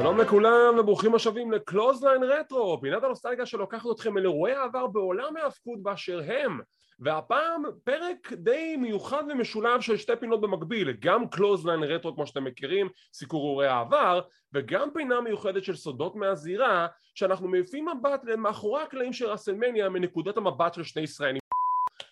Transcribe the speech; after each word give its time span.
שלום 0.00 0.18
לכולם 0.18 0.78
וברוכים 0.78 1.14
השבים 1.14 1.52
לקלוזליין 1.52 2.22
רטרו, 2.22 2.80
פינת 2.80 3.04
הנוסטלגיה 3.04 3.46
שלוקחת 3.46 3.86
אתכם 3.94 4.18
אל 4.18 4.22
אירועי 4.22 4.54
העבר 4.54 4.86
בעולם 4.86 5.36
ההאבקות 5.36 5.82
באשר 5.82 6.20
הם. 6.26 6.60
והפעם 7.00 7.62
פרק 7.84 8.32
די 8.32 8.76
מיוחד 8.76 9.22
ומשולב 9.28 9.80
של 9.80 9.96
שתי 9.96 10.12
פינות 10.20 10.40
במקביל, 10.40 10.92
גם 10.92 11.28
קלוזליין 11.28 11.82
רטרו 11.82 12.14
כמו 12.14 12.26
שאתם 12.26 12.44
מכירים, 12.44 12.88
סיקור 13.12 13.48
אירועי 13.48 13.68
העבר 13.68 14.20
וגם 14.52 14.88
פינה 14.94 15.20
מיוחדת 15.20 15.64
של 15.64 15.76
סודות 15.76 16.16
מהזירה 16.16 16.86
שאנחנו 17.14 17.48
מעיפים 17.48 17.86
מבט 17.88 18.24
למאחורי 18.24 18.82
הקלעים 18.82 19.12
של 19.12 19.26
WrestleMania 19.26 19.88
מנקודת 19.88 20.36
המבט 20.36 20.74
של 20.74 20.82
שני 20.82 21.02
ישראלים. 21.02 21.40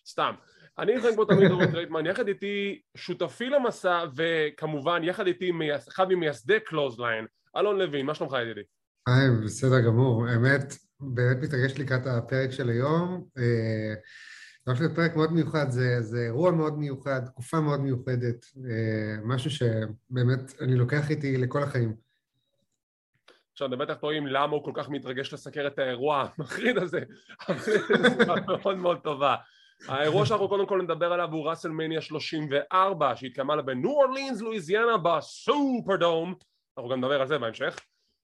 סתם. 0.06 0.34
אני 0.78 1.00
חייב 1.00 1.16
פה 1.16 1.24
תמיד 1.28 1.50
אורי 1.50 1.70
טרייטמן, 1.70 2.06
יחד 2.06 2.28
איתי 2.28 2.80
שותפי 2.96 3.50
למסע 3.50 4.04
וכמובן 4.16 5.04
יחד 5.04 5.26
איתי 5.26 5.52
אחד 5.88 6.08
ממייסדי 6.08 6.60
קלוזליין 6.60 7.26
אלון 7.56 7.78
לוין, 7.78 8.06
מה 8.06 8.14
שלומך 8.14 8.36
ידידי? 8.42 8.60
היי, 9.06 9.30
בסדר 9.44 9.80
גמור. 9.80 10.26
האמת, 10.26 10.74
באמת 11.00 11.36
מתרגש 11.42 11.78
לקראת 11.78 12.06
הפרק 12.06 12.50
של 12.50 12.68
היום. 12.68 13.24
זה 14.66 14.70
הולך 14.70 14.80
להיות 14.80 14.94
פרק 14.94 15.16
מאוד 15.16 15.32
מיוחד, 15.32 15.70
זה, 15.70 16.02
זה 16.02 16.18
אירוע 16.18 16.50
מאוד 16.50 16.78
מיוחד, 16.78 17.26
תקופה 17.26 17.60
מאוד 17.60 17.80
מיוחדת, 17.80 18.46
אה, 18.70 19.16
משהו 19.24 19.50
שבאמת 19.50 20.60
אני 20.60 20.76
לוקח 20.76 21.10
איתי 21.10 21.36
לכל 21.36 21.62
החיים. 21.62 21.94
עכשיו, 23.52 23.68
אתם 23.68 23.78
בטח 23.78 23.94
טועים 23.94 24.26
למה 24.26 24.52
הוא 24.52 24.64
כל 24.64 24.72
כך 24.74 24.88
מתרגש 24.88 25.32
לסקר 25.32 25.66
את 25.66 25.78
האירוע 25.78 26.28
המחריד 26.38 26.78
הזה, 26.78 27.00
אבל 27.48 27.58
זו 27.58 27.72
מאוד 28.62 28.76
מאוד 28.76 28.98
טובה. 29.04 29.36
האירוע 29.88 30.26
שאנחנו 30.26 30.48
קודם 30.48 30.66
כל 30.66 30.82
נדבר 30.82 31.12
עליו 31.12 31.28
הוא 31.32 31.48
WrestleMania 31.48 32.00
34 32.00 33.16
שהתקיימה 33.16 33.56
לה 33.56 33.62
בניו 33.62 33.90
אורלינס 33.90 34.40
לואיזיאנה 34.40 34.98
ב 34.98 35.12
Superdome 35.12 36.34
אנחנו 36.78 36.90
גם 36.90 36.98
נדבר 36.98 37.20
על 37.20 37.26
זה 37.26 37.38
בהמשך 37.38 37.76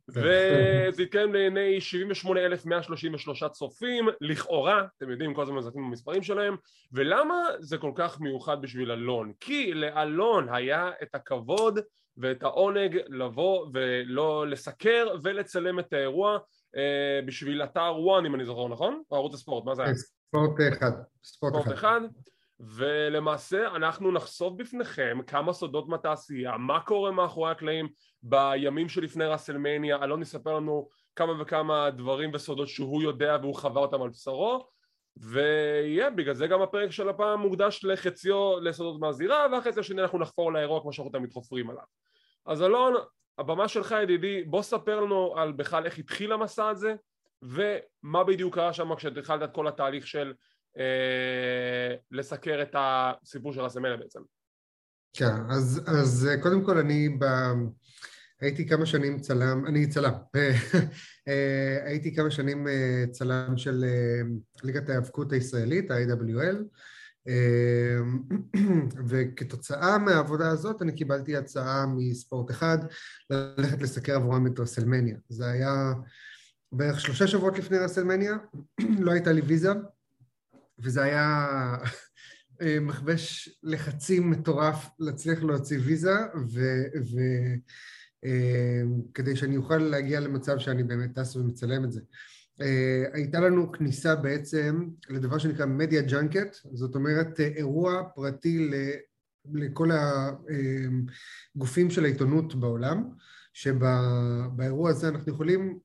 וזה 0.08 1.02
התקיים 1.02 1.34
לעיני 1.34 1.80
78,133 1.80 3.44
צופים 3.44 4.08
לכאורה, 4.20 4.86
אתם 4.98 5.10
יודעים 5.10 5.34
כל 5.34 5.42
הזמן 5.42 5.56
מזרקים 5.56 5.82
במספרים 5.82 6.22
שלהם 6.22 6.56
ולמה 6.92 7.42
זה 7.60 7.78
כל 7.78 7.92
כך 7.94 8.20
מיוחד 8.20 8.62
בשביל 8.62 8.90
אלון? 8.90 9.32
כי 9.40 9.74
לאלון 9.74 10.48
היה 10.54 10.90
את 11.02 11.14
הכבוד 11.14 11.78
ואת 12.16 12.42
העונג 12.42 12.98
לבוא 13.08 13.66
ולא 13.72 14.46
לסקר 14.48 15.06
ולצלם 15.22 15.78
את 15.78 15.92
האירוע 15.92 16.38
אה, 16.76 17.20
בשביל 17.26 17.62
אתר 17.62 17.94
וואן 17.98 18.26
אם 18.26 18.34
אני 18.34 18.44
זוכר 18.44 18.68
נכון? 18.68 19.02
או 19.10 19.16
ערוץ 19.16 19.34
הספורט, 19.34 19.64
מה 19.64 19.74
זה 19.74 19.82
היה? 19.82 19.94
ספורט 19.94 20.52
אחד. 20.72 20.90
ספורט, 21.24 21.52
ספורט 21.52 21.66
אחד. 21.66 21.72
אחד. 21.72 22.00
ולמעשה 22.62 23.66
אנחנו 23.76 24.12
נחשוף 24.12 24.54
בפניכם 24.56 25.18
כמה 25.26 25.52
סודות 25.52 25.88
מהתעשייה, 25.88 26.56
מה 26.56 26.80
קורה 26.80 27.10
מאחורי 27.10 27.50
הקלעים 27.50 27.88
בימים 28.22 28.88
שלפני 28.88 29.24
ראסלמניה, 29.24 30.04
אלון 30.04 30.22
יספר 30.22 30.56
לנו 30.56 30.88
כמה 31.16 31.42
וכמה 31.42 31.90
דברים 31.90 32.30
וסודות 32.34 32.68
שהוא 32.68 33.02
יודע 33.02 33.36
והוא 33.40 33.54
חווה 33.54 33.82
אותם 33.82 34.02
על 34.02 34.08
בשרו 34.08 34.66
ויהיה, 35.16 36.10
בגלל 36.10 36.34
זה 36.34 36.46
גם 36.46 36.62
הפרק 36.62 36.90
של 36.90 37.08
הפעם 37.08 37.40
מוקדש 37.40 37.84
לחציו 37.84 38.60
לסודות 38.60 39.00
מהזירה 39.00 39.46
והחצי 39.52 39.80
השני 39.80 40.02
אנחנו 40.02 40.18
נחפור 40.18 40.52
לאירוע 40.52 40.80
כמו 40.80 40.92
שאנחנו 40.92 41.12
תמיד 41.12 41.32
חופרים 41.32 41.70
עליו. 41.70 41.84
אז 42.46 42.62
אלון, 42.62 42.94
הבמה 43.38 43.68
שלך 43.68 43.94
ידידי, 44.02 44.44
בוא 44.44 44.62
ספר 44.62 45.00
לנו 45.00 45.34
על 45.36 45.52
בכלל 45.52 45.84
איך 45.84 45.98
התחיל 45.98 46.32
המסע 46.32 46.68
הזה 46.68 46.94
ומה 47.42 48.24
בדיוק 48.24 48.54
קרה 48.54 48.72
שם 48.72 48.94
כשהתחלת 48.94 49.42
את 49.42 49.54
כל 49.54 49.68
התהליך 49.68 50.06
של 50.06 50.32
אה, 50.78 51.94
לסקר 52.10 52.62
את 52.62 52.74
הסיפור 52.74 53.52
של 53.52 53.64
הסמל 53.64 53.96
בעצם. 53.96 54.20
כן, 55.12 55.34
אז, 55.50 55.80
אז 55.86 56.28
אה, 56.30 56.42
קודם 56.42 56.64
כל 56.64 56.78
אני 56.78 57.08
ב... 57.08 57.24
הייתי 58.40 58.68
כמה 58.68 58.86
שנים 58.86 59.20
צלם, 59.20 59.66
אני 59.66 59.88
צלם, 59.88 60.12
אה, 61.28 61.78
הייתי 61.84 62.14
כמה 62.14 62.30
שנים 62.30 62.66
צלם 63.10 63.56
של 63.56 63.84
ליגת 64.62 64.88
ההיאבקות 64.88 65.32
הישראלית, 65.32 65.90
ה-AWL, 65.90 66.56
וכתוצאה 69.08 69.98
מהעבודה 69.98 70.48
הזאת 70.48 70.82
אני 70.82 70.92
קיבלתי 70.92 71.36
הצעה 71.36 71.86
מספורט 71.86 72.50
אחד 72.50 72.78
ללכת 73.30 73.82
לסקר 73.82 74.14
עבורם 74.14 74.46
את 74.46 74.60
WrestleMania. 74.60 75.16
זה 75.28 75.50
היה 75.50 75.92
בערך 76.72 77.00
שלושה 77.00 77.26
שבועות 77.26 77.58
לפני 77.58 77.78
WrestleMania, 77.78 78.36
לא 79.04 79.12
הייתה 79.12 79.32
לי 79.32 79.40
ויזה, 79.40 79.72
וזה 80.82 81.02
היה 81.02 81.46
אה, 82.62 82.80
מכבש 82.80 83.48
לחצים 83.62 84.30
מטורף 84.30 84.88
להצליח 84.98 85.42
להוציא 85.42 85.78
ויזה, 85.84 86.14
וכדי 89.10 89.30
אה, 89.30 89.36
שאני 89.36 89.56
אוכל 89.56 89.78
להגיע 89.78 90.20
למצב 90.20 90.58
שאני 90.58 90.82
באמת 90.82 91.18
טס 91.18 91.36
ומצלם 91.36 91.84
את 91.84 91.92
זה. 91.92 92.00
אה, 92.60 93.04
הייתה 93.12 93.40
לנו 93.40 93.72
כניסה 93.72 94.14
בעצם 94.16 94.88
לדבר 95.08 95.38
שנקרא 95.38 95.66
מדיה 95.66 96.02
ג'אנקט, 96.02 96.56
זאת 96.72 96.94
אומרת 96.94 97.40
אירוע 97.40 98.02
פרטי 98.14 98.70
לכל 99.52 99.90
הגופים 101.56 101.90
של 101.90 102.04
העיתונות 102.04 102.54
בעולם, 102.54 103.08
שבאירוע 103.52 104.90
הזה 104.90 105.08
אנחנו 105.08 105.32
יכולים 105.32 105.78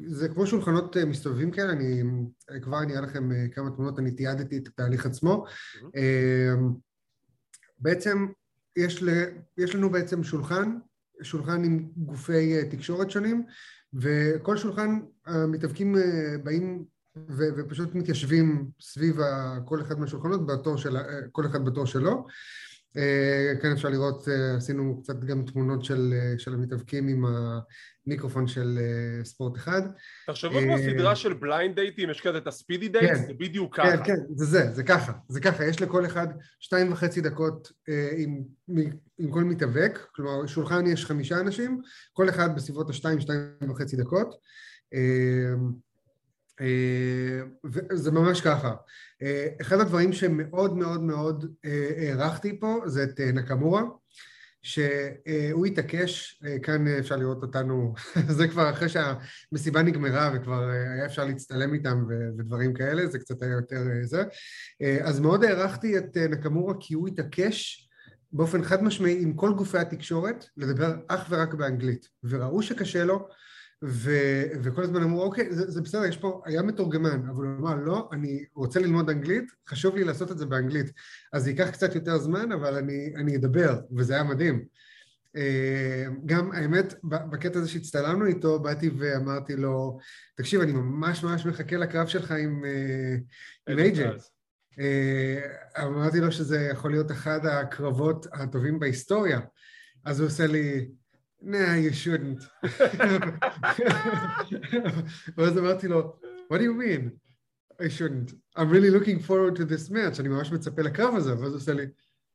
זה 0.00 0.28
כמו 0.28 0.46
שולחנות 0.46 0.96
אה, 0.96 1.04
מסתובבים 1.04 1.50
כאלה, 1.50 1.72
אני 1.72 2.02
אה, 2.50 2.60
כבר 2.60 2.82
אני 2.82 2.92
אראה 2.92 3.06
לכם 3.06 3.32
אה, 3.32 3.48
כמה 3.54 3.70
תמונות, 3.70 3.98
אני 3.98 4.10
תיעדתי 4.10 4.58
את 4.58 4.68
התהליך 4.68 5.06
עצמו. 5.06 5.44
Mm-hmm. 5.46 5.98
בעצם 7.78 8.26
יש, 8.76 9.02
ל, 9.02 9.08
יש 9.58 9.74
לנו 9.74 9.90
בעצם 9.90 10.24
שולחן, 10.24 10.78
שולחן 11.22 11.64
עם 11.64 11.88
גופי 11.96 12.64
תקשורת 12.70 13.10
שונים, 13.10 13.44
וכל 13.94 14.56
שולחן 14.56 15.00
המתאבקים 15.26 15.96
באים 16.42 16.84
ו, 17.16 17.42
ופשוט 17.56 17.94
מתיישבים 17.94 18.70
סביב 18.80 19.16
כל 19.64 19.82
אחד 19.82 19.98
מהשולחנות, 19.98 20.46
בתור 20.46 20.76
של, 20.76 20.96
כל 21.32 21.46
אחד 21.46 21.64
בתור 21.64 21.86
שלו. 21.86 22.26
כאן 23.62 23.72
אפשר 23.72 23.88
לראות, 23.88 24.28
עשינו 24.56 25.00
קצת 25.02 25.24
גם 25.24 25.42
תמונות 25.42 25.84
של, 25.84 26.14
של 26.38 26.54
המתאבקים 26.54 27.08
עם 27.08 27.24
מיקרופון 28.06 28.46
של 28.46 28.78
ספורט 29.24 29.56
אחד. 29.56 29.82
תחשבו 30.26 30.60
כמו 30.60 30.72
אה, 30.72 30.78
סדרה 30.78 31.16
של 31.16 31.32
blind 31.32 31.76
דייטים, 31.76 32.10
יש 32.10 32.20
כזה 32.20 32.38
את 32.38 32.46
ה 32.46 32.52
speedy 32.52 32.88
date, 32.88 33.10
כן, 33.10 33.26
זה 33.26 33.32
בדיוק 33.38 33.76
כן, 33.76 33.82
ככה. 33.82 33.96
כן, 33.96 34.04
כן, 34.04 34.20
זה 34.34 34.44
זה, 34.44 34.72
זה 34.72 34.82
ככה, 34.82 35.12
זה 35.28 35.40
ככה, 35.40 35.64
יש 35.64 35.82
לכל 35.82 36.06
אחד 36.06 36.26
שתיים 36.60 36.92
וחצי 36.92 37.20
דקות 37.20 37.72
עם, 38.16 38.42
עם 39.18 39.30
כל 39.30 39.44
מתאבק, 39.44 39.98
כלומר 40.14 40.46
שולחן 40.46 40.86
יש 40.86 41.06
חמישה 41.06 41.40
אנשים, 41.40 41.80
כל 42.12 42.28
אחד 42.28 42.56
בסביבות 42.56 42.90
השתיים, 42.90 43.20
שתיים 43.20 43.70
וחצי 43.70 43.96
דקות. 43.96 44.34
אה, 46.60 47.68
וזה 47.92 48.10
ממש 48.10 48.40
ככה. 48.40 48.74
אה, 49.22 49.24
אחד 49.60 49.80
הדברים 49.80 50.12
שמאוד 50.12 50.76
מאוד 50.76 51.02
מאוד 51.02 51.54
הערכתי 51.98 52.60
פה 52.60 52.80
זה 52.86 53.04
את 53.04 53.20
נקמורה. 53.20 53.82
שהוא 54.64 55.66
התעקש, 55.66 56.42
אה, 56.46 56.58
כאן 56.58 56.88
אפשר 56.88 57.16
לראות 57.16 57.42
אותנו, 57.42 57.94
זה 58.36 58.48
כבר 58.48 58.70
אחרי 58.70 58.88
שהמסיבה 58.88 59.82
נגמרה 59.82 60.30
וכבר 60.34 60.70
אה, 60.70 60.92
היה 60.92 61.06
אפשר 61.06 61.24
להצטלם 61.24 61.74
איתם 61.74 62.04
ודברים 62.38 62.74
כאלה, 62.74 63.06
זה 63.06 63.18
קצת 63.18 63.42
היה 63.42 63.52
יותר 63.52 63.76
אה, 63.76 64.06
זה. 64.06 64.24
אז 65.02 65.20
מאוד 65.20 65.44
הערכתי 65.44 65.98
את 65.98 66.16
נקמורה 66.16 66.74
כי 66.80 66.94
הוא 66.94 67.08
התעקש 67.08 67.88
באופן 68.32 68.64
חד 68.64 68.82
משמעי 68.82 69.22
עם 69.22 69.34
כל 69.34 69.52
גופי 69.52 69.78
התקשורת 69.78 70.44
לדבר 70.56 70.94
אך 71.08 71.26
ורק 71.30 71.54
באנגלית, 71.54 72.08
וראו 72.24 72.62
שקשה 72.62 73.04
לו 73.04 73.28
ו, 73.86 74.10
וכל 74.62 74.82
הזמן 74.82 75.02
אמרו, 75.02 75.22
אוקיי, 75.22 75.54
זה, 75.54 75.70
זה 75.70 75.80
בסדר, 75.80 76.04
יש 76.04 76.16
פה, 76.16 76.42
היה 76.44 76.62
מתורגמן, 76.62 77.28
אבל 77.28 77.44
הוא 77.46 77.58
אמר, 77.58 77.74
לא, 77.74 78.08
אני 78.12 78.44
רוצה 78.54 78.80
ללמוד 78.80 79.10
אנגלית, 79.10 79.44
חשוב 79.68 79.96
לי 79.96 80.04
לעשות 80.04 80.30
את 80.32 80.38
זה 80.38 80.46
באנגלית. 80.46 80.92
אז 81.32 81.42
זה 81.44 81.50
ייקח 81.50 81.70
קצת 81.70 81.94
יותר 81.94 82.18
זמן, 82.18 82.52
אבל 82.52 82.74
אני, 82.74 83.12
אני 83.16 83.36
אדבר, 83.36 83.80
וזה 83.96 84.14
היה 84.14 84.24
מדהים. 84.24 84.64
אה, 85.36 86.04
גם, 86.26 86.52
האמת, 86.52 86.94
בקטע 87.04 87.58
הזה 87.58 87.68
שהצטלמנו 87.68 88.26
איתו, 88.26 88.60
באתי 88.60 88.90
ואמרתי 88.98 89.56
לו, 89.56 89.98
תקשיב, 90.36 90.60
אני 90.60 90.72
ממש 90.72 91.24
ממש 91.24 91.46
מחכה 91.46 91.76
לקרב 91.76 92.06
שלך 92.06 92.30
עם, 92.30 92.64
אה, 92.64 93.16
עם. 93.68 94.10
אה, 94.78 95.40
אמרתי 95.84 96.20
לו 96.20 96.32
שזה 96.32 96.68
יכול 96.72 96.90
להיות 96.90 97.10
אחד 97.10 97.46
הקרבות 97.46 98.26
הטובים 98.32 98.78
בהיסטוריה. 98.78 99.40
אז 100.04 100.20
הוא 100.20 100.26
עושה 100.26 100.46
לי, 100.46 100.88
nah, 101.44 101.76
you 101.76 101.92
shouldn't. 101.92 102.44
ואז 105.36 105.58
אמרתי 105.58 105.88
לו, 105.88 106.16
what 106.52 106.56
do 106.56 106.62
you 106.62 106.74
mean? 106.74 107.10
I 107.80 107.88
shouldn't. 107.88 108.34
I'm 108.56 108.70
really 108.70 108.90
looking 108.90 109.18
forward 109.18 109.56
to 109.56 109.64
this 109.64 109.90
match, 109.90 110.20
אני 110.20 110.28
ממש 110.28 110.52
מצפה 110.52 110.82
לקרב 110.82 111.14
הזה, 111.14 111.30
ואז 111.30 111.48
הוא 111.52 111.56
עושה 111.56 111.72
לי, 111.72 111.86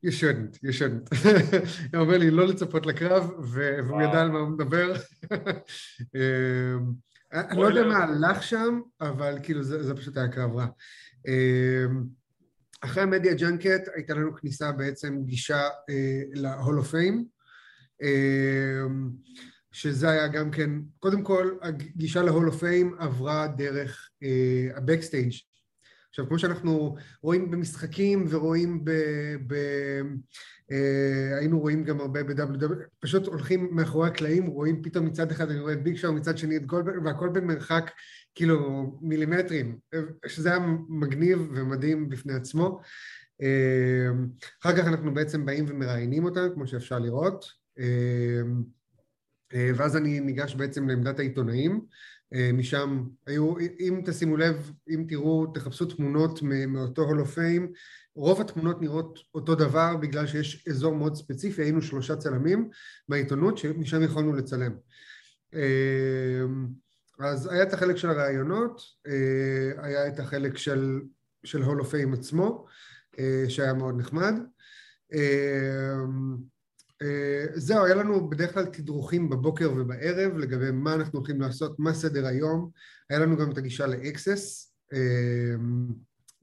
you 0.06 0.10
shouldn't, 0.10 0.58
you 0.58 0.72
shouldn't. 0.72 1.16
הוא 1.94 2.02
אומר 2.02 2.18
לי 2.18 2.32
לא 2.32 2.48
לצפות 2.48 2.86
לקרב, 2.86 3.32
והוא 3.44 4.02
ידע 4.02 4.22
על 4.22 4.32
מה 4.32 4.40
הוא 4.40 4.50
מדבר. 4.50 4.94
אמ, 6.16 6.94
אני 7.34 7.58
לא 7.60 7.68
יודע 7.68 7.84
מה 7.84 7.98
הלך 7.98 8.44
שם, 8.44 8.82
אבל 9.02 9.38
כאילו 9.44 9.64
זה 9.64 9.96
פשוט 9.96 10.18
היה 10.18 10.28
קרב 10.28 10.56
רע. 10.56 10.68
אמ, 11.28 12.04
אחרי 12.82 13.04
ה 13.04 13.09
media 13.09 13.34
junket 13.34 13.90
הייתה 13.96 14.14
לנו 14.14 14.36
כניסה 14.36 14.72
בעצם 14.72 15.24
גישה 15.26 15.68
ל 16.34 16.40
Hall 16.40 16.65
of 16.65 16.78
Fame. 16.78 17.39
אמ, 18.02 19.10
שזה 19.72 20.10
היה 20.10 20.28
גם 20.28 20.52
כן, 20.52 20.72
קודם 21.00 21.24
כל 21.24 21.52
הגישה 21.62 22.22
ל 22.22 22.26
Hall 22.26 22.41
of 22.41 22.48
Fame 22.48 22.96
עברה 23.00 23.48
דרך 23.48 24.10
אה, 24.24 24.68
ה 24.76 24.82
backstage 24.82 25.34
עכשיו 26.10 26.28
כמו 26.28 26.40
שאנחנו 26.40 26.96
רואים 27.22 27.52
במשחקים 27.52 28.26
ורואים 28.30 28.86
ב... 28.86 28.92
ב 29.48 29.56
אה, 30.72 31.38
היינו 31.38 31.60
רואים 31.60 31.84
גם 31.84 32.00
הרבה 32.00 32.24
ב-WW, 32.24 32.74
פשוט 33.00 33.28
הולכים 33.28 33.70
מאחורי 33.72 34.08
הקלעים, 34.08 34.46
רואים 34.46 34.82
פתאום 34.84 35.06
מצד 35.06 35.32
אחד 35.32 35.50
אני 35.50 35.60
רואה 35.60 35.74
את 35.74 35.84
ביג 35.84 35.96
שואו, 35.96 36.14
מצד 36.14 36.38
שני 36.38 36.58
את 36.58 36.66
גולדברג, 36.66 37.06
והכל 37.06 37.30
במרחק 37.30 37.92
כאילו 38.36 38.60
מילימטרים, 39.02 39.78
שזה 40.28 40.50
היה 40.50 40.60
מגניב 40.90 41.52
ומדהים 41.56 42.10
בפני 42.10 42.34
עצמו. 42.34 42.82
אה, 43.42 44.10
אחר 44.62 44.78
כך 44.78 44.88
אנחנו 44.88 45.14
בעצם 45.14 45.46
באים 45.46 45.66
ומראיינים 45.68 46.26
אותם, 46.26 46.48
כמו 46.54 46.68
שאפשר 46.68 47.00
לראות. 47.00 47.59
אה, 47.80 48.42
אה, 49.54 49.72
ואז 49.76 49.98
אני 49.98 50.20
ניגש 50.20 50.56
בעצם 50.56 50.90
לעמדת 50.90 51.20
העיתונאים, 51.20 51.82
אה, 52.34 52.52
משם 52.54 53.04
היו, 53.28 53.60
אם 53.60 54.02
תשימו 54.06 54.38
לב, 54.38 54.72
אם 54.90 55.06
תראו, 55.08 55.48
תחפשו 55.54 55.86
תמונות 55.86 56.42
מאותו 56.68 57.02
הולו 57.02 57.26
פיים, 57.26 57.72
רוב 58.16 58.42
התמונות 58.42 58.82
נראות 58.82 59.20
אותו 59.36 59.56
דבר 59.56 59.96
בגלל 59.96 60.28
שיש 60.28 60.68
אזור 60.68 60.96
מאוד 60.96 61.16
ספציפי, 61.16 61.62
היינו 61.62 61.82
שלושה 61.82 62.16
צלמים 62.16 62.70
מהעיתונות 63.08 63.58
שמשם 63.58 64.04
יכולנו 64.04 64.34
לצלם. 64.34 64.72
אה, 65.54 66.42
אז 67.20 67.52
היה 67.52 67.64
את 67.64 67.74
החלק 67.74 67.96
של 67.96 68.10
הראיונות, 68.10 68.82
היה 69.78 70.08
את 70.08 70.20
החלק 70.20 70.58
של, 70.58 71.02
של 71.44 71.62
הולו 71.62 71.86
פיים 71.86 72.14
עצמו, 72.14 72.66
שהיה 73.48 73.74
מאוד 73.74 73.98
נחמד. 73.98 74.34
אה, 77.02 77.46
זהו, 77.54 77.86
היה 77.86 77.96
לנו 77.96 78.30
בדרך 78.30 78.54
כלל 78.54 78.66
תדרוכים 78.66 79.30
בבוקר 79.30 79.72
ובערב 79.78 80.38
לגבי 80.38 80.72
מה 80.72 80.94
אנחנו 80.94 81.20
הולכים 81.20 81.42
לעשות, 81.42 81.80
מה 81.80 81.94
סדר 81.94 82.26
היום. 82.26 82.70
היה 83.10 83.20
לנו 83.20 83.38
גם 83.38 83.52
את 83.52 83.58
הגישה 83.58 83.88
לאקסס, 83.88 84.74
אה, 84.94 85.56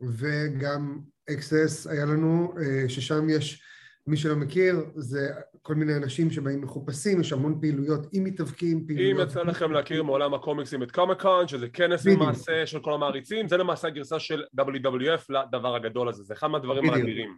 וגם 0.00 0.98
אקסס 1.30 1.86
היה 1.86 2.04
לנו, 2.04 2.54
אה, 2.60 2.88
ששם 2.88 3.28
יש, 3.30 3.62
מי 4.06 4.16
שלא 4.16 4.36
מכיר, 4.36 4.84
זה 4.94 5.30
כל 5.62 5.74
מיני 5.74 5.96
אנשים 5.96 6.30
שבאים 6.30 6.60
מחופשים, 6.60 7.20
יש 7.20 7.32
המון 7.32 7.58
פעילויות 7.60 8.06
עם 8.12 8.24
מתאבקים, 8.24 8.86
פעילויות... 8.86 9.20
אם 9.20 9.26
יצא 9.26 9.42
לכם 9.42 9.72
להכיר 9.72 10.02
מעולם 10.02 10.34
הקומיקסים 10.34 10.82
את 10.82 10.90
קומיקון, 10.90 11.48
שזה 11.48 11.68
כנס 11.68 12.06
למעשה 12.06 12.66
של 12.66 12.80
כל 12.80 12.94
המעריצים, 12.94 13.48
זה 13.48 13.56
למעשה 13.56 13.88
הגרסה 13.88 14.18
של 14.18 14.42
WWF 14.60 15.24
לדבר 15.28 15.74
הגדול 15.74 16.08
הזה, 16.08 16.22
זה 16.22 16.34
אחד 16.34 16.46
מהדברים 16.46 16.90
האדירים. 16.90 17.36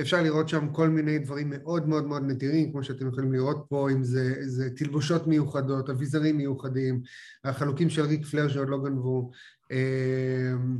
אפשר 0.00 0.22
לראות 0.22 0.48
שם 0.48 0.68
כל 0.72 0.88
מיני 0.88 1.18
דברים 1.18 1.50
מאוד 1.50 1.88
מאוד 1.88 2.06
מאוד 2.06 2.22
נדירים, 2.22 2.72
כמו 2.72 2.82
שאתם 2.82 3.08
יכולים 3.08 3.32
לראות 3.32 3.66
פה, 3.68 3.90
אם 3.90 4.02
זה, 4.02 4.34
זה 4.40 4.70
תלבושות 4.76 5.26
מיוחדות, 5.26 5.90
אביזרים 5.90 6.36
מיוחדים, 6.36 7.02
החלוקים 7.44 7.90
של 7.90 8.02
ריק 8.02 8.26
פלר 8.26 8.48
שעוד 8.48 8.68
לא 8.68 8.78
גנבו, 8.84 9.30
אמ, 9.70 10.78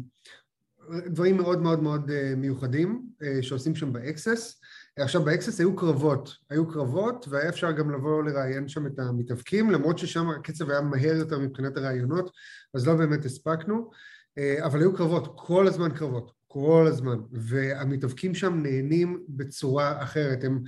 דברים 1.06 1.36
מאוד 1.36 1.62
מאוד 1.62 1.82
מאוד 1.82 2.10
אה, 2.10 2.34
מיוחדים 2.36 3.06
אה, 3.22 3.42
שעושים 3.42 3.74
שם 3.74 3.92
ב 3.92 4.01
Axxess. 4.01 4.60
עכשיו 4.98 5.22
ב 5.22 5.28
Axxess 5.28 5.60
היו 5.60 5.76
קרבות, 5.76 6.36
היו 6.50 6.68
קרבות 6.68 7.26
והיה 7.28 7.48
אפשר 7.48 7.72
גם 7.72 7.90
לבוא 7.90 8.22
לראיין 8.22 8.68
שם 8.68 8.86
את 8.86 8.98
המתאבקים, 8.98 9.70
למרות 9.70 9.98
ששם 9.98 10.30
הקצב 10.30 10.70
היה 10.70 10.80
מהר 10.80 11.16
יותר 11.16 11.38
מבחינת 11.38 11.76
הראיונות, 11.76 12.30
אז 12.74 12.86
לא 12.86 12.94
באמת 12.94 13.24
הספקנו, 13.24 13.90
אה, 14.38 14.66
אבל 14.66 14.80
היו 14.80 14.94
קרבות, 14.94 15.32
כל 15.36 15.66
הזמן 15.66 15.90
קרבות. 15.94 16.37
כל 16.50 16.86
הזמן, 16.88 17.18
והמתאבקים 17.32 18.34
שם 18.34 18.62
נהנים 18.62 19.24
בצורה 19.28 20.02
אחרת, 20.02 20.44
הם 20.44 20.62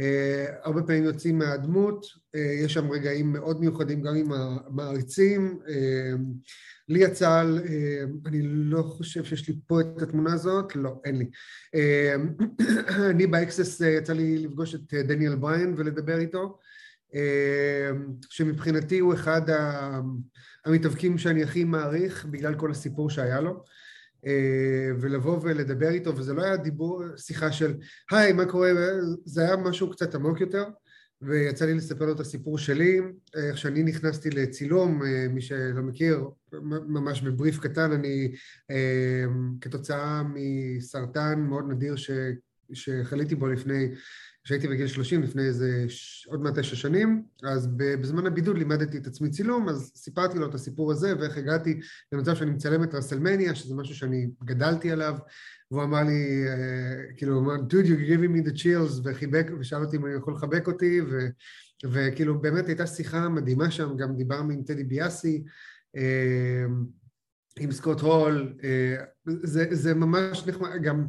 אה, 0.00 0.46
הרבה 0.62 0.82
פעמים 0.82 1.04
יוצאים 1.04 1.38
מהדמות, 1.38 2.06
אה, 2.34 2.40
יש 2.40 2.74
שם 2.74 2.90
רגעים 2.90 3.32
מאוד 3.32 3.60
מיוחדים 3.60 4.02
גם 4.02 4.14
עם 4.14 4.32
המעריצים, 4.32 5.58
אה, 5.68 6.12
לי 6.88 6.98
יצא, 6.98 7.28
אה, 7.28 8.04
אני 8.26 8.42
לא 8.42 8.82
חושב 8.82 9.24
שיש 9.24 9.48
לי 9.48 9.54
פה 9.66 9.80
את 9.80 10.02
התמונה 10.02 10.32
הזאת, 10.32 10.76
לא, 10.76 11.00
אין 11.04 11.18
לי. 11.18 11.30
אה, 11.74 12.14
אני 13.10 13.26
ב 13.26 13.34
Axxess 13.34 13.82
אה, 13.82 13.88
יצא 13.88 14.12
לי 14.12 14.38
לפגוש 14.38 14.74
את 14.74 14.94
אה, 14.94 15.02
דניאל 15.02 15.34
בריין 15.34 15.74
ולדבר 15.76 16.18
איתו, 16.18 16.58
אה, 17.14 17.90
שמבחינתי 18.30 18.98
הוא 18.98 19.14
אחד 19.14 19.42
המתאבקים 20.64 21.18
שאני 21.18 21.42
הכי 21.42 21.64
מעריך 21.64 22.26
בגלל 22.26 22.54
כל 22.54 22.70
הסיפור 22.70 23.10
שהיה 23.10 23.40
לו. 23.40 23.64
אה, 24.26 24.90
ולבוא 25.00 25.38
ולדבר 25.42 25.88
איתו, 25.88 26.16
וזה 26.16 26.34
לא 26.34 26.42
היה 26.42 26.56
דיבור, 26.56 27.02
שיחה 27.16 27.52
של 27.52 27.74
היי, 28.10 28.32
מה 28.32 28.46
קורה, 28.46 28.70
זה 29.24 29.42
היה 29.42 29.56
משהו 29.56 29.90
קצת 29.90 30.14
עמוק 30.14 30.40
יותר, 30.40 30.64
ויצא 31.22 31.64
לי 31.64 31.74
לספר 31.74 32.04
לו 32.04 32.12
את 32.12 32.20
הסיפור 32.20 32.58
שלי, 32.58 33.00
איך 33.34 33.58
שאני 33.58 33.82
נכנסתי 33.82 34.30
לצילום, 34.30 35.02
אה, 35.02 35.26
מי 35.28 35.40
שלא 35.40 35.82
מכיר, 35.82 36.24
ממש 36.88 37.22
בבריף 37.22 37.58
קטן, 37.58 37.92
אני 37.92 38.32
אה, 38.70 39.24
כתוצאה 39.60 40.22
מסרטן 40.34 41.40
מאוד 41.40 41.64
נדיר 41.68 41.96
ש, 41.96 42.10
שחליתי 42.72 43.34
בו 43.34 43.46
לפני 43.46 43.88
כשהייתי 44.46 44.68
בגיל 44.68 44.86
30 44.86 45.22
לפני 45.22 45.42
איזה 45.42 45.84
ש... 45.88 46.26
עוד 46.26 46.42
מעט 46.42 46.58
תשע 46.58 46.76
שנים, 46.76 47.22
אז 47.42 47.66
בזמן 47.76 48.26
הבידוד 48.26 48.58
לימדתי 48.58 48.98
את 48.98 49.06
עצמי 49.06 49.30
צילום, 49.30 49.68
אז 49.68 49.92
סיפרתי 49.94 50.38
לו 50.38 50.48
את 50.48 50.54
הסיפור 50.54 50.92
הזה 50.92 51.18
ואיך 51.18 51.36
הגעתי 51.36 51.80
למצב 52.12 52.34
שאני 52.34 52.50
מצלם 52.50 52.84
את 52.84 52.94
רסלמניה, 52.94 53.54
שזה 53.54 53.74
משהו 53.74 53.94
שאני 53.94 54.28
גדלתי 54.44 54.90
עליו, 54.90 55.14
והוא 55.70 55.82
אמר 55.82 56.02
לי, 56.02 56.44
uh, 56.46 57.16
כאילו, 57.16 57.34
הוא 57.34 57.42
אמר, 57.42 57.54
dude, 57.54 57.86
you're 57.86 58.08
giving 58.08 58.36
me 58.36 58.48
the 58.48 58.56
chills, 58.62 59.00
וחיבק, 59.04 59.46
ושאל 59.60 59.84
אותי 59.84 59.96
אם 59.96 60.02
הוא 60.02 60.10
יכול 60.10 60.34
לחבק 60.34 60.66
אותי, 60.66 61.00
ו, 61.00 61.18
וכאילו 61.92 62.40
באמת 62.40 62.66
הייתה 62.66 62.86
שיחה 62.86 63.28
מדהימה 63.28 63.70
שם, 63.70 63.96
גם 63.96 64.16
דיברנו 64.16 64.52
עם 64.52 64.62
טדי 64.62 64.84
ביאסי, 64.84 65.44
uh, 65.96 66.00
עם 67.60 67.72
סקוט 67.72 68.00
הול, 68.00 68.54
uh, 68.58 69.30
זה, 69.42 69.66
זה 69.70 69.94
ממש 69.94 70.46
נחמד, 70.46 70.70
גם 70.82 71.06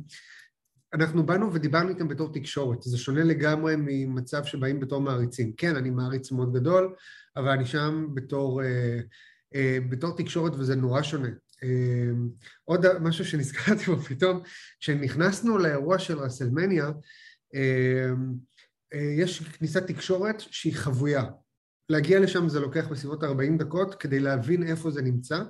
אנחנו 0.93 1.25
באנו 1.25 1.53
ודיברנו 1.53 1.89
איתם 1.89 2.07
בתור 2.07 2.33
תקשורת, 2.33 2.81
זה 2.81 2.97
שונה 2.97 3.23
לגמרי 3.23 3.75
ממצב 3.77 4.43
שבאים 4.43 4.79
בתור 4.79 5.01
מעריצים. 5.01 5.53
כן, 5.57 5.75
אני 5.75 5.89
מעריץ 5.89 6.31
מאוד 6.31 6.53
גדול, 6.53 6.95
אבל 7.37 7.49
אני 7.49 7.65
שם 7.65 8.07
בתור, 8.13 8.63
אה, 8.63 8.99
אה, 9.55 9.77
בתור 9.89 10.17
תקשורת 10.17 10.53
וזה 10.55 10.75
נורא 10.75 11.01
שונה. 11.01 11.29
אה, 11.63 12.11
עוד 12.65 12.99
משהו 12.99 13.25
שנזכרתי 13.25 13.85
בו 13.85 13.97
פתאום, 13.97 14.41
כשנכנסנו 14.79 15.57
לאירוע 15.57 15.99
של 15.99 16.19
רסלמניה, 16.19 16.91
אה, 17.55 18.09
אה, 18.93 19.13
יש 19.17 19.39
כניסת 19.43 19.87
תקשורת 19.87 20.39
שהיא 20.39 20.75
חבויה. 20.75 21.23
להגיע 21.89 22.19
לשם 22.19 22.49
זה 22.49 22.59
לוקח 22.59 22.87
בסביבות 22.87 23.23
40 23.23 23.57
דקות 23.57 23.95
כדי 23.95 24.19
להבין 24.19 24.63
איפה 24.67 24.91
זה 24.91 25.01
נמצא. 25.01 25.43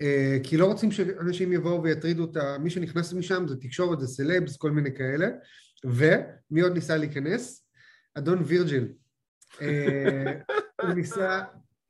אה, 0.00 0.38
כי 0.42 0.56
לא 0.56 0.66
רוצים 0.66 0.90
שאנשים 0.90 1.52
יבואו 1.52 1.82
ויטרידו 1.82 2.24
את. 2.24 2.36
מי 2.60 2.70
שנכנס 2.70 3.12
משם 3.12 3.48
זה 3.48 3.56
תקשורת, 3.56 4.00
זה 4.00 4.06
סלבס, 4.06 4.56
כל 4.56 4.70
מיני 4.70 4.96
כאלה. 4.96 5.28
ומי 5.84 6.60
עוד 6.60 6.72
ניסה 6.72 6.96
להיכנס? 6.96 7.66
אדון 8.14 8.42
וירג'יל. 8.46 8.88
אה, 9.60 10.32
הוא 10.82 10.90
ניסה, 10.90 11.40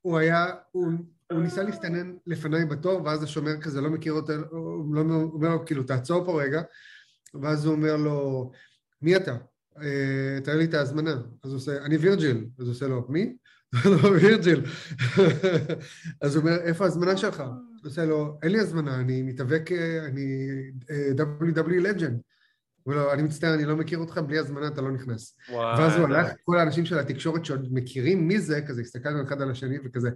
הוא 0.01 0.19
היה, 0.19 0.47
הוא, 0.71 0.93
הוא 1.33 1.41
ניסה 1.41 1.63
להסתנן 1.63 2.15
לפניי 2.27 2.65
בתור, 2.65 3.05
ואז 3.05 3.23
השומר 3.23 3.61
כזה 3.61 3.81
לא 3.81 3.91
מכיר 3.91 4.13
אותו, 4.13 4.33
הוא 4.51 4.95
לא 4.95 5.01
אומר 5.01 5.49
לו, 5.49 5.65
כאילו, 5.67 5.83
תעצור 5.83 6.25
פה 6.25 6.43
רגע, 6.43 6.63
ואז 7.43 7.65
הוא 7.65 7.75
אומר 7.75 7.97
לו, 7.97 8.51
מי 9.03 9.17
אתה? 9.17 9.37
אה, 9.83 10.39
תראה 10.45 10.57
לי 10.57 10.65
את 10.65 10.75
ההזמנה. 10.75 11.15
אז 11.45 11.51
הוא 11.51 11.57
עושה, 11.57 11.85
אני 11.85 11.97
וירג'יל. 11.97 12.47
אז 12.59 12.67
הוא 12.67 12.73
עושה 12.73 12.89
לו, 12.89 13.07
מי? 13.09 13.37
לא, 13.85 14.09
וירג'יל. 14.09 14.65
אז 16.23 16.37
הוא 16.37 16.43
אומר, 16.43 16.61
איפה 16.61 16.85
ההזמנה 16.85 17.17
שלך? 17.17 17.43
עושה 17.85 18.05
לו, 18.05 18.39
אין 18.43 18.53
לי 18.53 18.61
הזמנה, 18.61 19.01
אני 19.01 19.23
מתאבק, 19.23 19.73
אני 20.07 20.49
WWE 21.17 21.81
legend. 21.83 22.21
לו, 22.87 23.13
אני 23.13 23.23
מצטער, 23.23 23.55
אני 23.55 23.65
לא 23.65 23.77
מכיר 23.77 23.99
אותך, 23.99 24.19
בלי 24.19 24.39
הזמנה 24.39 24.69
אתה 24.69 24.81
לא 24.81 24.91
נכנס. 24.91 25.37
ואז 25.49 25.97
הוא 25.97 26.05
הלך, 26.05 26.33
כל 26.45 26.59
האנשים 26.59 26.87
של 26.87 26.99
התקשורת 26.99 27.45
שעוד 27.45 27.69
מכירים 27.73 28.29
מי 28.29 28.41
זה, 28.41 28.61
כזה 28.69 28.81
הסתכלנו 28.81 29.23
אחד 29.23 29.43
על 29.43 29.51
השני 29.51 29.79
וכזה, 29.85 30.11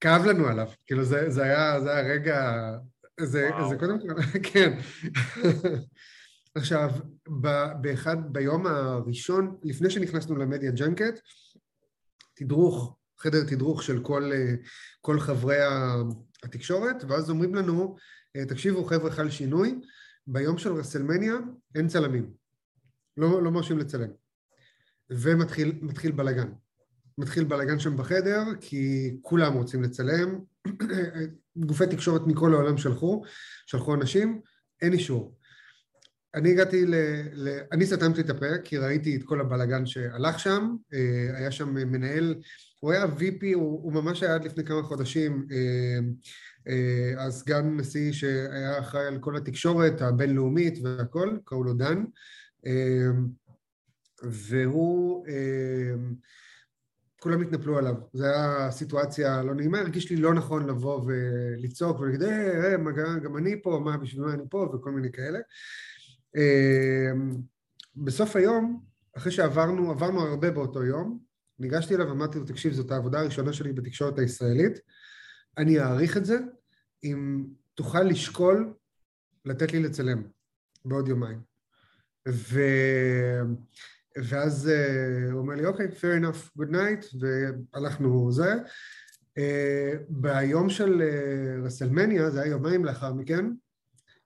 כאב 0.00 0.24
לנו 0.24 0.46
עליו. 0.46 0.68
כאילו 0.86 1.04
זה, 1.04 1.30
זה 1.30 1.42
היה, 1.42 1.80
זה 1.80 1.96
היה 1.96 2.12
רגע, 2.12 2.70
זה, 3.20 3.50
זה 3.70 3.76
קודם 3.76 3.98
כל, 4.00 4.22
כן. 4.52 4.78
עכשיו, 6.54 6.90
באחד, 7.80 8.16
ביום 8.32 8.66
הראשון, 8.66 9.56
לפני 9.62 9.90
שנכנסנו 9.90 10.36
ל 10.36 10.42
media 10.42 10.70
junket, 10.70 11.20
תדרוך, 12.34 12.96
חדר 13.18 13.44
תדרוך 13.44 13.82
של 13.82 14.02
כל, 14.02 14.30
אה, 14.32 14.54
כל 15.00 15.20
חברי 15.20 15.56
התקשורת, 16.44 17.04
ואז 17.08 17.30
אומרים 17.30 17.54
לנו, 17.54 17.96
אה, 18.36 18.44
תקשיבו 18.44 18.84
חבר'ה 18.84 19.10
חל 19.10 19.30
שינוי, 19.30 19.80
ביום 20.26 20.58
של 20.58 20.72
רסלמניה 20.72 21.34
אין 21.74 21.88
צלמים, 21.88 22.30
לא, 23.16 23.42
לא 23.42 23.50
מרשים 23.50 23.78
לצלם, 23.78 24.10
ומתחיל 25.10 26.12
בלאגן. 26.16 26.48
מתחיל 27.18 27.44
בלאגן 27.44 27.78
שם 27.78 27.96
בחדר, 27.96 28.42
כי 28.60 29.10
כולם 29.22 29.54
רוצים 29.54 29.82
לצלם, 29.82 30.38
גופי 31.66 31.86
תקשורת 31.86 32.22
מכל 32.26 32.54
העולם 32.54 32.78
שלחו, 32.78 33.22
שלחו 33.66 33.94
אנשים, 33.94 34.40
אין 34.82 34.92
אישור. 34.92 35.38
אני 36.34 36.50
הגעתי 36.50 36.86
ל... 36.86 36.94
ל... 37.32 37.58
אני 37.72 37.86
סתמתי 37.86 38.20
את 38.20 38.30
הפה 38.30 38.58
כי 38.64 38.78
ראיתי 38.78 39.16
את 39.16 39.22
כל 39.22 39.40
הבלגן 39.40 39.86
שהלך 39.86 40.38
שם, 40.38 40.76
אה, 40.94 41.38
היה 41.38 41.50
שם 41.50 41.74
מנהל, 41.74 42.34
הוא 42.80 42.92
היה 42.92 43.04
VP, 43.04 43.54
הוא, 43.54 43.82
הוא 43.82 43.92
ממש 43.92 44.22
היה 44.22 44.34
עד 44.34 44.44
לפני 44.44 44.64
כמה 44.64 44.82
חודשים 44.82 45.46
הסגן 47.18 47.76
נשיא 47.76 48.12
שהיה 48.12 48.78
אחראי 48.78 49.06
על 49.06 49.18
כל 49.18 49.36
התקשורת 49.36 50.02
הבינלאומית 50.02 50.78
והכל, 50.82 51.36
קראו 51.44 51.64
לו 51.64 51.74
דן, 51.74 52.04
והוא 54.22 55.26
כולם 57.20 57.42
התנפלו 57.42 57.78
עליו. 57.78 57.94
זו 58.12 58.24
הייתה 58.24 58.68
סיטואציה 58.70 59.42
לא 59.42 59.54
נעימה, 59.54 59.78
הרגיש 59.78 60.10
לי 60.10 60.16
לא 60.16 60.34
נכון 60.34 60.66
לבוא 60.66 61.04
ולצעוק 61.06 62.00
ולהגיד, 62.00 62.22
אה, 62.22 62.72
אה, 62.72 62.76
גם 63.22 63.36
אני 63.36 63.62
פה, 63.62 63.80
מה, 63.84 63.96
בשביל 63.96 64.24
מה 64.24 64.34
אני 64.34 64.42
פה, 64.50 64.70
וכל 64.74 64.90
מיני 64.90 65.12
כאלה. 65.12 65.38
אה, 66.36 67.10
בסוף 67.96 68.36
היום, 68.36 68.82
אחרי 69.16 69.32
שעברנו, 69.32 69.90
עברנו 69.90 70.20
הרבה 70.20 70.50
באותו 70.50 70.84
יום, 70.84 71.18
ניגשתי 71.58 71.94
אליו 71.94 72.08
ואמרתי 72.08 72.38
לו, 72.38 72.44
תקשיב, 72.44 72.72
זאת 72.72 72.90
העבודה 72.90 73.20
הראשונה 73.20 73.52
שלי 73.52 73.72
בתקשורת 73.72 74.18
הישראלית, 74.18 74.78
אני 75.58 75.80
אעריך 75.80 76.16
את 76.16 76.24
זה 76.24 76.38
אם 77.04 77.46
תוכל 77.74 78.02
לשקול 78.02 78.74
לתת 79.44 79.72
לי 79.72 79.82
לצלם 79.82 80.22
בעוד 80.84 81.08
יומיים. 81.08 81.40
ו... 82.28 82.60
ואז 84.24 84.70
uh, 84.70 85.32
הוא 85.32 85.40
אומר 85.40 85.54
לי, 85.54 85.66
אוקיי, 85.66 85.86
okay, 85.86 85.90
fair 85.90 86.22
enough, 86.22 86.60
good 86.60 86.70
night, 86.72 87.16
והלכנו 87.20 88.32
זה. 88.32 88.54
Uh, 89.38 89.40
ביום 90.08 90.70
של 90.70 91.02
uh, 91.02 91.66
רסלמניה, 91.66 92.30
זה 92.30 92.40
היה 92.40 92.50
יומיים 92.50 92.84
לאחר 92.84 93.14
מכן, 93.14 93.44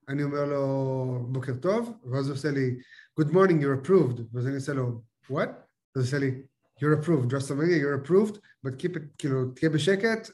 אני 0.08 0.22
אומר 0.22 0.44
לו, 0.44 1.26
בוקר 1.30 1.54
טוב, 1.54 1.92
ואז 2.10 2.28
הוא 2.28 2.34
עושה 2.34 2.50
לי, 2.50 2.76
good 3.20 3.28
morning, 3.28 3.62
you're 3.62 3.86
approved, 3.86 4.20
ואז 4.32 4.46
אני 4.46 4.54
עושה 4.54 4.74
לו, 4.74 5.02
what? 5.30 5.48
אז 5.96 5.96
הוא 5.96 6.02
עושה 6.02 6.18
לי, 6.18 6.42
you're 6.82 7.04
approved, 7.04 7.34
רסלמניה, 7.34 7.76
you're 7.76 8.06
approved, 8.06 8.38
but 8.66 8.82
keep 8.82 8.96
it, 8.96 9.02
כאילו, 9.18 9.44
תהיה 9.44 9.70
בשקט, 9.70 10.30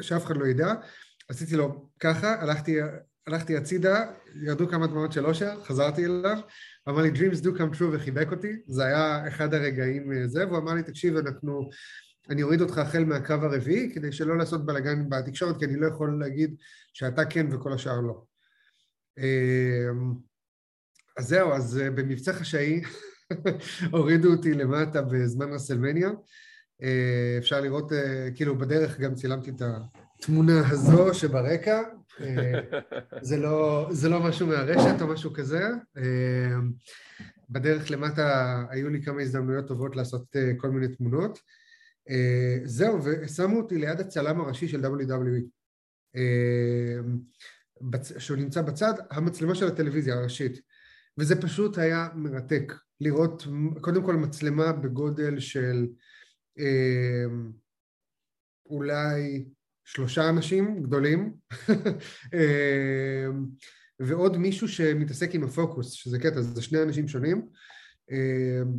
שאף 0.00 0.24
אחד 0.24 0.36
לא 0.36 0.46
ידע. 0.46 0.74
עשיתי 1.28 1.56
לו 1.56 1.90
ככה, 2.00 2.42
הלכתי, 2.42 2.78
הלכתי 3.26 3.56
הצידה, 3.56 4.12
ירדו 4.34 4.68
כמה 4.68 4.86
דמעות 4.86 5.12
של 5.12 5.26
אושר, 5.26 5.64
חזרתי 5.64 6.04
אליו, 6.04 6.38
אמר 6.88 7.02
לי 7.02 7.10
Dreams 7.10 7.42
do 7.42 7.58
come 7.58 7.78
true 7.78 7.84
וחיבק 7.92 8.32
אותי, 8.32 8.52
זה 8.66 8.84
היה 8.84 9.28
אחד 9.28 9.54
הרגעים 9.54 10.12
אה, 10.12 10.28
זה, 10.28 10.46
והוא 10.46 10.58
אמר 10.58 10.74
לי 10.74 10.82
תקשיב 10.82 11.16
אנחנו, 11.16 11.70
אני 12.30 12.42
אוריד 12.42 12.60
אותך 12.60 12.78
החל 12.78 13.04
מהקו 13.04 13.34
הרביעי 13.34 13.90
כדי 13.94 14.12
שלא 14.12 14.38
לעשות 14.38 14.66
בלאגן 14.66 15.08
בתקשורת 15.08 15.58
כי 15.58 15.64
אני 15.64 15.76
לא 15.76 15.86
יכול 15.86 16.18
להגיד 16.20 16.54
שאתה 16.92 17.24
כן 17.24 17.46
וכל 17.54 17.72
השאר 17.72 18.00
לא. 18.00 18.22
אמ, 19.18 20.14
אז 21.16 21.28
זהו, 21.28 21.52
אז 21.52 21.78
אה, 21.78 21.90
במבצע 21.90 22.32
חשאי 22.32 22.82
הורידו 23.92 24.32
אותי 24.32 24.54
למטה 24.54 25.02
בזמן 25.02 25.52
רסלמניה, 25.52 26.10
אה, 26.82 27.36
אפשר 27.38 27.60
לראות, 27.60 27.92
כאילו 28.34 28.58
בדרך 28.58 29.00
גם 29.00 29.14
צילמתי 29.14 29.50
את 29.50 29.62
התמונה 30.18 30.68
הזו 30.68 31.14
שברקע, 31.14 31.82
אה, 32.20 32.60
זה 33.20 33.36
לא, 33.36 33.88
זה 33.90 34.08
לא 34.08 34.20
משהו 34.20 34.46
מהרשת 34.46 35.02
או 35.02 35.06
משהו 35.06 35.32
כזה. 35.32 35.62
אה, 35.96 36.56
בדרך 37.50 37.90
למטה 37.90 38.64
היו 38.70 38.90
לי 38.90 39.02
כמה 39.02 39.22
הזדמנויות 39.22 39.68
טובות 39.68 39.96
לעשות 39.96 40.36
אה, 40.36 40.52
כל 40.56 40.70
מיני 40.70 40.88
תמונות. 40.88 41.38
זהו, 42.64 43.04
ושמו 43.04 43.56
אותי 43.56 43.78
ליד 43.78 44.00
הצלם 44.00 44.40
הראשי 44.40 44.68
של 44.68 44.84
WWE. 44.84 45.42
שהוא 48.18 48.36
נמצא 48.36 48.62
בצד, 48.62 48.92
המצלמה 49.10 49.54
של 49.54 49.66
הטלוויזיה 49.66 50.14
הראשית. 50.14 50.60
וזה 51.18 51.42
פשוט 51.42 51.78
היה 51.78 52.08
מרתק, 52.14 52.72
לראות 53.00 53.46
קודם 53.80 54.04
כל 54.04 54.16
מצלמה 54.16 54.72
בגודל 54.72 55.40
של 55.40 55.86
אולי 58.70 59.44
שלושה 59.84 60.28
אנשים 60.28 60.82
גדולים 60.82 61.34
אמ, 62.34 63.46
ועוד 64.00 64.36
מישהו 64.36 64.68
שמתעסק 64.68 65.34
עם 65.34 65.44
הפוקוס, 65.44 65.92
שזה 65.92 66.18
קטע, 66.18 66.40
זה 66.40 66.62
שני 66.62 66.82
אנשים 66.82 67.08
שונים. 67.08 67.48
אמ, 68.10 68.78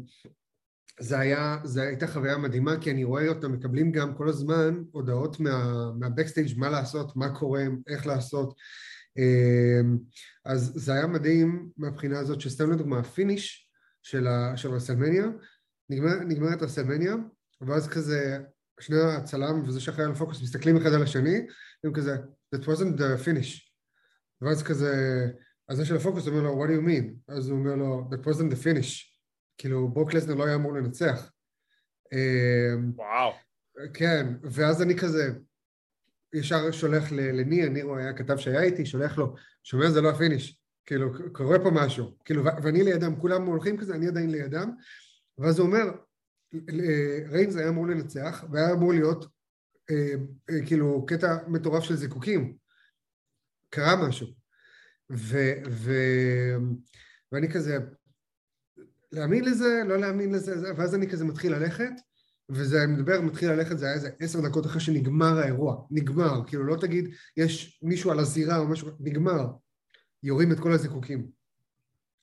זה 0.99 1.19
היה, 1.19 1.57
זו 1.63 1.81
הייתה 1.81 2.07
חוויה 2.07 2.37
מדהימה 2.37 2.81
כי 2.81 2.91
אני 2.91 3.03
רואה 3.03 3.27
אותם 3.27 3.51
מקבלים 3.51 3.91
גם 3.91 4.15
כל 4.15 4.29
הזמן 4.29 4.83
הודעות 4.91 5.39
מה, 5.39 5.89
מה 5.99 6.10
backstage 6.10 6.57
מה 6.57 6.69
לעשות, 6.69 7.15
מה 7.15 7.35
קורה, 7.35 7.63
איך 7.87 8.07
לעשות. 8.07 8.53
אמ, 9.17 9.97
אז 10.45 10.71
זה 10.75 10.93
היה 10.93 11.07
מדהים 11.07 11.69
מהבחינה 11.77 12.19
הזאת 12.19 12.41
שסתם 12.41 12.71
לדוגמה 12.71 12.99
ה 12.99 13.09
finish 13.09 13.69
של, 14.03 14.27
של 14.55 14.71
רסלמניה, 14.71 15.25
נגמר, 15.89 16.19
נגמרת 16.19 16.61
רסלמניה 16.61 17.15
ואז 17.61 17.87
כזה 17.87 18.37
שני 18.79 19.01
הצלם 19.01 19.63
וזה 19.67 19.79
שאחראי 19.79 20.05
על 20.05 20.11
הפוקוס 20.11 20.41
מסתכלים 20.41 20.77
אחד 20.77 20.93
על 20.93 21.03
השני, 21.03 21.47
הם 21.83 21.93
כזה, 21.93 22.15
that 22.55 22.59
wasn't 22.59 22.97
the 22.97 23.25
finish. 23.25 23.67
ואז 24.41 24.63
כזה, 24.63 25.25
אז 25.69 25.77
זה 25.77 25.85
של 25.85 25.95
הפוקוס 25.95 26.27
אומר 26.27 26.41
לו, 26.41 26.63
what 26.63 26.67
do 26.67 26.71
you 26.71 26.87
mean? 26.87 27.33
אז 27.35 27.49
הוא 27.49 27.59
אומר 27.59 27.75
לו, 27.75 28.09
that 28.11 28.25
wasn't 28.25 28.51
the 28.53 28.63
finish. 28.63 29.17
כאילו, 29.57 29.87
ברוק 29.87 30.13
לסנר 30.13 30.35
לא 30.35 30.45
היה 30.45 30.55
אמור 30.55 30.73
לנצח. 30.73 31.31
אמ, 32.13 32.91
וואו. 32.95 33.31
כן, 33.93 34.27
ואז 34.43 34.81
אני 34.81 34.97
כזה, 34.97 35.33
ישר 36.33 36.71
שולח 36.71 37.11
לניר, 37.11 37.69
ניר 37.69 37.85
הוא 37.85 37.97
היה 37.97 38.13
כתב 38.13 38.37
שהיה 38.37 38.61
איתי, 38.61 38.85
שולח 38.85 39.17
לו, 39.17 39.35
שומע 39.63 39.89
זה 39.89 40.01
לא 40.01 40.09
ה 40.09 40.16
finish, 40.16 40.59
כאילו 40.85 41.11
קורה 41.33 41.59
פה 41.59 41.71
משהו, 41.73 42.17
כאילו 42.25 42.43
ואני 42.63 42.83
לידם, 42.83 43.15
כולם 43.15 43.45
הולכים 43.45 43.77
כזה, 43.77 43.95
אני 43.95 44.07
עדיין 44.07 44.29
לידם, 44.29 44.71
ואז 45.37 45.59
הוא 45.59 45.67
אומר, 45.67 45.83
ריינס 47.29 47.55
היה 47.55 47.69
אמור 47.69 47.87
לנצח 47.87 48.45
והיה 48.51 48.73
אמור 48.73 48.93
להיות 48.93 49.25
אה, 49.89 50.13
אה, 50.49 50.65
כאילו 50.65 51.05
קטע 51.05 51.37
מטורף 51.47 51.83
של 51.83 51.95
זיקוקים. 51.95 52.57
קרה 53.69 54.07
משהו. 54.07 54.27
ו, 55.11 55.37
ו, 55.69 55.91
ואני 57.31 57.51
כזה 57.51 57.77
להאמין 59.11 59.45
לזה, 59.45 59.81
לא 59.85 59.97
להאמין 59.97 60.33
לזה, 60.33 60.73
ואז 60.77 60.95
אני 60.95 61.09
כזה 61.09 61.25
מתחיל 61.25 61.55
ללכת 61.55 61.91
וזה, 62.49 62.87
מדבר, 62.87 63.21
מתחיל 63.21 63.51
ללכת, 63.51 63.77
זה 63.77 63.85
היה 63.85 63.95
איזה 63.95 64.09
עשר 64.19 64.41
דקות 64.41 64.65
אחרי 64.65 64.81
שנגמר 64.81 65.39
האירוע, 65.39 65.85
נגמר, 65.91 66.41
כאילו 66.47 66.63
לא 66.63 66.75
תגיד, 66.81 67.09
יש 67.37 67.79
מישהו 67.83 68.11
על 68.11 68.19
הזירה 68.19 68.57
או 68.57 68.67
משהו, 68.67 68.89
נגמר, 68.99 69.47
יורים 70.23 70.51
את 70.51 70.59
כל 70.59 70.71
הזיקוקים. 70.71 71.27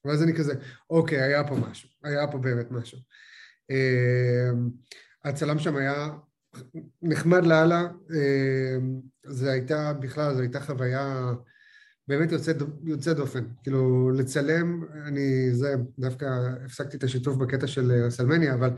ואז 0.04 0.22
אני 0.22 0.34
כזה, 0.34 0.54
אוקיי, 0.90 1.22
היה 1.22 1.48
פה 1.48 1.56
משהו, 1.56 1.88
היה 2.04 2.26
פה 2.26 2.38
באמת 2.38 2.70
משהו. 2.70 2.98
אמ, 3.70 4.70
הצלם 5.24 5.58
שם 5.58 5.76
היה 5.76 6.10
נחמד 7.02 7.46
לאללה, 7.46 7.88
אמ, 8.10 9.00
זה 9.26 9.52
הייתה 9.52 9.92
בכלל, 9.92 10.34
זו 10.34 10.40
הייתה 10.40 10.60
חוויה 10.60 11.32
באמת 12.08 12.32
יוצאת 12.32 12.56
יוצא 12.84 13.12
דופן, 13.12 13.44
כאילו 13.62 14.10
לצלם, 14.10 14.84
אני 15.06 15.52
זה, 15.52 15.74
דווקא 15.98 16.26
הפסקתי 16.64 16.96
את 16.96 17.04
השיתוף 17.04 17.36
בקטע 17.36 17.66
של 17.66 17.92
רסלמניה, 17.92 18.54
אבל 18.54 18.70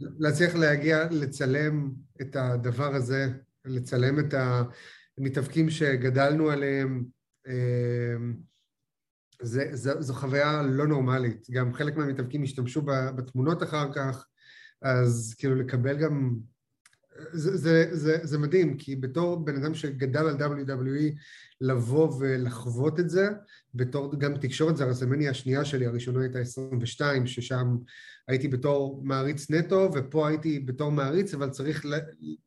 להצליח 0.00 0.54
להגיע 0.54 1.06
לצלם 1.10 1.90
את 2.20 2.36
הדבר 2.36 2.94
הזה, 2.94 3.28
לצלם 3.64 4.18
את 4.18 4.34
המתאבקים 5.18 5.70
שגדלנו 5.70 6.50
עליהם, 6.50 7.04
אמ, 7.48 8.34
זה, 9.42 9.68
זה, 9.72 10.00
זו 10.00 10.14
חוויה 10.14 10.62
לא 10.62 10.86
נורמלית, 10.86 11.46
גם 11.50 11.74
חלק 11.74 11.96
מהמתאבקים 11.96 12.42
השתמשו 12.42 12.82
בתמונות 13.16 13.62
אחר 13.62 13.92
כך, 13.92 14.26
אז 14.82 15.34
כאילו 15.38 15.54
לקבל 15.54 15.98
גם... 15.98 16.36
זה, 17.30 17.56
זה, 17.56 17.88
זה, 17.92 18.18
זה 18.22 18.38
מדהים, 18.38 18.76
כי 18.76 18.96
בתור 18.96 19.44
בן 19.44 19.56
אדם 19.62 19.74
שגדל 19.74 20.26
על 20.26 20.36
WWE, 20.36 21.18
לבוא 21.60 22.12
ולחוות 22.20 23.00
את 23.00 23.10
זה, 23.10 23.28
בתור 23.74 24.18
גם 24.18 24.36
תקשורת, 24.36 24.76
זה 24.76 24.84
הרסמניה 24.84 25.30
השנייה 25.30 25.64
שלי, 25.64 25.86
הראשונה 25.86 26.20
הייתה 26.20 26.38
22, 26.38 27.26
ששם 27.26 27.76
הייתי 28.28 28.48
בתור 28.48 29.00
מעריץ 29.04 29.50
נטו, 29.50 29.90
ופה 29.94 30.28
הייתי 30.28 30.60
בתור 30.60 30.92
מעריץ, 30.92 31.34
אבל 31.34 31.50
צריך 31.50 31.84
ל, 31.84 31.94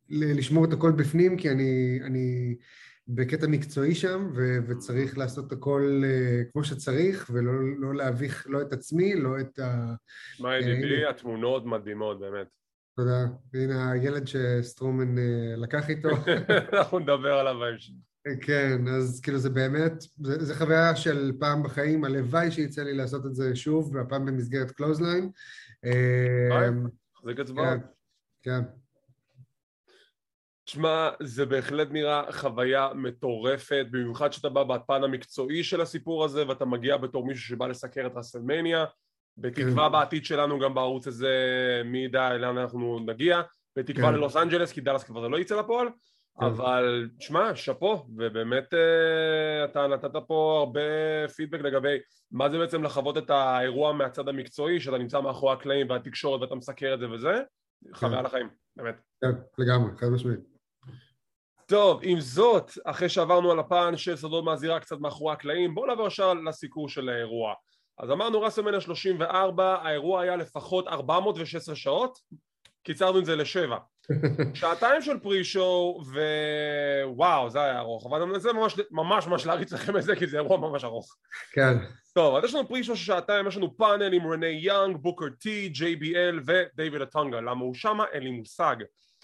ל, 0.10 0.38
לשמור 0.38 0.65
את 0.65 0.74
הכל 0.74 0.91
בפנים, 0.91 1.38
כי 1.38 1.50
אני... 1.50 2.00
אני 2.03 2.55
בקטע 3.08 3.48
מקצועי 3.48 3.96
שם, 3.96 4.29
ו- 4.36 4.58
וצריך 4.67 5.17
לעשות 5.17 5.51
הכל 5.51 6.01
אה, 6.03 6.51
כמו 6.51 6.63
שצריך, 6.63 7.29
ולא 7.34 7.51
לא 7.77 7.96
להביך 7.96 8.48
לא 8.50 8.62
את 8.62 8.74
עצמי, 8.74 9.15
לא 9.15 9.39
את 9.39 9.60
ה... 9.60 9.94
מה 10.39 10.58
ידידי, 10.58 11.05
אה, 11.05 11.10
התמונות 11.10 11.65
מדהימות, 11.65 12.20
באמת. 12.20 12.48
תודה. 12.96 13.25
והנה 13.54 13.92
הילד 13.92 14.28
שסטרומן 14.28 15.18
אה, 15.17 15.22
לקח 15.58 15.90
איתו. 15.90 16.10
אנחנו 16.74 17.00
נדבר 17.00 17.34
עליו 17.34 17.60
בהמשך. 17.60 17.94
כן, 18.42 18.88
אז 18.88 19.22
כאילו 19.24 19.38
זה 19.38 19.50
באמת, 19.50 19.94
זה, 20.02 20.46
זה 20.46 20.56
חוויה 20.56 20.96
של 20.96 21.32
פעם 21.40 21.64
בחיים, 21.64 22.04
הלוואי 22.04 22.52
שיצא 22.52 22.84
לי 22.84 22.94
לעשות 22.94 23.25
את 23.25 23.36
זה 23.36 23.56
שוב, 23.56 23.96
והפעם 23.96 24.25
במסגרת 24.25 24.72
קלוזליין. 24.72 25.30
מחזיק 27.22 27.39
אצבעות. 27.40 27.80
כן. 28.42 28.62
תשמע, 30.66 31.10
זה 31.24 31.46
בהחלט 31.46 31.88
נראה 31.92 32.32
חוויה 32.32 32.90
מטורפת, 32.96 33.86
במיוחד 33.92 34.34
שאתה 34.34 34.50
בא 34.50 34.64
בפן 34.64 35.04
המקצועי 35.04 35.64
של 35.64 35.82
הסיפור 35.82 36.25
הזה 36.25 36.48
ואתה 36.48 36.66
מגיע 36.66 36.98
בתור 36.98 37.28
מישהו 37.28 37.44
שבא 37.44 37.68
לסקר 37.68 38.08
את 38.08 38.12
רסלמניה 38.16 38.86
בתקווה 39.38 39.86
כן. 39.86 39.92
בעתיד 39.92 40.25
שלנו 40.25 40.60
גם 40.60 40.74
בערוץ 40.74 41.08
הזה 41.08 41.32
מי 41.86 41.98
ידע 41.98 42.38
לאן 42.38 42.58
אנחנו 42.58 43.00
נגיע 43.00 43.42
בתקווה 43.75 44.10
כן. 44.10 44.13
ללוס 44.13 44.36
אנג'לס 44.36 44.72
כי 44.72 44.82
דאלאס 44.82 45.04
כבר 45.04 45.22
זה 45.22 45.30
לא 45.30 45.39
יצא 45.39 45.60
לפועל 45.60 45.88
כן. 46.39 46.46
אבל 46.46 47.10
שמע, 47.20 47.56
שאפו, 47.56 48.06
ובאמת 48.18 48.74
אה, 48.74 49.65
אתה 49.65 49.88
נתת 49.88 50.12
פה 50.27 50.58
הרבה 50.60 50.82
פידבק 51.36 51.62
לגבי 51.62 51.98
מה 52.32 52.50
זה 52.50 52.58
בעצם 52.58 52.84
לחוות 52.84 53.18
את 53.18 53.30
האירוע 53.30 53.94
מהצד 53.94 54.27
המקצועי 54.27 54.80
שאתה 54.80 54.98
נמצא 54.98 55.22
מאחורי 55.22 55.54
הקלעים 55.54 55.89
והתקשורת 55.89 56.42
ואתה 56.42 56.56
מסקר 56.56 56.94
את 56.94 57.00
זה 57.00 57.12
וזה 57.12 57.42
חוויה 57.94 58.22
לחיים, 58.22 58.50
באמת. 58.75 58.96
כן, 59.22 59.32
לגמרי, 59.58 59.98
חד 59.98 60.08
משמעית. 60.08 60.39
טוב, 61.65 62.00
עם 62.04 62.20
זאת, 62.20 62.72
אחרי 62.86 63.10
שעברנו 63.10 63.51
על 63.51 63.60
הפן 63.60 63.98
של 63.98 64.15
סודות 64.15 64.46
מהזירה 64.46 64.80
קצת 64.80 65.00
מאחורי 65.00 65.34
הקלעים, 65.34 65.75
בואו 65.75 65.88
נעבור 65.88 66.08
ישר 66.08 66.34
לסיקור 66.34 66.89
של 66.89 67.10
האירוע. 67.10 67.54
אז 67.98 68.12
אמרנו 68.12 68.42
רסלמניה 68.42 68.82
34, 68.82 69.78
האירוע 69.82 70.22
היה 70.22 70.36
לפחות 70.36 70.88
416 70.88 71.75
שעות, 71.75 72.20
קיצרנו 72.84 73.20
את 73.20 73.25
זה 73.25 73.36
לשבע. 73.36 73.78
שעתיים 74.54 75.02
של 75.02 75.20
pre-show, 75.20 76.01
ווואו, 77.06 77.50
זה 77.50 77.62
היה 77.62 77.80
ארוך, 77.80 78.06
אבל 78.06 78.22
אני 78.22 78.32
מנסה 78.32 78.54
ממש 78.54 78.75
ממש 78.92 79.28
ממש 79.28 79.46
להריץ 79.46 79.74
לכם 79.74 79.98
את 79.98 80.04
זה, 80.04 80.16
כי 80.16 80.28
זה 80.28 80.38
אירוע 80.38 80.58
ממש 80.58 80.84
ארוך. 80.84 81.16
כן. 81.52 81.78
טוב, 82.14 82.36
אז 82.36 82.44
יש 82.44 82.56
לנו 82.56 82.68
pre-show 82.67 82.98
של 82.98 83.06
שעתיים, 83.06 83.48
יש 83.48 83.58
לנו 83.58 83.78
פאנל 83.78 84.14
עם 84.14 84.28
רנה 84.32 84.60
יאנג, 84.62 84.98
בוקר 84.98 85.25
טי, 85.40 85.74
JBL 85.75 86.42
ודייוויד 86.46 87.02
אוטונגה. 87.01 87.41
למה 87.42 87.62
הוא 87.62 87.74
שמה? 87.74 88.06
אין 88.12 88.24
לי 88.24 88.32
מושג. 88.32 88.75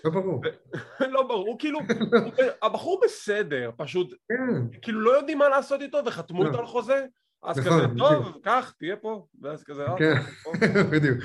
לא 0.06 0.12
ברור. 0.12 0.42
לא 1.16 1.24
ברור, 1.24 1.56
כאילו, 1.60 1.80
הבחור 2.64 3.02
בסדר, 3.04 3.72
פשוט, 3.78 4.14
כן. 4.30 4.80
כאילו 4.82 5.02
לא 5.02 5.12
יודעים 5.12 5.38
מה 5.38 5.50
לעשות 5.50 5.82
איתו 5.82 5.98
וחתמו 6.06 6.46
איתו 6.46 6.54
לא. 6.54 6.60
על 6.60 6.66
חוזה, 6.66 7.06
אז 7.44 7.60
נכון, 7.60 7.80
כזה, 7.80 7.88
טוב, 7.98 8.38
קח, 8.44 8.74
תהיה 8.80 8.96
פה, 8.96 9.26
ואז 9.42 9.64
כזה, 9.64 9.86
אה, 9.86 9.98
כן, 9.98 10.16
בדיוק. 10.92 11.18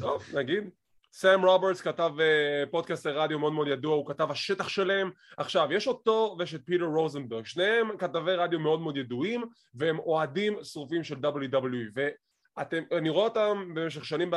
טוב, 0.00 0.24
נגיד. 0.34 0.70
סאם 1.12 1.44
רוברטס 1.44 1.80
כתב 1.80 2.12
אה, 2.20 2.64
פודקאסט 2.70 3.06
לרדיו 3.06 3.38
מאוד 3.38 3.52
מאוד 3.52 3.68
ידוע, 3.68 3.94
הוא 3.94 4.06
כתב 4.06 4.30
השטח 4.30 4.68
שלהם. 4.68 5.10
עכשיו, 5.36 5.68
יש 5.72 5.88
אותו 5.88 6.36
ויש 6.38 6.54
את 6.54 6.60
פיטר 6.64 6.84
רוזנברג, 6.84 7.46
שניהם 7.46 7.96
כתבי 7.98 8.34
רדיו 8.34 8.60
מאוד 8.60 8.80
מאוד 8.80 8.96
ידועים, 8.96 9.44
והם 9.74 9.98
אוהדים 9.98 10.56
שרופים 10.62 11.04
של 11.04 11.14
WWE, 11.14 11.90
ואני 11.94 13.08
רואה 13.08 13.24
אותם 13.24 13.70
במשך 13.74 14.04
שנים 14.04 14.30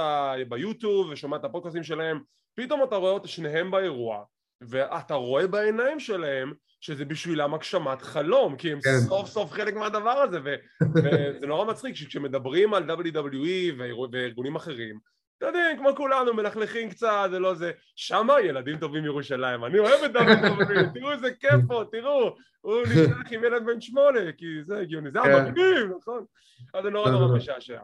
ביוטיוב 0.49 1.09
ושומע 1.09 1.37
את 1.37 1.43
הפודקאסטים 1.43 1.83
שלהם, 1.83 2.19
פתאום 2.55 2.83
אתה 2.83 2.95
רואה 2.95 3.17
את 3.17 3.27
שניהם 3.27 3.71
באירוע, 3.71 4.23
ואתה 4.61 5.13
רואה 5.13 5.47
בעיניים 5.47 5.99
שלהם 5.99 6.53
שזה 6.83 7.05
בשבילם 7.05 7.53
הגשמת 7.53 8.01
חלום, 8.01 8.55
כי 8.55 8.71
הם 8.71 8.81
כן. 8.81 8.99
סוף 9.07 9.29
סוף 9.29 9.51
חלק 9.51 9.73
מהדבר 9.73 10.09
הזה, 10.09 10.39
וזה 10.95 11.47
נורא 11.47 11.65
מצחיק 11.65 11.95
שכשמדברים 11.95 12.73
על 12.73 12.89
WWE 12.89 13.73
וארגונים 14.11 14.55
אחרים, 14.55 14.99
אתה 15.37 15.45
יודע, 15.45 15.69
כמו 15.77 15.95
כולנו, 15.95 16.33
מלכלכים 16.33 16.89
קצת, 16.89 17.27
זה 17.31 17.39
לא 17.39 17.53
זה, 17.55 17.71
שמה 17.95 18.41
ילדים 18.41 18.77
טובים 18.77 19.03
מירושלים, 19.03 19.65
אני 19.65 19.79
אוהב 19.79 20.03
את 20.03 20.15
WWE, 20.15 20.89
תראו 20.93 21.11
איזה 21.11 21.31
כיף 21.39 21.61
פה, 21.67 21.83
תראו, 21.91 22.35
הוא 22.61 22.81
נשלח 22.91 23.31
עם 23.31 23.43
ילד 23.43 23.65
בן 23.65 23.81
שמונה, 23.81 24.31
כי 24.37 24.45
זה 24.63 24.79
הגיוני, 24.79 25.11
זה 25.11 25.19
כן. 25.23 25.31
המגניב, 25.31 25.89
נכון? 25.99 26.25
אז 26.73 26.83
זה 26.83 26.89
נורא 26.89 27.11
נורא 27.11 27.37
משעשע. 27.37 27.79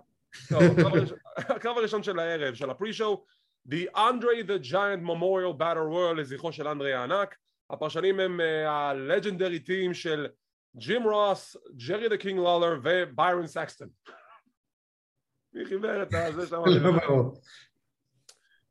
הקרב 1.38 1.78
הראשון 1.78 2.04
של 2.04 2.20
הערב, 2.20 2.54
של 2.54 2.70
ה 2.70 2.75
pre-show, 2.75 3.26
The 3.70 3.96
Andre 3.96 4.48
the 4.48 4.72
Giant 4.72 5.08
Memorial 5.08 5.60
Battle 5.60 5.94
Royal 5.94 6.14
לזכרו 6.18 6.52
של 6.52 6.68
אנדרי 6.68 6.94
הענק, 6.94 7.36
הפרשנים 7.70 8.20
הם 8.20 8.40
ה 8.68 8.77
legendary 8.77 9.60
team 9.60 9.94
של 9.94 10.28
ג'ים 10.76 11.04
רוס, 11.04 11.58
ג'רי 11.88 12.10
the 12.10 12.18
King 12.18 12.40
לולר 12.40 12.80
וביירון 12.84 13.48
סקסטון 13.48 13.90
מי 15.54 15.66
חיבר 15.66 16.04
את 16.04 16.10
זה 16.36 16.48
שם? 16.48 16.62
לא 16.66 17.32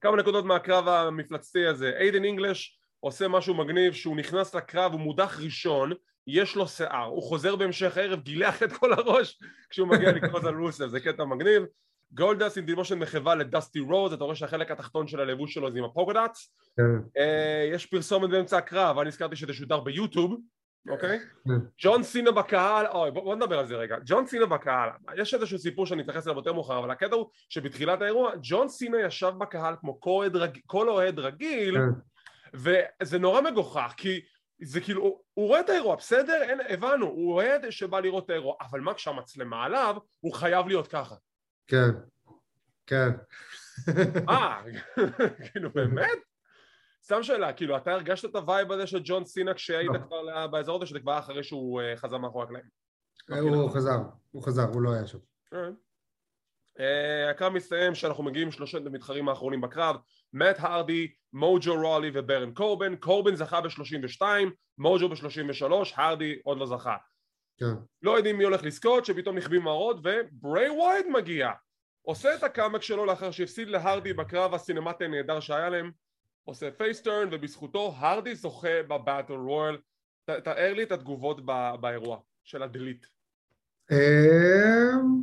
כמה 0.00 0.16
נקודות 0.16 0.44
מהקרב 0.44 0.88
המפלצתי 0.88 1.66
הזה. 1.66 1.92
איידן 1.98 2.24
אינגלש 2.24 2.78
עושה 3.00 3.28
משהו 3.28 3.54
מגניב 3.54 3.92
שהוא 3.92 4.16
נכנס 4.16 4.54
לקרב, 4.54 4.92
הוא 4.92 5.00
מודח 5.00 5.40
ראשון, 5.44 5.92
יש 6.26 6.56
לו 6.56 6.68
שיער, 6.68 7.04
הוא 7.04 7.22
חוזר 7.22 7.56
בהמשך 7.56 7.96
הערב, 7.96 8.20
גילח 8.20 8.62
את 8.62 8.72
כל 8.72 8.92
הראש 8.92 9.38
כשהוא 9.70 9.88
מגיע 9.88 10.12
לקרב 10.12 10.44
של 10.44 10.54
רוסב, 10.54 10.87
זה 10.87 11.00
קטע 11.00 11.24
מגניב. 11.24 11.62
גולדאסט 12.12 12.59
עם 12.59 12.64
דימושן 12.64 12.99
מחווה 12.99 13.35
לדסטי 13.35 13.81
רוז, 13.81 14.12
אתה 14.12 14.25
רואה 14.25 14.37
שהחלק 14.37 14.71
התחתון 14.71 15.07
של 15.07 15.21
הלבוש 15.21 15.55
שלו 15.55 15.73
זה 15.73 15.79
עם 15.79 15.85
ה 15.85 15.91
polka 15.91 16.22
dots. 16.22 16.52
כן. 16.77 17.21
אה, 17.21 17.68
יש 17.73 17.87
פרסומת 17.87 18.31
באמצע 18.31 18.59
הקרב, 18.59 18.99
אני 18.99 19.09
הזכרתי 19.09 19.37
שזה 19.37 19.53
שודר 19.53 19.81
ביוטיוב, 19.81 20.40
אוקיי? 20.88 21.18
כן. 21.18 21.51
ג'ון 21.83 22.03
סינה 22.03 22.31
בקהל, 22.31 22.87
אוי 22.87 23.11
בוא, 23.11 23.37
נדבר 23.37 23.59
על 23.59 23.66
זה 23.66 23.77
רגע, 23.77 23.97
ג'ון 24.07 24.27
סינה 24.27 24.47
בקהל, 24.47 24.88
יש 25.16 25.35
איזשהו 25.35 25.59
סיפור 25.59 25.87
שאני 25.87 26.03
אתייחס 26.03 26.27
אליו 26.27 26.38
יותר 26.38 26.53
מאוחר, 26.53 26.79
אבל 26.79 26.90
הקטע 26.90 27.14
הוא 27.14 27.27
שבתחילת 27.49 28.03
האירוע 28.03 28.33
ג'ון 28.42 28.68
סינה 28.68 29.01
ישב 29.01 29.33
בקהל 29.38 29.75
כמו 29.81 30.01
כל 30.66 30.88
אוהד 30.88 31.18
רגיל, 31.18 31.77
רגיל 31.79 31.79
וזה 32.55 33.18
נורא 33.18 33.40
מגוחך 33.40 33.94
כי 33.97 34.21
זה 34.62 34.81
כאילו, 34.81 35.03
הוא 35.35 35.47
רואה 35.47 35.61
את 35.61 35.68
האירוע, 35.68 35.97
בסדר? 35.97 36.42
אין, 36.42 36.61
הבנו, 36.68 37.07
הוא 37.07 37.35
אוהד 37.35 37.71
שבא 37.71 38.01
לראות 38.01 38.25
את 38.25 38.31
האירוע, 38.31 38.55
אבל 38.61 38.81
מה 38.81 38.94
כשהמצלמה 38.94 39.64
עליו, 39.64 39.97
הוא 40.21 40.35
חייב 40.35 40.68
להיות 40.68 40.87
ככה. 40.87 41.14
כן, 41.68 41.90
כן. 42.87 43.11
אה, 44.28 44.62
כאילו 45.52 45.70
באמת? 45.70 46.18
סתם 47.04 47.22
שאלה, 47.22 47.52
כאילו 47.52 47.76
אתה 47.76 47.92
הרגשת 47.92 48.24
את 48.31 48.35
ה 48.35 48.42
vibe 48.42 48.72
הזה 48.72 48.87
של 48.87 49.00
ג'ון 49.04 49.24
סינה 49.24 49.54
כשהיית 49.54 49.90
לא. 49.94 49.98
כבר 49.98 50.46
באזור 50.46 50.76
הזה, 50.76 50.87
שזה 50.87 51.00
כבר 51.00 51.18
אחרי 51.18 51.44
שהוא 51.44 51.81
אה, 51.81 51.96
חזר 51.96 52.18
מאחורי 52.18 52.44
הקלעים? 52.44 52.64
אה, 53.33 53.38
הוא 53.38 53.70
חזר, 53.70 53.98
הוא 54.31 54.42
חזר, 54.42 54.64
הוא 54.72 54.83
לא 54.83 54.92
היה 54.92 55.07
שם. 55.07 55.18
אה, 55.52 55.61
הקרב 57.31 57.52
מסתיים 57.52 57.94
שאנחנו 57.94 58.24
מגיעים 58.24 58.50
שלושת 58.50 58.87
המתחרים 58.87 59.28
האחרונים 59.28 59.61
בקרב 59.61 59.96
מאט 60.33 60.57
הרדי, 60.59 61.09
מוג'ו 61.33 61.74
רולי 61.74 62.11
וברון 62.14 62.54
קורבין 62.54 62.96
קורבין 62.96 63.35
זכה 63.35 63.61
ב-32, 63.61 64.22
מוג'ו 64.78 65.09
ב-33, 65.09 65.72
הרדי 65.94 66.38
עוד 66.44 66.59
לא 66.59 66.66
זכה 66.66 66.96
כן. 67.59 67.75
לא 68.03 68.16
יודעים 68.16 68.38
מי 68.38 68.44
הולך 68.44 68.64
לזכות, 68.64 69.05
שפתאום 69.05 69.37
נכבים 69.37 69.62
האורות 69.62 69.96
ובריי 69.96 70.70
ווייאט 70.70 71.07
מגיע. 71.12 71.51
עושה 72.03 72.35
את 72.35 72.42
הקאמבק 72.42 72.83
שלו 72.83 73.07
לאחר 73.07 73.31
שהפסיד 73.31 73.68
להרדי 73.68 74.12
בקרב 74.12 74.55
הסינמטי 74.55 75.05
הנהדר 75.05 75.40
שהיה 75.40 75.68
להם. 75.68 75.90
עושה 76.44 76.71
face 76.70 76.99
turn 76.99 77.28
ובזכותו 77.33 77.94
הרדי 77.97 78.35
זוכה 78.35 78.83
ב 78.88 78.95
battle 78.95 79.33
royal. 79.33 79.76
תאר 80.25 80.75
לי 80.75 80.83
את 80.83 80.92
התגובות 80.92 81.47
באירוע 81.81 82.18
של 82.44 82.62
ה 82.62 82.68
delete. 82.68 83.07
אמ, 83.90 85.23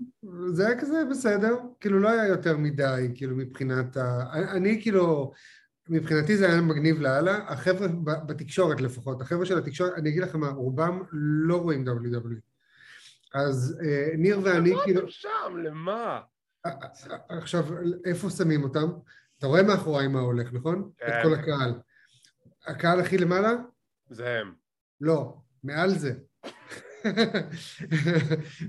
זה 0.53 0.67
היה 0.67 0.79
כזה 0.79 1.03
בסדר, 1.09 1.55
כאילו 1.79 1.99
לא 1.99 2.09
היה 2.09 2.27
יותר 2.27 2.57
מדי, 2.57 3.11
כאילו 3.15 3.35
מבחינת 3.35 3.97
ה... 3.97 4.33
אני 4.33 4.81
כאילו, 4.81 5.31
מבחינתי 5.89 6.37
זה 6.37 6.49
היה 6.49 6.61
מגניב 6.61 6.99
לאללה, 6.99 7.37
החבר'ה 7.47 7.87
בתקשורת 8.03 8.81
לפחות, 8.81 9.21
החבר'ה 9.21 9.45
של 9.45 9.57
התקשורת, 9.57 9.93
אני 9.97 10.09
אגיד 10.09 10.23
לכם 10.23 10.39
מה, 10.39 10.47
רובם 10.49 11.03
לא 11.11 11.61
רואים 11.61 11.85
WWE. 11.87 12.39
אז 13.33 13.79
אה, 13.83 14.17
ניר 14.17 14.39
ואני 14.43 14.73
כאילו... 14.83 14.99
למה 14.99 15.09
אתם 15.09 15.09
שם? 15.09 15.57
למה? 15.63 16.21
עכשיו, 17.29 17.65
איפה 18.05 18.29
שמים 18.29 18.63
אותם? 18.63 18.89
אתה 19.39 19.47
רואה 19.47 19.63
מאחוריי 19.63 20.07
מה 20.07 20.19
הולך, 20.19 20.53
נכון? 20.53 20.89
כן. 20.97 21.07
את 21.07 21.13
כל 21.23 21.33
הקהל. 21.33 21.73
הקהל 22.67 22.99
הכי 22.99 23.17
למעלה? 23.17 23.51
זה 24.09 24.39
הם. 24.39 24.53
לא, 25.01 25.37
מעל 25.63 25.89
זה. 25.89 26.13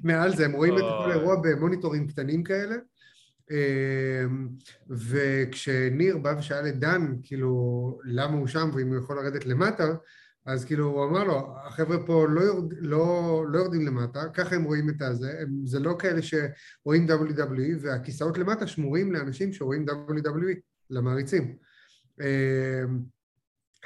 מעל 0.05 0.37
זה, 0.37 0.45
הם 0.45 0.53
רואים 0.53 0.75
את 0.79 0.83
כל 0.83 1.11
האירוע 1.11 1.37
במוניטורים 1.43 2.09
קטנים 2.09 2.45
כאלה. 2.45 2.77
אמ, 3.51 4.49
וכשניר 4.91 6.19
בא 6.19 6.35
ושאל 6.39 6.69
את 6.69 6.79
דן, 6.79 7.15
כאילו, 7.23 7.99
למה 8.05 8.37
הוא 8.37 8.47
שם 8.47 8.71
ואם 8.75 8.89
הוא 8.89 8.99
יכול 8.99 9.17
לרדת 9.17 9.47
למטה, 9.47 9.95
אז 10.47 10.65
כאילו 10.65 10.87
הוא 10.87 11.05
אמר 11.05 11.25
לו, 11.25 11.55
החבר'ה 11.67 12.07
פה 12.07 12.27
לא, 12.29 12.41
יורד, 12.41 12.73
לא, 12.79 13.45
לא 13.49 13.59
יורדים 13.59 13.87
למטה, 13.87 14.29
ככה 14.35 14.57
הם 14.57 14.65
רואים 14.65 14.91
את 14.91 15.03
הזה, 15.03 15.33
הם, 15.41 15.67
זה 15.67 15.79
לא 15.79 15.97
כאלה 15.99 16.21
שרואים 16.23 17.07
WWE, 17.09 17.77
והכיסאות 17.81 18.39
למטה 18.39 18.67
שמורים 18.67 19.13
לאנשים 19.13 19.53
שרואים 19.53 19.87
WWE, 19.89 20.61
למעריצים. 20.91 21.57
אמ, 22.21 22.99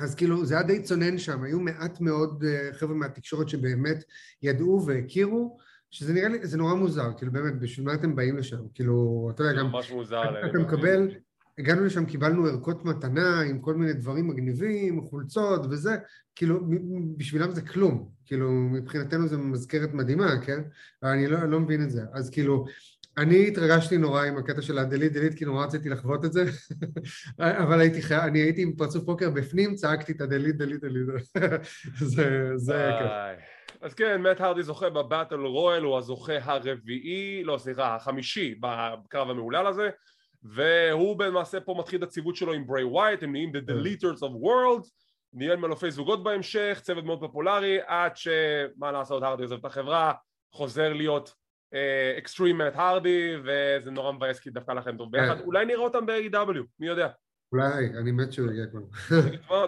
אז 0.01 0.15
כאילו 0.15 0.47
זה 0.47 0.55
היה 0.55 0.63
די 0.63 0.83
צונן 0.83 1.19
שם, 1.19 1.43
היו 1.43 1.61
מעט 1.61 2.01
מאוד 2.01 2.45
אה, 2.45 2.69
חבר'ה 2.73 2.95
מהתקשורת 2.95 3.49
שבאמת 3.49 4.05
ידעו 4.43 4.87
והכירו, 4.87 5.59
שזה 5.91 6.13
נראה 6.13 6.29
לי, 6.29 6.47
זה 6.47 6.59
נורא 6.59 6.75
מוזר, 6.75 7.11
כאילו 7.17 7.33
באמת, 7.33 7.61
בשביל 7.61 7.87
מה 7.87 7.95
אתם 7.95 8.17
באים 8.17 8.37
לשם? 8.37 8.61
כאילו, 8.75 9.29
אתה 9.35 9.43
יודע, 9.43 9.61
גם... 9.61 9.67
ממש 9.67 9.91
מוזר. 9.91 10.47
אתה 10.51 10.59
מקבל... 10.59 11.09
הגענו 11.59 11.85
לשם, 11.85 12.05
קיבלנו 12.05 12.47
ערכות 12.47 12.85
מתנה 12.85 13.41
עם 13.41 13.59
כל 13.59 13.75
מיני 13.75 13.93
דברים 13.93 14.29
מגניבים, 14.29 15.03
חולצות 15.03 15.67
וזה, 15.71 15.97
כאילו 16.37 16.61
בשבילם 17.17 17.51
זה 17.51 17.63
כלום, 17.63 18.09
כאילו 18.25 18.51
מבחינתנו 18.51 19.29
זה 19.29 19.37
מזכרת 19.37 19.95
מדהימה, 19.95 20.41
כן? 20.41 20.61
אני 21.03 21.27
לא, 21.27 21.45
לא 21.45 21.61
מבין 21.61 21.83
את 21.83 21.91
זה, 21.91 22.03
אז 22.13 22.31
כאילו 22.31 22.67
אני 23.19 23.49
התרגשתי 23.49 23.97
נורא 23.97 24.25
עם 24.25 24.37
הקטע 24.37 24.63
של 24.63 24.79
הדליט 24.79 25.13
דליט, 25.13 25.35
כי 25.35 25.45
נורא 25.45 25.65
רציתי 25.65 25.89
לחוות 25.89 26.25
את 26.25 26.33
זה, 26.33 26.45
אבל 27.63 27.81
הייתי 27.81 28.03
חי... 28.03 28.17
אני 28.17 28.39
הייתי 28.39 28.63
עם 28.63 28.73
פרצוף 28.77 29.05
פוקר 29.05 29.31
בפנים, 29.31 29.75
צעקתי 29.75 30.13
את 30.13 30.21
ה 30.21 30.26
delete 30.26 30.57
delete 30.57 30.81
delete, 30.81 31.07
זה, 32.15 32.51
זה 32.57 32.91
כיף. 32.99 33.11
אז 33.81 33.95
כן, 33.95 34.23
מאט 34.23 34.41
הרדי 34.41 34.63
זוכה 34.63 34.91
ב 34.91 34.98
battle 34.98 35.41
royal, 35.41 35.83
הוא 35.83 35.99
הזוכה 35.99 36.33
הרביעי, 36.43 37.45
לא 37.45 37.59
סליחה, 37.59 37.95
החמישי 37.95 38.55
בקרב 38.61 39.31
המהולל 39.31 39.67
הזה, 39.67 39.91
והוא 40.43 41.25
למעשה 41.25 41.61
פה 41.61 41.75
מתחיל 41.79 42.03
את 42.03 42.09
הציוות 42.09 42.37
שלו 42.37 42.53
עם 42.53 42.67
בריי 42.67 42.85
ווייאט, 42.85 43.23
הם 43.23 43.33
נהיים 43.33 43.53
The 43.57 43.67
כן. 43.67 43.73
Deleters 43.73 44.19
of 44.19 44.45
Worlds, 44.45 44.91
נהיה 45.33 45.57
אלופי 45.57 45.91
זוגות 45.91 46.25
בהמשך, 46.25 46.79
צוות 46.83 47.05
מאוד 47.05 47.21
פופולרי, 47.21 47.79
עד 47.87 48.17
שמה 48.17 48.93
לעשות, 48.93 49.23
הרדי 49.23 49.43
עוזב 49.43 49.59
את 49.59 49.65
החברה, 49.65 50.13
חוזר 50.53 50.93
להיות 50.93 51.35
אקסטרים 52.19 52.59
מאט 52.59 52.73
הרדי, 52.77 53.37
וזה 53.45 53.91
נורא 53.91 54.13
מבאס 54.13 54.41
כי 54.41 54.51
דווקא 54.51 54.73
לכם 54.73 54.97
טוב 54.97 55.13
ביחד, 55.13 55.39
כן. 55.39 55.45
אולי 55.45 55.65
נראה 55.65 55.81
אותם 55.81 56.07
ב-AEW, 56.07 56.59
מי 56.79 56.87
יודע. 56.87 57.09
אולי, 57.53 57.87
אני 58.01 58.13
מת 58.13 58.33
שהוא 58.33 58.51
יגיע 58.51 58.65
כבר. 58.67 58.81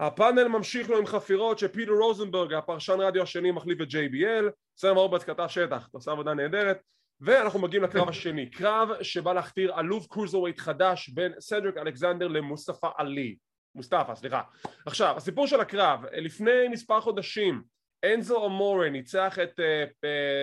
הפאנל 0.00 0.48
ממשיך 0.48 0.90
לו 0.90 0.98
עם 0.98 1.06
חפירות 1.06 1.58
שפיטר 1.58 1.92
רוזנברג, 1.92 2.52
הפרשן 2.52 3.00
רדיו 3.00 3.22
השני, 3.22 3.50
מחליף 3.50 3.80
את 3.80 3.86
JBL, 3.86 4.50
סם 4.76 4.96
רוברטס 4.96 5.24
כתב 5.24 5.46
שטח, 5.48 5.88
אתה 5.88 5.98
עושה 5.98 6.10
עבודה 6.10 6.34
נהדרת, 6.34 6.78
ואנחנו 7.20 7.58
מגיעים 7.58 7.84
לקרב 7.84 8.08
השני, 8.10 8.50
קרב 8.50 8.88
שבא 9.02 9.32
להכתיר 9.32 9.80
אלוף 9.80 10.06
cruiserweight 10.06 10.58
חדש 10.58 11.08
בין 11.08 11.32
סדריק 11.40 11.76
אלכסנדר 11.76 12.28
למוסטפא 12.28 12.88
עלי, 12.96 13.36
מוסטפא, 13.74 14.14
סליחה. 14.14 14.42
עכשיו, 14.86 15.16
הסיפור 15.16 15.46
של 15.46 15.60
הקרב, 15.60 16.00
לפני 16.12 16.68
מספר 16.70 17.00
חודשים 17.00 17.62
אנזו 18.04 18.46
אמורה 18.46 18.90
ניצח 18.90 19.38
את, 19.38 19.60
אה, 19.60 19.84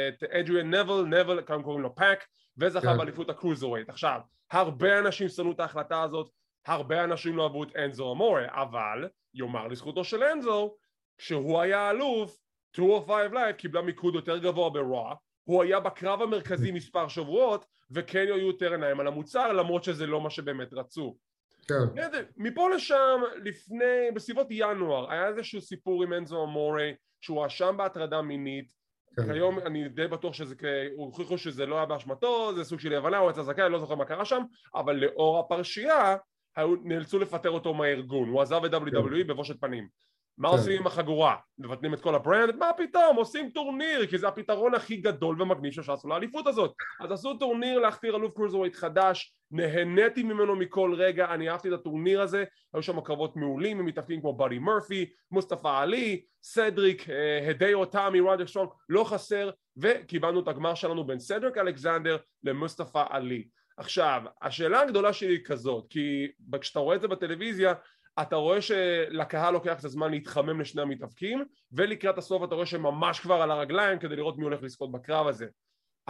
את 0.07 0.23
אדריאן 0.23 0.73
נוויל, 0.73 1.05
נוויל, 1.05 1.41
כאן 1.41 1.61
קוראים 1.61 1.83
לו 1.83 1.95
פאק, 1.95 2.25
וזכה 2.57 2.91
כן. 2.91 2.97
באליפות 2.97 3.29
ה-cruiserweight. 3.29 3.89
עכשיו, 3.89 4.19
הרבה 4.51 4.99
אנשים 4.99 5.29
שנאו 5.29 5.51
את 5.51 5.59
ההחלטה 5.59 6.03
הזאת, 6.03 6.29
הרבה 6.67 7.03
אנשים 7.03 7.37
לא 7.37 7.43
אהבו 7.43 7.63
את 7.63 7.75
אנזו 7.75 8.13
אמורה, 8.13 8.45
אבל 8.49 9.07
יאמר 9.33 9.67
לזכותו 9.67 10.03
של 10.03 10.23
אנזו, 10.23 10.75
כשהוא 11.17 11.61
היה 11.61 11.89
אלוף, 11.89 12.37
205 12.77 13.31
Live 13.31 13.53
קיבלה 13.53 13.81
מיקוד 13.81 14.15
יותר 14.15 14.37
גבוה 14.37 14.69
ב-Raw, 14.69 15.15
הוא 15.43 15.63
היה 15.63 15.79
בקרב 15.79 16.21
המרכזי 16.21 16.71
מספר 16.71 17.07
שבועות, 17.07 17.65
וכן 17.91 18.19
היו 18.19 18.37
יותר 18.37 18.71
עיניים 18.71 18.99
על 18.99 19.07
המוצר, 19.07 19.53
למרות 19.53 19.83
שזה 19.83 20.07
לא 20.07 20.21
מה 20.21 20.29
שבאמת 20.29 20.73
רצו. 20.73 21.17
כן. 21.67 22.23
מפה 22.37 22.69
לשם, 22.69 23.21
לפני, 23.43 24.11
בסביבות 24.15 24.47
ינואר, 24.49 25.11
היה 25.11 25.27
איזשהו 25.27 25.61
סיפור 25.61 26.03
עם 26.03 26.13
אנזו 26.13 26.43
אמורה, 26.43 26.89
שהוא 27.21 27.37
הואשם 27.37 27.77
בהטרדה 27.77 28.21
מינית, 28.21 28.71
כן. 29.15 29.33
כיום 29.33 29.59
אני 29.59 29.89
די 29.89 30.07
בטוח 30.07 30.33
שזה, 30.33 30.55
הוכיחו 30.95 31.37
שזה 31.37 31.65
לא 31.65 31.75
היה 31.75 31.85
באשמתו, 31.85 32.55
זה 32.55 32.63
סוג 32.63 32.79
של 32.79 32.91
אי 32.91 32.97
הבנה, 32.97 33.17
הוא 33.17 33.31
יצא 33.31 33.43
זכאי, 33.43 33.63
אני 33.63 33.73
לא 33.73 33.79
זוכר 33.79 33.95
מה 33.95 34.05
קרה 34.05 34.25
שם, 34.25 34.41
אבל 34.75 34.95
לאור 34.95 35.39
הפרשייה 35.39 36.15
נאלצו 36.83 37.19
לפטר 37.19 37.49
אותו 37.49 37.73
מהארגון, 37.73 38.29
הוא 38.29 38.41
עזב 38.41 38.65
את 38.65 38.73
WWE 38.73 39.09
כן. 39.11 39.27
בבושת 39.27 39.61
פנים. 39.61 39.87
מה 40.37 40.49
כן. 40.49 40.57
עושים 40.57 40.81
עם 40.81 40.87
החגורה? 40.87 41.35
מבטלים 41.57 41.93
את 41.93 42.01
כל 42.01 42.15
ה-brand? 42.15 42.55
מה 42.55 42.71
פתאום? 42.77 43.15
עושים 43.15 43.49
טורניר 43.49 44.05
כי 44.07 44.17
זה 44.17 44.27
הפתרון 44.27 44.75
הכי 44.75 44.97
גדול 44.97 45.41
ומגניב 45.41 45.73
לעשות 45.77 46.05
לאליפות 46.05 46.47
הזאת 46.47 46.73
אז 46.99 47.11
עשו 47.11 47.37
טורניר 47.37 47.79
להכתיר 47.79 48.15
אלוף 48.15 48.33
cruiserweight 48.33 48.75
חדש 48.75 49.33
נהניתי 49.51 50.23
ממנו 50.23 50.55
מכל 50.55 50.93
רגע, 50.97 51.33
אני 51.33 51.49
אהבתי 51.49 51.67
את 51.67 51.73
הטורניר 51.73 52.21
הזה 52.21 52.43
היו 52.73 52.83
שם 52.83 53.01
קרבות 53.01 53.35
מעולים 53.35 53.79
עם 53.79 53.85
מתאבקים 53.85 54.21
כמו 54.21 54.33
באדי 54.33 54.59
מרפי, 54.59 55.09
מוסטפא 55.31 55.81
עלי, 55.81 56.21
סדריק, 56.43 57.09
אה, 57.09 57.49
הידאו 57.49 57.85
איטאמי, 57.85 58.19
רודריק 58.19 58.47
סטרונג, 58.47 58.69
לא 58.89 59.03
חסר 59.03 59.49
וקיבלנו 59.77 60.39
את 60.39 60.47
הגמר 60.47 60.75
שלנו 60.75 61.07
בין 61.07 61.19
סדריק 61.19 61.57
אלכסנדר 61.57 62.17
למוסטפא 62.43 63.03
עלי 63.09 63.47
עכשיו, 63.77 64.21
השאלה 64.41 64.81
הגדולה 64.81 65.13
שלי 65.13 65.33
היא 65.33 65.45
כזאת, 65.45 65.85
כי 65.89 66.27
כשאתה 66.61 66.79
רואה 66.79 66.95
את 66.95 67.01
זה 67.01 67.07
בטלוויזיה, 67.07 67.73
אתה 68.21 68.35
רואה 68.35 68.61
שלקהל 68.61 69.53
לוקח 69.53 69.79
את 69.79 69.85
הזמן 69.85 70.11
להתחמם 70.11 70.61
לשני 70.61 70.81
המתאבקים, 70.81 71.45
ולקראת 71.71 72.17
הסוף 72.17 72.43
אתה 72.43 72.55
רואה 72.55 72.65
שהם 72.65 72.83
ממש 72.83 73.19
כבר 73.19 73.41
על 73.41 73.51
הרגליים 73.51 73.99
כדי 73.99 74.15
לראות 74.15 74.37
מי 74.37 74.43
הולך 74.43 74.63
לזכות 74.63 74.91
בקרב 74.91 75.27
הזה. 75.27 75.45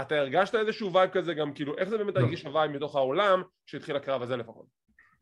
אתה 0.01 0.15
הרגשת 0.15 0.55
איזשהו 0.55 0.93
vibe 0.93 1.09
כזה 1.09 1.33
גם, 1.33 1.53
כאילו, 1.53 1.77
איך 1.77 1.89
זה 1.89 1.97
באמת 1.97 2.15
לא. 2.15 2.19
הרגיש 2.19 2.45
ה-vibe 2.45 2.71
מתוך 2.71 2.95
העולם 2.95 3.41
שהתחיל 3.65 3.95
הקרב 3.95 4.21
הזה 4.21 4.37
לפחות? 4.37 4.65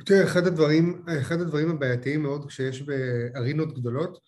תראה, 0.05 0.23
אחד 0.23 0.47
הדברים, 0.47 1.03
אחד 1.21 1.41
הדברים 1.41 1.71
הבעייתיים 1.71 2.21
מאוד 2.21 2.45
כשיש 2.45 2.81
בארינות 2.81 3.73
גדולות, 3.73 4.19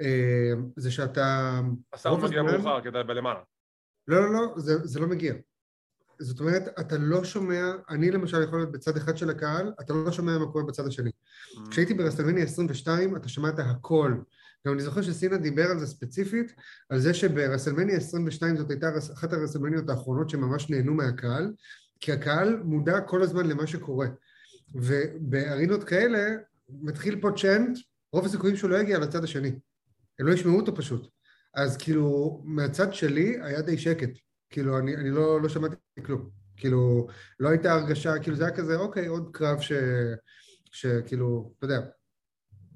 אה, 0.00 0.52
זה 0.76 0.90
שאתה... 0.90 1.60
הסאונד 1.92 2.24
מגיע 2.24 2.42
מאוחר 2.42 2.80
כדי 2.80 3.02
בלמעלה. 3.06 3.40
לא, 4.08 4.20
לא, 4.20 4.32
לא, 4.32 4.54
זה, 4.56 4.86
זה 4.86 5.00
לא 5.00 5.06
מגיע. 5.06 5.34
זאת 6.20 6.40
אומרת, 6.40 6.62
אתה 6.80 6.98
לא 6.98 7.24
שומע, 7.24 7.72
אני 7.90 8.10
למשל 8.10 8.42
יכול 8.42 8.58
להיות 8.58 8.72
בצד 8.72 8.96
אחד 8.96 9.16
של 9.16 9.30
הקהל, 9.30 9.72
אתה 9.80 9.94
לא 9.94 10.12
שומע 10.12 10.38
מה 10.38 10.46
קורה 10.46 10.64
בצד 10.64 10.86
השני. 10.86 11.10
Mm. 11.10 11.70
כשהייתי 11.70 11.94
ברסטלמניה 11.94 12.44
22, 12.44 13.16
אתה 13.16 13.28
שמעת 13.28 13.58
הכל. 13.58 14.14
גם 14.66 14.72
אני 14.72 14.82
זוכר 14.82 15.02
שסינה 15.02 15.36
דיבר 15.36 15.70
על 15.70 15.78
זה 15.78 15.86
ספציפית, 15.86 16.52
על 16.88 16.98
זה 16.98 17.14
שברסלמניה 17.14 17.96
22 17.96 18.56
זאת 18.56 18.70
הייתה 18.70 18.88
אחת 19.12 19.32
הרסלמניות 19.32 19.88
האחרונות 19.88 20.30
שממש 20.30 20.70
נהנו 20.70 20.94
מהקהל, 20.94 21.52
כי 22.00 22.12
הקהל 22.12 22.56
מודע 22.64 23.00
כל 23.00 23.22
הזמן 23.22 23.46
למה 23.46 23.66
שקורה. 23.66 24.06
ובארינות 24.74 25.84
כאלה, 25.84 26.36
מתחיל 26.68 27.20
פה 27.20 27.30
צ'אנט, 27.36 27.78
רוב 28.12 28.24
הסיכויים 28.24 28.56
שהוא 28.56 28.70
לא 28.70 28.76
יגיע 28.76 28.98
לצד 28.98 29.24
השני. 29.24 29.58
הם 30.18 30.26
לא 30.26 30.32
ישמעו 30.32 30.56
אותו 30.56 30.74
פשוט. 30.76 31.08
אז 31.54 31.76
כאילו, 31.76 32.40
מהצד 32.44 32.92
שלי 32.92 33.36
היה 33.42 33.62
די 33.62 33.78
שקט. 33.78 34.10
כאילו, 34.50 34.78
אני, 34.78 34.96
אני 34.96 35.10
לא, 35.10 35.42
לא 35.42 35.48
שמעתי 35.48 35.76
כלום. 36.06 36.28
כאילו, 36.56 37.06
לא 37.40 37.48
הייתה 37.48 37.72
הרגשה, 37.72 38.18
כאילו 38.22 38.36
זה 38.36 38.44
היה 38.46 38.56
כזה, 38.56 38.76
אוקיי, 38.76 39.06
עוד 39.06 39.30
קרב 39.32 39.60
ש... 39.60 39.72
שכאילו, 40.72 41.52
אתה 41.58 41.64
יודע, 41.64 41.80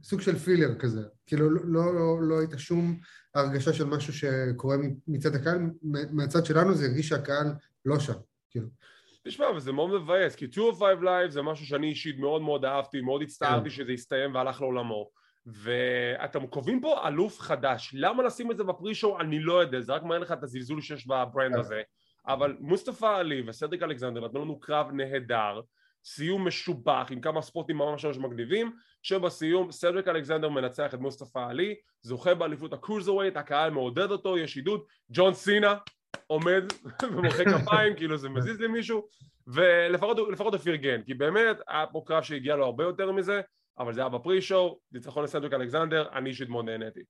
סוג 0.02 0.20
של 0.20 0.38
פילר 0.38 0.78
כזה. 0.78 1.02
כאילו, 1.26 1.50
לא, 1.50 1.60
לא, 1.64 1.94
לא, 1.94 2.22
לא 2.22 2.38
הייתה 2.38 2.58
שום 2.58 2.98
הרגשה 3.34 3.72
של 3.72 3.84
משהו 3.84 4.12
שקורה 4.12 4.76
מצד 5.08 5.34
הקהל, 5.34 5.58
מהצד 6.12 6.44
שלנו 6.44 6.74
זה 6.74 6.86
הרגיש 6.86 7.08
שהקהל 7.08 7.46
לא 7.84 7.98
שם, 7.98 8.12
כאילו. 8.50 8.68
תשמע, 9.24 9.46
וזה 9.56 9.72
מאוד 9.72 9.90
מבאס, 10.00 10.34
כי 10.34 10.46
205 10.46 11.04
Live 11.04 11.30
זה 11.30 11.42
משהו 11.42 11.66
שאני 11.66 11.88
אישית 11.88 12.18
מאוד 12.18 12.42
מאוד 12.42 12.64
אהבתי, 12.64 13.00
מאוד 13.00 13.22
הצטערתי 13.22 13.70
כן. 13.70 13.76
שזה 13.76 13.92
הסתיים 13.92 14.34
והלך 14.34 14.60
לעולמו. 14.60 15.10
ואתם 15.46 16.46
קובעים 16.46 16.80
פה 16.80 17.08
אלוף 17.08 17.40
חדש, 17.40 17.90
למה 17.94 18.22
לשים 18.22 18.50
את 18.50 18.56
זה 18.56 18.64
בפרי-שואו? 18.64 19.20
אני 19.20 19.40
לא 19.40 19.60
יודע, 19.62 19.80
זה 19.80 19.92
רק 19.92 20.02
מראה 20.02 20.18
לך 20.18 20.32
את 20.32 20.42
הזלזול 20.42 20.80
שיש 20.80 21.06
בברנד 21.06 21.56
הזה, 21.56 21.82
אבל 22.26 22.56
מוסטפא 22.60 23.06
עלי 23.06 23.42
וסדריק 23.46 23.82
אלכסנדר 23.82 24.24
נתנו 24.24 24.44
לנו 24.44 24.60
קרב 24.60 24.92
נהדר, 24.92 25.60
סיום 26.04 26.46
משובח 26.48 27.06
עם 27.10 27.20
כמה 27.20 27.42
ספורטים 27.42 27.76
ממש 27.76 28.04
ממש 28.04 28.16
מגניבים, 28.16 28.72
שבסיום 29.02 29.72
סדריק 29.72 30.08
אלכסנדר 30.08 30.48
מנצח 30.48 30.94
את 30.94 30.98
מוסטפא 30.98 31.38
עלי, 31.38 31.74
זוכה 32.02 32.34
באליפות 32.34 32.72
הקרוזרווייט, 32.72 33.36
הקהל 33.36 33.70
מעודד 33.70 34.10
אותו, 34.10 34.38
יש 34.38 34.56
עידוד, 34.56 34.80
ג'ון 35.10 35.34
סינה 35.34 35.74
עומד 36.26 36.64
ומוחא 37.16 37.44
כפיים 37.44 37.96
כאילו 37.96 38.16
זה 38.16 38.28
מזיז 38.28 38.60
למישהו 38.60 39.06
ולפחות 39.46 40.18
הוא 40.18 40.58
פרגן 40.58 41.02
כי 41.02 41.14
באמת 41.14 41.56
היה 41.68 41.86
פה 41.86 42.02
קרב 42.06 42.22
שהגיע 42.22 42.56
לו 42.56 42.64
הרבה 42.64 42.84
יותר 42.84 43.12
מזה 43.12 43.40
אבל 43.78 43.92
זה 43.92 44.00
היה 44.00 44.08
בפרי-שואו, 44.08 44.78
ניצחון 44.92 45.24
לסדריק 45.24 45.52
אלכסנדר, 45.52 46.08
אני 46.12 46.30
אישית 46.30 46.48
מאוד 46.48 46.64
נהניתי. 46.64 47.00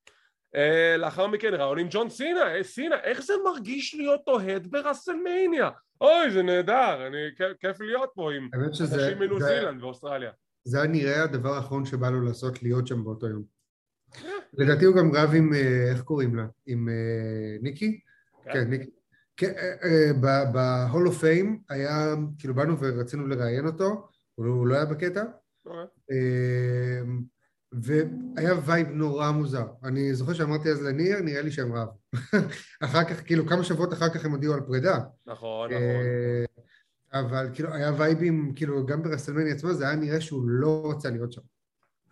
Uh, 0.56 0.98
לאחר 0.98 1.26
מכן 1.26 1.54
ראיון 1.54 1.78
עם 1.78 1.86
ג'ון 1.90 2.10
סינה, 2.10 2.54
אה, 2.54 2.62
סינה, 2.62 2.96
איך 3.00 3.20
זה 3.22 3.32
מרגיש 3.44 3.94
להיות 3.94 4.20
אוהד 4.26 4.66
בראסלמניה? 4.70 5.70
אוי, 6.00 6.30
זה 6.30 6.42
נהדר, 6.42 7.06
אני, 7.06 7.18
כיף 7.60 7.80
להיות 7.80 8.10
פה 8.14 8.32
עם 8.32 8.48
אנשים 8.54 9.18
מניו 9.18 9.40
זילנד 9.40 9.82
ואוסטרליה. 9.82 10.30
זה 10.64 10.78
היה 10.82 10.86
נראה 10.86 11.22
הדבר 11.22 11.54
האחרון 11.54 11.84
שבא 11.84 12.10
לו 12.10 12.20
לעשות, 12.20 12.62
להיות 12.62 12.86
שם 12.86 13.04
באותו 13.04 13.28
יום. 13.28 13.42
כן. 14.12 14.28
לדעתי 14.52 14.84
הוא 14.84 14.96
גם 14.96 15.10
רב 15.14 15.30
עם, 15.34 15.54
אה, 15.54 15.90
איך 15.90 16.02
קוראים 16.02 16.36
לה? 16.36 16.46
עם 16.66 16.88
ניקי? 17.62 18.00
כן, 18.44 18.52
כן 18.52 18.70
ניקי. 18.70 18.90
ב-Hall 20.52 21.06
of 21.06 21.18
Fame 21.18 21.60
היה, 21.68 22.14
כאילו 22.38 22.54
באנו 22.54 22.78
ורצינו 22.78 23.26
לראיין 23.26 23.66
אותו, 23.66 24.08
הוא 24.34 24.66
לא 24.66 24.74
היה 24.74 24.84
בקטע, 24.84 25.24
והיה 27.72 28.54
vibe 28.66 28.88
נורא 28.88 29.30
מוזר. 29.30 29.66
אני 29.84 30.14
זוכר 30.14 30.32
שאמרתי 30.32 30.70
אז 30.70 30.82
לניר, 30.82 31.20
נראה 31.20 31.42
לי 31.42 31.50
שהם 31.50 31.72
רב. 31.72 31.88
אחר 32.84 33.04
כך, 33.04 33.26
כאילו 33.26 33.46
כמה 33.46 33.64
שבועות 33.64 33.92
אחר 33.92 34.08
כך 34.08 34.24
הם 34.24 34.30
הודיעו 34.30 34.54
על 34.54 34.60
פרידה. 34.60 34.98
נכון, 35.26 35.70
נכון. 35.70 36.04
אבל 37.12 37.46
כאילו 37.54 37.74
היה 37.74 37.92
וייבים, 37.98 38.52
כאילו 38.56 38.86
גם 38.86 39.02
ברסלמניה 39.02 39.52
עצמו 39.52 39.72
זה 39.72 39.86
היה 39.86 39.96
נראה 39.96 40.20
שהוא 40.20 40.42
לא 40.46 40.82
רוצה 40.84 41.10
להיות 41.10 41.32
שם. 41.32 41.42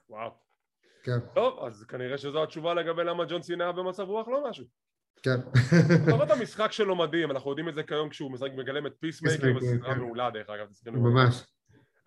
וואו. 0.09 0.31
כן. 1.03 1.19
טוב, 1.35 1.65
אז 1.65 1.85
כנראה 1.85 2.19
שזו 2.19 2.43
התשובה 2.43 2.75
לגבי 2.75 3.05
למה 3.05 3.25
ג'ון 3.25 3.43
סינה 3.43 3.65
היה 3.65 3.73
במצב 3.73 4.03
רוח 4.03 4.29
לא 4.29 4.51
משהו. 4.51 4.65
כן. 5.23 5.37
לפחות 6.09 6.31
המשחק 6.39 6.73
שלו 6.73 6.97
מדהים, 6.97 7.31
אנחנו 7.31 7.51
יודעים 7.51 7.69
את 7.69 7.75
זה 7.75 7.83
כיום 7.83 8.09
כשהוא 8.09 8.31
מגלם 8.57 8.87
את 8.87 8.93
פיסמייקר, 9.01 9.53
בסדרה 9.57 9.95
כן. 9.95 10.01
מעולה 10.01 10.31
דרך 10.31 10.51
אגב. 10.51 10.67
ממש. 10.87 11.45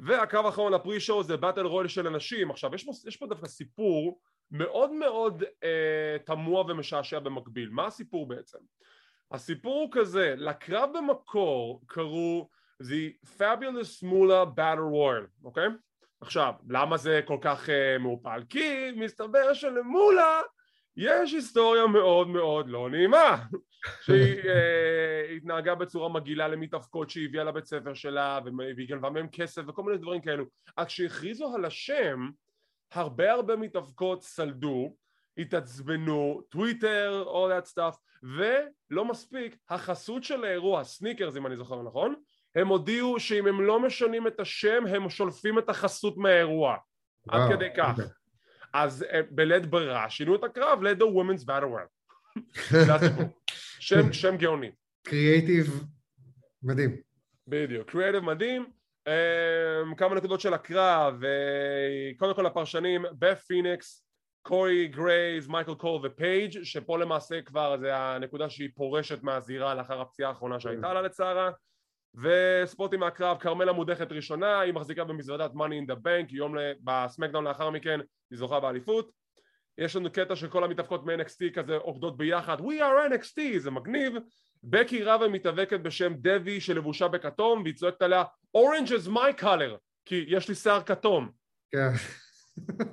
והקו 0.05 0.37
האחרון 0.37 0.73
ל-pre-show 0.73 1.23
זה 1.23 1.37
battle 1.37 1.65
royal 1.65 1.87
של 1.87 2.07
הנשים 2.07 2.51
עכשיו 2.51 2.75
יש 2.75 2.83
פה, 2.83 2.91
יש 3.07 3.17
פה 3.17 3.27
דווקא 3.27 3.47
סיפור 3.47 4.19
מאוד 4.51 4.91
מאוד 4.91 5.43
אה, 5.63 6.17
תמוה 6.25 6.61
ומשעשע 6.61 7.19
במקביל 7.19 7.69
מה 7.69 7.85
הסיפור 7.85 8.27
בעצם? 8.27 8.57
הסיפור 9.31 9.81
הוא 9.81 9.89
כזה, 9.91 10.33
לקרב 10.37 10.89
במקור 10.97 11.81
קראו 11.87 12.49
The 12.81 13.27
Fabulous 13.39 14.03
Mula 14.03 14.57
Battle 14.57 14.93
Royal, 14.93 15.43
אוקיי? 15.43 15.67
עכשיו, 16.21 16.53
למה 16.69 16.97
זה 16.97 17.21
כל 17.25 17.37
כך 17.41 17.69
uh, 17.69 18.01
מעופל? 18.01 18.43
כי 18.49 18.91
מסתבר 18.95 19.53
שלמולה 19.53 20.41
יש 20.97 21.33
היסטוריה 21.33 21.87
מאוד 21.87 22.27
מאוד 22.27 22.69
לא 22.69 22.89
נעימה 22.89 23.43
שהיא 24.01 24.41
uh, 24.41 25.31
התנהגה 25.37 25.75
בצורה 25.75 26.09
מגעילה 26.09 26.47
למתאבקות 26.47 27.09
שהיא 27.09 27.27
הביאה 27.27 27.43
לבית 27.43 27.65
ספר 27.65 27.93
שלה 27.93 28.39
והיא 28.75 28.89
גנבה 28.89 29.09
מהם 29.09 29.27
כסף 29.31 29.61
וכל 29.67 29.83
מיני 29.83 29.97
דברים 29.97 30.21
כאלו 30.21 30.45
אז 30.77 30.87
כשהכריזו 30.87 31.55
על 31.55 31.65
השם 31.65 32.29
הרבה 32.93 33.31
הרבה 33.31 33.55
מתאבקות 33.55 34.23
סלדו 34.23 34.95
התעצבנו, 35.37 36.41
טוויטר, 36.49 37.25
all 37.27 37.63
that 37.63 37.71
stuff 37.71 37.97
ולא 38.23 39.05
מספיק, 39.05 39.57
החסות 39.69 40.23
של 40.23 40.43
האירוע, 40.43 40.83
סניקרס 40.83 41.37
אם 41.37 41.47
אני 41.47 41.57
זוכר 41.57 41.81
נכון 41.81 42.15
הם 42.55 42.67
הודיעו 42.67 43.19
שאם 43.19 43.47
הם 43.47 43.61
לא 43.61 43.79
משנים 43.79 44.27
את 44.27 44.39
השם 44.39 44.83
הם 44.87 45.09
שולפים 45.09 45.59
את 45.59 45.69
החסות 45.69 46.17
מהאירוע 46.17 46.77
עד 47.29 47.51
כדי 47.51 47.69
כך 47.77 47.97
okay. 47.97 48.01
אוקיי. 48.01 48.05
אז 48.73 49.03
אה, 49.03 49.19
בלית 49.29 49.65
ברירה 49.65 50.09
שינו 50.09 50.35
את 50.35 50.43
הקרב 50.43 50.83
ל-The 50.83 51.03
Women's 51.03 51.43
Battle 51.43 51.69
Royal 51.73 52.19
זה 52.85 52.95
הסיפור 52.95 53.25
שם, 53.79 54.13
שם 54.13 54.37
גאוני. 54.37 54.71
קריאייטיב 55.03 55.83
מדהים. 56.63 56.97
בדיוק, 57.47 57.89
קריאייטיב 57.89 58.23
מדהים. 58.23 58.65
um, 59.09 59.95
כמה 59.95 60.15
נקודות 60.15 60.41
של 60.41 60.53
הקרב 60.53 61.23
קודם 62.17 62.35
כל 62.35 62.45
הפרשנים 62.45 63.05
בת 63.19 63.37
פיניקס 63.37 64.05
קורי 64.41 64.87
גרייז, 64.87 65.47
מייקל 65.47 65.73
קול 65.73 66.01
ופייג' 66.03 66.63
שפה 66.63 66.97
למעשה 66.97 67.41
כבר 67.41 67.77
זה 67.77 67.97
הנקודה 67.97 68.49
שהיא 68.49 68.69
פורשת 68.75 69.23
מהזירה 69.23 69.75
לאחר 69.75 70.01
הפציעה 70.01 70.29
האחרונה 70.29 70.59
שהייתה 70.59 70.93
לה 70.93 71.01
לצערה. 71.01 71.51
וספוטים 72.15 72.99
מהקרב, 72.99 73.37
כרמלה 73.37 73.73
מודחת 73.73 74.11
ראשונה, 74.11 74.59
היא 74.59 74.73
מחזיקה 74.73 75.03
במזוודת 75.03 75.51
money 75.51 75.85
in 75.85 75.91
the 75.91 75.95
bank, 75.95 76.27
יום 76.29 76.55
בסמקדאון 76.83 77.43
לאחר 77.43 77.69
מכן 77.69 77.99
היא 78.31 78.39
זוכה 78.39 78.59
באליפות 78.59 79.11
יש 79.77 79.95
לנו 79.95 80.11
קטע 80.11 80.35
שכל 80.35 80.63
המתאבקות 80.63 81.05
מ-NXT 81.05 81.53
כזה 81.53 81.75
עובדות 81.75 82.17
ביחד. 82.17 82.59
We 82.59 82.79
are 82.79 83.13
NXT, 83.13 83.41
זה 83.57 83.71
מגניב. 83.71 84.13
בקי 84.63 85.03
רבה 85.03 85.27
מתאבקת 85.27 85.79
בשם 85.79 86.13
דבי 86.13 86.61
שלבושה 86.61 87.07
בכתום 87.07 87.61
והיא 87.63 87.75
צועקת 87.75 88.01
עליה 88.01 88.23
Orange 88.57 88.89
is 88.89 89.09
my 89.09 89.41
color 89.41 89.77
כי 90.05 90.25
יש 90.27 90.49
לי 90.49 90.55
שיער 90.55 90.83
כתום. 90.83 91.31
כן. 91.71 91.89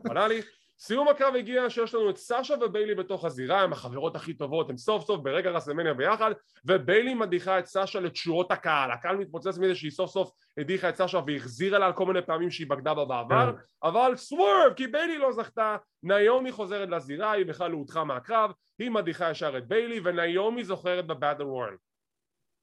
עונה 0.09 0.29
לי 0.29 0.41
סיום 0.83 1.09
הקרב 1.09 1.35
הגיע 1.35 1.71
שיש 1.71 1.95
לנו 1.95 2.11
את 2.11 2.17
סאשה 2.17 2.55
וביילי 2.61 2.95
בתוך 2.95 3.25
הזירה, 3.25 3.61
הם 3.61 3.73
החברות 3.73 4.17
הכי 4.17 4.35
טובות, 4.35 4.71
הם 4.71 4.77
סוף 4.77 5.05
סוף 5.05 5.21
ברגע 5.21 5.51
רסמניה 5.51 5.95
ביחד, 5.95 6.31
וביילי 6.65 7.15
מדיחה 7.15 7.59
את 7.59 7.67
סאשה 7.67 8.01
לתשורות 8.01 8.53
הקהל, 8.53 8.91
הקהל 8.91 9.17
מתפוצץ 9.17 9.59
מזה 9.59 9.75
שהיא 9.75 9.91
סוף 9.91 10.11
סוף 10.11 10.31
הדיחה 10.59 10.89
את 10.89 10.97
סאשה 10.97 11.21
והחזירה 11.27 11.79
לה 11.79 11.87
על 11.87 11.93
כל 11.93 12.07
מיני 12.07 12.23
פעמים 12.23 12.51
שהיא 12.51 12.67
בגדה 12.71 12.95
בה 12.95 13.05
בעבר, 13.05 13.53
כן. 13.53 13.89
אבל 13.89 14.17
סוורב, 14.17 14.73
כי 14.77 14.87
ביילי 14.87 15.19
לא 15.19 15.33
זכתה, 15.33 15.77
ניומי 16.03 16.53
חוזרת 16.53 16.89
לזירה, 16.89 17.33
היא 17.33 17.47
בכלל 17.47 17.71
לא 17.71 17.77
הודחה 17.77 18.05
מהקרב, 18.05 18.51
היא 18.79 18.91
מדיחה 18.91 19.31
ישר 19.31 19.59
את 19.59 19.69
ביילי, 19.69 20.01
וניומי 20.05 20.65
זוכרת 20.65 21.07
בבאטל 21.07 21.43
וורל. 21.43 21.77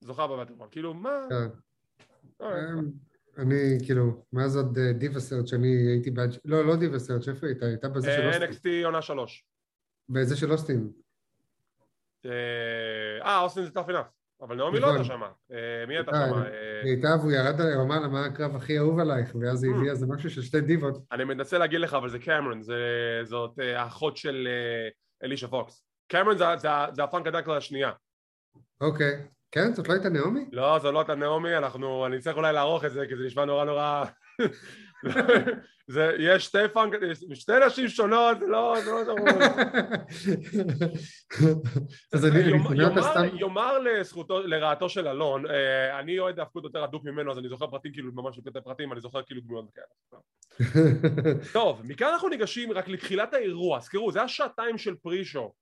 זוכה 0.02 0.28
בבאטל 0.28 0.54
וורל, 0.54 0.70
כאילו 0.72 0.94
מה... 0.94 1.20
אני 3.38 3.78
כאילו, 3.86 4.24
מאז 4.34 4.58
עוד 4.58 4.78
אה, 4.78 4.94
דיווה 4.94 5.20
סרט 5.20 5.48
שאני 5.48 5.68
הייתי 5.68 6.12
בעד... 6.12 6.38
לא, 6.46 6.66
לא 6.66 6.76
דיווה 6.76 7.00
סרט, 7.00 7.28
איפה 7.28 7.48
הייתה? 7.48 7.66
הייתה 7.66 7.90
בזה 7.90 8.12
של 8.12 8.28
אוסטין. 8.28 8.50
NXT 8.52 8.86
עונה 8.86 9.02
שלוש. 9.02 9.46
באיזה 10.10 10.36
של 10.38 10.52
אוסטין? 10.52 10.90
אה, 12.26 13.40
אוסטין 13.42 13.66
זה 13.66 13.72
טאפ 13.72 13.90
אינאף. 13.90 14.06
אבל 14.42 14.56
נעמי 14.56 14.80
לא 14.80 14.88
הייתה 14.88 15.02
נכון. 15.02 15.18
שמה. 15.18 15.30
אה, 15.52 15.86
מי 15.88 15.96
הייתה 15.96 16.12
שמה? 16.12 16.46
אה, 16.46 16.82
היא 16.84 16.92
הייתה 16.92 17.08
והוא 17.20 17.32
ירד 17.32 17.62
עליה, 17.62 17.76
הוא 17.76 17.84
אמר 17.84 18.00
לה 18.00 18.08
מה 18.08 18.26
הקרב 18.26 18.56
הכי 18.56 18.78
אהוב 18.78 19.00
עלייך, 19.00 19.36
ואז 19.42 19.64
היא 19.64 19.74
הביאה 19.76 19.92
איזה 19.92 20.06
משהו 20.08 20.30
של 20.30 20.42
שתי 20.42 20.62
דיבות. 20.62 21.04
אני 21.12 21.24
מנסה 21.24 21.58
להגיד 21.58 21.80
לך, 21.80 21.94
אבל 21.94 22.10
זה 22.10 22.20
קמרון, 22.20 22.62
זאת 23.24 23.60
האחות 23.60 24.18
של 24.18 24.48
אלישה 25.24 25.48
פוקס. 25.48 25.84
קמרון 26.08 26.38
זה 26.38 27.04
הפאנק 27.04 27.48
השנייה. 27.48 27.92
אוקיי. 28.82 29.28
כן? 29.52 29.74
זאת 29.74 29.88
לא 29.88 29.94
הייתה 29.94 30.10
נעמי? 30.10 30.46
לא, 30.52 30.80
זו 30.80 30.92
לא 30.92 31.00
הייתה 31.00 31.16
נעמי, 31.16 31.58
אנחנו, 31.58 32.06
אני 32.06 32.20
צריך 32.20 32.38
אולי 32.38 32.54
לערוך 32.54 32.86
את 32.86 32.92
זה 32.92 33.06
כי 33.08 33.16
זה 33.16 33.24
נשמע 33.24 33.46
נורא 33.46 33.66
נורא... 33.66 34.06
זה, 35.88 36.16
יש 36.20 36.46
שתי 36.46 36.58
פאנק, 36.74 36.94
שתי 37.34 37.52
נשים 37.68 37.88
שונות, 37.88 38.40
זה 38.40 38.48
לא, 38.48 38.76
זה 38.84 38.92
לא 38.92 38.98
אז 42.14 42.26
אני 42.26 43.40
יאמר 43.40 43.80
לזכותו, 43.80 44.40
לרעתו 44.42 44.90
של 44.90 45.08
אלון, 45.08 45.46
אה, 45.50 46.00
אני 46.00 46.20
אוהד 46.20 46.40
ההפקות 46.40 46.64
יותר 46.64 46.84
הדוק 46.84 47.04
ממנו, 47.04 47.32
אז 47.32 47.38
אני 47.38 47.50
זוכר 47.50 47.68
פרטים 47.68 47.92
כאילו, 47.92 48.12
ממש 48.14 48.38
יותר 48.46 48.62
פרטים, 48.62 48.94
אני 48.94 49.02
זוכר 49.02 49.24
כאילו 49.24 49.42
דמויות 49.42 49.66
כאלה. 49.74 50.22
טוב, 51.54 51.82
מכאן 51.84 52.08
אנחנו 52.08 52.30
ניגשים 52.30 52.72
רק 52.72 52.88
לתחילת 52.88 53.34
האירוע, 53.34 53.80
זכרו, 53.80 54.12
זה 54.12 54.22
השעתיים 54.22 54.78
של 54.78 54.96
פרישו. 54.96 55.54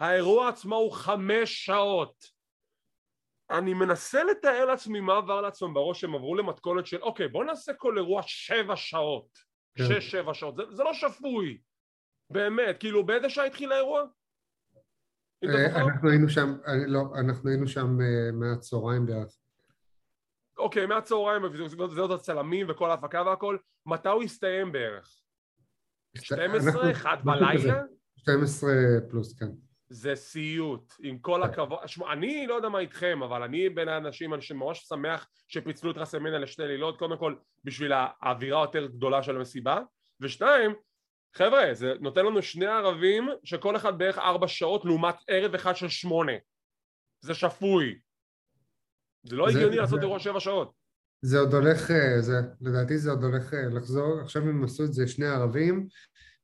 האירוע 0.00 0.48
עצמו 0.48 0.76
הוא 0.76 0.92
חמש 0.92 1.64
שעות. 1.64 2.41
אני 3.52 3.74
מנסה 3.74 4.24
לתאר 4.24 4.64
לעצמי 4.64 5.00
מה 5.00 5.16
עבר 5.16 5.40
לעצמם 5.40 5.74
בראש 5.74 6.00
שהם 6.00 6.14
עברו 6.14 6.34
למתכונת 6.34 6.86
של 6.86 7.02
אוקיי 7.02 7.28
בוא 7.28 7.44
נעשה 7.44 7.72
כל 7.74 7.98
אירוע 7.98 8.22
שבע 8.26 8.76
שעות 8.76 9.38
כן. 9.78 9.84
שש 9.84 10.10
שבע 10.10 10.34
שעות 10.34 10.56
זה, 10.56 10.62
זה 10.70 10.82
לא 10.82 10.94
שפוי 10.94 11.60
באמת 12.30 12.76
כאילו 12.80 13.06
באיזה 13.06 13.30
שעה 13.30 13.46
התחיל 13.46 13.72
האירוע? 13.72 14.04
אה, 15.44 15.82
אנחנו 15.82 16.10
היינו 16.10 16.28
שם 16.28 16.54
אה, 16.66 16.72
לא 16.86 17.02
אנחנו 17.20 17.50
היינו 17.50 17.66
שם 17.66 17.98
אה, 18.00 18.32
מהצהריים 18.32 19.06
בערך 19.06 19.36
אוקיי 20.58 20.86
מהצהריים 20.86 21.42
זה 21.94 22.00
עוד 22.00 22.10
הצלמים 22.10 22.66
וכל 22.70 22.90
ההפקה 22.90 23.22
והכל 23.22 23.58
מתי 23.86 24.08
הוא 24.08 24.22
הסתיים 24.22 24.72
בערך? 24.72 25.08
12? 26.16 26.92
1 26.92 27.24
בלילה? 27.24 27.82
12 28.16 28.70
פלוס 29.10 29.38
כן 29.38 29.50
זה 29.92 30.14
סיוט, 30.14 30.94
עם 31.02 31.18
כל 31.18 31.42
הכבוד, 31.42 31.78
שמע, 31.86 32.12
אני 32.12 32.46
לא 32.46 32.54
יודע 32.54 32.68
מה 32.68 32.78
איתכם, 32.78 33.22
אבל 33.22 33.42
אני 33.42 33.68
בין 33.68 33.88
האנשים 33.88 34.40
שממש 34.40 34.84
שמח 34.88 35.26
שפיצלו 35.48 35.90
את 35.90 35.96
רסמנה 35.96 36.38
לשתי 36.38 36.62
לילות, 36.62 36.98
קודם 36.98 37.18
כל 37.18 37.34
בשביל 37.64 37.92
האווירה 37.94 38.60
יותר 38.60 38.86
גדולה 38.86 39.22
של 39.22 39.36
המסיבה, 39.36 39.80
ושתיים, 40.20 40.74
חבר'ה, 41.34 41.74
זה 41.74 41.94
נותן 42.00 42.26
לנו 42.26 42.42
שני 42.42 42.66
ערבים 42.66 43.28
שכל 43.44 43.76
אחד 43.76 43.98
בערך 43.98 44.18
ארבע 44.18 44.48
שעות 44.48 44.84
לעומת 44.84 45.14
ערב 45.28 45.54
אחד 45.54 45.76
של 45.76 45.88
שמונה, 45.88 46.32
זה 47.20 47.34
שפוי, 47.34 47.98
זה 49.22 49.36
לא 49.36 49.48
הגיוני 49.48 49.76
לעשות 49.76 50.00
אירוע 50.00 50.18
שבע 50.18 50.40
שעות. 50.40 50.72
זה 51.22 51.38
עוד 51.38 51.54
הולך, 51.54 51.90
אה, 51.90 52.20
זה, 52.20 52.34
לדעתי 52.60 52.98
זה 52.98 53.10
עוד 53.10 53.24
הולך 53.24 53.54
אה, 53.54 53.68
לחזור, 53.76 54.20
עכשיו 54.20 54.42
הם 54.42 54.64
עשו 54.64 54.84
את 54.84 54.92
זה 54.92 55.06
שני 55.06 55.26
ערבים, 55.26 55.86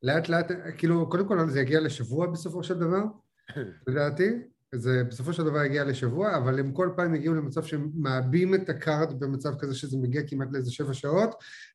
לאט 0.03 0.29
לאט, 0.29 0.47
כאילו, 0.79 1.09
קודם 1.11 1.29
כל 1.29 1.49
זה 1.49 1.61
יגיע 1.61 1.81
לשבוע 1.81 2.27
בסופו 2.27 2.63
של 2.63 2.75
דבר, 2.75 3.03
לדעתי, 3.87 4.31
זה 4.75 5.05
בסופו 5.09 5.33
של 5.33 5.45
דבר 5.45 5.59
הגיע 5.59 5.85
לשבוע, 5.85 6.37
אבל 6.37 6.59
הם 6.59 6.73
כל 6.73 6.91
פעם 6.97 7.15
הגיעו 7.15 7.35
למצב 7.35 7.63
שהם 7.63 7.91
מעבים 7.95 8.55
את 8.55 8.69
ה-card 8.69 9.21
במצב 9.21 9.51
כזה 9.59 9.75
שזה 9.75 9.97
מגיע 9.99 10.23
כמעט 10.29 10.49
לאיזה 10.53 10.73
שבע 10.73 10.95
שעות, 10.95 11.31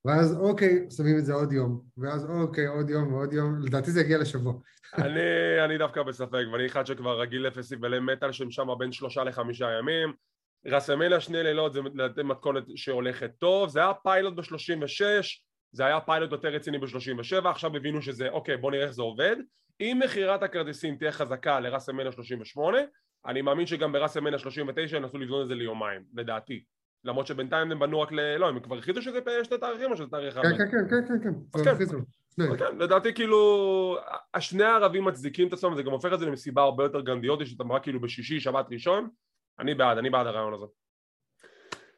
ואז 0.05 0.37
אוקיי, 0.37 0.87
שמים 0.89 1.17
את 1.17 1.25
זה 1.25 1.33
עוד 1.33 1.51
יום, 1.51 1.81
ואז 1.97 2.25
אוקיי, 2.25 2.67
עוד 2.67 2.89
יום 2.89 3.13
ועוד 3.13 3.33
יום, 3.33 3.61
לדעתי 3.61 3.91
זה 3.91 3.99
הגיע 3.99 4.17
לשבוע. 4.17 4.53
אני, 4.97 5.21
אני 5.65 5.77
דווקא 5.77 6.03
בספק, 6.03 6.43
ואני 6.53 6.65
אחד 6.65 6.85
שכבר 6.85 7.21
רגיל 7.21 7.47
לפסטיבלי 7.47 7.99
מטאל 7.99 8.31
שהם 8.31 8.51
שם 8.51 8.67
בין 8.79 8.91
שלושה 8.91 9.23
לחמישה 9.23 9.67
ימים. 9.79 10.13
רסמלה 10.65 11.19
שני 11.19 11.43
לילות 11.43 11.73
זה 12.15 12.23
מתכונת 12.23 12.63
שהולכת 12.75 13.31
טוב, 13.37 13.69
זה 13.69 13.79
היה 13.79 13.93
פיילוט 13.93 14.33
ב-36, 14.33 15.03
זה 15.71 15.85
היה 15.85 15.99
פיילוט 15.99 16.31
יותר 16.31 16.47
רציני 16.47 16.77
ב-37, 16.77 17.47
עכשיו 17.49 17.75
הבינו 17.75 18.01
שזה, 18.01 18.29
אוקיי, 18.29 18.57
בוא 18.57 18.71
נראה 18.71 18.83
איך 18.83 18.91
זה 18.91 19.01
עובד. 19.01 19.35
אם 19.79 19.99
מכירת 20.03 20.43
הכרטיסים 20.43 20.95
תהיה 20.95 21.11
חזקה 21.11 21.59
לראסלמניה 21.59 22.11
38 22.11 22.77
אני 23.25 23.41
מאמין 23.41 23.65
שגם 23.65 23.91
בראסלמניה 23.91 24.39
39 24.39 24.97
ינסו 24.97 25.17
לבנות 25.17 25.43
את 25.43 25.47
זה 25.47 25.55
ליומיים, 25.55 26.03
לדעתי 26.13 26.63
למרות 27.03 27.27
שבינתיים 27.27 27.71
הם 27.71 27.79
בנו 27.79 28.01
רק 28.01 28.11
ל... 28.11 28.37
לא, 28.37 28.49
הם 28.49 28.59
כבר 28.59 28.77
הכריזו 28.77 29.01
שזה 29.01 29.19
שתי 29.43 29.57
תאריכים 29.57 29.91
או 29.91 29.97
שזה 29.97 30.07
תאריך? 30.07 30.33
כן, 30.33 30.41
כן, 30.41 30.65
כן, 30.71 31.07
כן, 31.07 31.23
כן, 31.23 31.29
אז 31.53 31.61
כן. 31.61 32.57
כן, 32.57 32.77
לדעתי 32.77 33.13
כאילו, 33.13 33.97
השני 34.33 34.63
הערבים 34.63 35.05
מצדיקים 35.05 35.47
את 35.47 35.53
עצמם, 35.53 35.75
זה 35.75 35.83
גם 35.83 35.91
הופך 35.91 36.13
את 36.13 36.19
זה 36.19 36.25
למסיבה 36.25 36.61
הרבה 36.61 36.83
יותר 36.83 37.01
גרנדיוטית, 37.01 37.47
שאתה 37.47 37.63
רק 37.69 37.83
כאילו 37.83 37.99
בשישי, 37.99 38.39
שבת 38.39 38.65
ראשון, 38.71 39.09
אני 39.59 39.75
בעד, 39.75 39.97
אני 39.97 40.09
בעד 40.09 40.27
הרעיון 40.27 40.53
הזה. 40.53 40.65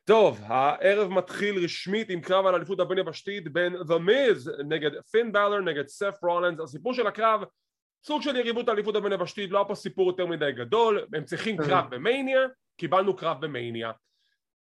טוב, 0.04 0.40
הערב 0.44 1.12
מתחיל 1.12 1.64
רשמית 1.64 2.10
עם 2.10 2.22
קרב 2.22 2.46
על 2.46 2.56
אליפות 2.56 2.80
הבין 2.80 2.98
יבשתית 2.98 3.54
בין 3.54 3.76
The 3.76 4.00
Miz 4.08 4.64
נגד 4.64 4.92
פין 5.12 5.32
בלר 5.32 5.60
נגד 5.60 5.88
סף 5.88 6.16
רולנס, 6.24 6.60
הסיפור 6.60 6.94
של 6.94 7.08
הקרב 7.08 7.44
סוג 8.06 8.22
של 8.22 8.36
יריבות 8.36 8.70
האליפות 8.70 8.96
הבין 8.96 9.12
יבשתית, 9.12 9.52
לא 9.52 9.58
היה 9.58 9.66
פה 9.66 9.76
סיפור 9.76 10.08
יותר 10.08 10.26
מדי 10.26 10.52
גדול, 10.52 11.06
הם 11.14 11.24
צריכים 11.24 11.58
קרב 11.58 11.86
במאניה, 11.90 12.40
קיבלנו 12.78 13.16
קרב 13.16 13.46
במאניה. 13.46 13.92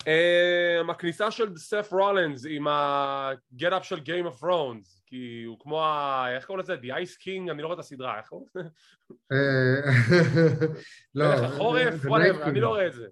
Um, 0.02 0.92
הכניסה 0.92 1.32
של 1.32 1.58
סף 1.58 1.90
רולנס 1.92 2.46
עם 2.50 2.68
ה-get-up 2.70 3.86
של 3.86 3.98
Game 3.98 4.28
of 4.28 4.44
Thrones 4.44 5.04
כי 5.06 5.44
הוא 5.48 5.60
כמו 5.60 5.84
ה... 5.84 6.26
איך 6.36 6.46
קוראים 6.46 6.64
לזה? 6.64 6.76
The 6.76 6.86
Ice 6.86 7.22
King? 7.22 7.52
אני 7.52 7.62
לא 7.62 7.68
רואה 7.68 7.74
את 7.74 7.80
הסדרה, 7.80 8.18
איך 8.18 8.28
קוראים 8.28 8.48
לזה? 8.56 8.70
לא. 11.16 11.26
מלך 11.26 11.42
החורף? 11.42 12.06
אני 12.44 12.62
לא 12.62 12.68
רואה 12.68 12.88
את 12.88 12.94
זה. 12.94 13.08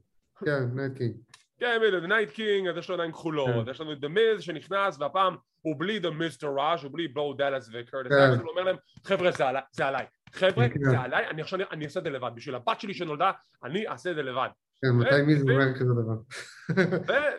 כן, 0.46 0.64
Night 0.76 0.98
King. 0.98 1.16
כן, 1.60 1.80
בדיוק, 1.82 2.04
Night 2.04 2.30
King, 2.30 2.68
אז 2.68 2.78
יש 2.78 2.90
לו 2.90 2.96
עיניים 2.96 3.12
כחולות, 3.12 3.68
יש 3.68 3.82
לנו 3.82 3.94
את 3.94 4.04
Miz 4.04 4.42
שנכנס 4.42 5.00
והפעם 5.00 5.36
הוא 5.62 5.76
בלי 5.80 6.00
The 6.00 6.08
Miztourage, 6.08 6.84
הוא 6.84 6.92
בלי 6.92 7.08
בואו 7.08 7.34
דאלאס 7.34 7.70
וקרטיס, 7.74 8.12
הוא 8.42 8.50
אומר 8.50 8.64
להם 8.64 8.76
חבר'ה 9.06 9.32
זה 9.72 9.88
עליי, 9.88 10.06
חבר'ה 10.34 10.68
זה 10.90 11.00
עליי, 11.00 11.28
אני 11.30 11.42
עכשיו 11.42 11.60
אני 11.72 11.86
אעשה 11.86 12.00
את 12.00 12.04
זה 12.04 12.10
לבד, 12.10 12.32
בשביל 12.36 12.56
הבת 12.56 12.80
שלי 12.80 12.94
שנולדה 12.94 13.32
אני 13.64 13.88
אעשה 13.88 14.12
את 14.12 14.16
זה 14.16 14.22
לבד 14.22 14.50
כן, 14.82 14.90
מתי 14.90 15.22
מי 15.22 15.36
זה 15.36 15.42
אומר 15.42 15.74
כזה 15.80 15.94
דבר? 15.94 16.22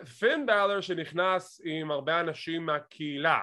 ופין 0.03 0.45
באלר 0.45 0.81
שנכנס 0.81 1.61
עם 1.63 1.91
הרבה 1.91 2.19
אנשים 2.19 2.65
מהקהילה. 2.65 3.39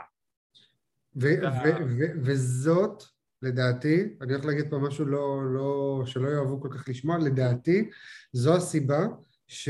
וזאת, 2.24 3.02
לדעתי, 3.42 4.16
אני 4.20 4.32
הולך 4.32 4.44
להגיד 4.44 4.70
פה 4.70 4.78
משהו 4.78 5.04
לא, 5.04 5.40
לא, 5.54 6.02
שלא 6.06 6.28
יאהבו 6.28 6.60
כל 6.60 6.68
כך 6.72 6.88
לשמוע, 6.88 7.18
לדעתי, 7.18 7.90
זו 8.32 8.56
הסיבה 8.56 9.06
ש, 9.46 9.68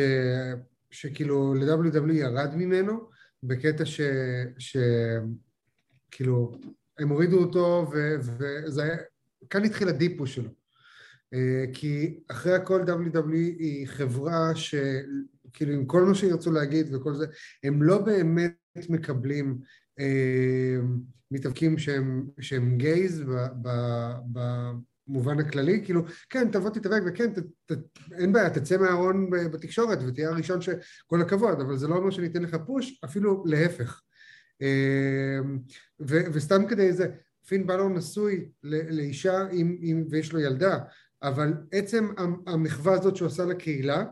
שכאילו 0.90 1.54
ל-WW 1.54 2.12
ירד 2.12 2.54
ממנו, 2.54 3.10
בקטע 3.42 3.84
ש... 3.84 4.00
ש... 4.58 4.76
כאילו, 6.10 6.52
הם 6.98 7.08
הורידו 7.08 7.38
אותו, 7.38 7.90
וזה 7.92 8.82
היה... 8.82 8.96
כאן 9.50 9.64
התחיל 9.64 9.88
הדיפו 9.88 10.26
שלו. 10.26 10.50
אה, 11.34 11.64
כי 11.72 12.20
אחרי 12.28 12.54
הכל 12.54 12.82
WWE 12.82 13.34
היא 13.34 13.86
חברה 13.86 14.54
שכאילו 14.54 15.72
עם 15.72 15.86
כל 15.86 16.02
מה 16.02 16.14
שירצו 16.14 16.52
להגיד 16.52 16.94
וכל 16.94 17.14
זה, 17.14 17.26
הם 17.64 17.82
לא 17.82 17.98
באמת 17.98 18.54
מקבלים 18.88 19.58
אה, 19.98 20.76
מתאבקים 21.30 21.78
שהם, 21.78 22.26
שהם 22.40 22.76
גייז 22.76 23.20
ב, 23.20 23.46
ב, 23.62 23.68
במובן 25.06 25.38
הכללי, 25.38 25.84
כאילו 25.84 26.04
כן 26.30 26.50
תבוא 26.50 26.70
תתאבק 26.70 27.02
וכן 27.06 27.32
ת, 27.32 27.38
ת, 27.72 27.72
אין 28.12 28.32
בעיה 28.32 28.50
תצא 28.50 28.76
מהארון 28.76 29.30
בתקשורת 29.30 29.98
ותהיה 30.06 30.28
הראשון 30.28 30.60
שכל 30.60 31.20
הכבוד 31.20 31.60
אבל 31.60 31.76
זה 31.76 31.88
לא 31.88 31.94
אומר 31.94 32.10
שניתן 32.10 32.42
לך 32.42 32.56
פוש 32.66 33.00
אפילו 33.04 33.44
להפך 33.46 34.00
אה, 34.62 35.38
ו, 36.00 36.16
וסתם 36.32 36.66
כדי 36.66 36.92
זה 36.92 37.06
פין 37.50 37.66
בלור 37.66 37.88
נשוי 37.88 38.48
לאישה 38.62 39.46
עם, 39.52 39.76
עם, 39.80 40.04
ויש 40.10 40.32
לו 40.32 40.40
ילדה 40.40 40.78
אבל 41.22 41.54
עצם 41.72 42.08
המחווה 42.46 42.92
הזאת 42.92 43.16
שהוא 43.16 43.26
עשה 43.26 43.44
לקהילה, 43.44 44.04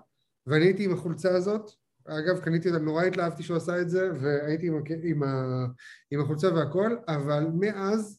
ואני 0.47 0.65
הייתי 0.65 0.85
עם 0.85 0.93
החולצה 0.93 1.37
הזאת, 1.37 1.71
אגב 2.07 2.39
קניתי 2.39 2.69
אותה, 2.69 2.81
נורא 2.81 3.03
התלהבתי 3.03 3.43
שהוא 3.43 3.57
עשה 3.57 3.81
את 3.81 3.91
זה, 3.91 4.11
והייתי 4.21 4.69
עם, 4.69 4.75
עם, 5.03 5.23
ה, 5.23 5.67
עם 6.11 6.21
החולצה 6.21 6.55
והכל, 6.55 6.97
אבל 7.09 7.47
מאז 7.55 8.19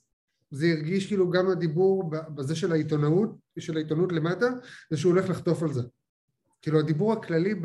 זה 0.51 0.67
הרגיש 0.71 1.07
כאילו 1.07 1.29
גם 1.29 1.49
הדיבור 1.49 2.09
בזה 2.09 2.55
של 2.55 2.71
העיתונאות, 2.71 3.35
של 3.59 3.77
העיתונות 3.77 4.11
למטה, 4.11 4.49
זה 4.91 4.97
שהוא 4.97 5.11
הולך 5.11 5.29
לחטוף 5.29 5.63
על 5.63 5.73
זה. 5.73 5.81
כאילו 6.61 6.79
הדיבור 6.79 7.13
הכללי 7.13 7.55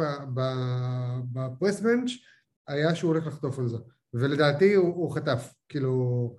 בפרס 1.33 1.81
בנץ' 1.81 2.11
היה 2.69 2.95
שהוא 2.95 3.09
הולך 3.09 3.27
לחטוף 3.27 3.59
על 3.59 3.69
זה. 3.69 3.77
ולדעתי 4.14 4.74
הוא, 4.74 4.94
הוא 4.94 5.14
חטף, 5.14 5.55
כאילו... 5.68 5.90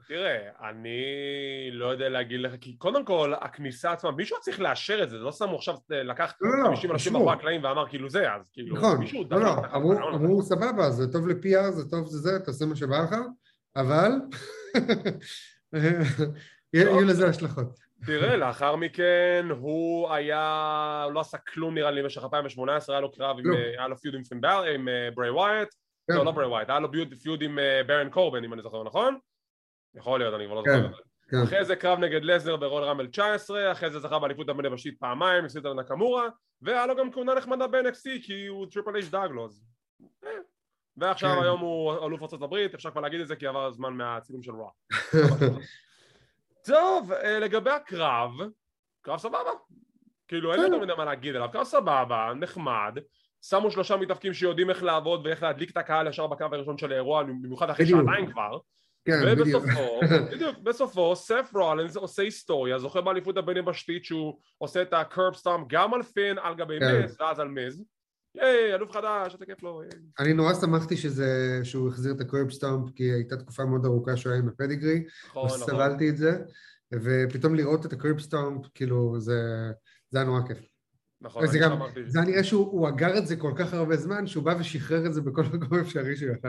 תראה, 0.07 0.37
אני 0.69 0.99
לא 1.71 1.85
יודע 1.85 2.09
להגיד 2.09 2.39
לך, 2.39 2.51
כי 2.61 2.77
קודם 2.77 3.05
כל, 3.05 3.33
הכניסה 3.41 3.91
עצמה, 3.91 4.11
מישהו 4.11 4.37
צריך 4.41 4.59
לאשר 4.59 5.03
את 5.03 5.09
זה, 5.09 5.17
זה 5.17 5.23
לא 5.23 5.31
שמו 5.31 5.55
עכשיו, 5.55 5.75
לקח 5.89 6.33
לא, 6.41 6.63
לא, 6.63 6.69
50 6.69 6.91
אנשים 6.91 7.13
מאחורי 7.13 7.33
הקלעים 7.33 7.63
ואמר 7.63 7.87
כאילו 7.89 8.09
זה, 8.09 8.33
אז 8.33 8.41
כאילו, 8.53 8.75
נכון, 8.75 8.97
מישהו 8.97 9.23
לא, 9.31 9.39
לא, 9.41 9.53
אמרו, 9.75 9.93
אמרו 9.93 10.41
סבבה, 10.41 10.89
זה 10.89 11.11
טוב 11.11 11.27
ל-PR, 11.27 11.71
זה 11.71 11.89
טוב 11.89 12.07
זה 12.07 12.17
זה, 12.17 12.39
תעשה 12.39 12.65
מה 12.65 12.75
שבא 12.75 13.03
לך, 13.03 13.15
אבל 13.75 14.11
יהיו 16.73 17.01
לזה 17.01 17.27
השלכות. 17.29 17.79
תראה, 18.05 18.35
לאחר 18.35 18.75
מכן 18.75 19.45
הוא 19.59 20.11
היה, 20.13 21.01
הוא 21.05 21.13
לא 21.13 21.19
עשה 21.19 21.37
כלום 21.37 21.75
נראה 21.75 21.91
לי 21.91 22.03
במשך 22.03 22.23
2018, 22.23 22.95
היה 22.95 23.01
לו 23.01 23.11
קרב, 23.11 23.39
עם, 23.39 23.53
היה 23.77 23.87
לו 23.87 23.97
פיוד 23.97 24.15
עם 24.75 24.87
בריי 25.15 25.29
ווייאט. 25.29 25.69
לא, 26.09 26.25
לא 26.25 26.31
בריי 26.31 26.45
ווייאט, 26.45 26.69
היה 26.69 26.79
לו 26.79 26.89
feud 27.23 27.41
עם 27.41 27.59
אה, 27.59 27.81
ברן 27.87 28.09
קורבן 28.09 28.43
אם 28.43 28.53
אני 28.53 28.61
זוכר 28.61 28.83
נכון? 28.83 29.17
יכול 29.95 30.19
להיות, 30.19 30.33
אני 30.33 30.45
כבר 30.45 30.55
לא 30.55 30.61
זוכר 30.61 30.89
כן, 30.89 30.95
זה. 30.95 31.01
כן. 31.31 31.43
אחרי 31.43 31.65
זה 31.65 31.75
קרב 31.75 31.99
נגד 31.99 32.23
לסנר 32.23 32.55
ברויאל 32.55 32.83
ראמבל 32.83 33.07
19, 33.07 33.71
אחרי 33.71 33.91
זה 33.91 33.99
זכה 33.99 34.19
באליפות 34.19 34.49
הבין 34.49 34.65
יבשתית 34.65 34.99
פעמיים, 34.99 35.45
הפסיד 35.45 35.65
לנקמורה, 35.65 36.27
והיה 36.61 36.85
לו 36.85 36.95
גם 36.95 37.11
כהונה 37.11 37.33
נחמדה 37.33 37.67
ב-NXT 37.67 38.25
כי 38.25 38.45
הוא 38.45 38.67
טריפל 38.71 38.95
אייץ' 38.95 39.09
דאג 39.09 39.31
לו, 39.31 39.45
אז... 39.45 39.65
אה. 40.23 40.29
ועכשיו 40.97 41.43
היום 41.43 41.59
הוא 41.59 41.93
אלוף 41.93 42.33
הברית, 42.33 42.73
אפשר 42.73 42.91
כבר 42.91 43.01
להגיד 43.01 43.19
את 43.19 43.27
זה 43.27 43.35
כי 43.35 43.47
עבר 43.47 43.65
הזמן 43.65 43.93
מהצילום 43.93 44.43
של 44.43 44.51
Raw. 44.51 44.71
טוב, 46.67 47.11
אה, 47.11 47.39
לגבי 47.39 47.69
הקרב, 47.69 48.31
קרב 49.01 49.17
סבבה. 49.17 49.51
כאילו 50.27 50.53
אין 50.53 50.61
יותר 50.61 50.79
מדי 50.79 50.93
מה 50.97 51.05
להגיד 51.05 51.35
עליו, 51.35 51.49
קרב 51.51 51.63
סבבה, 51.63 52.33
נחמד. 52.35 52.99
שמו 53.49 53.71
שלושה 53.71 53.97
מתאבקים 53.97 54.33
שיודעים 54.33 54.69
איך 54.69 54.83
לעבוד 54.83 55.25
ואיך 55.25 55.43
להדליק 55.43 55.71
את 55.71 55.77
הקהל 55.77 56.07
ישר 56.07 56.27
בקו 56.27 56.45
הראשון 56.51 56.77
של 56.77 56.91
האירוע, 56.91 57.23
במיוחד 57.23 57.69
אחרי 57.69 57.85
שעתיים 57.85 58.31
כבר. 58.31 58.57
כן, 59.05 59.19
ובסופו, 59.27 59.99
בדיוק, 60.31 60.57
בסופו 60.65 61.15
סף 61.15 61.51
רולנס 61.53 61.95
עושה 61.95 62.23
היסטוריה, 62.23 62.79
זוכה 62.79 63.01
באליפות 63.01 63.37
הבין 63.37 63.57
יבשתית 63.57 64.05
שהוא 64.05 64.39
עושה 64.57 64.81
את 64.81 64.93
ה-Curb 64.93 65.33
Stomp 65.33 65.61
גם 65.67 65.93
על 65.93 66.03
פין, 66.03 66.37
על 66.37 66.55
גבי 66.55 66.79
כן. 66.79 67.03
מז, 67.03 67.17
ואז 67.19 67.39
על 67.39 67.47
מז. 67.47 67.83
היי, 68.37 68.75
אלוף 68.75 68.91
חדש, 68.91 69.33
איזה 69.33 69.45
כיף 69.45 69.63
לו. 69.63 69.81
אני 70.19 70.33
נורא 70.33 70.53
שמחתי 70.53 70.97
שזה, 70.97 71.59
שהוא 71.63 71.89
החזיר 71.89 72.13
את 72.13 72.21
ה-Curb 72.21 72.51
Stomp, 72.51 72.91
כי 72.95 73.03
הייתה 73.03 73.37
תקופה 73.37 73.65
מאוד 73.65 73.85
ארוכה 73.85 74.17
שהוא 74.17 74.31
היה 74.31 74.41
עם 74.41 74.47
ה-Pedigree, 74.47 75.03
נכון, 75.27 75.45
נכון. 75.45 75.61
וסבלתי 75.61 76.09
את 76.09 76.17
זה, 76.17 76.31
ופתאום 76.93 77.55
לראות 77.55 77.85
את 77.85 77.93
ה-Curb 77.93 78.19
Stomp, 78.19 78.65
כאילו, 78.73 79.19
זה 79.19 79.33
היה 80.13 80.23
נורא 80.23 80.41
כיף. 80.47 80.74
נכון, 81.21 81.47
זה 81.47 81.59
גם, 81.59 81.79
זה 82.05 82.19
היה 82.19 82.27
נראה 82.27 82.43
שהוא 82.43 82.89
אגר 82.89 83.17
את 83.17 83.27
זה 83.27 83.35
כל 83.35 83.51
כך 83.55 83.73
הרבה 83.73 83.95
זמן, 83.95 84.27
שהוא 84.27 84.43
בא 84.43 84.55
ושחרר 84.59 85.05
את 85.05 85.13
זה 85.13 85.21
בכל 85.21 85.41
מקום 85.53 85.79
אפשרי 85.79 86.15
שהוא 86.15 86.31
יכל. 86.31 86.47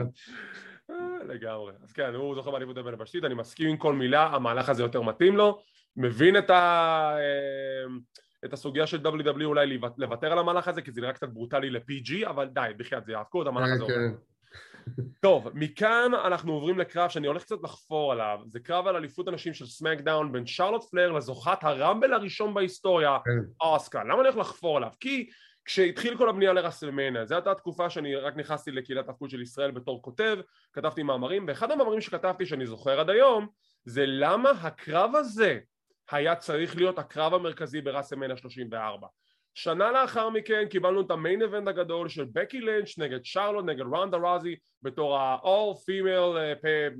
אה, 0.89 1.23
לגמרי. 1.27 1.73
אז 1.83 1.91
כן, 1.91 2.13
הוא 2.15 2.35
זוכה 2.35 2.51
באליפות 2.51 2.77
הבין 2.77 2.93
יבשתית, 2.93 3.23
אני 3.23 3.33
מסכים 3.33 3.69
עם 3.69 3.77
כל 3.77 3.93
מילה, 3.93 4.25
המהלך 4.25 4.69
הזה 4.69 4.83
יותר 4.83 5.01
מתאים 5.01 5.37
לו, 5.37 5.61
מבין 5.95 6.37
את, 6.37 6.49
ה... 6.49 7.15
אה, 7.17 7.95
את 8.45 8.53
הסוגיה 8.53 8.87
של 8.87 9.07
WWE 9.07 9.43
אולי 9.43 9.79
לוותר 9.97 10.31
על 10.31 10.39
המהלך 10.39 10.67
הזה, 10.67 10.81
כי 10.81 10.91
זה 10.91 11.01
נראה 11.01 11.13
קצת 11.13 11.29
ברוטלי 11.29 11.69
ל-PG, 11.69 12.29
אבל 12.29 12.47
די, 12.47 12.69
בחייאת 12.77 13.05
זה 13.05 13.11
יעקו 13.11 13.41
את 13.41 13.47
המהלך 13.47 13.69
הזה. 13.71 13.85
כן. 13.85 14.11
טוב, 15.21 15.49
מכאן 15.53 16.11
אנחנו 16.25 16.53
עוברים 16.53 16.79
לקרב 16.79 17.09
שאני 17.09 17.27
הולך 17.27 17.43
קצת 17.43 17.55
לחפור 17.63 18.11
עליו, 18.11 18.39
זה 18.47 18.59
קרב 18.59 18.87
על 18.87 18.95
אליפות 18.95 19.27
הנשים 19.27 19.53
של 19.53 19.65
סמקדאון 19.65 20.31
בין 20.31 20.45
שרלוט 20.45 20.83
פלייר 20.91 21.11
לזוכת 21.11 21.57
הרמבל 21.61 22.13
הראשון 22.13 22.53
בהיסטוריה, 22.53 23.17
כן. 23.25 23.31
אוסקה. 23.61 24.03
למה 24.03 24.13
אני 24.13 24.21
הולך 24.21 24.37
לחפור 24.37 24.77
עליו? 24.77 24.89
כי 24.99 25.29
כשהתחיל 25.65 26.17
כל 26.17 26.29
הבנייה 26.29 26.53
לרסלמניה, 26.53 27.25
זו 27.25 27.35
הייתה 27.35 27.55
תקופה 27.55 27.89
שאני 27.89 28.15
רק 28.15 28.35
נכנסתי 28.35 28.71
לקהילת 28.71 29.09
הפקוד 29.09 29.29
של 29.29 29.41
ישראל 29.41 29.71
בתור 29.71 30.01
כותב, 30.01 30.37
כתבתי 30.73 31.03
מאמרים, 31.03 31.45
ואחד 31.47 31.71
המאמרים 31.71 32.01
שכתבתי 32.01 32.45
שאני 32.45 32.67
זוכר 32.67 32.99
עד 32.99 33.09
היום, 33.09 33.47
זה 33.85 34.03
למה 34.05 34.49
הקרב 34.49 35.15
הזה 35.15 35.59
היה 36.11 36.35
צריך 36.35 36.75
להיות 36.75 36.99
הקרב 36.99 37.33
המרכזי 37.33 37.81
ברסלמניה 37.81 38.37
34. 38.37 39.07
שנה 39.59 39.91
לאחר 39.91 40.29
מכן 40.29 40.65
קיבלנו 40.69 41.01
את 41.01 41.11
המיין 41.11 41.41
אבנט 41.41 41.67
הגדול 41.67 42.09
של 42.09 42.25
בקי 42.33 42.61
לינץ' 42.61 42.97
נגד 42.97 43.19
שרלוט 43.23 43.65
נגד 43.65 43.81
רונדה 43.81 44.17
רזי 44.17 44.55
בתור 44.81 45.17
ה-all 45.17 45.75
female 45.75 46.37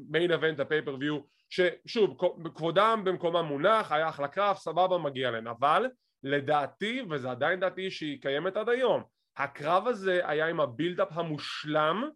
מיין 0.10 0.32
אבנט 0.32 0.60
הפייפריוויו 0.60 1.20
ששוב 1.50 2.18
כבודם 2.56 3.02
במקומם 3.06 3.46
מונח 3.46 3.92
היה 3.92 4.10
אחלה 4.10 4.28
קרב 4.28 4.56
סבבה 4.56 4.98
מגיע 4.98 5.32
להם. 5.32 5.48
אבל 5.48 5.86
לדעתי 6.24 7.02
וזה 7.10 7.32
עדיין 7.32 7.60
דעתי 7.60 7.92
שהיא 7.92 8.22
קיימת 8.22 8.58
עד 8.58 8.70
היום 8.70 9.04
הקרב 9.38 9.88
הזה 9.88 10.22
היה 10.24 10.48
עם 10.48 10.60
הבילדאפ 10.60 11.08
המושלם 11.12 12.10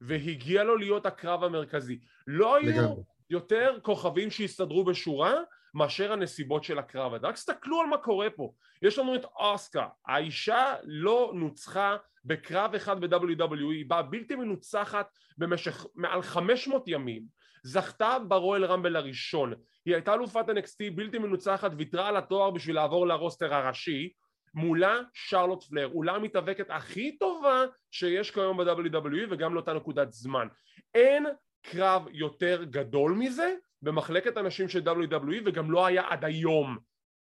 והגיע 0.00 0.64
לו 0.64 0.76
להיות 0.76 1.06
הקרב 1.06 1.44
המרכזי. 1.44 1.98
לא 2.26 2.56
היו 2.56 2.94
יותר 3.30 3.78
כוכבים 3.82 4.30
שהסתדרו 4.30 4.84
בשורה 4.84 5.34
מאשר 5.74 6.12
הנסיבות 6.12 6.64
של 6.64 6.78
הקרב 6.78 7.14
הזה. 7.14 7.26
רק 7.26 7.34
תסתכלו 7.34 7.80
על 7.80 7.86
מה 7.86 7.98
קורה 7.98 8.30
פה. 8.30 8.52
יש 8.82 8.98
לנו 8.98 9.14
את 9.14 9.24
אוסקה, 9.24 9.86
האישה 10.08 10.74
לא 10.84 11.32
נוצחה 11.34 11.96
בקרב 12.24 12.74
אחד 12.74 13.00
ב-WWE, 13.00 13.72
היא 13.72 13.86
באה 13.88 14.02
בלתי 14.02 14.36
מנוצחת 14.36 15.08
במשך 15.38 15.86
מעל 15.94 16.22
500 16.22 16.88
ימים, 16.88 17.22
זכתה 17.62 18.16
ברואל 18.28 18.64
רמבל 18.64 18.96
הראשון, 18.96 19.54
היא 19.84 19.94
הייתה 19.94 20.14
אלופת 20.14 20.44
NXT 20.48 20.94
בלתי 20.94 21.18
מנוצחת, 21.18 21.70
ויתרה 21.76 22.08
על 22.08 22.16
התואר 22.16 22.50
בשביל 22.50 22.76
לעבור 22.76 23.06
לרוסטר 23.06 23.54
הראשי, 23.54 24.12
מולה 24.54 25.00
שרלוט 25.14 25.64
פלר, 25.64 25.90
אולי 25.94 26.16
המתאבקת 26.16 26.66
הכי 26.70 27.18
טובה 27.18 27.64
שיש 27.90 28.30
כיום 28.30 28.56
ב-WWE 28.56 29.26
וגם 29.30 29.54
לאותה 29.54 29.72
נקודת 29.72 30.12
זמן. 30.12 30.48
אין 30.94 31.26
קרב 31.62 32.06
יותר 32.10 32.64
גדול 32.64 33.12
מזה 33.12 33.54
במחלקת 33.82 34.36
הנשים 34.36 34.68
של 34.68 34.88
WWE 34.88 35.42
וגם 35.44 35.70
לא 35.70 35.86
היה 35.86 36.02
עד 36.08 36.24
היום 36.24 36.78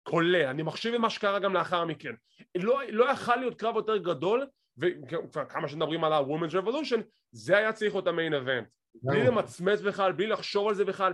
כולל, 0.02 0.46
אני 0.46 0.62
מחשיב 0.62 0.94
את 0.94 1.00
מה 1.00 1.10
שקרה 1.10 1.38
גם 1.38 1.54
לאחר 1.54 1.84
מכן. 1.84 2.12
לא, 2.54 2.80
לא 2.88 3.12
יכל 3.12 3.36
להיות 3.36 3.58
קרב 3.58 3.76
יותר 3.76 3.96
גדול, 3.96 4.46
וכמה 4.78 5.68
שמדברים 5.68 6.04
על 6.04 6.12
ה-Women's 6.12 6.52
Revolution, 6.52 7.00
זה 7.32 7.56
היה 7.56 7.72
צריך 7.72 7.94
להיות 7.94 8.06
המיין 8.06 8.34
אבנט. 8.34 8.68
בלי 9.02 9.26
למצמץ 9.26 9.80
בכלל, 9.80 10.12
בלי 10.12 10.26
לחשוב 10.26 10.68
על 10.68 10.74
זה 10.74 10.84
בכלל. 10.84 11.12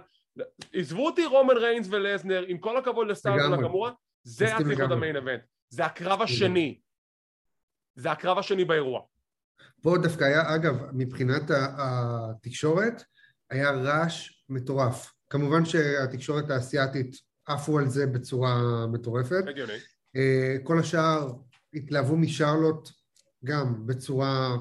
עזבו 0.72 1.06
אותי 1.06 1.26
רומן 1.26 1.56
ריינס 1.56 1.88
ולזנר, 1.90 2.44
עם 2.48 2.58
כל 2.58 2.76
הכבוד 2.76 3.06
לסטארט 3.06 3.40
ולקמורה, 3.50 3.92
זה 4.22 4.44
היה 4.44 4.58
צריך 4.58 4.78
להיות 4.78 4.90
המיין 4.90 5.16
אבנט. 5.16 5.40
זה 5.68 5.84
הקרב 5.84 6.22
השני. 6.22 6.80
זה 7.94 8.10
הקרב 8.10 8.38
השני 8.38 8.64
באירוע. 8.64 9.00
פה 9.82 9.96
דווקא 10.02 10.24
היה, 10.24 10.54
אגב, 10.54 10.74
מבחינת 10.92 11.42
התקשורת, 11.78 13.02
היה 13.50 13.70
רעש 13.70 14.44
מטורף. 14.48 15.17
כמובן 15.30 15.64
שהתקשורת 15.64 16.50
האסייתית 16.50 17.16
עפו 17.46 17.78
על 17.78 17.88
זה 17.88 18.06
בצורה 18.06 18.86
מטורפת. 18.86 19.44
הגיוני. 19.48 19.72
אה, 20.16 20.56
כל 20.62 20.78
השאר 20.78 21.32
התלהבו 21.74 22.16
משרלוט 22.16 22.88
גם 23.44 23.86
בצורה, 23.86 24.56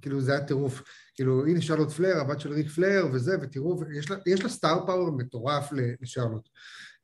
כאילו 0.00 0.20
זה 0.20 0.32
היה 0.32 0.44
טירוף. 0.44 0.82
כאילו, 1.14 1.46
הנה 1.46 1.60
שרלוט 1.60 1.90
פלר, 1.90 2.20
הבת 2.20 2.40
של 2.40 2.52
ריק 2.52 2.68
פלר 2.68 3.06
וזה, 3.12 3.36
ותראו, 3.42 3.80
יש 3.92 4.10
לה, 4.10 4.16
יש 4.26 4.42
לה 4.42 4.48
סטאר 4.48 4.86
פאוור 4.86 5.10
מטורף 5.10 5.70
לשרלוט. 6.00 6.48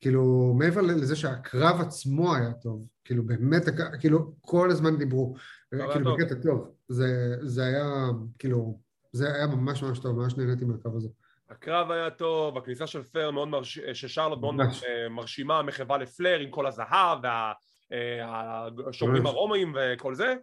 כאילו, 0.01 0.55
מעבר 0.59 0.81
לזה 0.81 1.17
שהקרב 1.17 1.81
עצמו 1.81 2.35
היה 2.35 2.53
טוב, 2.53 2.87
כאילו 3.05 3.27
באמת, 3.27 3.63
כאילו, 4.01 4.35
כל 4.41 4.71
הזמן 4.71 4.99
דיברו, 4.99 5.35
כאילו 5.93 6.15
בקטע 6.15 6.35
טוב, 6.35 6.71
זה, 6.89 7.37
זה 7.43 7.65
היה, 7.65 8.07
כאילו, 8.39 8.81
זה 9.13 9.35
היה 9.35 9.47
ממש 9.47 9.83
ממש 9.83 9.99
טוב, 9.99 10.19
ממש 10.19 10.37
נהניתי 10.37 10.65
מהקרב 10.65 10.97
הזה. 10.97 11.09
הקרב 11.51 11.91
היה 11.91 12.11
טוב, 12.11 12.59
הכניסה 12.59 12.87
של 12.87 13.03
פלר 13.03 13.31
מאוד 13.31 13.49
מרש... 13.49 13.79
ששרלוט 13.79 14.39
מאוד 14.41 14.55
מרשימה, 15.11 15.63
מחווה 15.63 15.99
לפלר 15.99 16.39
עם 16.39 16.51
כל 16.51 16.67
הזהב 16.67 17.19
והשומרים 17.93 19.27
אה, 19.27 19.31
הרומאים 19.31 19.75
וכל 19.77 20.15
זה 20.15 20.35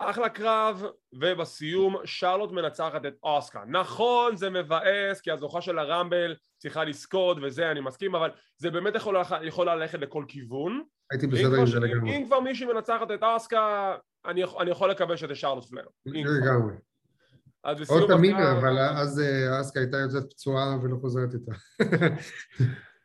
אחלה 0.00 0.28
קרב, 0.28 0.84
ובסיום 1.12 1.96
שרלוט 2.04 2.52
מנצחת 2.52 3.06
את 3.06 3.14
אוסקה. 3.22 3.62
נכון, 3.66 4.36
זה 4.36 4.50
מבאס, 4.50 5.20
כי 5.20 5.30
הזוכה 5.30 5.60
של 5.60 5.78
הרמבל 5.78 6.36
צריכה 6.58 6.84
לזכות 6.84 7.38
וזה, 7.42 7.70
אני 7.70 7.80
מסכים, 7.80 8.14
אבל 8.14 8.30
זה 8.56 8.70
באמת 8.70 8.94
יכול, 8.94 9.16
יכול 9.42 9.70
ללכת 9.70 9.98
לכל 9.98 10.24
כיוון. 10.28 10.82
הייתי 11.10 11.26
בסדר 11.26 11.60
עם 11.60 11.66
זה 11.66 11.80
לגמרי. 11.80 12.16
אם 12.16 12.26
כבר 12.26 12.40
מישהי 12.40 12.66
מנצחת 12.66 13.10
את 13.10 13.22
אוסקה, 13.22 13.96
אני, 14.24 14.42
אני 14.60 14.70
יכול 14.70 14.90
לקבל 14.90 15.16
שזה 15.16 15.34
שרלוט 15.34 15.64
פלר. 15.64 15.84
לגמרי. 16.06 16.74
עוד 17.64 18.06
תמיד, 18.08 18.36
אבל 18.36 18.78
אז 18.78 19.20
אה, 19.20 19.60
אסקה 19.60 19.80
הייתה 19.80 19.96
יוצאת 19.96 20.30
פצועה 20.30 20.76
ולא 20.82 20.96
חוזרת 21.00 21.28
איתה. 21.34 21.52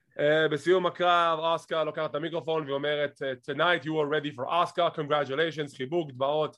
Uh, 0.08 0.20
בסיום 0.52 0.86
הקרב 0.86 1.40
אסקה 1.40 1.84
לוקחת 1.84 2.10
את 2.10 2.16
המיקרופון 2.16 2.70
ואומרת 2.70 3.22
Tonight 3.50 3.84
you 3.84 3.90
are 3.90 4.10
ready 4.10 4.36
for 4.36 4.46
Oscar, 4.46 4.98
congratulations, 4.98 5.78
חיבוק, 5.78 6.12
דמעות. 6.12 6.58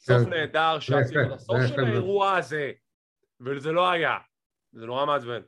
סוף 0.00 0.24
כן. 0.24 0.30
נהדר 0.30 0.78
שעשינו 0.80 1.26
את 1.26 1.32
הסוף 1.32 1.56
של 1.68 1.84
האירוע 1.84 2.36
הזה. 2.36 2.72
וזה 3.46 3.72
לא 3.72 3.90
היה. 3.90 4.18
זה 4.72 4.86
נורא 4.86 5.06
מעצבן. 5.06 5.40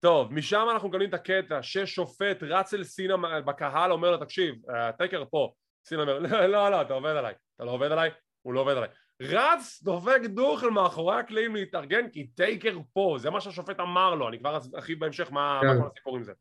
טוב 0.00 0.32
משם 0.32 0.66
אנחנו 0.72 0.88
מקבלים 0.88 1.08
את 1.08 1.14
הקטע 1.14 1.58
ששופט 1.62 2.42
רץ 2.42 2.74
אל 2.74 2.84
סינה 2.84 3.40
בקהל 3.40 3.92
אומר 3.92 4.10
לו 4.10 4.16
תקשיב 4.16 4.54
טייקר 4.98 5.24
פה. 5.30 5.52
סינה 5.86 6.02
אומר 6.02 6.18
לא 6.18 6.46
לא 6.46 6.70
לא 6.70 6.82
אתה 6.82 6.94
עובד 6.94 7.10
עליי. 7.10 7.34
אתה 7.56 7.64
לא 7.64 7.70
עובד 7.70 7.92
עליי? 7.92 8.10
הוא 8.42 8.54
לא 8.54 8.60
עובד 8.60 8.76
עליי 8.76 8.88
רץ 9.22 9.82
דופק 9.82 10.20
דוחל 10.24 10.70
מאחורי 10.70 11.16
הקלעים 11.16 11.54
להתארגן 11.54 12.08
כי 12.08 12.26
טייקר 12.26 12.78
פה 12.92 13.16
זה 13.18 13.30
מה 13.30 13.40
שהשופט 13.40 13.80
אמר 13.80 14.14
לו 14.14 14.28
אני 14.28 14.38
כבר 14.38 14.58
ארחיב 14.74 15.00
בהמשך 15.00 15.32
מה, 15.32 15.60
מה 15.64 15.74
כן. 15.74 15.80
כל 15.80 15.88
הסיפור 15.92 16.16
עם 16.16 16.22
זה. 16.22 16.32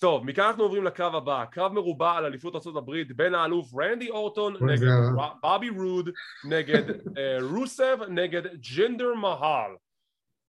טוב, 0.00 0.24
מכאן 0.24 0.44
אנחנו 0.44 0.62
עוברים 0.62 0.84
לקרב 0.84 1.14
הבא, 1.14 1.44
קרב 1.50 1.72
מרובע 1.72 2.12
על 2.12 2.24
אליפות 2.24 2.66
ארה"ב 2.66 2.92
בין 3.16 3.34
האלוף 3.34 3.74
רנדי 3.74 4.10
אורטון 4.10 4.56
נגד 4.60 4.86
בובי 5.40 5.68
רוד 5.68 6.10
נגד 6.48 6.90
אה, 6.90 7.38
רוסב 7.40 7.98
נגד 8.08 8.42
ג'ינדר 8.54 9.14
מהל 9.14 9.70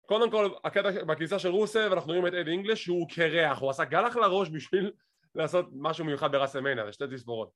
קודם 0.06 0.32
כל, 0.32 0.50
הקטע 0.64 1.04
בכניסה 1.04 1.40
של 1.40 1.50
רוסב 1.50 1.90
אנחנו 1.94 2.10
רואים 2.10 2.28
את 2.28 2.34
אד 2.34 2.48
אינגלש 2.48 2.84
שהוא 2.84 3.10
קרח, 3.10 3.60
הוא 3.60 3.70
עשה 3.70 3.84
גלח 3.84 4.16
לראש 4.16 4.50
בשביל 4.50 4.92
לעשות 5.36 5.70
משהו 5.74 6.06
מיוחד 6.06 6.32
בראסלמניה, 6.32 6.86
זה 6.86 6.92
שתי 6.92 7.06
תספורות 7.12 7.50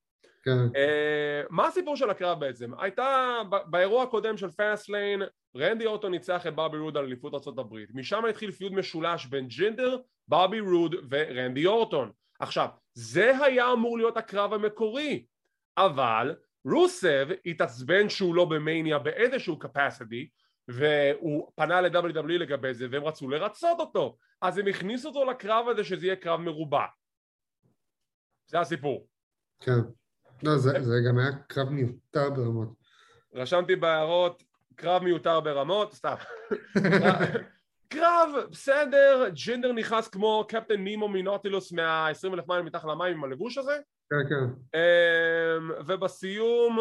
כן. 0.44 0.52
Uh, 0.52 1.48
מה 1.50 1.68
הסיפור 1.68 1.96
של 1.96 2.10
הקרב 2.10 2.40
בעצם? 2.40 2.72
הייתה 2.80 3.38
באירוע 3.66 4.04
הקודם 4.04 4.38
של 4.38 4.52
פאסט 4.52 4.90
ליין 4.90 5.22
רנדי 5.58 5.86
אורטון 5.86 6.12
ניצח 6.12 6.48
את 6.48 6.56
בובי 6.56 6.78
רוד 6.78 6.98
על 6.98 7.06
אליפות 7.06 7.34
ארה"ב 7.34 7.76
משם 7.94 8.26
התחיל 8.26 8.52
feud 8.52 8.74
משולש 8.74 9.26
בין 9.26 9.48
ג'ינדר 9.48 9.98
בובי 10.28 10.60
רוד 10.60 10.96
ורנדי 11.10 11.66
אורטון. 11.66 12.12
עכשיו, 12.40 12.68
זה 12.94 13.46
היה 13.46 13.74
אמור 13.74 13.98
להיות 13.98 14.18
הקרב 14.18 14.54
המקורי, 14.54 15.26
אבל 15.78 16.36
רוסב 16.66 17.28
התעצבן 17.46 18.10
שהוא 18.10 18.36
לא 18.36 18.46
במאניה 18.46 19.00
באיזשהו 19.00 19.60
capacity 19.64 20.28
והוא 20.68 21.52
פנה 21.56 21.82
ל-WWE 21.82 22.28
לגבי 22.28 22.74
זה 22.74 22.88
והם 22.92 23.04
רצו 23.04 23.30
לרצות 23.30 23.80
אותו 23.80 24.18
אז 24.42 24.58
הם 24.58 24.68
הכניסו 24.68 25.08
אותו 25.08 25.26
לקרב 25.26 25.68
הזה 25.68 25.84
שזה 25.84 26.06
יהיה 26.06 26.16
קרב 26.16 26.40
מרובע 26.40 26.86
זה 28.48 28.60
הסיפור. 28.60 29.08
כן, 29.60 29.80
לא 30.44 30.58
זה, 30.58 30.82
זה 30.82 30.96
גם 31.08 31.18
היה 31.18 31.32
קרב 31.48 31.70
מיותר 31.70 32.30
ברמות. 32.30 32.70
רשמתי 33.34 33.76
בהערות 33.76 34.44
קרב 34.76 35.04
מיותר 35.04 35.40
ברמות, 35.40 35.94
סתם. 35.94 36.16
קרב, 37.94 38.30
בסדר, 38.52 39.30
ג'ינדר 39.34 39.72
נכנס 39.72 40.08
כמו 40.08 40.46
קפטן 40.48 40.76
נימו 40.76 41.08
מנוטילוס 41.08 41.72
מה-20 41.72 42.34
אלף 42.34 42.48
מים 42.48 42.66
מתחת 42.66 42.84
למים 42.84 43.14
עם 43.14 43.24
הלבוש 43.24 43.58
הזה. 43.58 43.78
כן, 44.10 44.30
כן. 44.30 44.80
אמ, 44.80 45.72
ובסיום 45.88 46.78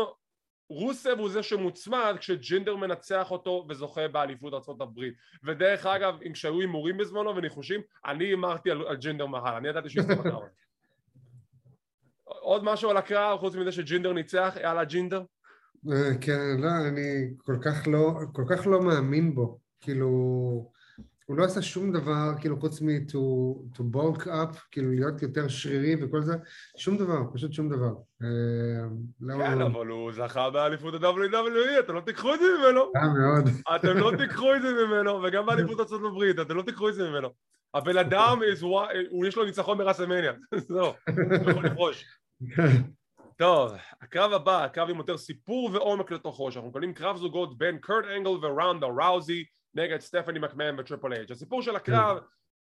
רוסב 0.71 1.19
הוא 1.19 1.29
זה 1.29 1.43
שמוצמד 1.43 2.17
כשג'ינדר 2.19 2.77
מנצח 2.77 3.31
אותו 3.31 3.67
וזוכה 3.69 4.09
באליפות 4.09 4.55
ארה"ב 4.55 5.01
ודרך 5.45 5.87
אגב, 5.87 6.15
אם 6.27 6.33
כשהיו 6.33 6.61
הימורים 6.61 6.97
בזמנו 6.97 7.37
וניחושים, 7.37 7.81
אני 8.07 8.25
הימרתי 8.25 8.71
על, 8.71 8.87
על 8.87 8.97
ג'ינדר 8.97 9.27
מהל, 9.27 9.55
אני 9.55 9.69
ידעתי 9.69 9.89
שיש 9.89 10.05
את 10.05 10.11
בקרב 10.19 10.43
עוד 12.47 12.65
משהו 12.65 12.91
על 12.91 12.97
הקרב 12.97 13.39
חוץ 13.39 13.55
מזה 13.55 13.73
שג'ינדר 13.73 14.13
ניצח, 14.13 14.55
יאללה 14.63 14.85
ג'ינדר? 14.85 15.23
אה, 15.93 16.11
כן, 16.21 16.57
לא, 16.59 16.69
אני 16.89 17.31
כל 17.39 17.57
כך 17.65 17.89
לא, 17.89 18.13
כל 18.33 18.45
כך 18.51 18.67
לא 18.67 18.83
מאמין 18.83 19.35
בו, 19.35 19.59
כאילו 19.81 20.07
הוא 21.27 21.37
לא 21.37 21.45
עשה 21.45 21.63
שום 21.63 21.93
דבר, 21.93 22.33
כאילו, 22.41 22.61
חוץ 22.61 22.83
מ- 22.83 23.07
to, 23.09 23.19
to 23.79 23.81
bulk 23.81 24.27
up, 24.27 24.57
כאילו, 24.71 24.91
להיות 24.91 25.23
יותר 25.23 25.49
שרירי 25.49 26.05
וכל 26.05 26.23
זה, 26.23 26.37
שום 26.77 26.99
דבר, 26.99 27.23
פשוט 27.35 27.53
שום 27.53 27.69
דבר. 27.69 27.93
אה, 28.23 29.39
כן, 29.39 29.63
אבל 29.63 29.87
הוא 29.87 30.13
זכה 30.13 30.51
באליפות 30.51 30.95
ה-WWE, 30.95 31.81
אתם 31.81 31.95
לא 31.95 32.01
תיקחו 32.01 32.35
את 32.35 32.41
זה 32.41 32.47
ממנו. 32.59 32.81
אה, 32.97 33.09
מאוד. 33.09 33.49
אתם 33.77 33.97
לא 33.97 34.13
תיקחו 34.19 34.55
את 34.55 34.63
זה 34.63 34.69
ממנו, 34.85 35.23
וגם 35.23 35.47
באליפות 35.47 35.81
ארצות 35.81 36.01
הברית, 36.05 36.41
אתם 36.41 36.57
לא 36.57 36.63
תיקחו 36.63 36.89
את 36.89 36.95
זה 36.95 37.11
ממנו. 37.11 37.29
הבן 37.75 37.99
אדם, 37.99 38.41
יש 39.27 39.37
לו 39.37 39.45
ניצחון 39.45 39.79
בראסלמניה, 39.79 40.33
זהו, 40.69 40.87
הוא 40.87 41.51
יכול 41.51 41.67
לפרוש. 41.67 42.05
טוב, 43.39 43.73
הקרב 44.03 44.33
הבא, 44.33 44.65
הקרב 44.65 44.91
עם 44.91 44.97
יותר 44.97 45.19
סיפור 45.19 45.71
ועומק 45.73 46.11
לתוכו, 46.11 46.53
שאנחנו 46.53 46.71
מקבלים 46.71 46.95
קרב 46.95 47.17
זוגות 47.17 47.59
בין 47.59 47.79
קרט 47.79 48.05
אנגל 48.17 48.31
ורונדה 48.31 48.87
ראוזי 48.87 49.45
נגד 49.75 50.01
סטפני 50.01 50.39
מקמן 50.39 50.81
וטריפל 50.81 51.13
אייג'. 51.13 51.33
הסיפור 51.33 51.63
של 51.63 51.77
הקרב, 51.77 52.19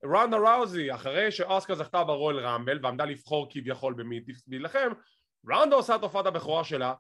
רונדה 0.05 0.37
ראוזי, 0.37 0.95
אחרי 0.95 1.31
שאסוקה 1.31 1.75
זכתה 1.75 2.05
ברול 2.05 2.39
רמבל 2.41 2.79
ועמדה 2.83 3.05
לבחור 3.05 3.47
כביכול 3.51 3.95
במי 3.95 4.21
להילחם, 4.49 4.93
רונדה 5.51 5.77
עושה 5.77 5.99
הופעת 5.99 6.27
הבכורה 6.27 6.65
שלה, 6.65 6.95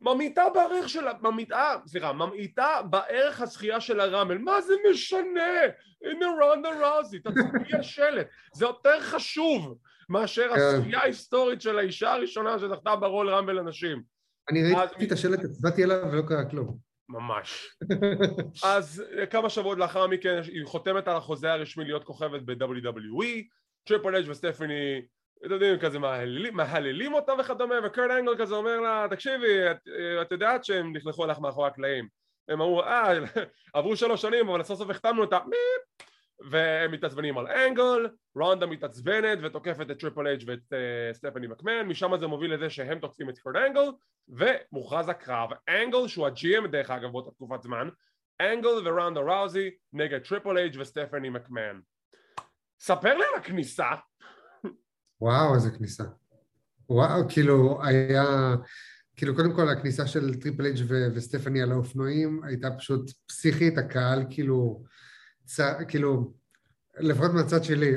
ממעיטה 0.00 0.42
בערך 0.54 0.88
של, 0.88 1.04
ממעיטה, 1.22 1.76
סליחה, 1.86 2.12
ממעיטה 2.12 2.80
בערך 2.90 3.40
הזכייה 3.40 3.80
של 3.80 4.00
הרמבל, 4.00 4.38
מה 4.38 4.60
זה 4.60 4.74
משנה? 4.90 5.60
הנה 6.04 6.26
רונדה 6.40 6.68
ראוזי, 6.80 7.18
תצביע 7.18 7.82
שלט, 7.82 8.26
זה 8.54 8.64
יותר 8.64 9.00
חשוב 9.00 9.78
מאשר 10.08 10.48
כן. 10.48 10.60
הזכייה 10.60 11.00
ההיסטורית 11.00 11.60
של 11.60 11.78
האישה 11.78 12.12
הראשונה 12.12 12.58
שזכתה 12.58 12.96
ברול 12.96 13.30
רמבל 13.30 13.58
לנשים. 13.58 14.02
אני 14.50 14.74
ראיתי 14.74 15.06
את 15.06 15.12
השלט, 15.12 15.44
הצבעתי 15.44 15.84
עליו 15.84 16.08
ולא 16.12 16.22
קרה 16.22 16.44
כלום. 16.50 16.78
ממש. 17.08 17.76
אז 18.64 19.04
כמה 19.30 19.50
שבועות 19.50 19.78
לאחר 19.78 20.06
מכן 20.06 20.40
היא 20.42 20.66
חותמת 20.66 21.08
על 21.08 21.16
החוזה 21.16 21.52
הרשמי 21.52 21.84
להיות 21.84 22.04
כוכבת 22.04 22.42
ב-WWE, 22.42 23.42
טריפל 23.84 24.16
אג' 24.16 24.30
וסטפני, 24.30 25.02
אתם 25.44 25.52
יודעים, 25.52 25.78
כזה 25.78 25.98
מהללים, 25.98 26.56
מהללים 26.56 27.14
אותה 27.14 27.32
וכדומה, 27.40 27.74
וקרט 27.84 28.10
אנגל 28.10 28.38
כזה 28.38 28.54
אומר 28.54 28.80
לה, 28.80 29.06
תקשיבי, 29.10 29.70
את, 29.70 29.88
את 30.22 30.32
יודעת 30.32 30.64
שהם 30.64 30.96
לכלכו 30.96 31.26
לך 31.26 31.38
מאחורי 31.38 31.68
הקלעים. 31.68 32.08
הם 32.48 32.60
אמרו, 32.60 32.82
אה, 32.82 33.12
עברו 33.74 33.96
שלוש 33.96 34.22
שנים, 34.22 34.48
אבל 34.48 34.62
סוף 34.62 34.78
סוף 34.78 34.90
החתמנו 34.90 35.22
אותה, 35.22 35.38
מיפ. 35.44 36.08
והם 36.50 36.92
מתעצבנים 36.92 37.38
על 37.38 37.46
אנגל, 37.46 38.08
רונדה 38.34 38.66
מתעצבנת 38.66 39.38
ותוקפת 39.42 39.90
את 39.90 39.98
טריפל 39.98 40.26
אייג' 40.26 40.44
ואת 40.46 40.72
uh, 40.72 41.16
סטפני 41.16 41.46
מקמן, 41.46 41.82
משם 41.82 42.12
זה 42.20 42.26
מוביל 42.26 42.54
לזה 42.54 42.70
שהם 42.70 42.98
תוקפים 42.98 43.30
את 43.30 43.38
קרט 43.38 43.56
אנגל, 43.56 43.90
ומוכרז 44.28 45.08
הקרב, 45.08 45.50
אנגל 45.68 46.08
שהוא 46.08 46.26
ה-GM 46.26 46.66
דרך 46.66 46.90
אגב 46.90 47.12
באותה 47.12 47.30
תקופת 47.30 47.62
זמן, 47.62 47.88
אנגל 48.40 48.88
ורונדה 48.88 49.20
ראוזי 49.20 49.70
נגד 49.92 50.18
טריפל 50.18 50.58
אייג' 50.58 50.76
וסטפני 50.80 51.30
מקמן. 51.30 51.80
ספר 52.80 53.14
לי 53.14 53.24
על 53.32 53.40
הכניסה 53.40 53.94
וואו, 55.20 55.54
איזה 55.54 55.70
כניסה. 55.70 56.04
וואו, 56.90 57.28
כאילו, 57.28 57.80
היה... 57.84 58.54
כאילו, 59.16 59.34
קודם 59.34 59.54
כל, 59.56 59.68
הכניסה 59.68 60.06
של 60.06 60.34
טריפל 60.34 60.64
אייג' 60.64 60.78
וסטפני 61.14 61.62
על 61.62 61.72
האופנועים 61.72 62.40
הייתה 62.44 62.68
פשוט 62.78 63.10
פסיכית, 63.26 63.78
הקהל 63.78 64.24
כאילו... 64.30 64.84
צ... 65.44 65.60
כאילו, 65.88 66.32
לפחות 66.98 67.30
מהצד 67.34 67.64
שלי, 67.64 67.92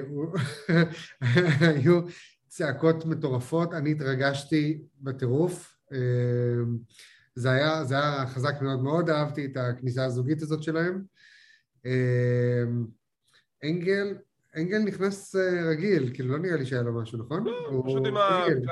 היו 1.62 2.02
צעקות 2.48 3.06
מטורפות, 3.06 3.74
אני 3.74 3.92
התרגשתי 3.92 4.82
בטירוף. 5.02 5.78
אמ, 5.94 6.78
זה 7.36 7.52
היה, 7.52 7.84
זה 7.84 7.96
היה 7.96 8.28
חזק 8.28 8.62
מאוד 8.62 8.84
מאוד, 8.84 9.10
אהבתי 9.10 9.46
את 9.46 9.58
הכניסה 9.58 10.06
הזוגית 10.06 10.42
הזאת 10.42 10.64
שלהם. 10.64 11.04
אמ, 11.86 12.86
אנגל, 13.64 14.18
אנגל 14.58 14.78
נכנס 14.78 15.36
אה, 15.36 15.70
רגיל, 15.70 16.12
כאילו 16.14 16.30
לא 16.30 16.40
נראה 16.40 16.58
לי 16.58 16.66
שהיה 16.66 16.82
לו 16.82 17.02
משהו, 17.02 17.20
נכון? 17.20 17.44
לא, 17.44 17.84
פשוט 17.88 18.06
עם 18.06 18.18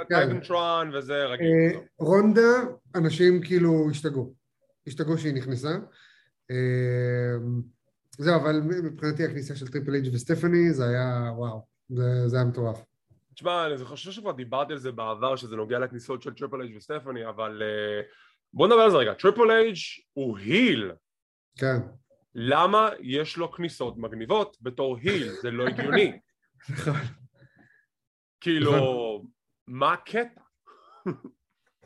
ה-Titantron 0.02 0.92
כן. 0.92 0.98
וזה 0.98 1.26
רגיל. 1.26 1.48
אה, 1.48 1.80
רונדה, 2.00 2.64
אנשים 2.96 3.42
כאילו 3.42 3.90
השתגעו. 3.92 4.34
השתגעו 4.88 5.18
שהיא 5.18 5.34
נכנסה. 5.34 5.78
זהו, 8.18 8.42
אבל 8.42 8.62
מבחינתי 8.62 9.26
הכניסה 9.26 9.56
של 9.56 9.68
טריפל 9.68 9.94
אייג' 9.94 10.16
וסטפני 10.16 10.74
זה 10.74 10.88
היה 10.88 11.32
וואו, 11.36 11.66
זה, 11.90 12.28
זה 12.28 12.38
היה 12.38 12.46
מטורף. 12.46 12.84
תשמע, 13.34 13.66
אני 13.66 13.86
חושב 13.86 14.12
שכבר 14.12 14.32
דיברתי 14.32 14.74
על 14.74 14.80
זה 14.80 14.92
בעבר, 14.92 15.36
שזה 15.36 15.56
נוגע 15.56 15.80
לכניסות 15.80 16.22
של 16.22 16.34
טריפל 16.34 16.62
אייג' 16.62 16.78
וסטפני, 16.78 17.30
אבל 17.30 17.62
uh, 17.62 18.06
בוא 18.54 18.68
נדבר 18.68 18.80
על 18.80 18.92
זה 18.92 18.98
רגע. 18.98 19.14
טריפל 19.14 19.52
אייג' 19.52 19.78
הוא 20.14 20.38
heel. 20.38 20.92
כן. 21.58 21.78
למה 22.36 22.90
יש 23.00 23.38
לו 23.38 23.52
כניסות 23.52 23.98
מגניבות 23.98 24.58
בתור 24.62 24.98
heel? 24.98 25.30
זה 25.42 25.52
לא 25.52 25.68
הגיוני. 25.68 26.20
נכון. 26.70 26.94
כאילו, 28.42 29.24
מה 29.68 29.94
הקטע? 29.94 30.42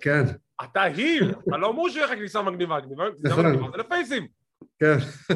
כן. 0.01 0.23
אתה 0.63 0.81
heel, 0.83 1.31
אתה 1.47 1.57
לא 1.57 1.69
אמור 1.69 1.89
שיהיה 1.89 2.05
לך 2.05 2.11
כניסה 2.11 2.41
מגניבה, 2.41 2.79
כניסה 2.81 3.29
נכון. 3.29 3.45
מגניבה 3.45 3.71
זה 3.71 3.77
ל-face 3.77 4.18
ים. 4.18 4.38
כן. 4.79 4.97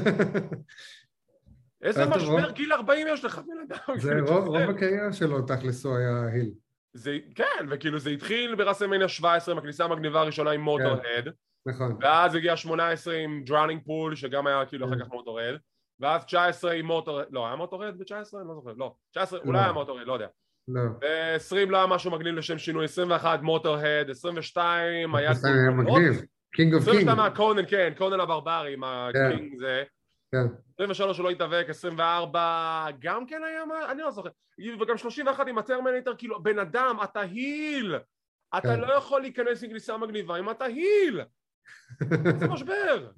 איזה 1.84 2.06
משבר 2.06 2.52
גיל 2.52 2.74
40 2.74 3.08
יש 3.10 3.26
לך, 3.26 3.38
בן 3.38 3.74
אדם? 3.76 4.00
זה 4.00 4.14
רוב 4.28 4.70
הקריירה 4.70 5.14
שלו 5.14 5.42
תכלס 5.42 5.86
הוא 5.86 5.98
היה 5.98 6.26
heel. 6.34 6.52
זה, 6.94 7.18
כן, 7.36 7.66
וכאילו 7.70 8.00
זה 8.00 8.10
התחיל 8.10 8.56
בראסלמניה 8.56 9.08
17 9.08 9.54
עם 9.54 9.60
הכניסה 9.60 9.86
המגניבה 9.86 10.22
הראשונה 10.22 10.52
עם 10.52 10.62
מוטורהד. 10.62 11.28
נכון. 11.66 11.98
ואז 12.02 12.36
הגיע 12.36 12.58
18 12.58 13.16
עם 13.16 13.44
דראונינג 13.46 13.82
פול, 13.86 14.16
שגם 14.16 14.48
היה 14.48 14.66
כאילו 14.66 14.88
אחר 14.88 15.00
כך 15.00 15.08
מוטורהד. 15.08 15.56
ואז 16.00 16.26
19 16.26 16.72
עם 16.72 16.86
מוטורהד, 16.86 17.26
לא, 17.32 17.48
היה 17.48 17.56
מוטורהד 17.56 17.98
ב-19? 17.98 18.40
אני 18.40 18.48
לא 18.48 18.54
זוכר, 18.56 18.74
לא. 18.78 18.96
19, 19.12 19.40
אולי 19.46 19.60
היה 19.60 19.72
מוטורהד, 19.72 20.08
לא 20.08 20.14
יודע. 20.14 20.28
לא. 20.68 20.82
ו-20 20.82 21.70
לא 21.70 21.78
היה 21.78 21.88
משהו 21.88 22.12
מגניב 22.12 22.36
לשם 22.36 22.58
שינוי, 22.58 22.86
21 22.86 23.42
מוטורהד, 23.42 24.06
22 24.10 25.16
היה... 25.16 25.32
22 25.32 25.56
היה 25.60 25.72
מגניב. 25.72 26.22
King 26.54 26.74
of 26.74 26.84
Kings. 26.84 26.96
22 26.96 27.20
היה 27.20 27.36
קונן, 27.36 27.64
כן, 27.68 27.94
קונן 27.98 28.20
הברברי 28.20 28.74
עם 28.74 28.84
ה-king 28.84 29.58
זה. 29.58 29.84
כן. 30.32 30.46
23 30.76 31.18
הוא 31.18 31.24
לא 31.24 31.30
התאבק, 31.30 31.66
24 31.70 32.88
גם 33.00 33.26
כן 33.26 33.42
היה 33.44 33.66
מה, 33.66 33.92
אני 33.92 34.02
לא 34.02 34.12
זוכר. 34.12 34.30
וגם 34.82 34.98
31 34.98 35.48
עם 35.48 35.58
הטרמינטר, 35.58 36.16
כאילו, 36.18 36.44
בן 36.44 36.60
אדם, 36.60 36.98
אתה 37.04 37.20
היל! 37.20 37.96
אתה 38.58 38.68
כן. 38.68 38.80
לא 38.80 38.94
יכול 38.94 39.22
להיכנס 39.22 39.64
עם 39.64 39.70
כניסה 39.70 39.98
מגניבה 39.98 40.40
אם 40.40 40.50
אתה 40.50 40.66
היל! 40.66 41.22
זה 42.40 42.48
משבר! 42.48 43.12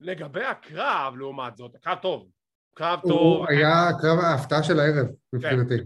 לגבי 0.00 0.44
הקרב, 0.44 1.14
לעומת 1.16 1.56
זאת, 1.56 1.74
הקרב 1.74 1.98
טוב. 2.02 2.30
קרב 2.74 3.00
טוב. 3.00 3.10
הוא 3.12 3.46
היה 3.48 3.88
קרב 4.00 4.18
ההפתעה 4.18 4.62
של 4.62 4.80
הערב, 4.80 5.06
מבחינתי. 5.32 5.76
כן. 5.76 5.84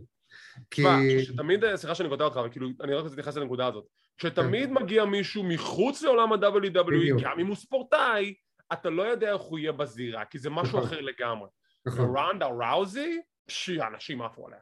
כי... 0.71 1.25
שתמיד, 1.25 1.77
סליחה 1.77 1.95
שאני 1.95 2.09
קוטע 2.09 2.25
אותך, 2.25 2.37
אבל 2.37 2.51
כאילו, 2.51 2.69
אני 2.81 2.95
רק 2.95 3.03
רוצה 3.03 3.17
להתייחס 3.17 3.37
לנקודה 3.37 3.67
הזאת. 3.67 3.85
כשתמיד 4.19 4.69
כן. 4.69 4.75
מגיע 4.75 5.05
מישהו 5.05 5.43
מחוץ 5.43 6.03
לעולם 6.03 6.33
ה-WWE, 6.33 7.23
גם 7.23 7.39
אם 7.41 7.47
הוא 7.47 7.57
ספורטאי, 7.57 8.35
אתה 8.73 8.91
לא 8.91 9.03
יודע 9.03 9.33
איך 9.33 9.43
הוא 9.43 9.59
יהיה 9.59 9.73
בזירה, 9.73 10.25
כי 10.25 10.39
זה 10.39 10.51
משהו 10.51 10.79
נכון. 10.79 10.83
אחר 10.83 11.01
לגמרי. 11.01 11.49
נכון. 11.87 12.05
ורונדה 12.05 12.47
ראוזי, 12.47 13.21
פשי, 13.47 13.79
אנשים 13.83 14.23
עפו 14.23 14.47
עליה. 14.47 14.59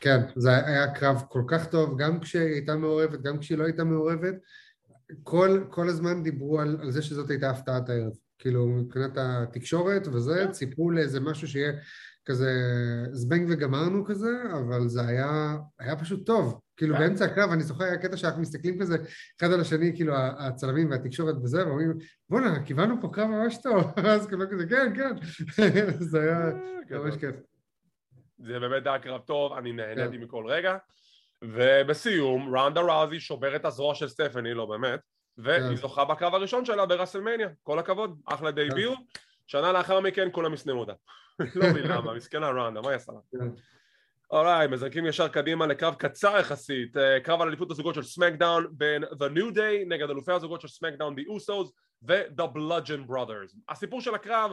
כן, 0.00 0.20
זה 0.36 0.66
היה 0.66 0.94
קרב 0.94 1.22
כל 1.28 1.42
כך 1.48 1.66
טוב, 1.66 1.98
גם 1.98 2.20
כשהיא 2.20 2.42
הייתה 2.42 2.76
מעורבת, 2.76 3.22
גם 3.22 3.38
כשהיא 3.38 3.58
לא 3.58 3.64
הייתה 3.64 3.84
מעורבת, 3.84 4.34
כל, 5.22 5.64
כל 5.70 5.88
הזמן 5.88 6.22
דיברו 6.22 6.60
על, 6.60 6.76
על 6.80 6.90
זה 6.90 7.02
שזאת 7.02 7.30
הייתה 7.30 7.50
הפתעת 7.50 7.88
הערב. 7.88 8.12
כאילו, 8.38 8.66
מבחינת 8.66 9.10
התקשורת 9.16 10.06
וזה, 10.06 10.44
כן. 10.46 10.52
ציפו 10.52 10.90
לאיזה 10.90 11.20
משהו 11.20 11.48
שיהיה 11.48 11.72
כזה 12.24 12.50
זבנג 13.12 13.48
וגמרנו 13.50 14.04
כזה, 14.04 14.30
אבל 14.52 14.88
זה 14.88 15.06
היה, 15.06 15.56
היה 15.78 15.96
פשוט 15.96 16.26
טוב. 16.26 16.60
כאילו 16.76 16.94
כן. 16.94 17.00
באמצע 17.00 17.24
הקרב, 17.24 17.50
אני 17.50 17.62
זוכר, 17.62 17.84
היה 17.84 17.98
קטע 17.98 18.16
שאנחנו 18.16 18.42
מסתכלים 18.42 18.80
כזה 18.80 18.96
אחד 19.40 19.52
על 19.52 19.60
השני, 19.60 19.92
כאילו 19.94 20.14
הצלמים 20.16 20.90
והתקשורת 20.90 21.34
וזה, 21.42 21.66
ואומרים, 21.66 21.92
בואנה, 22.28 22.64
קיבלנו 22.64 23.00
פה 23.00 23.08
קרב 23.12 23.28
ממש 23.28 23.58
טוב, 23.62 23.92
ואז 24.04 24.26
כאילו 24.26 24.50
כזה, 24.50 24.66
כן, 24.66 24.92
כן, 24.96 25.14
זה 26.10 26.20
היה 26.20 26.50
אה, 26.92 26.98
ממש 26.98 27.16
כיף. 27.16 27.36
זה 28.38 28.58
באמת 28.58 28.86
היה 28.86 28.98
קרב 28.98 29.20
טוב, 29.20 29.52
אני 29.52 29.72
נהניתי 29.72 30.16
כן. 30.16 30.24
מכל 30.24 30.44
רגע. 30.46 30.76
ובסיום, 31.44 32.56
רונדה 32.56 32.80
ראוזי 32.80 33.20
שוברת 33.20 33.56
את 33.56 33.64
הזרוע 33.64 33.94
של 33.94 34.08
סטפני, 34.08 34.54
לא 34.54 34.66
באמת, 34.66 35.00
והיא 35.38 35.60
כן. 35.60 35.76
זוכה 35.76 36.04
בקרב 36.04 36.34
הראשון 36.34 36.64
שלה 36.64 36.86
בראסלמניה, 36.86 37.48
כל 37.62 37.78
הכבוד, 37.78 38.20
אחלה 38.26 38.50
debut. 38.50 38.96
שנה 39.46 39.72
לאחר 39.72 40.00
מכן 40.00 40.28
כולם 40.32 40.54
ישנאו 40.54 40.80
אותה. 40.80 40.92
לא 41.40 41.70
מבין 41.70 41.86
למה, 41.86 42.14
מסכנה 42.14 42.50
רונדה, 42.50 42.80
מה 42.80 42.88
היא 42.88 42.96
עשתה 42.96 43.12
לה? 43.12 43.44
אולי, 44.30 44.66
מזנקים 44.66 45.06
ישר 45.06 45.28
קדימה 45.28 45.66
לקרב 45.66 45.94
קצר 45.94 46.36
יחסית, 46.38 46.96
אה, 46.96 47.20
קרב 47.20 47.40
על 47.40 47.48
אליפות 47.48 47.70
הזוגות 47.70 47.94
של 47.94 48.02
סמקדאון 48.02 48.66
בין 48.70 49.04
The 49.04 49.36
New 49.36 49.54
Day 49.54 49.88
נגד 49.88 50.10
אלופי 50.10 50.32
הזוגות 50.32 50.60
של 50.60 50.68
סמקדאון, 50.68 51.14
The 51.18 51.22
Usos 51.22 51.70
ו-The 52.02 52.42
Bludgeon 52.56 53.10
Brothers. 53.10 53.56
הסיפור 53.68 54.00
של 54.00 54.14
הקרב, 54.14 54.52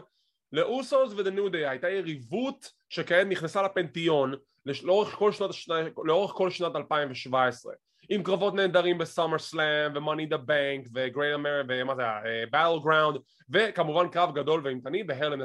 לאוסוס 0.52 1.14
ו-The 1.14 1.32
New 1.32 1.54
Day 1.54 1.70
הייתה 1.70 1.90
יריבות 1.90 2.72
שכעת 2.90 3.28
נכנסה 3.28 3.62
לפנתיון 3.62 4.34
לאורך 4.84 5.10
כל 5.10 5.32
שנת, 5.32 5.50
לאורך 6.04 6.32
כל 6.32 6.50
שנת 6.50 6.76
2017 6.76 7.74
עם 8.10 8.24
קרבות 8.24 8.54
נהדרים 8.54 8.98
בסאמר 8.98 9.38
סלאם 9.38 9.92
ו- 9.96 10.04
Money 10.04 10.25
in 10.25 10.34
the 10.34 10.38
Bank 10.38 10.90
ו-Great 10.94 11.40
America 11.40 11.66
ומה 11.68 11.96
זה 11.96 12.02
היה, 12.02 12.46
Battle 12.46 12.84
Ground 12.84 13.20
וכמובן 13.50 14.10
קרב 14.10 14.36
גדול 14.36 14.62
ואימתני 14.64 15.04
ב-Hell 15.04 15.34
in 15.34 15.42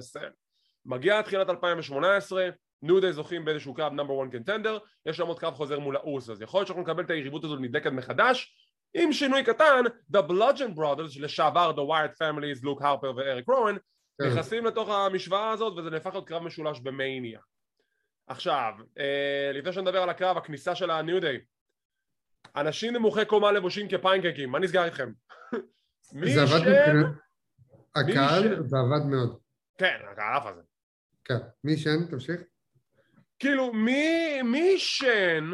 a 0.86 0.90
Cell. 0.90 0.96
מגיע 0.96 1.22
תחילת 1.22 1.50
2018 1.50 2.48
ניו 2.82 3.00
דיי 3.00 3.12
זוכים 3.12 3.44
באיזשהו 3.44 3.74
קרב 3.74 3.92
number 3.92 4.22
1 4.22 4.32
contender, 4.32 4.78
יש 5.06 5.16
שם 5.16 5.26
עוד 5.26 5.38
קרב 5.38 5.54
חוזר 5.54 5.78
מול 5.78 5.96
האוסוס, 5.96 6.30
אז 6.30 6.42
יכול 6.42 6.58
להיות 6.58 6.68
שאנחנו 6.68 6.82
נקבל 6.82 7.04
את 7.04 7.10
היריבות 7.10 7.44
הזאת 7.44 7.58
נדלקת 7.60 7.92
מחדש, 7.92 8.56
עם 8.94 9.12
שינוי 9.12 9.44
קטן, 9.44 9.82
The 10.12 10.18
Bludgeon 10.18 10.76
Brothers, 10.76 11.20
לשעבר 11.20 11.72
The 11.76 11.90
Wired 11.90 12.16
Families, 12.16 12.60
לוק 12.62 12.82
הרפר 12.82 13.12
ואריק 13.16 13.48
רואן. 13.48 13.76
נכנסים 14.20 14.64
לתוך 14.64 14.88
המשוואה 14.88 15.50
הזאת 15.50 15.78
וזה 15.78 15.90
נהפך 15.90 16.10
להיות 16.12 16.28
קרב 16.28 16.42
משולש 16.42 16.80
במאניה. 16.80 17.40
עכשיו, 18.26 18.72
אה, 18.98 19.50
לפני 19.54 19.72
שנדבר 19.72 20.02
על 20.02 20.08
הקרב, 20.08 20.36
הכניסה 20.36 20.74
של 20.74 20.90
הניו 20.90 21.20
דיי, 21.20 21.40
אנשים 22.56 22.92
נמוכי 22.92 23.24
קומה 23.24 23.52
לבושים 23.52 23.88
כפיינקקים, 23.88 24.50
מה 24.50 24.58
נסגר 24.58 24.84
איתכם? 24.84 25.12
זה 26.02 26.42
עבד 26.42 26.60
מבחינת... 26.60 27.06
הקהל, 27.96 28.62
זה 28.66 28.76
עבד 28.78 29.06
מאוד. 29.10 29.38
כן, 29.78 29.96
הקהל 30.12 30.36
אף 30.36 30.46
הזה. 30.46 30.60
כן, 31.24 31.38
מי 31.64 31.76
שם? 31.76 32.06
תמשיך. 32.10 32.40
כאילו, 33.38 33.72
מי, 33.72 34.42
מי 34.42 34.60
עישן 34.60 35.50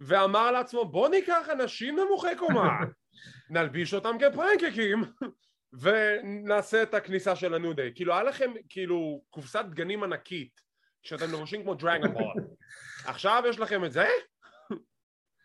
ואמר 0.00 0.50
לעצמו 0.50 0.84
בוא 0.84 1.08
ניקח 1.08 1.48
אנשים 1.52 1.98
נמוכי 1.98 2.36
קומה, 2.38 2.70
נלביש 3.50 3.94
אותם 3.94 4.16
כפרנקקים 4.20 5.04
ונעשה 5.80 6.82
את 6.82 6.94
הכניסה 6.94 7.36
של 7.36 7.54
הניו 7.54 7.72
דיי. 7.72 7.92
כאילו, 7.94 8.12
היה 8.12 8.22
לכם 8.22 8.52
כאילו 8.68 9.24
קופסת 9.30 9.64
דגנים 9.70 10.02
ענקית 10.02 10.60
שאתם 11.02 11.32
לבושים 11.32 11.62
כמו 11.62 11.74
דרגון 11.74 12.12
בול. 12.12 12.34
עכשיו 13.10 13.42
יש 13.48 13.58
לכם 13.58 13.84
את 13.84 13.92
זה? 13.92 14.06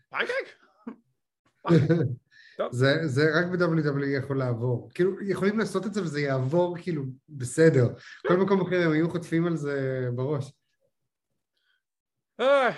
פרנקק? 0.09 0.55
זה, 2.71 3.07
זה 3.07 3.21
רק 3.39 3.45
ב-WWE 3.45 4.05
יכול 4.23 4.37
לעבור. 4.37 4.89
כאילו, 4.93 5.21
יכולים 5.21 5.59
לעשות 5.59 5.85
את 5.85 5.93
זה 5.93 6.01
וזה 6.01 6.21
יעבור 6.21 6.77
כאילו 6.81 7.03
בסדר. 7.29 7.87
כל 8.27 8.37
מקום 8.37 8.61
אחר 8.61 8.81
הם 8.85 8.91
היו 8.91 9.09
חוטפים 9.09 9.47
על 9.47 9.57
זה 9.57 10.07
בראש. 10.15 10.51
אה, 12.39 12.69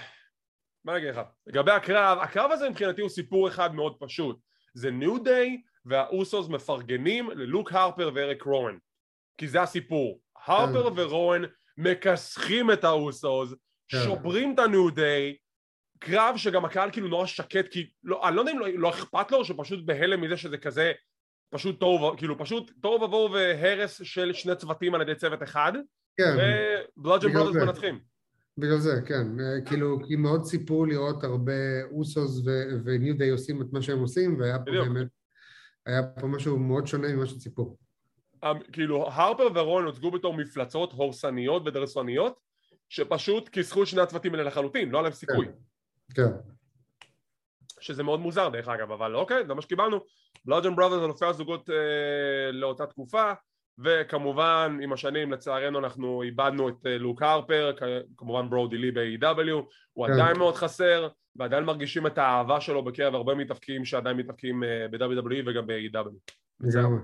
מה 0.86 0.98
נגיד 0.98 1.10
לך? 1.10 1.20
לגבי 1.48 1.72
הקרב, 1.72 2.18
הקרב 2.22 2.52
הזה 2.52 2.70
מבחינתי 2.70 3.02
הוא 3.02 3.10
סיפור 3.10 3.48
אחד 3.48 3.76
מאוד 3.76 3.96
פשוט. 4.00 4.40
זה 4.74 4.92
ניו 4.92 5.24
דיי 5.24 5.62
והאוסוס 5.86 6.50
מפרגנים 6.50 7.30
ללוק 7.32 7.72
הרפר 7.72 8.12
ואריק 8.16 8.44
רואן. 8.44 8.78
כי 9.38 9.48
זה 9.48 9.62
הסיפור. 9.62 10.20
הרפר 10.48 10.90
כן. 10.90 11.00
ורואן 11.00 11.42
מכסחים 11.78 12.72
את 12.72 12.84
האוסוס, 12.84 13.54
כן. 13.88 13.98
שוברים 14.04 14.54
את 14.54 14.60
הניו 14.60 14.90
דיי, 14.90 15.36
קרב 16.02 16.38
שגם 16.38 16.66
הקהל 16.66 16.92
כאילו 16.92 17.08
נורא 17.08 17.26
שקט 17.26 17.68
כי 17.72 17.90
לא, 18.04 18.28
אני 18.28 18.36
לא 18.36 18.42
יודע 18.42 18.52
אם 18.52 18.60
לא, 18.60 18.68
לא 18.68 18.90
אכפת 18.90 19.32
לו 19.32 19.46
שפשוט 19.46 19.86
בהלם 19.86 20.22
מזה 20.22 20.38
שזה 20.38 20.58
כזה 20.58 20.92
פשוט 21.50 21.80
טוב, 21.80 22.18
כאילו 22.18 22.38
פשוט 22.38 22.72
טוב 22.82 23.04
עבור 23.04 23.32
והרס 23.32 24.02
של 24.04 24.34
שני 24.34 24.56
צוותים 24.56 24.96
על 24.96 25.02
ידי 25.02 25.16
צוות 25.16 25.44
אחד 25.44 25.74
כן. 26.18 26.36
ובלאג'ן 26.98 27.34
ברודרס 27.34 27.56
מנצחים 27.56 28.00
בגלל 28.58 28.78
זה, 28.78 29.02
כן. 29.06 29.40
אה, 29.40 29.62
כאילו, 29.66 30.00
כי 30.08 30.16
מאוד 30.16 30.42
ציפו 30.42 30.86
לראות 30.86 31.24
הרבה 31.24 31.84
אוסוס 31.92 32.42
וניו 32.86 33.18
דיי 33.18 33.30
עושים 33.30 33.62
את 33.62 33.68
מה 33.72 33.82
שהם 33.82 34.00
עושים, 34.00 34.40
והיה 34.40 34.60
פה 34.60 34.72
באמת, 34.72 35.08
היה 35.86 36.04
פה 36.04 36.28
משהו 36.28 36.58
מאוד 36.58 36.88
שונה 36.88 37.08
ממה 37.08 37.26
שציפו. 37.26 37.78
אמ, 38.44 38.60
כאילו, 38.72 39.08
הרפר 39.08 39.48
ורון 39.56 39.86
הוצגו 39.86 40.12
בתור 40.12 40.34
מפלצות 40.34 40.94
הורסניות 40.94 41.68
ודרסוניות, 41.68 42.40
שפשוט 42.90 43.50
כיסחו 43.50 43.86
שני 43.86 44.02
הצוותים 44.02 44.32
האלה 44.32 44.44
לחלוטין, 44.44 44.90
לא 44.90 44.98
היה 44.98 45.04
להם 45.04 45.14
סיכוי. 45.14 45.46
כן. 45.46 45.52
כן. 46.16 46.52
שזה 47.80 48.04
מאוד 48.04 48.20
מוזר 48.20 48.50
דרך 48.50 48.68
אגב, 48.68 48.92
אבל 48.92 49.16
אוקיי, 49.16 49.46
זה 49.46 49.54
מה 49.54 49.62
שקיבלנו. 49.62 50.00
בלאג'ן 50.46 50.76
בראדרס 50.76 51.04
אלופי 51.04 51.26
הזוגות 51.26 51.70
אה, 51.70 52.52
לאותה 52.52 52.86
תקופה, 52.86 53.34
וכמובן 53.84 54.78
עם 54.82 54.94
השנים 54.94 55.32
לצערנו 55.32 55.80
אנחנו 55.80 56.22
איבדנו 56.22 56.70
את 56.70 56.86
אה, 56.86 56.98
לוק 56.98 57.22
הרפר, 57.22 57.72
כמובן 58.18 58.50
ברודי 58.50 58.78
לי 58.78 58.92
ב-AW, 58.92 59.54
הוא 59.94 60.08
כן. 60.08 60.14
עדיין 60.14 60.38
מאוד 60.38 60.56
חסר, 60.56 61.08
ועדיין 61.36 61.64
מרגישים 61.64 62.08
את 62.08 62.18
האהבה 62.18 62.62
שלו 62.62 62.84
בקרב 62.84 63.16
הרבה 63.16 63.36
מתאפקים 63.36 63.86
שעדיין 63.86 64.18
מתאפקים 64.18 64.64
אה, 64.64 64.88
ב-WWE 64.92 65.44
וגם 65.46 65.68
ב-AW. 65.68 66.32
לגמרי. 66.60 67.00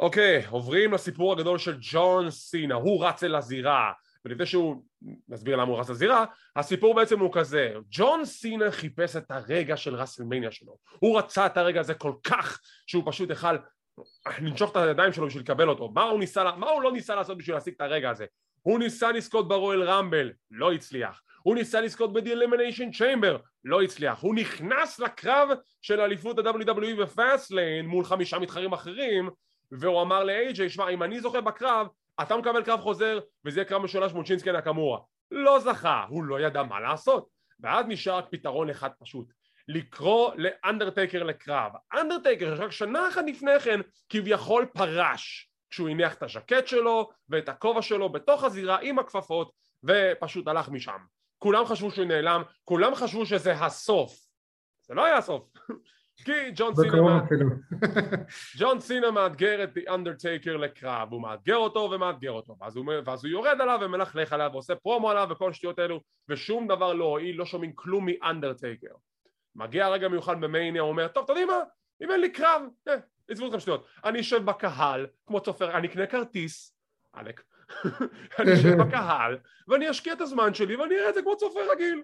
אוקיי, 0.00 0.46
עוברים 0.50 0.92
לסיפור 0.92 1.32
הגדול 1.32 1.58
של 1.58 1.76
ג'ון 1.80 2.30
סינה, 2.30 2.74
הוא 2.74 3.06
רץ 3.06 3.24
אל 3.24 3.34
הזירה, 3.34 3.92
ולפני 4.24 4.46
שהוא 4.46 4.82
נסביר 5.28 5.56
למה 5.56 5.70
הוא 5.72 5.80
רץ 5.80 5.90
לזירה, 5.90 6.24
הסיפור 6.56 6.94
בעצם 6.94 7.20
הוא 7.20 7.30
כזה, 7.32 7.74
ג'ון 7.90 8.24
סינה 8.24 8.70
חיפש 8.70 9.16
את 9.16 9.30
הרגע 9.30 9.76
של 9.76 9.94
ראסלמניה 9.94 10.50
שלו, 10.50 10.76
הוא 10.98 11.18
רצה 11.18 11.46
את 11.46 11.56
הרגע 11.56 11.80
הזה 11.80 11.94
כל 11.94 12.12
כך 12.24 12.60
שהוא 12.86 13.02
פשוט 13.06 13.30
יכל 13.30 13.56
לנשוך 14.40 14.70
את 14.70 14.76
הידיים 14.76 15.12
שלו 15.12 15.26
בשביל 15.26 15.42
לקבל 15.42 15.68
אותו, 15.68 15.90
מה 15.94 16.02
הוא, 16.02 16.18
ניסה, 16.18 16.52
מה 16.56 16.70
הוא 16.70 16.82
לא 16.82 16.92
ניסה 16.92 17.14
לעשות 17.14 17.38
בשביל 17.38 17.56
להשיג 17.56 17.74
את 17.76 17.80
הרגע 17.80 18.10
הזה? 18.10 18.26
הוא 18.62 18.78
ניסה 18.78 19.12
לזכות 19.12 19.48
ברואל 19.48 19.82
רמבל, 19.82 20.32
לא 20.50 20.72
הצליח, 20.72 21.22
הוא 21.42 21.54
ניסה 21.54 21.80
לזכות 21.80 22.12
ב-The 22.12 22.96
צ'יימבר, 22.98 23.36
לא 23.64 23.82
הצליח, 23.82 24.22
הוא 24.22 24.34
נכנס 24.34 24.98
לקרב 24.98 25.48
של 25.82 26.00
אליפות 26.00 26.38
ה-WWE 26.38 27.20
ליין 27.50 27.86
מול 27.86 28.04
חמישה 28.04 28.38
מתחרים 28.38 28.72
אחרים 28.72 29.30
והוא 29.72 30.02
אמר 30.02 30.24
לאיי-ג'יי, 30.24 30.70
שמע 30.70 30.88
אם 30.88 31.02
אני 31.02 31.20
זוכה 31.20 31.40
בקרב 31.40 31.86
אתה 32.22 32.36
מקבל 32.36 32.62
קרב 32.62 32.80
חוזר 32.80 33.18
וזה 33.44 33.60
יהיה 33.60 33.68
קרב 33.68 33.82
משולש 33.82 34.12
מול 34.12 34.24
שינסקי 34.24 34.52
נקמורה. 34.52 34.98
לא 35.30 35.58
זכה, 35.58 36.04
הוא 36.08 36.24
לא 36.24 36.40
ידע 36.40 36.62
מה 36.62 36.80
לעשות. 36.80 37.28
ואז 37.60 37.86
נשאר 37.88 38.16
רק 38.16 38.24
פתרון 38.30 38.70
אחד 38.70 38.90
פשוט 38.98 39.26
לקרוא 39.68 40.30
לאנדרטייקר 40.36 41.22
לקרב. 41.22 41.72
אנדרטייקר 41.94 42.56
שרק 42.56 42.70
שנה 42.70 43.08
אחת 43.08 43.24
לפני 43.26 43.60
כן 43.60 43.80
כביכול 44.08 44.66
פרש 44.66 45.50
כשהוא 45.70 45.88
הניח 45.88 46.14
את 46.14 46.22
הז'קט 46.22 46.66
שלו 46.66 47.10
ואת 47.28 47.48
הכובע 47.48 47.82
שלו 47.82 48.08
בתוך 48.08 48.44
הזירה 48.44 48.78
עם 48.82 48.98
הכפפות 48.98 49.52
ופשוט 49.84 50.48
הלך 50.48 50.68
משם. 50.68 50.98
כולם 51.38 51.66
חשבו 51.66 51.90
שהוא 51.90 52.04
נעלם, 52.04 52.42
כולם 52.64 52.94
חשבו 52.94 53.26
שזה 53.26 53.52
הסוף. 53.52 54.12
זה 54.82 54.94
לא 54.94 55.04
היה 55.04 55.16
הסוף 55.16 55.48
כי 56.16 56.32
ג'ון 56.54 56.74
סינה, 56.74 57.20
ג'ון 58.58 58.80
סינה 58.80 59.10
מאתגר 59.10 59.64
את 59.64 59.76
The 59.76 59.90
Undertaker 59.90 60.50
לקרב, 60.50 61.12
הוא 61.12 61.22
מאתגר 61.22 61.56
אותו 61.56 61.90
ומאתגר 61.92 62.30
אותו, 62.30 62.56
ואז 62.60 62.76
הוא, 62.76 62.86
ואז 63.04 63.24
הוא 63.24 63.30
יורד 63.30 63.60
עליו 63.60 63.78
ומלכלך 63.82 64.32
עליו 64.32 64.50
ועושה 64.52 64.74
פרומו 64.74 65.10
עליו 65.10 65.28
וכל 65.30 65.50
השטויות 65.50 65.78
האלו, 65.78 66.00
ושום 66.28 66.68
דבר 66.68 66.92
לא 66.92 67.04
הועיל, 67.04 67.36
לא 67.36 67.44
שומעים 67.44 67.72
כלום 67.74 68.06
מאנדרטייקר. 68.06 68.94
מגיע 69.56 69.88
רגע 69.88 70.08
מיוחד 70.08 70.40
במייניה, 70.40 70.82
הוא 70.82 70.90
אומר, 70.90 71.08
טוב, 71.08 71.24
אתה 71.24 71.32
יודעים 71.32 71.48
מה? 71.48 71.60
אם 72.02 72.10
אין 72.10 72.20
לי 72.20 72.30
קרב, 72.30 72.62
אה, 72.88 72.94
עזבו 73.30 73.46
אתכם 73.46 73.60
שטויות. 73.60 73.86
אני 74.04 74.20
אשב 74.20 74.44
בקהל, 74.44 75.06
כמו 75.26 75.40
צופר, 75.40 75.78
אני 75.78 75.88
אקנה 75.88 76.06
כרטיס, 76.06 76.76
עלק, 77.12 77.42
אני 78.38 78.54
אשב 78.54 78.76
בקהל, 78.82 79.38
ואני 79.68 79.90
אשקיע 79.90 80.12
את 80.12 80.20
הזמן 80.20 80.54
שלי 80.54 80.76
ואני 80.76 80.94
אראה 80.94 81.08
את 81.08 81.14
זה 81.14 81.22
כמו 81.22 81.36
צופר 81.36 81.60
רגיל. 81.72 82.02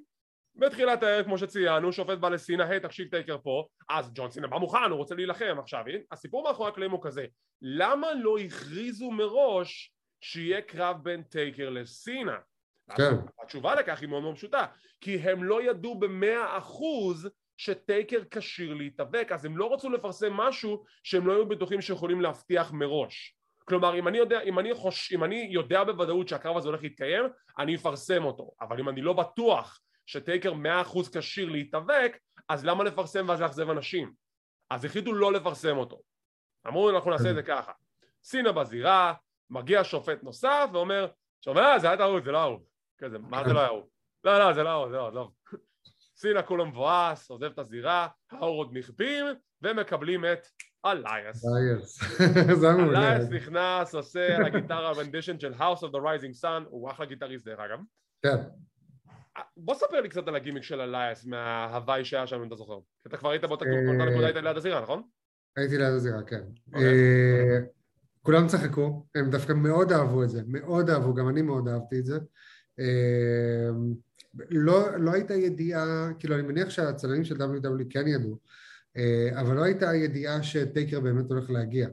בתחילת 0.56 1.02
הערב 1.02 1.24
כמו 1.24 1.38
שציינו 1.38 1.92
שופט 1.92 2.18
בא 2.18 2.28
לסינה 2.28 2.64
היי 2.64 2.80
תקשיב 2.80 3.08
טייקר 3.10 3.38
פה. 3.38 3.66
אז 3.88 4.10
ג'ון 4.14 4.30
סינה 4.30 4.46
בא 4.46 4.56
מוכן 4.56 4.90
הוא 4.90 4.98
רוצה 4.98 5.14
להילחם. 5.14 5.56
עכשיו 5.58 5.84
הסיפור 6.12 6.48
מאחורי 6.48 6.68
הקלעים 6.68 6.90
הוא 6.90 7.02
כזה. 7.02 7.26
למה 7.62 8.14
לא 8.14 8.38
הכריזו 8.38 9.10
מראש 9.10 9.92
שיהיה 10.20 10.62
קרב 10.62 10.96
בין 11.02 11.22
טייקר 11.22 11.70
לסינה? 11.70 12.36
כן. 12.96 13.14
התשובה 13.42 13.74
לכך 13.74 14.00
היא 14.00 14.08
מאוד 14.08 14.22
מאוד 14.22 14.36
פשוטה 14.36 14.66
כי 15.00 15.16
הם 15.16 15.44
לא 15.44 15.62
ידעו 15.62 15.98
במאה 15.98 16.58
אחוז 16.58 17.28
שטייקר 17.56 18.20
כשיר 18.30 18.74
להתאבק 18.74 19.32
אז 19.32 19.44
הם 19.44 19.56
לא 19.56 19.74
רצו 19.74 19.90
לפרסם 19.90 20.32
משהו 20.32 20.84
שהם 21.02 21.26
לא 21.26 21.32
היו 21.32 21.48
בטוחים 21.48 21.80
שיכולים 21.80 22.20
להבטיח 22.20 22.72
מראש. 22.72 23.36
כלומר 23.64 23.98
אם 23.98 24.08
אני 24.08 24.18
יודע, 24.18 24.40
אם 24.40 24.58
אני, 24.58 24.74
חוש, 24.74 25.12
אם 25.12 25.24
אני 25.24 25.48
יודע 25.50 25.84
בוודאות 25.84 26.28
שהקרב 26.28 26.56
הזה 26.56 26.68
הולך 26.68 26.82
להתקיים 26.82 27.24
אני 27.58 27.76
אפרסם 27.76 28.24
אותו. 28.24 28.50
אבל 28.60 28.80
אם 28.80 28.88
אני 28.88 29.00
לא 29.00 29.12
בטוח 29.12 29.80
שטייקר 30.10 30.52
מאה 30.54 30.80
אחוז 30.80 31.16
כשיר 31.16 31.48
להתאבק 31.48 32.18
אז 32.48 32.64
למה 32.64 32.84
לפרסם 32.84 33.28
ואז 33.28 33.40
לאכזב 33.40 33.70
אנשים? 33.70 34.12
אז 34.70 34.84
החליטו 34.84 35.12
לא 35.12 35.32
לפרסם 35.32 35.76
אותו. 35.76 36.00
אמרו 36.66 36.90
אנחנו 36.90 37.10
נעשה 37.10 37.30
את 37.30 37.34
זה 37.34 37.42
ככה. 37.42 37.72
סינה 38.24 38.52
בזירה 38.52 39.14
מגיע 39.50 39.84
שופט 39.84 40.22
נוסף 40.22 40.68
ואומר 40.72 41.08
שומע 41.44 41.78
זה 41.78 41.86
היה 41.86 41.96
טעות 41.96 42.24
זה 42.24 42.32
לא 42.32 42.38
ההוא 42.38 42.58
כזה 42.98 43.18
מה 43.18 43.44
זה 43.44 43.52
לא 43.52 43.60
היה 43.60 43.68
הוא 43.68 43.82
לא 44.24 44.38
לא 44.38 44.52
זה 44.52 44.62
לא 44.62 44.68
ההוא 44.68 44.88
זה 44.90 44.96
לא 44.96 45.08
עזוב 45.08 45.32
סינה 46.16 46.42
כולו 46.42 46.66
מבואס 46.66 47.30
עוזב 47.30 47.44
את 47.44 47.58
הזירה 47.58 48.08
האורות 48.30 48.72
נכבים 48.72 49.26
ומקבלים 49.62 50.24
את 50.24 50.46
אלייאס 50.86 51.44
אלייאס 51.46 52.02
נכנס 53.36 53.94
עושה 53.94 54.36
על 54.36 54.44
הגיטרה 54.44 54.92
rendition 54.92 55.40
של 55.40 55.52
House 55.52 55.80
of 55.80 55.90
the 55.90 55.98
Rising 55.98 56.42
Sun 56.42 56.64
הוא 56.68 56.90
אחלה 56.90 57.06
גיטריסט 57.06 57.44
דרך 57.44 57.58
אגב. 57.58 57.78
כן 58.22 58.36
בוא 59.56 59.74
ספר 59.74 60.00
לי 60.00 60.08
קצת 60.08 60.28
על 60.28 60.36
הגימיק 60.36 60.62
של 60.62 60.80
אלייס 60.80 61.24
מההוואי 61.24 62.04
שהיה 62.04 62.26
שם 62.26 62.36
אם 62.36 62.46
אתה 62.46 62.54
זוכר. 62.54 62.78
אתה 63.06 63.16
כבר 63.16 63.30
היית 63.30 63.44
באותה 63.44 63.64
נקודה 63.64 64.26
היית 64.26 64.36
ליד 64.36 64.56
הזירה 64.56 64.80
נכון? 64.82 65.02
הייתי 65.56 65.78
ליד 65.78 65.92
הזירה 65.92 66.22
כן. 66.22 66.42
אוקיי. 66.66 66.84
אה, 66.84 67.60
כולם 68.22 68.46
צחקו 68.46 69.06
הם 69.14 69.30
דווקא 69.30 69.52
מאוד 69.52 69.92
אהבו 69.92 70.22
את 70.22 70.30
זה 70.30 70.42
מאוד 70.46 70.90
אהבו 70.90 71.14
גם 71.14 71.28
אני 71.28 71.42
מאוד 71.42 71.68
אהבתי 71.68 71.98
את 71.98 72.04
זה. 72.04 72.18
אה, 72.80 73.68
לא, 74.50 74.98
לא 74.98 75.12
הייתה 75.12 75.34
ידיעה 75.34 76.08
כאילו 76.18 76.34
אני 76.34 76.42
מניח 76.42 76.70
שהצלמים 76.70 77.24
של 77.24 77.36
WW 77.36 77.84
כן 77.90 78.08
ידעו 78.08 78.38
אה, 78.96 79.40
אבל 79.40 79.56
לא 79.56 79.64
הייתה 79.64 79.94
ידיעה 79.94 80.42
שטייקר 80.42 81.00
באמת 81.00 81.30
הולך 81.30 81.50
להגיע. 81.50 81.88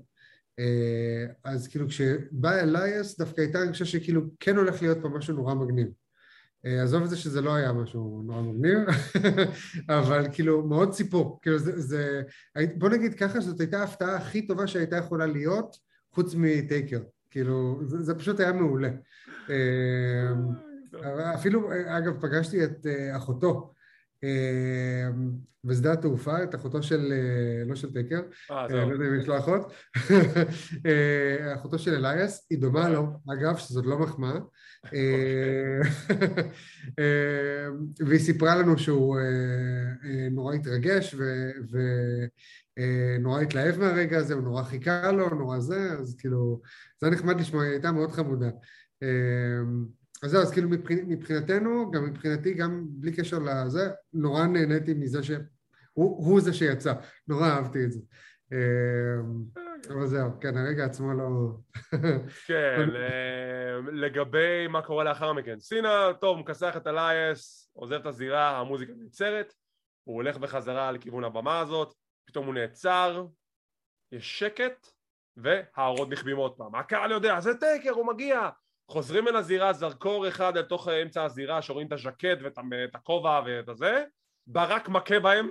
אז 1.44 1.68
כאילו 1.68 1.88
כשבא 1.88 2.60
אלייס 2.60 3.18
דווקא 3.18 3.42
הייתה 3.42 3.60
הרגשה 3.60 3.86
שכאילו 3.86 4.22
כן 4.40 4.58
הולך 4.58 4.82
להיות 4.82 4.98
פה 5.02 5.10
משהו 5.10 5.34
נורא 5.34 5.54
מגניב. 5.54 5.88
אה, 5.88 6.07
עזוב 6.84 7.04
את 7.04 7.10
זה 7.10 7.18
שזה 7.18 7.42
לא 7.42 7.56
היה 7.56 7.74
משהו 7.74 8.22
נורא 8.26 8.42
מגניב, 8.42 8.80
אבל 10.00 10.26
כאילו 10.32 10.68
מאוד 10.68 10.92
ציפור, 10.92 11.40
כאילו 11.42 11.60
זה, 11.60 11.82
זה, 11.82 12.22
בוא 12.78 12.90
נגיד 12.90 13.14
ככה 13.14 13.42
שזאת 13.42 13.60
הייתה 13.60 13.80
ההפתעה 13.80 14.16
הכי 14.16 14.48
טובה 14.48 14.68
שהייתה 14.68 14.98
יכולה 14.98 15.26
להיות 15.26 15.78
חוץ 16.14 16.36
מטייקר, 16.36 17.02
כאילו 17.30 17.80
זה, 17.84 18.02
זה 18.04 18.16
פשוט 18.16 18.40
היה 18.40 18.54
מעולה. 18.54 18.90
אה, 19.50 20.34
אפילו 21.36 21.70
אגב 21.88 22.22
פגשתי 22.22 22.64
את 22.64 22.86
אה, 22.86 23.18
אחותו 23.18 23.74
בשדה 25.64 25.94
התעופה, 25.94 26.44
את 26.44 26.56
אחותו 26.56 26.84
של, 26.84 27.14
לא 27.66 27.76
של 27.76 27.94
טייקר, 27.94 28.22
לא 28.50 28.94
יודע 28.94 29.06
אם 29.08 29.20
יש 29.20 29.28
לו 29.28 29.38
אחות, 29.38 29.74
אחותו 31.56 31.80
של 31.80 31.94
אלייס, 31.94 32.48
היא 32.50 32.60
דומה 32.60 32.90
לו, 32.90 33.08
אגב, 33.34 33.58
שזאת 33.58 33.86
לא 33.86 34.00
מחמאה, 34.00 34.40
אה, 34.94 35.82
אה, 37.00 37.68
והיא 38.08 38.20
סיפרה 38.20 38.56
לנו 38.56 38.78
שהוא 38.78 39.18
אה, 39.18 40.28
נורא 40.32 40.54
התרגש 40.54 41.16
ונורא 42.78 43.42
התלהב 43.42 43.80
מהרגע 43.80 44.18
הזה, 44.18 44.34
הוא 44.34 44.44
נורא 44.44 44.64
חיכה 44.64 45.12
לו, 45.12 45.30
נורא 45.30 45.60
זה, 45.60 45.92
אז 45.92 46.16
כאילו, 46.20 46.62
זה 47.02 47.08
היה 47.08 47.16
נחמד 47.16 47.40
לשמוע, 47.40 47.64
היא 47.64 47.72
הייתה 47.72 47.92
מאוד 47.92 48.12
חמודה. 48.12 48.50
אז 50.24 50.32
זהו, 50.32 50.42
אז 50.42 50.52
כאילו 50.52 50.70
מבחינתנו, 51.08 51.92
גם 51.92 52.06
מבחינתי, 52.06 52.54
גם 52.54 52.86
בלי 52.88 53.16
קשר 53.16 53.40
לזה, 53.40 53.90
נורא 54.14 54.46
נהניתי 54.46 54.94
מזה 54.94 55.24
שהוא 55.24 55.44
הוא 55.98 56.42
זה 56.42 56.54
שיצא, 56.54 56.94
נורא 57.28 57.48
אהבתי 57.48 57.86
את 57.86 57.92
זה. 57.92 58.00
אבל 59.90 60.08
זהו, 60.08 60.30
כן, 60.42 60.58
הרגע 60.58 60.86
עצמו 60.86 61.14
לא... 61.14 61.58
כן, 62.48 62.90
לגבי 63.92 64.68
מה 64.68 64.82
קורה 64.82 65.04
לאחר 65.04 65.34
מכן. 65.34 65.60
סינה, 65.60 66.12
טוב, 66.22 66.40
מכסח 66.40 66.78
את 66.78 66.88
אלייס, 66.88 67.72
עוזב 67.74 67.96
את 67.96 68.06
הזירה, 68.06 68.60
המוזיקה 68.60 68.94
נעצרת, 68.98 69.54
הוא 70.04 70.16
הולך 70.16 70.38
בחזרה 70.38 70.92
לכיוון 70.92 71.24
הבמה 71.24 71.60
הזאת, 71.60 71.94
פתאום 72.28 72.46
הוא 72.46 72.54
נעצר, 72.54 73.26
יש 74.12 74.40
שקט, 74.40 74.88
והאורות 75.38 76.10
נכבים 76.10 76.38
עוד 76.38 76.58
פעם. 76.58 76.76
הקהל 76.76 77.12
יודע, 77.12 77.40
זה 77.40 77.56
טייקר, 77.56 77.92
הוא 77.92 78.08
מגיע! 78.08 78.50
חוזרים 78.90 79.28
אל 79.28 79.36
הזירה, 79.36 79.74
זרקור 79.74 80.28
אחד 80.28 80.58
אל 80.58 80.64
תוך 80.64 80.88
אמצע 80.88 81.24
הזירה, 81.24 81.62
שרואים 81.62 81.88
את 81.88 81.92
הז'קט 81.92 82.38
ואת 82.42 82.96
הכובע 82.96 83.42
ואת 83.46 83.70
הזה, 83.70 84.04
ברק 84.48 84.90
מכה 84.90 85.20
בהם 85.20 85.50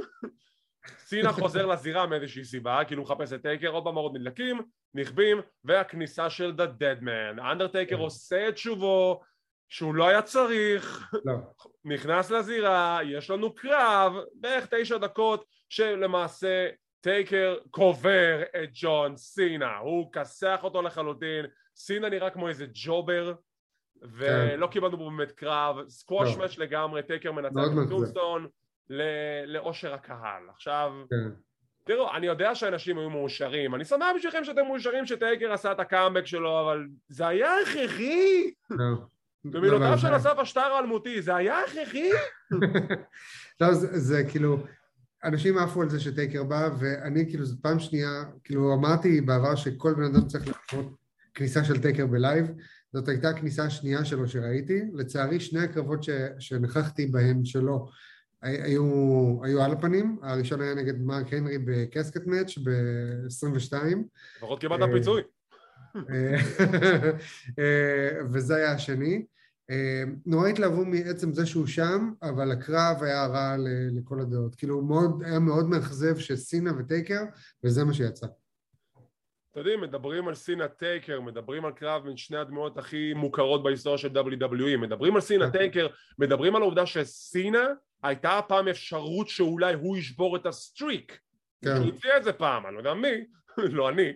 סינה 1.09 1.32
חוזר 1.32 1.66
לזירה 1.66 2.07
מאיזושהי 2.07 2.45
סיבה, 2.45 2.84
כאילו 2.87 3.03
הוא 3.03 3.11
מחפש 3.11 3.32
את 3.32 3.43
טייקר, 3.43 3.68
עוד 3.68 3.84
פעם 3.84 3.95
עוד 3.95 4.16
נדלקים, 4.16 4.62
נכבים, 4.95 5.41
והכניסה 5.64 6.30
של 6.30 6.53
The 6.57 6.80
Dead 6.80 7.03
Man. 7.03 7.43
האנדרטייקר 7.43 7.97
כן. 7.97 8.03
עושה 8.03 8.49
את 8.49 8.59
שובו, 8.59 9.20
שהוא 9.68 9.95
לא 9.95 10.09
היה 10.09 10.22
צריך, 10.22 11.12
לא. 11.24 11.34
נכנס 11.95 12.30
לזירה, 12.30 12.99
יש 13.05 13.30
לנו 13.30 13.55
קרב, 13.55 14.12
בערך 14.34 14.66
תשע 14.70 14.97
דקות 14.97 15.45
שלמעשה 15.68 16.68
טייקר 17.01 17.57
קובר 17.70 18.43
את 18.43 18.68
ג'ון 18.72 19.16
סינה, 19.16 19.76
הוא 19.76 20.12
כסח 20.12 20.61
אותו 20.62 20.82
לחלוטין, 20.82 21.47
סינה 21.77 22.09
נראה 22.09 22.31
כמו 22.31 22.49
איזה 22.49 22.66
ג'ובר 22.72 23.35
ולא 24.03 24.66
קיבלנו 24.66 24.97
בו 24.97 25.11
באמת 25.11 25.33
קרב, 25.33 25.89
סקווש 25.89 26.33
לא. 26.33 26.39
match 26.39 26.59
לגמרי, 26.59 27.03
טייקר 27.03 27.33
מנצח 27.33 27.61
את 27.66 27.72
מאכזב. 27.72 27.89
tombstone 27.89 28.47
לאושר 29.47 29.95
הקהל. 29.95 30.43
עכשיו, 30.55 30.93
כן. 31.11 31.31
תראו, 31.85 32.14
אני 32.16 32.27
יודע 32.27 32.55
שאנשים 32.55 32.99
היו 32.99 33.11
מאושרים, 33.11 33.74
אני 33.74 33.85
שמח 33.85 34.07
בשבילכם 34.16 34.45
שאתם 34.45 34.66
מאושרים 34.66 35.07
שטייקר 35.07 35.53
עשה 35.53 35.72
את 35.72 35.81
הקאמבק 35.81 36.27
שלו, 36.27 36.61
אבל 36.61 36.87
זה 37.09 37.27
היה 37.27 37.51
הכרחי! 37.62 38.51
לא. 38.70 38.97
במילותיו 39.45 39.89
אבל 39.89 39.97
של 39.97 40.16
אסף 40.16 40.39
אשטר 40.43 40.61
האלמותי, 40.61 41.22
זה 41.22 41.37
היה 41.37 41.61
הכרחי? 41.61 42.11
לא, 43.61 43.74
זה, 43.74 43.99
זה 43.99 44.24
כאילו, 44.31 44.59
אנשים 45.24 45.59
עפו 45.59 45.83
על 45.83 45.89
זה 45.89 46.01
שטייקר 46.01 46.45
בא, 46.45 46.68
ואני 46.79 47.27
כאילו, 47.29 47.45
זו 47.45 47.57
פעם 47.62 47.79
שנייה, 47.79 48.24
כאילו 48.45 48.74
אמרתי 48.74 49.20
בעבר 49.20 49.55
שכל 49.55 49.95
בן 49.95 50.05
אדם 50.05 50.27
צריך 50.27 50.49
לחוות 50.49 51.06
כניסה 51.37 51.64
של 51.64 51.82
טייקר 51.82 52.07
ב 52.07 52.13
live, 52.13 52.47
זאת 52.93 53.09
הייתה 53.09 53.28
הכניסה 53.28 53.64
השנייה 53.64 54.05
שלו 54.05 54.28
שראיתי, 54.28 54.82
לצערי 54.95 55.41
שני 55.41 55.61
הקרבות 55.61 56.03
ש, 56.03 56.11
שנכחתי 56.39 57.07
בהם 57.07 57.45
שלו 57.45 57.89
הי- 58.43 58.62
היו, 58.62 58.84
היו 59.45 59.62
על 59.62 59.72
הפנים, 59.72 60.18
הראשון 60.22 60.61
היה 60.61 60.74
נגד 60.74 61.01
מרק 61.01 61.32
הנרי 61.32 61.59
ב 61.59 61.68
casket 61.68 62.27
match 62.27 62.59
ב-22, 62.59 63.74
לפחות 64.37 64.61
קיבלת 64.61 64.82
אה, 64.82 64.93
פיצוי. 64.93 65.22
אה, 67.59 68.20
וזה 68.32 68.57
היה 68.57 68.72
השני. 68.72 69.26
אה, 69.70 70.03
נורא 70.26 70.49
התלהבו 70.49 70.84
מעצם 70.84 71.32
זה 71.32 71.47
שהוא 71.47 71.66
שם, 71.66 72.12
אבל 72.22 72.53
הקרב 72.53 72.97
היה 73.03 73.26
רע 73.26 73.57
לכל 73.91 74.20
הדעות. 74.20 74.55
כאילו, 74.55 74.82
מאוד, 74.82 75.22
היה 75.24 75.39
מאוד 75.39 75.68
מאכזב 75.68 76.18
שסינה 76.18 76.72
וטייקר, 76.78 77.24
וזה 77.64 77.84
מה 77.84 77.95
שיצא. 77.95 78.26
אתם 79.57 79.65
יודעים, 79.65 79.81
מדברים 79.81 80.29
על 80.29 80.35
סינה 80.35 80.69
טייקר, 80.69 81.21
מדברים 81.21 81.65
על 81.65 81.73
קרב 81.73 82.05
בין 82.05 82.17
שני 82.17 82.37
הדמויות 82.37 82.79
הכי 82.79 83.15
מוכרות 83.15 83.63
בהיסטוריה 83.63 83.99
של 83.99 84.09
WWE, 84.09 84.77
מדברים 84.79 85.15
על 85.15 85.21
סינה 85.21 85.51
כן. 85.51 85.59
טייקר, 85.59 85.87
מדברים 86.19 86.57
על 86.57 86.63
העובדה 86.63 86.87
שסינה 86.87 87.67
הייתה 88.03 88.41
פעם 88.49 88.69
אפשרות 88.69 89.29
שאולי 89.29 89.75
הוא 89.75 89.97
ישבור 89.97 90.37
את 90.37 90.47
ה 90.47 90.56
streak. 90.56 91.19
כן. 91.65 91.77
הוא 91.77 91.89
הציע 91.89 92.17
את 92.17 92.25
זה 92.25 92.33
פעם, 92.33 92.67
אני 92.67 92.75
לא 92.75 92.79
יודע 92.79 92.95
מי, 92.95 93.27
לא 93.79 93.89
אני, 93.89 94.13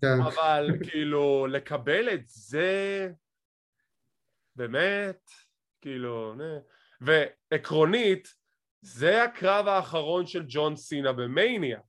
כן, 0.00 0.20
אבל 0.22 0.68
כאילו 0.88 1.46
לקבל 1.46 2.08
את 2.14 2.22
זה 2.26 3.10
באמת, 4.56 5.30
כאילו, 5.80 6.34
nah. 6.34 6.58
ועקרונית, 7.00 8.28
זה 8.80 9.24
הקרב 9.24 9.68
האחרון 9.68 10.26
של 10.26 10.44
ג'ון 10.48 10.76
סינה 10.76 11.12
במאניה. 11.12 11.80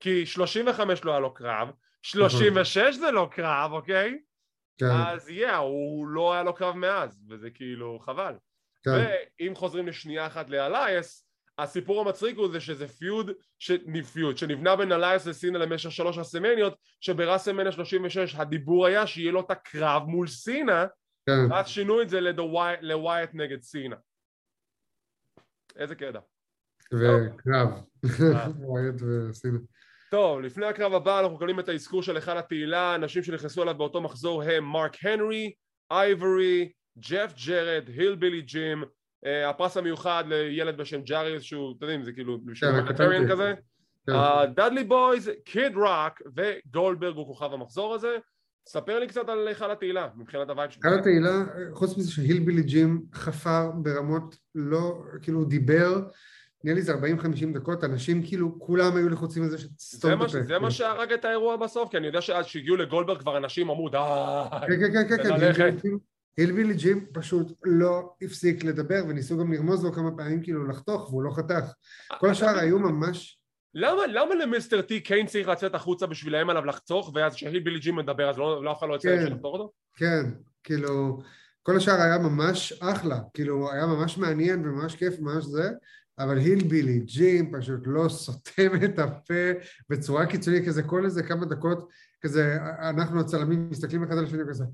כי 0.00 0.26
35 0.26 1.04
לא 1.04 1.10
היה 1.10 1.20
לו 1.20 1.34
קרב, 1.34 1.70
36 2.02 2.94
זה 2.94 3.10
לא 3.10 3.28
קרב, 3.32 3.72
אוקיי? 3.72 4.18
כן, 4.78 4.86
אז 4.86 5.28
יא, 5.28 5.54
הוא 5.54 6.08
לא 6.08 6.32
היה 6.32 6.42
לו 6.42 6.54
קרב 6.54 6.76
מאז, 6.76 7.24
וזה 7.28 7.50
כאילו 7.50 7.98
חבל. 7.98 8.34
כן, 8.82 8.90
ואם 8.90 9.54
חוזרים 9.54 9.86
לשנייה 9.86 10.26
אחת 10.26 10.50
לאלייס, 10.50 11.26
הסיפור 11.58 12.00
המצחיק 12.00 12.36
הוא 12.36 12.52
זה 12.52 12.60
שזה 12.60 12.88
פיוד, 12.88 13.30
ש... 13.58 13.72
פיוד 14.12 14.38
שנבנה 14.38 14.76
בין 14.76 14.92
אלייס 14.92 15.26
לסינה 15.26 15.58
למשך 15.58 15.92
שלוש 15.92 16.18
רסמניות, 16.18 16.74
שבראסמניה 17.00 17.72
36 17.72 18.34
הדיבור 18.34 18.86
היה 18.86 19.06
שיהיה 19.06 19.32
לו 19.32 19.40
את 19.40 19.50
הקרב 19.50 20.02
מול 20.02 20.28
סינה, 20.28 20.86
כן. 21.26 21.52
ואז 21.52 21.68
שינו 21.68 22.02
את 22.02 22.08
זה 22.08 22.20
לווייט 22.80 23.30
נגד 23.32 23.62
סינה. 23.62 23.96
איזה 25.76 25.94
קטע. 25.94 26.20
וקרב. 26.92 27.68
ווייט 28.58 28.94
וסינה. 29.28 29.58
טוב, 30.10 30.40
לפני 30.40 30.66
הקרב 30.66 30.94
הבא 30.94 31.20
אנחנו 31.20 31.36
מקבלים 31.36 31.60
את 31.60 31.68
האזכור 31.68 32.02
של 32.02 32.16
היכל 32.16 32.38
התהילה, 32.38 32.94
אנשים 32.94 33.22
שנכנסו 33.22 33.62
אליו 33.62 33.74
באותו 33.74 34.00
מחזור 34.00 34.42
הם 34.42 34.64
מרק 34.64 34.96
הנרי, 35.02 35.52
אייבורי, 35.90 36.72
ג'ף 36.98 37.34
ג'רד, 37.46 37.88
היל 37.88 38.14
בילי 38.16 38.42
ג'ים, 38.42 38.84
אה, 39.26 39.50
הפרס 39.50 39.76
המיוחד 39.76 40.24
לילד 40.26 40.76
בשם 40.76 41.00
ג'אריוס 41.00 41.42
שהוא, 41.42 41.74
אתם 41.76 41.84
יודעים, 41.84 42.02
זה 42.02 42.12
כאילו, 42.12 42.40
בשם 42.44 42.66
כן, 42.66 42.74
humanitarian 42.74 43.24
כתבתי. 43.24 43.32
כזה, 43.32 43.54
כן. 44.06 44.52
דאדלי 44.54 44.84
בויז, 44.84 45.30
קיד 45.44 45.76
רוק 45.76 46.22
וגולדברג 46.36 47.16
הוא 47.16 47.26
כוכב 47.26 47.52
המחזור 47.52 47.94
הזה, 47.94 48.16
ספר 48.68 48.98
לי 48.98 49.06
קצת 49.06 49.28
על 49.28 49.48
היכל 49.48 49.70
התהילה 49.70 50.08
מבחינת 50.16 50.48
ה 50.48 50.52
vibe 50.52 50.70
שלך. 50.70 50.86
על 50.86 50.98
התהילה, 50.98 51.44
חוץ 51.72 51.98
מזה 51.98 52.12
שהילבילי 52.12 52.62
ג'ים 52.62 53.02
חפר 53.14 53.70
ברמות 53.82 54.36
לא, 54.54 55.02
כאילו 55.22 55.44
דיבר, 55.44 56.00
נראה 56.64 56.74
לי 56.74 56.82
זה 56.82 56.94
40-50 56.94 56.98
דקות, 57.54 57.84
אנשים 57.84 58.22
כאילו, 58.22 58.58
כולם 58.60 58.96
היו 58.96 59.08
לחוצים 59.08 59.42
על 59.42 59.48
זה 59.48 59.56
זה 59.56 59.62
שתסתום 59.62 60.22
את 60.22 60.28
הפה. 60.28 60.42
זה 60.42 60.58
מה 60.58 60.70
שהרג 60.70 61.12
את 61.12 61.24
האירוע 61.24 61.56
בסוף, 61.56 61.90
כי 61.90 61.96
אני 61.96 62.06
יודע 62.06 62.20
שעד 62.20 62.44
שהגיעו 62.44 62.76
לגולדברג 62.76 63.18
כבר 63.18 63.36
אנשים 63.36 63.70
אמרו 63.70 63.88
די, 63.88 63.98
כן, 64.68 64.92
כן, 64.92 65.08
כן, 65.08 65.52
כן, 65.52 65.78
כן. 65.82 65.88
הילבילי 66.36 66.74
ג'ים- 66.74 67.06
פשוט 67.12 67.52
לא 67.64 68.12
הפסיק 68.22 68.64
לדבר, 68.64 69.02
וניסו 69.08 69.38
גם 69.38 69.52
לרמוז 69.52 69.84
לו 69.84 69.92
כמה 69.92 70.10
פעמים 70.16 70.42
כאילו 70.42 70.66
לחתוך, 70.68 71.10
והוא 71.10 71.22
לא 71.22 71.30
חתך. 71.30 71.72
כל 72.18 72.30
השאר 72.30 72.58
היו 72.58 72.78
ממש... 72.78 73.36
למה, 73.74 74.06
למה 74.06 74.34
למיסטר 74.34 74.82
טי 74.82 75.00
קיין 75.00 75.26
צריך 75.26 75.48
לצאת 75.48 75.74
החוצה 75.74 76.06
בשביל 76.06 76.32
לאיים 76.32 76.50
עליו 76.50 76.64
לחתוך 76.64 77.12
ואז 77.14 77.34
כשהיל 77.34 77.60
בילי 77.60 77.78
ג'ים 77.78 77.96
מדבר 77.96 78.30
אז 78.30 78.38
לא, 78.38 78.64
לא 78.64 78.72
אף 78.72 78.78
אחד 78.78 78.88
לא 78.88 78.94
יצא 78.94 79.16
כן. 79.16 79.32
לחתוך 79.32 79.52
אותו? 79.52 79.72
כן, 79.96 80.24
כאילו, 80.64 81.18
כל 81.62 81.76
השאר 81.76 82.00
היה 82.00 82.18
ממש 82.18 82.72
אחלה, 82.72 83.18
כאילו, 83.34 83.72
היה 83.72 83.86
ממש 83.86 84.18
מעניין 84.18 84.66
וממש 84.66 84.96
כיף 84.96 85.14
וממש 85.18 85.44
זה, 85.44 85.70
אבל 86.22 86.38
הילבילי, 86.38 87.00
ג'ים, 87.00 87.52
פשוט 87.58 87.80
לא 87.86 88.08
סותם 88.08 88.70
את 88.84 88.98
הפה 88.98 89.50
בצורה 89.88 90.26
קיצונית, 90.26 90.66
כזה 90.66 90.82
כל 90.82 91.04
איזה 91.04 91.22
כמה 91.22 91.46
דקות, 91.46 91.88
כזה, 92.22 92.58
אנחנו 92.80 93.20
הצלמים 93.20 93.70
מסתכלים 93.70 94.02
אחד 94.04 94.18
על 94.18 94.24
השני 94.24 94.42
כזה, 94.48 94.64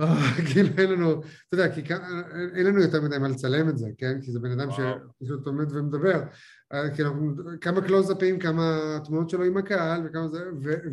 "אה", 0.00 0.06
כאילו 0.52 0.68
אין 0.78 0.90
לנו, 0.92 1.12
אתה 1.12 1.22
יודע, 1.52 1.74
כי 1.74 1.84
כ- 1.84 2.00
אין 2.54 2.66
לנו 2.66 2.80
יותר 2.80 3.00
מדי 3.02 3.18
מה 3.18 3.28
לצלם 3.28 3.68
את 3.68 3.78
זה, 3.78 3.88
כן? 3.98 4.20
כי 4.20 4.32
זה 4.32 4.40
בן 4.40 4.60
אדם. 4.60 4.68
שפשוט 4.70 5.46
עומד 5.46 5.72
ומדבר. 5.72 6.22
אה, 6.72 6.90
כאילו, 6.94 7.12
כמה 7.60 7.80
קלוזאפים, 7.80 8.38
כמה 8.38 8.98
תמונות 9.04 9.30
שלו 9.30 9.44
עם 9.44 9.56
הקהל 9.56 10.02
וכמה 10.06 10.28
זה, 10.28 10.44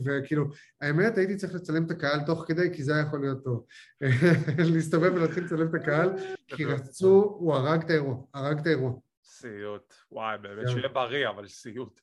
וכאילו, 0.06 0.46
האמת 0.82 1.18
הייתי 1.18 1.36
צריך 1.36 1.56
לצלם 1.56 1.86
את 1.86 1.92
הקהל 1.92 2.20
תוך 2.26 2.44
כדי, 2.48 2.70
כי 2.74 2.84
זה 2.84 2.94
היה 2.94 3.02
יכול 3.02 3.20
להיות 3.22 3.44
טוב. 3.44 3.66
להסתובב 4.74 5.12
ולהתחיל 5.16 5.44
לצלם 5.44 5.68
את 5.68 5.74
הקהל, 5.74 6.10
כי 6.48 6.66
רצו, 6.66 7.36
הוא 7.40 7.54
הרג 7.54 7.84
את 7.84 7.90
האירוע, 7.90 8.18
הרג 8.34 8.60
את 8.60 8.68
האירוע. 8.68 9.05
סיוט, 9.46 9.94
וואי 10.12 10.38
באמת 10.38 10.66
כן. 10.66 10.72
שיהיה 10.72 10.88
בריא 10.88 11.30
אבל 11.30 11.48
סיוט. 11.48 12.00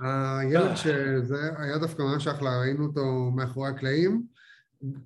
הילד 0.00 0.74
שזה 0.74 1.50
היה 1.56 1.78
דווקא 1.78 2.02
ממש 2.02 2.26
אחלה, 2.26 2.60
ראינו 2.60 2.86
אותו 2.86 3.30
מאחורי 3.36 3.68
הקלעים, 3.68 4.22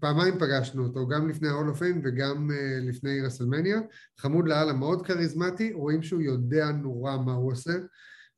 פעמיים 0.00 0.38
פגשנו 0.38 0.84
אותו, 0.84 1.08
גם 1.08 1.28
לפני 1.28 1.48
ה-all 1.48 1.76
of 1.76 1.80
Fame 1.80 2.00
וגם 2.04 2.50
uh, 2.50 2.88
לפני 2.88 3.20
רסלמניה, 3.20 3.80
חמוד 4.18 4.48
לאללה, 4.48 4.72
מאוד 4.72 5.06
כריזמטי, 5.06 5.72
רואים 5.72 6.02
שהוא 6.02 6.22
יודע 6.22 6.66
נורא 6.72 7.16
מה 7.16 7.32
הוא 7.32 7.52
עושה, 7.52 7.72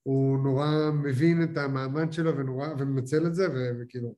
הוא 0.02 0.38
נורא 0.38 0.90
מבין 0.94 1.42
את 1.42 1.58
המעמד 1.58 2.12
שלו 2.12 2.36
ונורא, 2.36 2.68
ומנצל 2.78 3.26
את 3.26 3.34
זה, 3.34 3.50
ו- 3.50 3.70
וכאילו, 3.80 4.14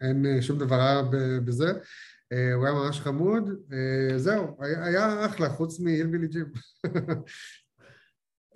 אין 0.00 0.26
אה, 0.26 0.42
שום 0.42 0.58
דבר 0.58 0.76
רע 0.76 1.02
בזה. 1.44 1.72
אה, 2.32 2.54
הוא 2.54 2.64
היה 2.66 2.74
ממש 2.74 3.00
חמוד, 3.00 3.50
אה, 3.72 4.18
זהו, 4.18 4.56
היה, 4.60 4.84
היה 4.84 5.26
אחלה, 5.26 5.48
חוץ 5.48 5.80
מהילבילי 5.80 6.28
ג'ים. 6.28 6.46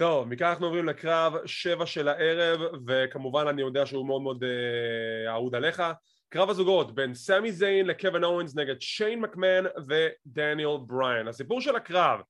טוב, 0.00 0.28
מכאן 0.28 0.46
אנחנו 0.46 0.66
עוברים 0.66 0.86
לקרב 0.86 1.46
שבע 1.46 1.86
של 1.86 2.08
הערב 2.08 2.60
וכמובן 2.86 3.46
אני 3.48 3.62
יודע 3.62 3.86
שהוא 3.86 4.06
מאוד 4.06 4.22
מאוד 4.22 4.44
אה, 4.44 5.32
אהוד 5.32 5.54
עליך. 5.54 5.82
קרב 6.28 6.50
הזוגות 6.50 6.94
בין 6.94 7.14
סמי 7.14 7.52
זיין 7.52 7.86
לקווין 7.86 8.24
אורנס 8.24 8.56
נגד 8.56 8.80
שיין 8.80 9.20
מקמן 9.20 9.64
ודניאל 9.88 10.76
בריין. 10.86 11.28
הסיפור 11.28 11.60
של 11.60 11.76
הקרב 11.76 12.20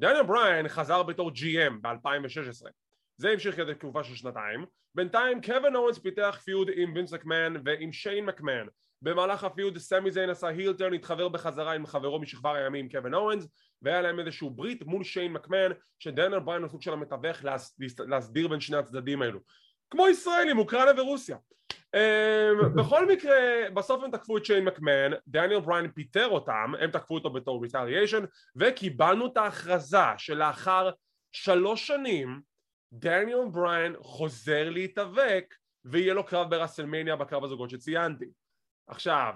דניאל 0.00 0.22
בריין 0.22 0.68
חזר 0.68 1.02
בתור 1.02 1.30
GM 1.30 1.72
ב-2016 1.82 2.68
זה 3.16 3.30
המשיך 3.30 3.56
כדי 3.56 3.74
תקופה 3.74 4.04
של 4.04 4.14
שנתיים. 4.14 4.66
בינתיים 4.94 5.40
קווין 5.42 5.76
אוונס 5.76 5.98
פיתח 5.98 6.40
feud 6.44 6.70
עם 6.74 6.92
וינס 6.94 7.12
מקמן 7.12 7.54
ועם 7.64 7.92
שיין 7.92 8.24
מקמן 8.24 8.66
במהלך 9.02 9.44
ה 9.44 9.51
feud 9.51 9.78
סמי 9.78 10.10
זיין 10.10 10.30
עשה 10.30 10.48
heel 10.48 10.71
turn 10.71 10.94
התחבר 10.94 11.28
בחזרה 11.28 11.72
עם 11.72 11.86
חברו 11.86 12.20
משכבר 12.20 12.54
הימים 12.54 12.88
קווין 12.88 13.14
אוונס 13.14 13.48
והיה 13.82 14.00
להם 14.00 14.20
איזשהו 14.20 14.50
ברית 14.50 14.86
מול 14.86 15.04
שיין 15.04 15.32
מקמן 15.32 15.70
שדניאל 15.98 16.40
בריין 16.40 16.62
הוא 16.62 16.70
סוג 16.70 16.82
של 16.82 16.92
המתווך 16.92 17.44
להס- 17.44 17.78
להסדיר 18.08 18.48
בין 18.48 18.60
שני 18.60 18.76
הצדדים 18.76 19.22
האלו. 19.22 19.40
כמו 19.90 20.08
ישראלים, 20.08 20.58
אוקראינה 20.58 21.00
ורוסיה. 21.02 21.36
אמ, 21.94 22.00
בכל 22.78 23.06
מקרה, 23.08 23.36
בסוף 23.74 24.04
הם 24.04 24.10
תקפו 24.10 24.36
את 24.36 24.44
שיין 24.44 24.64
מקמן, 24.64 25.10
דניאל 25.26 25.60
בריין 25.60 25.90
פיטר 25.90 26.28
אותם, 26.28 26.72
הם 26.80 26.90
תקפו 26.90 27.14
אותו 27.14 27.30
בתור 27.30 27.62
retaliation 27.62 28.24
וקיבלנו 28.56 29.26
את 29.26 29.36
ההכרזה 29.36 29.98
שלאחר 30.18 30.90
שלוש 31.32 31.86
שנים 31.86 32.40
דניאל 32.92 33.48
בריין 33.52 33.96
חוזר 34.00 34.70
להתאבק 34.70 35.54
ויהיה 35.84 36.14
לו 36.14 36.26
קרב 36.26 36.50
ברסלמניה 36.50 37.16
בקרב 37.16 37.44
הזוגות 37.44 37.70
שציינתי 37.70 38.26
עכשיו, 38.90 39.34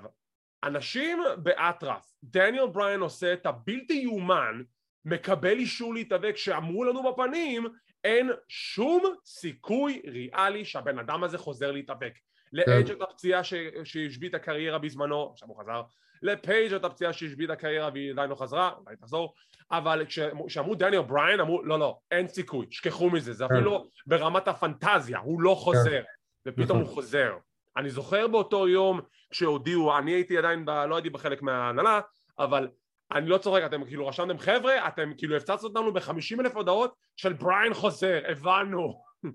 אנשים 0.64 1.18
באטרף, 1.36 2.12
דניאל 2.24 2.66
בריין 2.66 3.00
עושה 3.00 3.32
את 3.32 3.46
הבלתי 3.46 3.94
יאומן, 3.94 4.62
מקבל 5.04 5.58
אישור 5.58 5.94
להתאבק 5.94 6.36
שאמרו 6.36 6.84
לנו 6.84 7.12
בפנים 7.12 7.66
אין 8.04 8.30
שום 8.48 9.14
סיכוי 9.24 10.02
ריאלי 10.06 10.64
שהבן 10.64 10.98
אדם 10.98 11.24
הזה 11.24 11.38
חוזר 11.38 11.72
להתאבק. 11.72 12.12
לאייג' 12.52 12.90
את 12.90 13.02
הפציעה 13.02 13.44
שהשביא 13.84 14.28
את 14.28 14.34
הקריירה 14.34 14.78
בזמנו, 14.78 15.30
עכשיו 15.32 15.48
הוא 15.48 15.60
חזר, 15.60 15.82
לפייג' 16.22 16.72
את 16.72 16.84
הפציעה 16.84 17.12
שהשביא 17.12 17.46
את 17.46 17.50
הקריירה 17.50 17.90
והיא 17.92 18.12
עדיין 18.12 18.30
לא 18.30 18.34
חזרה, 18.34 18.70
אולי 18.84 18.96
תחזור, 18.96 19.34
אבל 19.70 20.06
כשאמרו 20.46 20.74
דניאל 20.74 21.02
בריין 21.02 21.40
אמרו 21.40 21.62
לא 21.62 21.78
לא, 21.78 21.98
אין 22.10 22.28
סיכוי, 22.28 22.66
שכחו 22.70 23.10
מזה, 23.10 23.32
זה 23.32 23.44
כן. 23.48 23.54
אפילו 23.54 23.90
ברמת 24.06 24.48
הפנטזיה, 24.48 25.18
הוא 25.18 25.40
לא 25.40 25.54
חוזר, 25.54 26.02
כן. 26.02 26.50
ופתאום 26.50 26.78
הוא 26.78 26.82
נכון. 26.82 26.94
חוזר. 26.94 27.36
אני 27.76 27.90
זוכר 27.90 28.26
באותו 28.26 28.68
יום 28.68 29.00
כשהודיעו, 29.30 29.98
אני 29.98 30.12
הייתי 30.12 30.38
עדיין, 30.38 30.64
ב, 30.64 30.70
לא 30.70 30.96
הייתי 30.96 31.10
בחלק 31.10 31.42
מההנהלה, 31.42 32.00
אבל 32.38 32.68
אני 33.12 33.28
לא 33.28 33.38
צוחק, 33.38 33.62
אתם 33.66 33.84
כאילו 33.84 34.06
רשמתם 34.06 34.38
חבר'ה, 34.38 34.88
אתם 34.88 35.12
כאילו 35.18 35.36
הפצצתם 35.36 35.64
אותנו 35.66 35.92
בחמישים 35.92 36.40
אלף 36.40 36.56
הודעות 36.56 36.94
של 37.16 37.32
בריין 37.32 37.74
חוזר, 37.74 38.22
הבנו. 38.28 39.04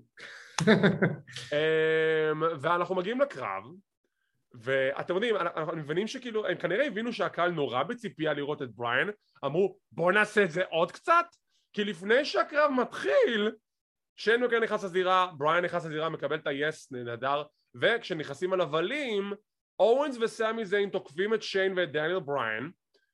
אמ, 1.52 2.42
ואנחנו 2.60 2.94
מגיעים 2.94 3.20
לקרב, 3.20 3.64
ואתם 4.54 5.14
יודעים, 5.14 5.36
אנחנו 5.36 5.76
מבינים 5.76 6.06
שכאילו, 6.06 6.46
הם 6.46 6.58
כנראה 6.58 6.86
הבינו 6.86 7.12
שהקהל 7.12 7.50
נורא 7.50 7.82
בציפייה 7.82 8.32
לראות 8.32 8.62
את 8.62 8.70
בריין, 8.70 9.10
אמרו 9.44 9.76
בואו 9.92 10.10
נעשה 10.10 10.44
את 10.44 10.50
זה 10.50 10.62
עוד 10.70 10.92
קצת, 10.92 11.26
כי 11.72 11.84
לפני 11.84 12.24
שהקרב 12.24 12.70
מתחיל, 12.70 13.52
שיין 14.16 14.44
מקר 14.44 14.60
נכנס 14.60 14.84
לזירה, 14.84 15.30
בריין 15.36 15.64
נכנס 15.64 15.84
לזירה, 15.84 16.08
מקבל 16.08 16.36
את 16.36 16.46
ה-yes, 16.46 16.86
נהדר, 16.90 17.42
וכשנכנסים 17.74 18.52
על 18.52 18.60
הבלים, 18.60 19.32
אורנס 19.78 20.16
וסמי 20.20 20.64
זיין 20.64 20.90
תוקפים 20.90 21.34
את 21.34 21.42
שיין 21.42 21.74
ואת 21.76 21.92
דניאל 21.92 22.20
בריין, 22.20 22.70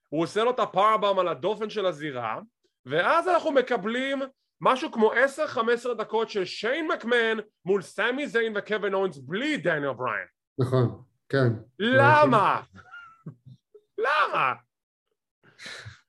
הוא 0.09 0.22
עושה 0.22 0.44
לו 0.44 0.50
את 0.50 0.59
הפארבאם 0.59 1.18
על 1.18 1.28
הדופן 1.28 1.70
של 1.70 1.86
הזירה, 1.86 2.40
ואז 2.86 3.28
אנחנו 3.28 3.52
מקבלים 3.52 4.22
משהו 4.61 4.92
כמו 4.92 5.12
10-15 5.12 5.94
דקות 5.98 6.30
של 6.30 6.44
שיין 6.44 6.88
מקמן 6.88 7.38
מול 7.64 7.82
סמי 7.82 8.26
זיין 8.26 8.52
וקווין 8.57 8.94
אורנס 8.94 9.18
בלי 9.18 9.57
דניאל 9.57 9.92
בריין. 9.92 10.26
נכון, 10.59 11.02
כן. 11.28 11.48
למה? 11.78 12.62
למה? 13.98 14.52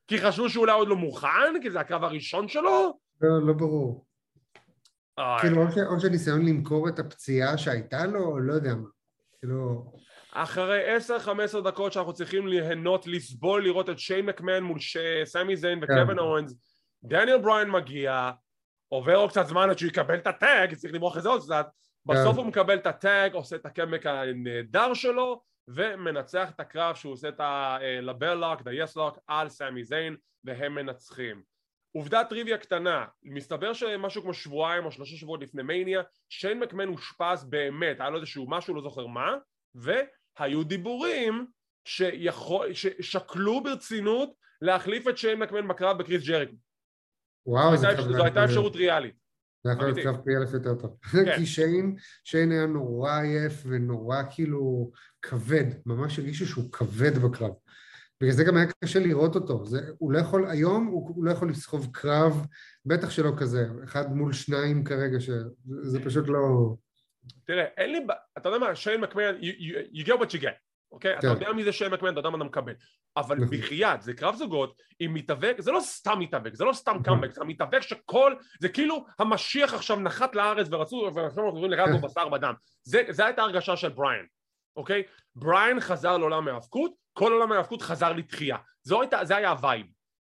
כי 0.08 0.18
חשבו 0.18 0.50
שאולי 0.50 0.72
עוד 0.72 0.88
לא 0.88 0.96
מוכן? 0.96 1.62
כי 1.62 1.72
זה 1.72 1.80
הקרב 1.80 2.04
הראשון 2.04 2.48
שלו? 2.48 3.00
לא, 3.22 3.48
לא 3.48 3.54
ברור. 3.54 4.07
כאילו, 5.42 5.62
או 5.92 6.00
שניסיון 6.00 6.46
למכור 6.46 6.90
את 6.90 7.00
הפציעה 7.00 7.58
שהייתה 7.58 8.06
לו, 8.06 8.40
לא 8.40 8.54
יודע 8.54 8.76
מה. 8.76 8.88
כאילו... 9.40 9.92
אחרי 10.32 10.98
10-15 11.58 11.62
דקות 11.62 11.94
שאנחנו 11.94 12.14
צריכים 12.14 12.48
ליהנות, 12.48 13.08
לסבול, 13.08 13.64
לראות 13.64 13.90
את 13.90 14.00
שיין 14.00 14.26
מקמן 14.26 14.64
מול 14.64 14.78
סמי 15.26 15.56
זיין 15.56 15.80
וקווין 15.84 16.08
כן. 16.08 16.20
אורנס, 16.20 16.54
דניאל 17.04 17.38
בריין 17.38 17.72
מגיע, 17.72 18.32
עובר 18.88 19.16
עוד 19.16 19.30
קצת 19.30 19.48
זמן 19.48 19.70
עד 19.70 19.78
שהוא 19.78 19.90
יקבל 19.90 20.16
את 20.16 20.28
הטאג, 20.28 20.74
צריך 20.74 20.94
למרוח 20.94 21.18
את 21.18 21.24
זה 21.24 21.30
עוד 21.30 21.42
קצת, 21.42 21.68
בסוף 22.06 22.34
כן. 22.34 22.38
הוא 22.38 22.46
מקבל 22.46 22.76
את 22.76 22.88
הטאג, 22.88 23.34
עושה 23.34 23.56
את 23.56 23.66
הקמק 23.66 24.06
הנהדר 24.06 24.94
שלו, 24.94 25.42
ומנצח 25.68 26.50
את 26.56 26.60
הקרב 26.60 26.96
שהוא 26.96 27.14
עושה 27.14 27.30
את 27.30 27.40
ה-לבל 27.40 28.34
לוק, 28.34 28.68
ה-yes 28.68 28.92
לוק 28.96 29.20
על 29.28 29.50
סמי 29.50 29.84
זיין, 29.84 30.16
והם 30.44 30.76
מנצחים. 30.76 31.42
עובדת 31.98 32.30
טריוויה 32.30 32.58
קטנה, 32.58 33.06
מסתבר 33.24 33.74
שמשהו 33.74 34.22
כמו 34.22 34.34
שבועיים 34.34 34.86
או 34.86 34.92
שלושה 34.92 35.18
שבועות 35.18 35.42
לפני 35.42 35.64
מניה, 35.64 36.02
שיין 36.30 36.60
מקמן 36.60 36.88
אושפז 36.88 37.44
באמת, 37.44 38.00
היה 38.00 38.10
לו 38.10 38.18
איזשהו 38.18 38.50
משהו, 38.50 38.76
לא 38.76 38.82
זוכר 38.82 39.08
מה, 39.08 39.36
והיו 39.76 40.64
דיבורים 40.64 41.48
שיכול, 41.86 42.74
ששקלו 42.74 43.64
ברצינות 43.64 44.34
להחליף 44.62 45.08
את 45.08 45.18
שיין 45.18 45.40
מקמן 45.40 45.68
בקרב 45.68 45.98
בקריס 45.98 46.28
ג'ריקו. 46.28 46.56
וואו, 47.46 47.78
זו 47.78 47.88
הייתה, 47.88 48.24
הייתה 48.24 48.46
אפשרות 48.46 48.76
ריאלית. 48.76 49.16
זה 49.64 49.72
יכול 49.72 49.86
להיות 49.86 50.00
קרב 50.04 50.18
פי 50.26 50.32
אלף 50.42 50.54
יותר 50.54 50.76
טוב. 50.76 50.98
כן. 51.12 51.36
כי 51.38 51.46
שיין, 51.46 51.96
שיין 52.24 52.52
היה 52.52 52.66
נורא 52.66 53.22
עייף 53.22 53.64
ונורא 53.66 54.18
כאילו 54.30 54.92
כבד, 55.22 55.66
ממש 55.86 56.20
הרגישו 56.20 56.46
שהוא 56.46 56.72
כבד 56.72 57.18
בקרב. 57.18 57.52
בגלל 58.22 58.34
זה 58.34 58.44
גם 58.44 58.58
היה 58.58 58.66
קשה 58.84 59.00
לראות 59.00 59.36
אותו. 59.36 59.66
זה, 59.66 59.80
הוא 59.98 60.12
לא 60.12 60.20
יכול, 60.20 60.48
היום 60.48 60.86
הוא, 60.86 61.16
הוא 61.16 61.26
לא 61.26 61.32
יכול 61.32 61.50
לסחוב 61.50 61.90
קרב, 61.92 62.46
בטח 62.86 63.10
שלא 63.10 63.32
כזה, 63.38 63.66
אחד 63.84 64.16
מול 64.16 64.34
שניים 64.34 64.84
כרגע, 64.84 65.20
שזה 65.20 66.00
פשוט 66.06 66.28
לא... 66.28 66.76
תראה, 67.44 67.66
אין 67.78 67.92
לי, 67.92 68.00
אתה 68.38 68.50
יודע 68.50 68.58
מה, 68.60 68.76
שיין 68.76 69.02
מקמן, 69.02 69.36
you, 69.40 69.44
you, 69.44 70.04
you 70.04 70.08
get 70.08 70.20
what 70.20 70.32
you 70.38 70.42
get. 70.42 70.68
אוקיי? 70.92 71.16
Okay? 71.16 71.20
אתה 71.20 71.28
כן. 71.28 71.34
יודע 71.34 71.54
מי 71.54 71.64
זה 71.64 71.72
שם 71.72 71.94
מקמן, 71.94 72.12
אתה 72.12 72.20
יודע 72.20 72.30
מה 72.30 72.38
אתה 72.38 72.46
מקבל. 72.46 72.74
אבל 73.18 73.36
נכון. 73.36 73.58
בחייאת, 73.58 74.02
זה 74.02 74.14
קרב 74.14 74.36
זוגות 74.36 74.82
עם 75.00 75.14
מתאבק, 75.14 75.56
זה 75.60 75.72
לא 75.72 75.80
סתם 75.80 76.20
מתאבק, 76.20 76.56
זה 76.56 76.66
לא 76.66 76.74
סתם 76.74 76.98
קאמבק, 77.04 77.32
זה 77.32 77.44
מתאבק 77.44 77.82
שכל, 77.82 78.36
זה 78.60 78.70
כאילו 78.70 79.06
המשיח 79.20 79.74
עכשיו 79.74 80.00
נחת 80.00 80.36
לארץ 80.36 80.68
ורצו, 80.72 80.96
ועכשיו 80.96 81.24
אנחנו 81.24 81.42
עוברים 81.42 81.72
לגעת 81.72 82.02
בשר 82.02 82.30
בדם. 82.30 82.54
זה, 82.84 83.04
זה 83.10 83.26
הייתה 83.26 83.42
הרגשה 83.42 83.78
של 83.78 83.90
בריין, 83.90 84.26
אוקיי? 84.76 85.04
בריין 85.36 85.80
חזר 85.80 86.18
לעולם 86.18 86.48
ההאבקות, 86.48 86.92
כל 87.18 87.34
עולם 87.34 87.52
ההאבקות 87.52 87.82
חזר 87.82 88.14
לתחייה. 88.14 88.58
זה 89.24 89.36
היה 89.36 89.50
ה 89.50 89.56
vibe. 89.56 89.86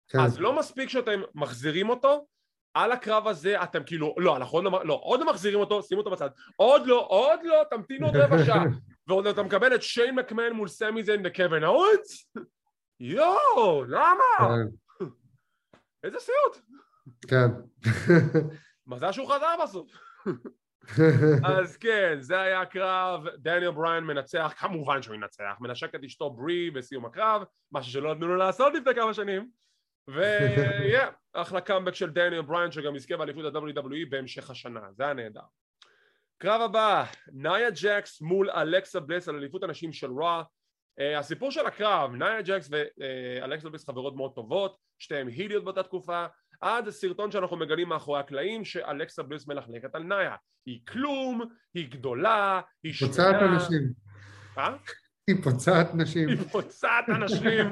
כן. 0.08 0.20
אז 0.20 0.40
לא 0.40 0.58
מספיק 0.58 0.88
שאתם 0.88 1.20
מחזירים 1.34 1.88
אותו, 1.88 2.26
על 2.74 2.92
הקרב 2.92 3.26
הזה 3.26 3.62
אתם 3.62 3.84
כאילו, 3.84 4.14
לא, 4.18 4.36
אנחנו 4.36 4.58
עוד 4.58 4.64
לא, 4.64 4.84
לא, 4.84 5.00
עוד 5.02 5.20
לא 5.20 5.26
מחזירים 5.26 5.60
אותו, 5.60 5.82
שימו 5.82 6.00
אותו 6.00 6.10
בצד, 6.10 6.30
עוד 6.56 6.86
לא, 6.86 7.06
עוד 7.08 7.40
לא, 7.44 7.62
תמתינו 7.70 8.06
עוד 8.06 8.16
רבע 8.16 8.44
שעה, 8.44 8.64
ועוד 9.06 9.26
אתה 9.26 9.42
מקבל 9.42 9.74
את 9.74 9.82
שיין 9.82 10.14
מקמן 10.14 10.52
מול 10.52 10.68
סמי 10.68 11.02
זיין 11.02 11.22
וקווין 11.24 11.64
אוונס? 11.64 12.32
יואו, 13.00 13.84
למה? 13.84 14.24
כן. 14.38 15.04
איזה 16.04 16.18
סיוט. 16.18 16.64
כן. 17.28 17.48
מזל 18.86 19.12
שהוא 19.12 19.28
חזר 19.28 19.54
בסוף. 19.62 19.92
אז 21.44 21.76
כן, 21.76 22.16
זה 22.20 22.40
היה 22.40 22.60
הקרב, 22.60 23.24
דניאל 23.38 23.70
בריין 23.70 24.04
מנצח, 24.04 24.54
כמובן 24.56 25.02
שהוא 25.02 25.14
ינצח, 25.14 25.56
מנשק 25.60 25.94
את 25.94 26.04
אשתו 26.04 26.30
ברי 26.30 26.70
בסיום 26.70 27.06
הקרב, 27.06 27.42
משהו 27.72 27.92
שלא 27.92 28.14
נתנו 28.14 28.28
לו 28.28 28.36
לעשות 28.36 28.74
לפני 28.74 28.94
כמה 28.94 29.14
שנים, 29.14 29.48
ויהיה, 30.08 31.08
אחלה 31.32 31.60
קאמבק 31.60 31.94
של 31.94 32.10
דניאל 32.10 32.42
בריין 32.42 32.72
שגם 32.72 32.96
יזכה 32.96 33.16
באליפות 33.16 33.54
ה-WWE 33.54 34.10
בהמשך 34.10 34.50
השנה, 34.50 34.80
זה 34.92 35.04
היה 35.04 35.14
נהדר. 35.14 35.40
קרב 36.38 36.60
הבא, 36.60 37.04
נאיה 37.32 37.70
ג'קס 37.70 38.20
מול 38.20 38.50
אלכסה 38.50 39.00
בלס 39.00 39.28
על 39.28 39.36
אליפות 39.36 39.62
הנשים 39.62 39.92
של 39.92 40.10
Raw. 40.10 40.42
אה, 41.00 41.18
הסיפור 41.18 41.50
של 41.50 41.66
הקרב, 41.66 42.14
נאיה 42.14 42.42
ג'קס 42.42 42.70
ואלכסה 42.70 43.68
בלס 43.68 43.86
חברות 43.86 44.16
מאוד 44.16 44.34
טובות, 44.34 44.76
שתיהן 44.98 45.28
היליות 45.28 45.64
באותה 45.64 45.82
תקופה, 45.82 46.26
עד 46.60 46.90
סרטון 46.90 47.30
שאנחנו 47.30 47.56
מגלים 47.56 47.88
מאחורי 47.88 48.20
הקלעים 48.20 48.64
שאלכסה 48.64 49.22
בלס 49.22 49.46
מלכלכת 49.46 49.94
על 49.94 50.02
נאיה. 50.02 50.36
היא 50.66 50.80
כלום, 50.88 51.40
היא 51.74 51.90
גדולה, 51.90 52.60
היא 52.82 52.92
שנייה. 52.92 53.12
פוצעת 53.12 53.42
אנשים. 53.42 53.92
אה? 54.58 54.76
היא 55.26 55.42
פוצעת 55.42 55.94
נשים. 55.94 56.28
היא 56.28 56.36
פוצעת 56.36 57.08
אנשים, 57.08 57.70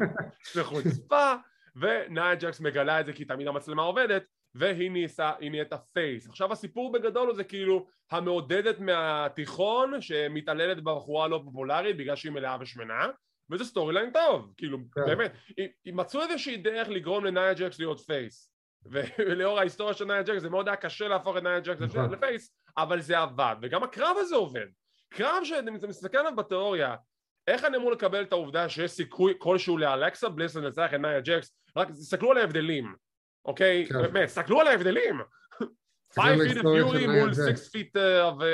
זה 0.53 0.65
חוצפה, 0.65 1.35
ונאיה 1.77 2.35
ג'קס 2.35 2.61
מגלה 2.61 3.01
את 3.01 3.07
זה 3.07 3.13
כי 3.13 3.25
תמיד 3.25 3.49
המצלמה 3.49 3.83
עובדת, 3.83 4.25
והיא 4.55 4.91
נהייתה, 4.91 5.33
נהיית 5.41 5.73
ה 5.73 5.82
face. 5.82 6.29
עכשיו 6.29 6.53
הסיפור 6.53 6.93
בגדול 6.93 7.35
זה 7.35 7.45
כאילו 7.45 7.87
המעודדת 8.11 8.81
מהתיכון 8.81 10.01
שמתעללת 10.01 10.83
בבחורה 10.83 11.29
לא 11.29 11.41
פופולרית 11.45 11.97
בגלל 11.97 12.17
שהיא 12.17 12.33
מלאה 12.33 12.57
ושמנה 12.61 13.07
וזה 13.51 13.65
storyline 13.65 14.11
טוב, 14.13 14.53
כאילו 14.57 14.79
כן. 14.93 15.07
באמת, 15.07 15.33
מצאו 15.87 16.23
איזושהי 16.23 16.57
דרך 16.57 16.89
לגרום 16.89 17.25
לנאיה 17.25 17.55
ג'קס 17.55 17.79
להיות 17.79 18.01
face 18.01 18.53
ולאור 18.91 19.59
ההיסטוריה 19.59 19.95
של 19.95 20.05
נאיה 20.05 20.23
ג'קס 20.23 20.43
זה 20.43 20.51
מאוד 20.51 20.69
היה 20.69 20.77
קשה 20.77 21.09
להפוך 21.09 21.37
את 21.37 21.43
נאיה 21.43 21.61
ג'קס 21.61 21.81
נכון. 21.81 22.11
ל 22.11 22.19
face 22.19 22.51
אבל 22.77 23.01
זה 23.01 23.19
עבד 23.19 23.57
וגם 23.63 23.83
הקרב 23.83 24.17
הזה 24.19 24.37
עובד 24.37 24.67
קרב 25.11 25.45
שאתה 25.45 25.71
מסתכל 25.71 26.19
עליו 26.19 26.37
בתיאוריה 26.37 26.97
איך 27.47 27.65
אני 27.65 27.77
אמור 27.77 27.93
לקבל 27.93 28.23
את 28.23 28.33
העובדה 28.33 28.69
שיש 28.69 28.91
סיכוי 28.91 29.35
כלשהו 29.39 29.79
לאלכסה 29.79 30.29
בליס 30.29 30.57
לנצח 30.57 30.95
את 30.95 31.01
נאיה 31.01 31.21
ג'קס 31.21 31.53
רק 31.77 31.89
תסתכלו 31.91 32.31
על 32.31 32.39
ההבדלים 32.39 32.95
אוקיי? 33.45 33.87
כן. 33.89 34.03
באמת, 34.03 34.29
תסתכלו 34.29 34.61
על 34.61 34.67
ההבדלים 34.67 35.21
5 36.15 36.25
feet 36.25 36.55
of 36.55 36.63
fury 36.63 37.07
מול 37.07 37.35
6 37.35 37.41
feet 37.77 37.97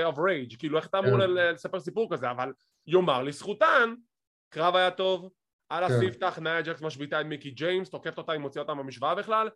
of 0.07 0.17
rage 0.17 0.59
כאילו 0.59 0.79
איך 0.79 0.87
אתה 0.87 0.99
אמור 0.99 1.19
כן. 1.21 1.31
לספר 1.31 1.81
סיפור 1.81 2.15
כזה 2.15 2.31
אבל 2.31 2.53
יאמר 2.87 3.23
לזכותן 3.23 3.95
קרב 4.51 4.77
היה 4.77 4.91
טוב 4.91 5.31
על 5.69 5.89
כן. 5.89 5.95
הספתח 5.95 6.39
נאיה 6.39 6.63
ג'קס 6.63 6.83
משביתה 6.83 7.21
את 7.21 7.27
מיקי 7.27 7.51
ג'יימס 7.51 7.91
תוקפת 7.91 8.19
אותה 8.19 8.33
היא 8.33 8.41
מוציאה 8.41 8.63
אותה 8.63 8.75
במשוואה 8.75 9.15
בכלל 9.15 9.49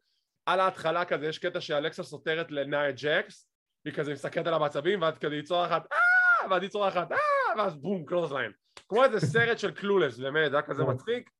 על 0.49 0.61
ההתחלה 0.61 1.05
כזה 1.05 1.27
יש 1.27 1.39
קטע 1.39 1.61
שאלכסה 1.61 2.03
סותרת 2.03 2.51
לנאיה 2.51 2.93
ג'קס 2.93 3.51
היא 3.85 3.93
כזה 3.93 4.13
מסתכלת 4.13 4.47
על 4.47 4.55
המצבים 4.55 5.03
ואת 5.03 5.19
כזה 5.19 5.35
היא 5.35 5.43
צורחת 5.43 5.83
אה! 5.93 6.51
ואת 6.51 6.63
היא 6.63 6.71
צורחת 6.71 7.13
אה! 7.13 7.19
ואז 7.59 7.77
בום 7.77 8.05
clothesline 8.05 8.53
כמו 8.89 9.05
איזה 9.05 9.21
סרט 9.21 9.59
של 9.59 9.71
Clueless 9.71 10.19
באמת 10.19 10.51
זה 10.51 10.57
היה 10.57 10.67
כזה 10.67 10.85
מצחיק. 10.85 11.31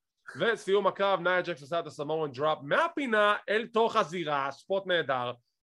וסיום 0.41 0.87
הקרב 0.87 1.21
נאיה 1.21 1.43
ג'קס 1.43 1.63
עושה 1.63 1.81
את 1.81 1.87
ה 1.87 1.93
Samoan 1.93 2.33
drop 2.33 2.59
מהפינה 2.63 3.37
אל 3.49 3.67
תוך 3.73 3.97
הזירה 3.97 4.51
spot 4.51 4.87
נהדר 4.87 5.33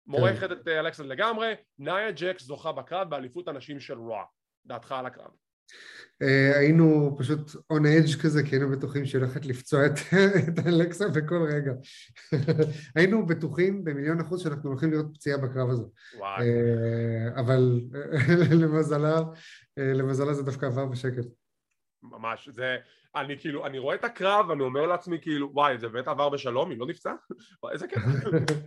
מורכת 0.07 0.53
את 0.53 0.69
אלכסן 0.69 1.09
לגמרי. 1.09 1.55
נאיה 1.79 2.11
ג'קס 2.11 2.43
זוכה 2.43 2.73
בקרב 2.73 3.11
באליפות 3.11 3.49
הנשים 3.49 3.81
של 3.81 3.99
רוע 3.99 4.25
דעתך 4.67 4.93
על 4.93 5.07
הקרב 5.07 5.31
אה, 5.31 5.42
היינו 6.55 7.17
פשוט 7.19 7.51
on 7.51 7.83
edge 7.83 8.23
כזה, 8.23 8.43
כי 8.43 8.55
היינו 8.55 8.71
בטוחים 8.71 9.07
שהיא 9.07 9.21
הולכת 9.21 9.47
לפצוע 9.47 9.87
את, 9.87 9.93
את 10.49 10.67
אלכסה 10.67 11.09
בכל 11.09 11.43
רגע. 11.53 11.73
היינו 12.97 13.27
בטוחים 13.27 13.85
במיליון 13.85 14.21
אחוז 14.21 14.43
שאנחנו 14.43 14.71
הולכים 14.71 14.91
לראות 14.91 15.07
פציעה 15.15 15.39
בקרב 15.39 15.71
הזה. 15.71 15.85
וואי. 16.19 16.41
אה, 16.41 17.41
אבל 17.41 17.81
למזלה, 18.63 19.19
אה, 19.79 19.93
למזלה 19.95 20.35
זה 20.35 20.43
דווקא 20.43 20.67
עבר 20.67 20.87
בשקט. 20.87 21.27
ממש, 22.03 22.49
זה, 22.53 22.77
אני 23.17 23.39
כאילו, 23.39 23.67
אני 23.67 23.79
רואה 23.79 23.95
את 23.95 24.05
הקרב 24.05 24.49
ואני 24.49 24.63
אומר 24.63 24.87
לעצמי 24.87 25.19
כאילו, 25.23 25.51
וואי, 25.53 25.79
זה 25.79 25.89
באמת 25.89 26.09
עבר 26.09 26.29
בשלום, 26.29 26.71
היא 26.71 26.79
לא 26.79 26.87
נפצעה? 26.87 27.15
איזה 27.73 27.87
כיף, 27.87 28.03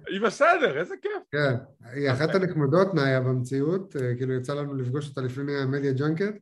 היא 0.07 0.21
בסדר, 0.21 0.79
איזה 0.79 0.95
כיף. 1.01 1.23
כן, 1.31 1.55
היא 1.93 2.11
אחת 2.11 2.35
הנחמדות 2.35 2.93
נאיה 2.93 3.21
במציאות, 3.21 3.95
כאילו 4.17 4.33
יצא 4.33 4.53
לנו 4.53 4.75
לפגוש 4.75 5.09
אותה 5.09 5.21
לפני 5.21 5.57
המדיה 5.57 5.91
ג'אנקט, 5.91 6.21
אה, 6.21 6.39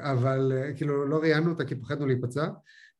אבל 0.00 0.52
אה, 0.56 0.72
כאילו 0.76 1.06
לא 1.06 1.16
ראיינו 1.16 1.50
אותה 1.50 1.64
כי 1.64 1.74
פחדנו 1.74 2.06
להיפצע, 2.06 2.46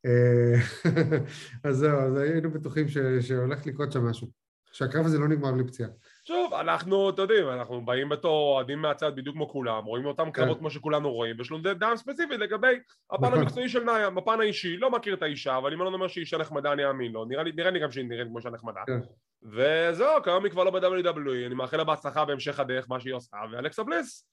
אה, 0.07 0.61
אז 1.69 1.77
זהו, 1.77 1.99
אז 1.99 2.17
היינו 2.17 2.51
בטוחים 2.51 2.89
ש, 2.89 2.99
שהולך 3.21 3.67
לקרות 3.67 3.93
שם 3.93 4.07
משהו, 4.07 4.29
שהקרב 4.73 5.05
הזה 5.05 5.19
לא 5.19 5.29
נגמר 5.29 5.53
בלי 5.53 5.65
פציעה. 5.67 5.89
שוב, 6.25 6.55
אנחנו, 6.55 7.11
אתה 7.11 7.23
יודעים, 7.23 7.49
אנחנו 7.49 7.85
באים 7.85 8.09
בתור 8.09 8.55
אוהדים 8.55 8.79
מהצד 8.79 9.17
בדיוק 9.17 9.37
כמו 9.37 9.49
כולם, 9.49 9.85
רואים 9.85 10.07
אותם 10.07 10.31
קרבות 10.31 10.59
כמו 10.59 10.71
שכולנו 10.71 11.13
רואים, 11.13 11.37
ויש 11.39 11.51
לנו 11.51 11.75
דעה 11.75 11.97
ספציפית 11.97 12.39
לגבי 12.39 12.79
הפן 13.11 13.27
נכון. 13.27 13.39
המקצועי 13.39 13.69
של 13.69 13.85
נאיה, 13.85 14.11
בפן 14.11 14.41
האישי, 14.41 14.77
לא 14.77 14.91
מכיר 14.91 15.15
את 15.15 15.23
האישה, 15.23 15.57
אבל 15.57 15.73
אם 15.73 15.83
אני 15.83 15.95
אומר 15.95 16.09
שהיא 16.09 16.23
אישה 16.23 16.39
נחמדה 16.39 16.73
אני 16.73 16.87
אאמין 16.87 17.13
לו, 17.13 17.25
נראה 17.25 17.43
לי, 17.43 17.53
נראה 17.57 17.71
לי 17.71 17.81
גם 17.81 17.91
שהיא 17.91 18.05
נראית 18.09 18.29
כמו 18.29 18.39
אישה 18.39 18.51
נחמדה. 18.51 18.81
כן. 18.87 18.99
וזהו, 19.43 20.23
כיום 20.25 20.45
היא 20.45 20.53
כבר 20.53 20.65
לא 20.65 20.71
ב-WWE, 20.71 21.47
אני 21.47 21.55
מאחל 21.55 21.77
לה 21.77 21.85
בהצלחה 21.85 22.25
בהמשך 22.25 22.61
הדרך, 22.61 22.87
מה 22.89 23.01
שהיא 23.01 23.15
עושה, 23.15 23.37
ואלכסה 23.53 23.83
בליס, 23.83 24.27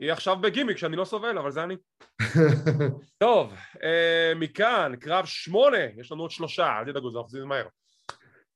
היא 0.00 0.12
עכשיו 0.12 0.36
בגימיק 0.40 0.76
שאני 0.76 0.96
לא 0.96 1.04
סובל, 1.04 1.38
אבל 1.38 1.50
זה 1.50 1.64
אני. 1.64 1.76
טוב, 3.18 3.54
אה, 3.82 4.32
מכאן, 4.36 4.92
קרב 5.00 5.24
שמונה, 5.24 5.84
יש 5.96 6.12
לנו 6.12 6.22
עוד 6.22 6.30
שלושה, 6.30 6.78
אל 6.78 6.84
תדאגו, 6.84 7.10
זה 7.10 7.18
אנחנו 7.18 7.46
מהר. 7.46 7.66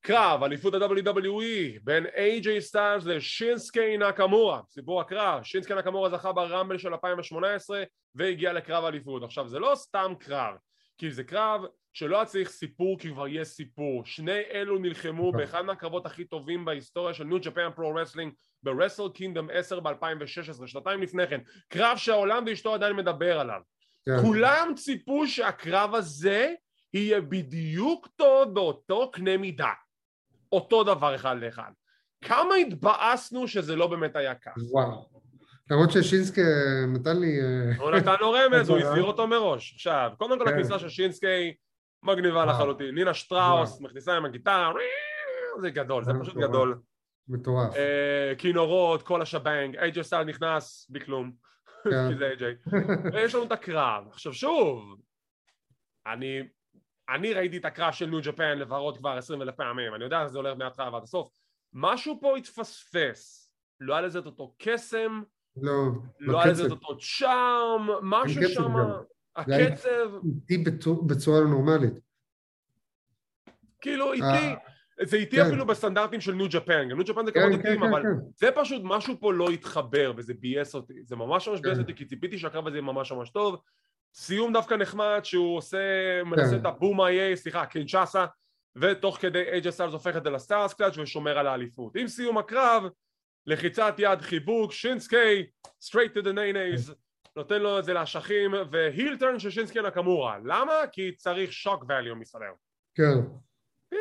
קרב, 0.00 0.42
אליפות 0.42 0.74
ה-WWE 0.74 1.80
בין 1.82 2.06
AJ 2.06 2.60
סטיילס 2.60 3.04
לשינסקי 3.04 3.96
נקמורה, 3.96 4.60
סיפור 4.70 5.00
הקרב, 5.00 5.42
שינסקי 5.42 5.74
נקמורה 5.74 6.10
זכה 6.10 6.32
ברמבל 6.32 6.78
של 6.78 6.88
2018 6.88 7.82
והגיע 8.14 8.52
לקרב 8.52 8.84
אליפות. 8.84 9.22
עכשיו 9.22 9.48
זה 9.48 9.58
לא 9.58 9.72
סתם 9.74 10.12
קרב, 10.18 10.54
כי 10.98 11.10
זה 11.10 11.24
קרב 11.24 11.60
שלא 11.92 12.16
היה 12.16 12.24
צריך 12.24 12.48
סיפור 12.48 12.98
כי 12.98 13.10
כבר 13.10 13.28
יש 13.28 13.48
סיפור. 13.48 14.04
שני 14.04 14.40
אלו 14.52 14.78
נלחמו 14.78 15.32
באחד 15.32 15.60
מהקרבות 15.62 16.06
הכי 16.06 16.24
טובים 16.24 16.64
בהיסטוריה 16.64 17.14
של 17.14 17.24
New 17.24 17.38
Japan 17.40 17.68
Pro 17.76 17.94
Wrestling 17.94 18.32
ב 18.62 18.68
Wrestle 18.68 19.08
Kingdom 19.14 19.48
10 19.52 19.80
ב-2016, 19.80 20.66
שנתיים 20.66 21.02
לפני 21.02 21.26
כן. 21.26 21.40
קרב 21.68 21.96
שהעולם 21.96 22.44
ואשתו 22.46 22.74
עדיין 22.74 22.96
מדבר 22.96 23.40
עליו. 23.40 23.60
כן. 24.06 24.12
כולם 24.22 24.72
ציפו 24.76 25.26
שהקרב 25.26 25.94
הזה 25.94 26.54
יהיה 26.94 27.20
בדיוק 27.20 28.08
טוב 28.16 28.54
באותו 28.54 29.10
קנה 29.10 29.36
מידה. 29.36 29.72
אותו 30.52 30.84
דבר 30.84 31.14
אחד 31.14 31.36
לאחד. 31.40 31.70
כמה 32.24 32.54
התבאסנו 32.54 33.48
שזה 33.48 33.76
לא 33.76 33.86
באמת 33.86 34.16
היה 34.16 34.34
כך. 34.34 34.52
וואו. 34.70 35.23
למרות 35.70 35.90
ששינסקה 35.90 36.40
נתן 36.88 37.16
לי... 37.20 37.40
אה, 37.40 37.76
הוא 37.82 37.90
נתן 37.90 38.14
לו 38.20 38.32
רמז, 38.32 38.68
הוא. 38.68 38.78
הזהיר 38.78 39.04
אותו 39.04 39.26
מראש. 39.26 39.74
עכשיו, 39.74 40.10
קודם 40.18 40.38
כל 40.38 40.44
כן. 40.44 40.50
הכניסה 40.50 40.78
של 40.78 40.88
שינסקי 40.88 41.54
מגניבה 42.02 42.36
וואו. 42.36 42.48
לחלוטין. 42.48 42.94
נינה 42.94 43.14
שטראוס 43.14 43.80
מכניסה 43.80 44.16
עם 44.16 44.24
הגיטרה, 44.24 44.72
זה 45.60 45.70
גדול, 45.70 46.04
זה 46.04 46.12
פשוט. 46.20 46.36
גדול. 46.36 46.78
מטורף. 47.28 47.76
אה, 47.76 48.32
כינורות, 48.38 49.02
כל 49.02 49.22
השבנג, 49.22 49.76
אייג'י 49.76 50.04
סטייל 50.04 50.24
נכנס, 50.24 50.86
בלי 50.90 51.04
כלום, 51.04 51.32
כן. 51.84 51.90
כי 52.10 52.18
זה 52.18 52.26
אייג'י. 52.26 52.52
ויש 53.12 53.34
לנו 53.34 53.44
את 53.44 53.52
הקרב. 53.52 54.04
עכשיו 54.10 54.34
שוב, 54.34 54.96
אני, 56.06 56.40
אני 57.08 57.34
ראיתי 57.34 57.56
את 57.56 57.64
הקרב 57.64 57.92
של 57.92 58.06
ניו 58.06 58.20
ג'פן 58.22 58.58
לברות 58.58 58.98
כבר 58.98 59.10
עשרים 59.10 59.42
אלף 59.42 59.54
פעמים, 59.54 59.94
אני 59.94 60.04
יודע 60.04 60.22
איך 60.22 60.28
זה 60.28 60.38
הולך 60.38 60.58
מההתחלה 60.58 60.92
ועד 60.92 61.02
הסוף. 61.02 61.28
משהו 61.72 62.18
פה 62.20 62.36
התפספס, 62.36 63.52
לא 63.80 63.94
היה 63.94 64.02
לזה 64.02 64.18
את 64.18 64.26
אותו 64.26 64.54
קסם, 64.58 65.22
לא, 65.56 65.72
לא 66.20 66.42
היה 66.42 66.52
לזה. 66.52 66.64
אותו 66.70 66.98
charm, 66.98 67.88
משהו 68.02 68.42
שם, 68.48 68.72
הקצב, 69.36 70.10
איטי 70.24 70.58
בצור- 70.58 71.06
בצורה 71.06 71.40
לא 71.40 71.46
נורמלית. 71.48 71.92
כאילו 73.80 74.12
איטי, 74.12 74.24
אה, 74.24 74.54
זה 75.06 75.16
איטי 75.16 75.36
כן. 75.36 75.46
אפילו 75.46 75.66
בסטנדרטים 75.66 76.20
של 76.20 76.32
New 76.34 76.46
Japan, 76.50 76.88
גם 76.88 76.96
New 76.96 77.06
Japan 77.06 77.26
זה 77.26 77.32
כן, 77.32 77.40
קרבות 77.40 77.60
כן, 77.62 77.76
כן, 77.80 77.82
אבל. 77.88 78.02
זה 78.36 78.48
פשוט 78.54 78.82
משהו 78.84 79.14
פה 79.20 79.32
לא 79.32 79.50
התחבר 79.50 80.12
וזה 80.16 80.34
ביאס 80.34 80.74
אותי, 80.74 80.94
זה 81.04 81.16
ממש 81.16 81.48
ממש 81.48 81.60
ביאס. 81.60 81.78
אותי 81.78 81.94
כי 81.94 82.04
ציפיתי 82.04 82.38
שהקרב 82.38 82.66
הזה 82.66 82.76
יהיה 82.76 82.82
ממש 82.82 83.12
ממש 83.12 83.30
טוב, 83.30 83.56
סיום 84.14 84.52
דווקא 84.52 84.74
נחמד 84.74 85.20
שהוא 85.22 85.56
עושה, 85.56 85.78
מנסה. 86.24 86.56
את 86.56 86.66
ה 86.66 86.73
Boma 86.73 87.00
Ye, 87.00 87.36
סליחה, 87.36 87.66
Kinshasa, 87.66 88.26
ותוך 88.76 89.18
כדי 89.20 89.42
איי 89.52 89.60
ג'יי 89.60 89.70
סטיילס 89.70 89.92
הופך 89.92 90.16
את 90.16 90.24
זה 90.24 90.30
ל 90.30 90.37
Styles 90.37 90.74
Clash 90.74 90.98
ושומר 90.98 91.38
על 91.38 91.46
האליפות. 91.46 91.96
עם 91.96 92.08
סיום 92.08 92.38
הקרב, 92.38 92.82
לחיצת 93.46 93.94
יד, 93.98 94.20
חיבוק, 94.20 94.72
שינסקי, 94.72 95.46
straight 95.66 96.16
to 96.16 96.22
the 96.24 96.32
nays, 96.34 96.92
נותן 97.36 97.62
לו 97.62 97.78
את 97.78 97.84
זה 97.84 97.92
לאשכים, 97.92 98.50
והילטרן 98.70 99.38
של 99.38 99.50
שינסקי 99.50 99.82
נקמורה. 99.82 100.38
למה? 100.44 100.72
כי 100.92 101.16
צריך 101.16 101.52
שוק 101.52 101.84
ואליו 101.88 102.16
מסתבר. 102.16 102.52
כן. 102.94 103.18
אה? 103.92 103.98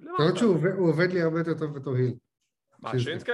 למרות 0.00 0.36
שהוא 0.38 0.56
עובד- 0.88 1.10
לי 1.12 1.22
הרבה 1.22 1.38
יותר 1.38 1.54
טוב 1.58 1.78
בתור 1.78 1.94
היל. 1.96 2.14
מה, 2.78 2.90
שינסקי. 2.90 3.04
שינסקי? 3.10 3.32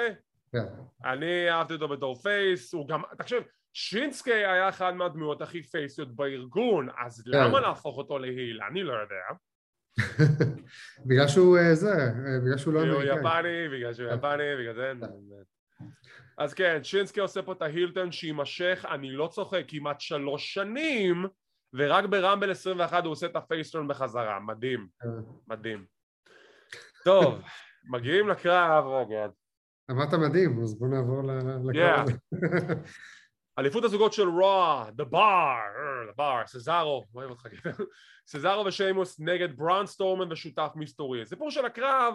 כן. 0.53 0.65
אני 1.05 1.51
אהבתי 1.51 1.75
אותו 1.75 1.89
בתור 1.89 2.15
פייס, 2.17 2.75
הוא 2.75 2.89
גם, 2.89 3.03
תקשיב, 3.19 3.43
שינסקי 3.73 4.33
היה 4.35 4.69
אחד 4.69 4.93
מהדמויות 4.95 5.43
הכי 5.43 5.63
פייסיות 5.63 6.17
בארגון, 6.17 6.89
אז 7.05 7.23
כן. 7.23 7.31
למה 7.39 7.61
להפוך 7.61 7.97
אותו 7.99 8.19
להיל? 8.19 8.61
אני 8.71 8.83
לא 8.83 8.93
יודע. 8.93 9.39
בגלל 11.07 11.29
שהוא 11.29 11.59
אה, 11.59 11.75
זה, 11.75 11.93
אה, 11.93 12.41
בגלל 12.45 12.59
שהוא 12.59 12.75
לא 12.75 12.81
כי 12.81 12.89
הוא 12.89 12.97
אמריקאי. 12.97 13.19
יפני, 13.19 13.77
בגלל 13.77 13.95
שהוא 13.95 14.09
יפני, 14.09 14.57
בגלל 14.61 14.75
זה... 14.75 14.93
אז 16.39 16.55
כן, 16.55 16.85
שינסקי 16.85 17.21
עושה 17.21 17.43
פה 17.43 17.53
את 17.53 17.63
ההילטון 17.63 18.13
שיימשך, 18.13 18.85
אני 18.91 19.11
לא 19.11 19.29
צוחק, 19.33 19.65
כמעט 19.69 20.01
שלוש 20.01 20.55
שנים, 20.55 21.27
ורק 21.75 22.05
ברמבל 22.05 22.51
21 22.51 23.05
הוא 23.05 23.13
עושה 23.13 23.27
את 23.27 23.37
הפייסטון 23.37 23.89
בחזרה, 23.89 24.41
מדהים, 24.41 24.87
כן. 25.01 25.09
מדהים. 25.49 25.85
טוב, 27.05 27.41
מגיעים 27.91 28.29
לקרב, 28.29 28.85
רגע, 28.87 29.27
אמרת 29.91 30.15
מדהים, 30.15 30.63
אז 30.63 30.79
בוא 30.79 30.89
נעבור. 30.89 31.23
לקרב. 31.65 32.07
אליפות 33.59 33.85
הזוגות 33.85 34.13
של 34.13 34.29
רוע, 34.29 34.87
The 34.99 35.05
Bar, 35.13 35.17
אה, 35.17 36.13
The 36.13 36.19
Bar, 36.19 36.47
סזארו, 36.47 37.07
אוהב 37.15 37.31
אותך 37.31 37.47
גבר, 37.47 37.85
סזארו 38.31 38.65
ושיימוס 38.65 39.21
נגד 39.21 39.57
ברון 39.57 39.87
סטורמן 39.87 40.33
ושותף 40.33 40.69
מסתורי. 40.75 41.23
הסיפור 41.23 41.51
של 41.51 41.65
הקרב, 41.65 42.15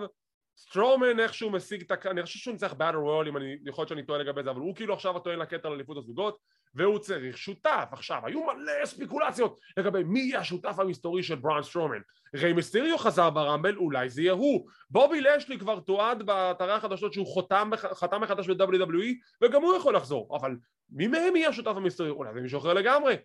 סטרומן 0.57 1.19
איכשהו 1.19 1.49
משיג 1.49 1.81
את 1.81 1.91
הקרב, 1.91 2.11
אני 2.11 2.23
חושב 2.23 2.39
שהוא 2.39 2.51
ניצח 2.51 2.73
באטל 2.73 2.97
רויאל, 2.97 3.27
אם 3.27 3.37
אני, 3.37 3.55
יכול 3.65 3.81
להיות 3.81 3.89
שאני 3.89 4.03
טועה 4.03 4.19
לגבי 4.19 4.43
זה, 4.43 4.51
אבל 4.51 4.59
הוא 4.59 4.75
כאילו 4.75 4.93
עכשיו 4.93 5.17
הטוען 5.17 5.39
לקטע 5.39 5.67
על 5.67 5.73
אליפות 5.73 5.97
הזוגות, 5.97 6.37
והוא 6.75 6.99
צריך 6.99 7.37
שותף. 7.37 7.89
עכשיו, 7.91 8.21
היו 8.25 8.43
מלא 8.43 8.85
ספיקולציות 8.85 9.59
לגבי 9.77 10.03
מי 10.03 10.19
יהיה 10.19 10.39
השותף 10.39 10.75
המסתורי 10.79 11.23
של 11.23 11.35
ברון 11.35 11.63
סטרומן. 11.63 11.99
ריי 12.35 12.53
מיסטריו 12.53 12.97
חזר 12.97 13.29
ברמבל, 13.29 13.75
אולי 13.75 14.09
זה 14.09 14.21
יהיה 14.21 14.33
הוא. 14.33 14.69
בובי 14.89 15.21
לשלי 15.21 15.59
כבר 15.59 15.79
תועד 15.79 16.23
באתרי 16.23 16.71
החדשות 16.71 17.13
שהוא 17.13 17.27
חותם, 17.27 17.69
חתם 17.77 18.21
מחדש 18.21 18.49
ב-WWE, 18.49 19.13
וגם 19.41 19.61
הוא 19.61 19.75
יכול 19.75 19.95
לחזור, 19.95 20.37
אבל 20.37 20.55
מי 20.89 21.07
מהם 21.07 21.35
יהיה 21.35 21.49
השותף 21.49 21.73
המסתורי? 21.75 22.09
אולי 22.09 22.33
זה 22.33 22.41
מישהו 22.41 22.59
אחר 22.59 22.73
לגמרי. 22.73 23.15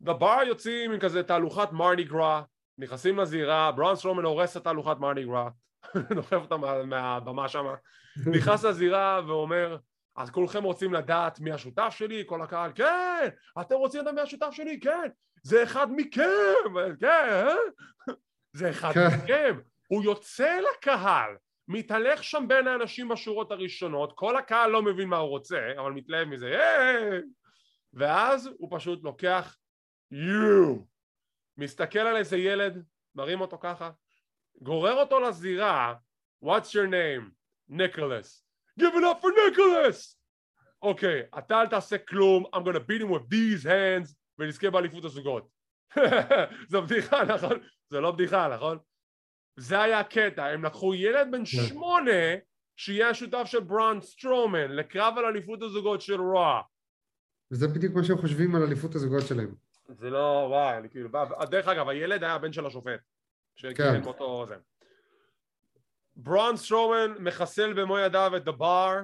בבר 0.00 0.38
יוצאים 0.46 0.92
עם 0.92 1.00
כזה 1.00 1.22
תהלוכת 1.22 1.68
מרני 1.72 2.04
גרה, 2.04 2.42
נכנסים 2.78 3.18
לזירה, 3.18 3.72
ברון 3.72 3.96
סטרומן 3.96 4.24
הורס 4.24 4.56
את 4.56 4.64
תהלוכת 4.64 4.96
מרני 4.98 5.24
גרה, 5.24 5.50
דוחף 6.14 6.32
אותה 6.32 6.56
מה- 6.56 6.82
מהבמה 6.82 7.48
שם, 7.48 7.64
נכנס 8.36 8.64
לזירה 8.64 9.20
ואומר, 9.26 9.76
אז 10.16 10.30
כולכם 10.30 10.64
רוצים 10.64 10.94
לדעת 10.94 11.40
מי 11.40 11.52
השותף 11.52 11.94
שלי? 11.98 12.24
כל 12.26 12.42
הקהל, 12.42 12.72
כן! 12.74 13.28
אתם 13.60 13.74
רוצים 13.74 14.00
לדעת 14.00 14.14
מי 14.14 14.20
השותף 14.20 14.50
שלי? 14.50 14.80
כן! 14.80 15.08
זה 15.42 15.62
אחד 15.62 15.86
מכם! 15.96 16.22
כן! 17.00 17.28
אה? 17.30 17.54
זה 18.58 18.70
אחד 18.70 18.92
כן. 18.92 19.06
מכם! 19.24 19.58
הוא 19.88 20.04
יוצא 20.04 20.60
לקהל, 20.72 21.36
מתהלך 21.68 22.24
שם 22.24 22.44
בין 22.48 22.66
האנשים 22.66 23.08
בשורות 23.08 23.52
הראשונות, 23.52 24.12
כל 24.16 24.36
הקהל 24.36 24.70
לא 24.70 24.82
מבין 24.82 25.08
מה 25.08 25.16
הוא 25.16 25.28
רוצה, 25.28 25.72
אבל 25.78 25.92
מתלהב 25.92 26.28
מזה, 26.28 26.46
היי! 26.46 27.20
ואז 27.94 28.50
הוא 28.58 28.68
פשוט 28.78 29.04
לוקח 29.04 29.56
יו! 30.10 30.76
מסתכל 31.56 31.98
על 31.98 32.16
איזה 32.16 32.36
ילד, 32.36 32.82
מרים 33.14 33.40
אותו 33.40 33.58
ככה, 33.60 33.90
גורר 34.62 34.94
אותו 34.94 35.20
לזירה, 35.20 35.94
What's 36.44 36.68
your 36.72 36.90
name? 36.90 37.30
ניקולס. 37.68 38.44
Give 38.80 38.94
it 38.94 39.02
up 39.04 39.22
for 39.24 39.28
ניקולס! 39.48 40.18
אוקיי, 40.82 41.22
אתה 41.38 41.60
אל 41.60 41.66
תעשה 41.66 41.98
כלום, 41.98 42.44
I'm 42.46 42.58
gonna 42.58 42.78
beat 42.90 43.02
him 43.02 43.10
with 43.10 43.28
these 43.34 43.64
hands, 43.66 44.14
ונזכה 44.38 44.70
באליפות 44.70 45.04
הזוגות. 45.04 45.48
זו 46.70 46.82
בדיחה, 46.82 47.24
נכון? 47.24 47.58
זה 47.90 48.00
לא 48.00 48.10
בדיחה, 48.10 48.48
נכון? 48.54 48.78
זה 49.56 49.82
היה 49.82 50.00
הקטע, 50.00 50.46
הם 50.46 50.64
לקחו 50.64 50.94
ילד 50.94 51.28
בן 51.32 51.44
שמונה 51.46 52.10
שיהיה 52.76 53.08
השותף 53.08 53.42
של 53.44 53.60
ברון 53.60 54.00
סטרומן 54.00 54.70
לקרב 54.72 55.14
על 55.18 55.24
אליפות 55.24 55.62
הזוגות 55.62 56.00
של 56.00 56.20
רוע. 56.20 56.60
וזה 57.50 57.68
בדיוק 57.68 57.94
מה 57.94 58.04
שהם 58.04 58.18
חושבים 58.18 58.54
על 58.54 58.62
אליפות 58.62 58.94
הזוגות 58.94 59.22
שלהם. 59.26 59.54
זה 59.88 60.10
לא, 60.10 60.46
וואי, 60.50 60.78
אני 60.78 60.90
כאילו, 60.90 61.08
בא- 61.10 61.44
דרך 61.44 61.68
אגב, 61.68 61.88
הילד 61.88 62.24
היה 62.24 62.34
הבן 62.34 62.52
של 62.52 62.66
השופט. 62.66 63.00
שכיהן. 63.58 64.02
באותו 64.02 64.46
זה. 64.48 64.54
ברון 66.16 66.56
סטרומן 66.56 67.14
מחסל 67.18 67.72
במו 67.72 67.98
ידיו 67.98 68.36
את 68.36 68.44
דבר. 68.44 69.00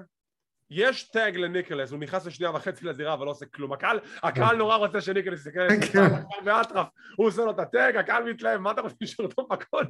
יש 0.71 1.11
tag 1.11 1.37
לניקולס, 1.37 1.91
הוא 1.91 1.99
נכנס 1.99 2.27
לשנייה 2.27 2.53
וחצי 2.53 2.85
לזירה 2.85 3.15
אבל 3.15 3.27
לא 3.27 3.31
עושה 3.31 3.47
כלום. 3.47 3.73
הקהל, 3.73 4.01
הקהל 4.23 4.57
נורא 4.57 4.77
רוצה 4.77 5.01
שניקולס 5.01 5.47
ייכנס, 5.47 5.91
כן. 5.93 6.09
באטרף, 6.45 6.87
הוא 7.17 7.27
עושה 7.27 7.43
לו 7.45 7.51
את 7.51 7.59
ה 7.59 7.66
tag, 7.66 7.97
הקהל 7.97 8.25
מתלהב, 8.25 8.61
מה 8.61 8.71
אתה 8.71 8.81
רוצה 8.81 8.97
לשאול 9.01 9.29
אותו 9.29 9.49
מכות? 9.51 9.87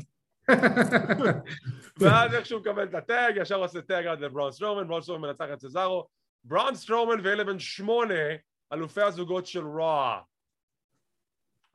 ואז 2.00 2.34
איך 2.34 2.46
שהוא 2.46 2.60
מקבל 2.60 2.84
את 2.84 2.94
ה 2.94 3.03
tag, 3.03 3.36
ישר 3.36 3.56
עושה 3.56 3.82
tag 3.82 4.06
עד 4.06 4.20
לברון 4.20 4.52
סטרומן, 4.52 4.88
ברון 4.88 5.02
סטרומן 5.02 5.28
מנצח 5.28 5.46
את 5.52 5.60
סזארו. 5.60 6.06
ברון 6.44 6.74
סטרומן 6.74 7.20
ואלה 7.22 7.44
בן 7.44 7.58
שמונה, 7.58 8.24
אלופי 8.72 9.02
הזוגות 9.02 9.46
של 9.46 9.64
רוע. 9.66 10.20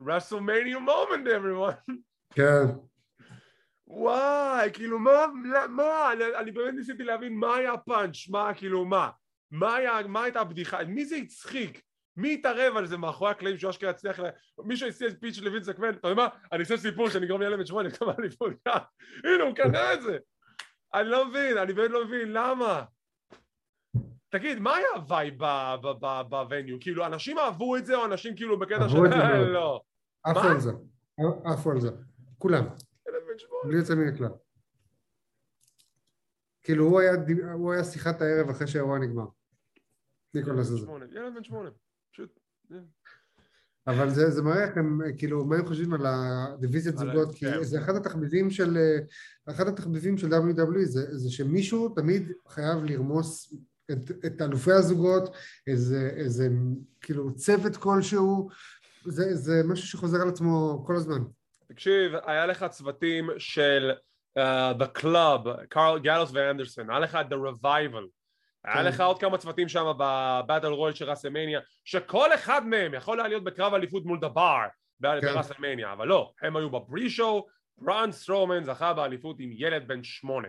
WrestleMania 0.02 0.78
moment 0.78 1.26
everyone. 1.26 2.09
כן, 2.34 2.64
וואי, 3.86 4.70
כאילו 4.72 4.98
מה, 4.98 5.26
מה, 5.68 6.12
אני, 6.12 6.24
אני 6.36 6.50
באמת 6.50 6.74
ניסיתי 6.74 7.02
להבין 7.04 7.34
מה 7.36 7.54
היה 7.56 7.72
הפאנץ', 7.72 8.28
מה, 8.28 8.54
כאילו 8.54 8.84
מה, 8.84 9.10
מה 9.50 9.74
היה, 9.74 10.06
מה 10.08 10.22
הייתה 10.22 10.40
הבדיחה, 10.40 10.84
מי 10.84 11.04
זה 11.04 11.16
הצחיק, 11.16 11.82
מי 12.16 12.34
התערב 12.34 12.76
על 12.76 12.86
זה 12.86 12.96
מאחורי 12.96 13.30
הקלעים 13.30 13.58
שהוא 13.58 13.70
אשכרה 13.70 13.90
יצליח, 13.90 14.18
לה- 14.18 14.30
מישהו 14.64 14.88
הציע 14.88 15.08
את 15.08 15.20
פיץ' 15.20 15.38
לוין 15.38 15.62
סקמן, 15.64 15.88
אתה 15.90 16.08
יודע 16.08 16.22
מה, 16.22 16.28
אני 16.52 16.60
אעשה 16.60 16.76
סיפור 16.76 17.10
שאני 17.10 17.26
אגרום 17.26 17.42
לילד 17.42 17.58
בן 17.58 17.66
שמונה, 17.66 17.90
כמה 17.90 18.12
אליפות, 18.18 18.52
הנה 19.24 19.44
הוא 19.44 19.54
קנה 19.54 19.92
את 19.94 20.02
זה, 20.02 20.18
אני 20.94 21.08
לא 21.08 21.28
מבין, 21.28 21.58
אני 21.58 21.72
באמת 21.72 21.90
לא 21.90 22.04
מבין, 22.04 22.32
למה? 22.32 22.84
תגיד, 24.28 24.58
מה 24.58 24.76
היה 24.76 24.86
ה 24.94 25.02
vibe 25.02 25.34
ב 26.28 26.35
venue? 26.35 26.76
כאילו, 26.80 27.06
אנשים 27.06 27.38
אהבו 27.38 27.76
את 27.76 27.86
זה, 27.86 27.94
או 27.96 28.04
אנשים 28.04 28.36
כאילו 28.36 28.58
בקטע 28.58 28.88
של... 28.88 28.98
לא. 29.54 29.80
עפו? 30.24 30.40
על 30.40 30.60
זה, 30.60 30.70
עפו 31.44 31.70
על 31.70 31.80
זה, 31.80 31.88
כולם. 32.40 32.64
בלי 33.64 33.76
יוצא 33.76 33.94
מן 33.94 34.08
הכלל. 34.08 34.28
כאילו 36.62 36.84
הוא 36.84 37.00
היה, 37.00 37.12
הוא 37.52 37.72
היה 37.72 37.84
שיחת 37.84 38.22
הערב 38.22 38.50
אחרי 38.50 38.66
שהאירוע 38.66 38.98
נגמר. 38.98 39.26
ניקולס 40.34 40.70
הזה. 40.70 40.86
ילד 41.12 41.34
בן 41.34 41.44
שמונה, 41.44 41.70
פשוט... 42.12 42.40
אבל 43.86 44.10
זה, 44.10 44.30
זה 44.30 44.42
מראה 44.42 44.66
הם, 44.76 45.00
כאילו, 45.18 45.44
מה 45.44 45.56
הם 45.56 45.66
חושבים 45.66 45.94
על 45.94 46.06
ה 46.06 46.16
division 46.16 46.96
זוגות, 46.96 47.34
כי 47.34 47.46
כן. 47.46 47.62
זה 47.62 47.78
אחד 47.78 47.96
התחביבים 47.96 48.50
של, 48.50 48.76
אה, 48.76 48.98
אחד 49.54 49.68
התחביבים 49.68 50.18
של 50.18 50.28
WWE, 50.34 50.84
זה, 50.84 51.18
זה 51.18 51.30
שמישהו 51.30 51.88
תמיד 51.88 52.32
חייב 52.48 52.84
לרמוס 52.84 53.54
את, 53.90 54.10
את 54.26 54.42
אלופי 54.42 54.72
הזוגות, 54.72 55.34
איזה, 55.66 56.10
איזה, 56.16 56.48
כאילו, 57.00 57.34
צוות 57.34 57.76
כלשהו, 57.76 58.48
זה, 59.04 59.36
זה 59.36 59.62
משהו 59.64 59.86
שחוזר 59.86 60.22
על 60.22 60.28
עצמו 60.28 60.82
כל 60.86 60.96
הזמן. 60.96 61.22
תקשיב, 61.70 62.12
היה 62.26 62.46
לך 62.46 62.64
צוותים 62.64 63.30
של 63.38 63.92
uh, 64.38 64.82
The 64.82 65.00
Club, 65.00 65.66
קארל 65.68 65.98
גלוס 65.98 66.30
ואנדרסון, 66.32 66.90
היה 66.90 66.98
לך 66.98 67.14
The 67.14 67.34
Revival, 67.34 68.06
היה 68.64 68.74
כן. 68.74 68.84
לך 68.84 69.00
עוד 69.00 69.20
כמה 69.20 69.38
צוותים 69.38 69.68
שם 69.68 69.92
בבטל 69.98 70.66
רויל 70.66 70.94
של 70.94 71.10
ראסלמניה, 71.10 71.60
שכל 71.84 72.34
אחד 72.34 72.66
מהם 72.66 72.94
יכול 72.94 73.20
היה 73.20 73.28
להיות 73.28 73.44
בקרב 73.44 73.74
אליפות 73.74 74.04
מול 74.04 74.18
דבר 74.20 74.66
כן. 75.02 75.20
ברסלמניה, 75.20 75.92
אבל 75.92 76.08
לא, 76.08 76.32
הם 76.42 76.56
היו 76.56 76.70
בברי 76.70 77.10
שואו, 77.10 77.46
ברון 77.78 78.12
סטרומן 78.12 78.64
זכה 78.64 78.92
באליפות 78.92 79.36
עם 79.40 79.50
ילד 79.52 79.88
בן 79.88 80.04
שמונה. 80.04 80.48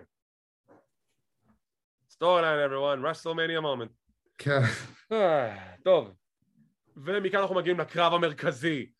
storyline 2.10 2.72
everyone, 2.72 3.06
WrestleMania 3.06 3.62
moment. 3.64 3.94
כן, 4.38 4.62
אה, 5.12 5.76
טוב, 5.84 6.14
ומכאן 6.98 7.40
אנחנו 7.40 7.56
מגיעים 7.56 7.80
לקרב 7.80 8.14
המרכזי. 8.14 8.92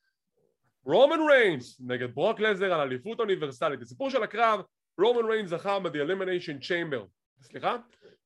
רומן 0.86 1.20
ריינס 1.30 1.82
נגד 1.86 2.16
ברוק 2.16 2.40
לזנר 2.40 2.74
על 2.74 2.80
אליפות 2.80 3.20
אוניברסלית. 3.20 3.82
הסיפור 3.82 4.10
של 4.10 4.24
הקרב, 4.24 4.62
רומן 5.00 5.30
ריינס 5.30 5.50
זכה 5.50 5.80
ב-Elimination 5.80 6.64
Chamber, 6.64 7.06
סליחה, 7.42 7.78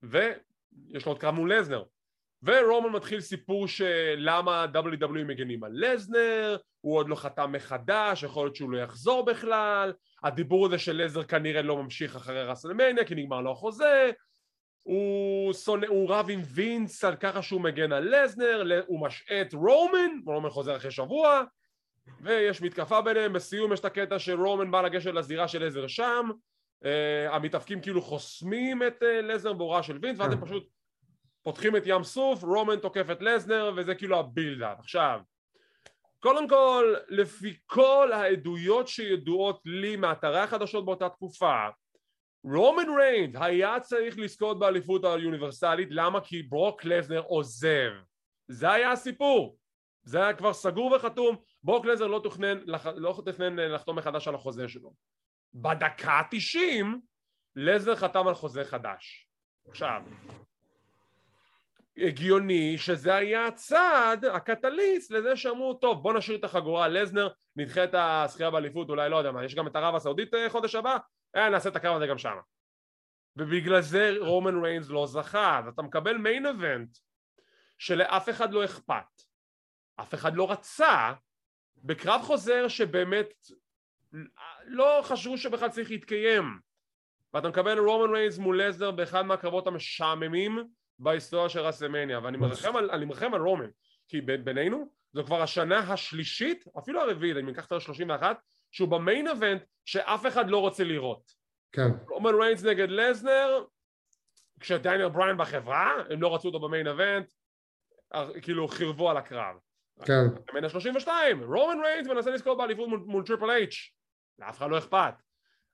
ויש 0.04 1.06
לו 1.06 1.12
עוד 1.12 1.20
קרב 1.20 1.34
מול 1.34 1.54
לזנר. 1.54 1.84
ורומן 2.44 2.90
מתחיל 2.90 3.22
סיפור 3.22 3.68
של 3.68 4.16
למה 4.18 4.66
WWE 4.74 5.24
מגנים 5.24 5.64
על 5.64 5.72
לזנר, 5.74 6.58
הוא 6.82 6.98
עוד 6.98 7.10
לא 7.10 7.16
חתם 7.16 7.52
מחדש, 7.52 8.24
יכול 8.24 8.46
להיות 8.46 8.56
שהוא 8.56 8.72
לא 8.72 8.78
יחזור 8.78 9.26
בכלל, 9.26 9.94
הדיבור 10.24 10.66
הזה 10.66 10.78
של 10.78 11.04
לזר 11.04 11.24
כנראה 11.24 11.62
לא 11.62 11.84
ממשיך 11.84 12.16
אחרי 12.16 12.44
רסלמניה 12.44 13.06
כי 13.06 13.16
נגמר 13.16 13.42
לו 13.42 13.52
החוזה, 13.52 14.12
הוא, 14.84 15.54
שונא, 15.54 15.88
הוא 15.88 16.10
רב 16.10 16.30
עם 16.30 16.42
וינס 16.46 17.04
על 17.04 17.16
ככה 17.16 17.42
שהוא 17.42 17.62
מגן 17.62 17.92
על 17.92 18.16
לזנר, 18.16 18.82
הוא 18.88 19.02
משעה 19.02 19.42
את 19.42 19.54
רומן, 19.54 20.12
רומן 20.26 20.50
חוזר 20.50 20.76
אחרי 20.76 20.92
שבוע, 20.92 21.44
ויש 22.22 22.62
מתקפה 22.62 23.02
ביניהם, 23.02 23.34
בסיום 23.34 23.74
יש 23.74 23.80
את 23.80 23.86
הקטע 23.86 24.20
שרומן 24.20 24.72
בא 24.72 24.82
לגשת 24.82 25.14
לזירה 25.14 25.48
של 25.48 25.66
לזר 25.66 25.88
שם, 25.88 26.30
uh, 26.84 26.88
המתאבקים 27.32 27.82
כאילו 27.82 28.02
חוסמים 28.02 28.84
את 28.84 29.02
uh, 29.02 29.22
לזר 29.22 29.54
בהוראה 29.54 29.84
של 29.84 30.00
וינס, 30.02 30.20
כן. 30.20 30.32
הם 30.32 30.46
פשוט 30.46 30.70
פותחים 31.44 31.76
את 31.76 31.84
ים 31.86 32.04
סוף, 32.04 32.44
רומן 32.44 32.80
תוקף 32.80 33.10
את 33.12 33.22
לזנר, 33.22 33.72
וזה 33.78 33.96
כאילו 33.96 34.20
ה 34.20 34.26
buildup. 34.26 34.80
עכשיו, 34.80 35.20
קודם 36.20 36.48
כל, 36.48 36.96
לפי 37.08 37.58
כל 37.66 38.12
העדויות 38.14 38.88
שידועות 38.88 39.62
לי 39.66 39.96
מאתרי 39.96 40.40
החדשות 40.40 40.86
באותה 40.86 41.10
תקופה, 41.10 41.68
רומן 42.44 42.90
ריינס 42.98 43.38
היה 43.40 43.80
צריך 43.80 44.18
לזכות 44.18 44.60
באליפות 44.60 45.04
האוניברסלית, 45.04 45.88
למה? 45.92 46.22
כי 46.22 46.44
ברוק 46.44 46.86
לזנר 46.86 47.22
עוזב. 47.22 47.92
זה 48.48 48.72
היה 48.72 48.92
הסיפור. 48.92 49.58
זה 50.04 50.24
היה 50.24 50.34
כבר 50.34 50.54
סגור 50.54 50.92
וחתום, 50.92 51.36
ברוק 51.66 51.86
לזנר 51.86 52.08
לא 52.08 52.20
תוכנן, 52.24 52.58
לח- 52.66 52.86
לא 52.96 53.22
תכנן 53.26 53.60
לחתום 53.60 53.98
מחדש 53.98 54.28
על 54.28 54.36
החוזה 54.36 54.68
שלו. 54.68 54.94
בדקה 55.54 56.12
ה-90 56.12 56.86
לזנר 57.56 57.96
חתם 57.96 58.28
על 58.28 58.34
חוזה 58.34 58.64
חדש. 58.66 59.30
עכשיו, 59.70 60.02
הגיוני 61.98 62.78
שזה 62.78 63.16
היה 63.16 63.46
הצעד, 63.48 64.26
הקטליסט 64.26 65.12
לזה 65.12 65.36
שאמרו 65.36 65.74
טוב 65.74 66.04
בוא 66.04 66.14
נשאיר 66.14 66.38
את 66.38 66.44
החגורה 66.44 66.88
לזנר 66.88 67.28
נדחה 67.56 67.84
את 67.84 67.90
הזכייה 67.94 68.52
באליפות 68.52 68.90
אולי 68.90 69.10
לא 69.10 69.16
יודע 69.16 69.32
מה 69.32 69.46
יש 69.46 69.56
גם 69.56 69.68
את 69.68 69.76
ערב 69.76 69.96
הסעודית 69.96 70.34
אה, 70.34 70.50
חודש 70.50 70.76
הבא 70.76 70.98
אה 71.36 71.50
נעשה 71.50 71.70
את 71.70 71.76
הקרב 71.76 71.96
הזה 71.96 72.08
גם 72.08 72.18
שם 72.18 72.36
ובגלל 73.36 73.82
זה 73.82 74.14
רומן 74.20 74.64
ריינס 74.64 74.90
לא 74.90 75.06
זכה 75.08 75.60
אז 75.60 75.68
אתה 75.68 75.82
מקבל 75.82 76.18
מיין 76.18 76.46
אבנט 76.46 76.98
שלאף 77.78 78.30
אחד 78.30 78.54
לא 78.54 78.66
אכפת 78.66 79.22
אף 80.02 80.14
אחד 80.14 80.36
לא 80.36 80.52
רצה 80.52 81.14
בקרב 81.86 82.22
חוזר 82.22 82.68
שבאמת 82.68 83.34
לא 84.66 85.00
חשבו 85.04 85.38
שבכלל 85.38 85.70
צריך 85.70 85.92
להתקיים. 85.92 86.60
ואתה 87.34 87.50
מקבל 87.50 87.80
רומן 87.80 88.14
ריינס 88.14 88.38
מול 88.38 88.64
לזנר 88.64 88.92
באחד 88.92 89.22
מהקרבות 89.22 89.68
המשעממים 89.68 90.68
בהיסטוריה 91.00 91.50
של 91.50 91.60
רסלמניה. 91.60 92.20
ואני 92.24 92.38
מרחם 92.38 92.76
על, 92.76 92.92
אני 92.92 93.06
מרחם 93.06 93.34
על 93.34 93.42
רומן 93.42 93.70
כי 94.08 94.22
בינינו 94.22 94.90
זו 95.14 95.24
כבר 95.24 95.42
השנה 95.42 95.80
השלישית 95.80 96.66
אפילו 96.78 97.02
הרביעית 97.02 97.38
אני 97.38 97.52
אקח 97.52 97.66
את 97.66 97.72
ה-31 97.72 98.24
שהוא 98.72 98.90
ב 98.90 98.97
main 98.97 99.28
event 99.28 99.64
שאף 99.86 100.26
אחד 100.26 100.50
לא 100.50 100.58
רוצה 100.58 100.84
לראות. 100.84 101.32
כן, 101.72 101.90
רומן 102.10 102.36
ריינס 102.36 102.64
נגד 102.64 102.90
לזנר 102.90 103.64
כשדניאל 104.60 105.10
בריין 105.10 105.38
בחברה 105.38 105.94
הם 106.10 106.22
לא 106.22 106.36
רצו 106.36 106.48
אותו 106.48 106.60
ב 106.60 106.65
main 106.65 106.88
event 106.88 107.34
כאילו 108.42 108.68
חרבו 108.68 109.10
על 109.10 109.18
הקרב 109.18 109.56
כן, 110.04 110.24
מניה 110.54 110.64
32 110.64 111.10
רומן 111.46 111.84
ריינס 111.84 112.08
מנסה 112.08 112.32
לזכות 112.32 112.58
באליפות 112.58 112.90
מול, 112.90 113.04
מול 113.06 113.24
טריפל 113.24 113.50
אייץ' 113.50 113.92
לאף 114.40 114.58
אחד 114.58 114.70
לא 114.70 114.78
אכפת. 114.78 115.14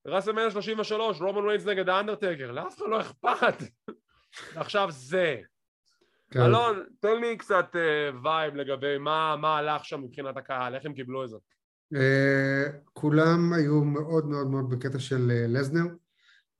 רסלמניה 0.07 0.51
33 0.51 1.21
רומן 1.21 1.47
ריינס 1.47 1.65
נגד 1.65 1.89
האנדרטקר 1.89 2.51
לאף 2.51 2.77
אחד 2.77 2.85
לא 2.89 3.01
אכפת. 3.01 3.63
עכשיו 4.61 4.87
זה. 4.91 5.37
כן. 6.31 6.41
אלון 6.41 6.83
תן 6.99 7.21
לי 7.21 7.37
קצת 7.37 7.75
vibe 8.23 8.55
לגבי 8.55 8.97
מה, 8.97 9.35
מה 9.35 9.57
הלך 9.57 9.85
שם 9.85 10.01
מבחינת 10.01 10.37
הקהל 10.37 10.75
איך 10.75 10.85
הם 10.85 10.93
קיבלו 10.93 11.23
את 11.23 11.29
זה? 11.29 11.37
אה, 11.95 12.63
כולם 12.93 13.53
היו 13.53 13.83
מאוד 13.83 14.25
מאוד 14.25 14.47
מאוד 14.47 14.69
בקטע 14.69 14.99
של 14.99 15.31
אה, 15.31 15.45
לזנר. 15.47 15.85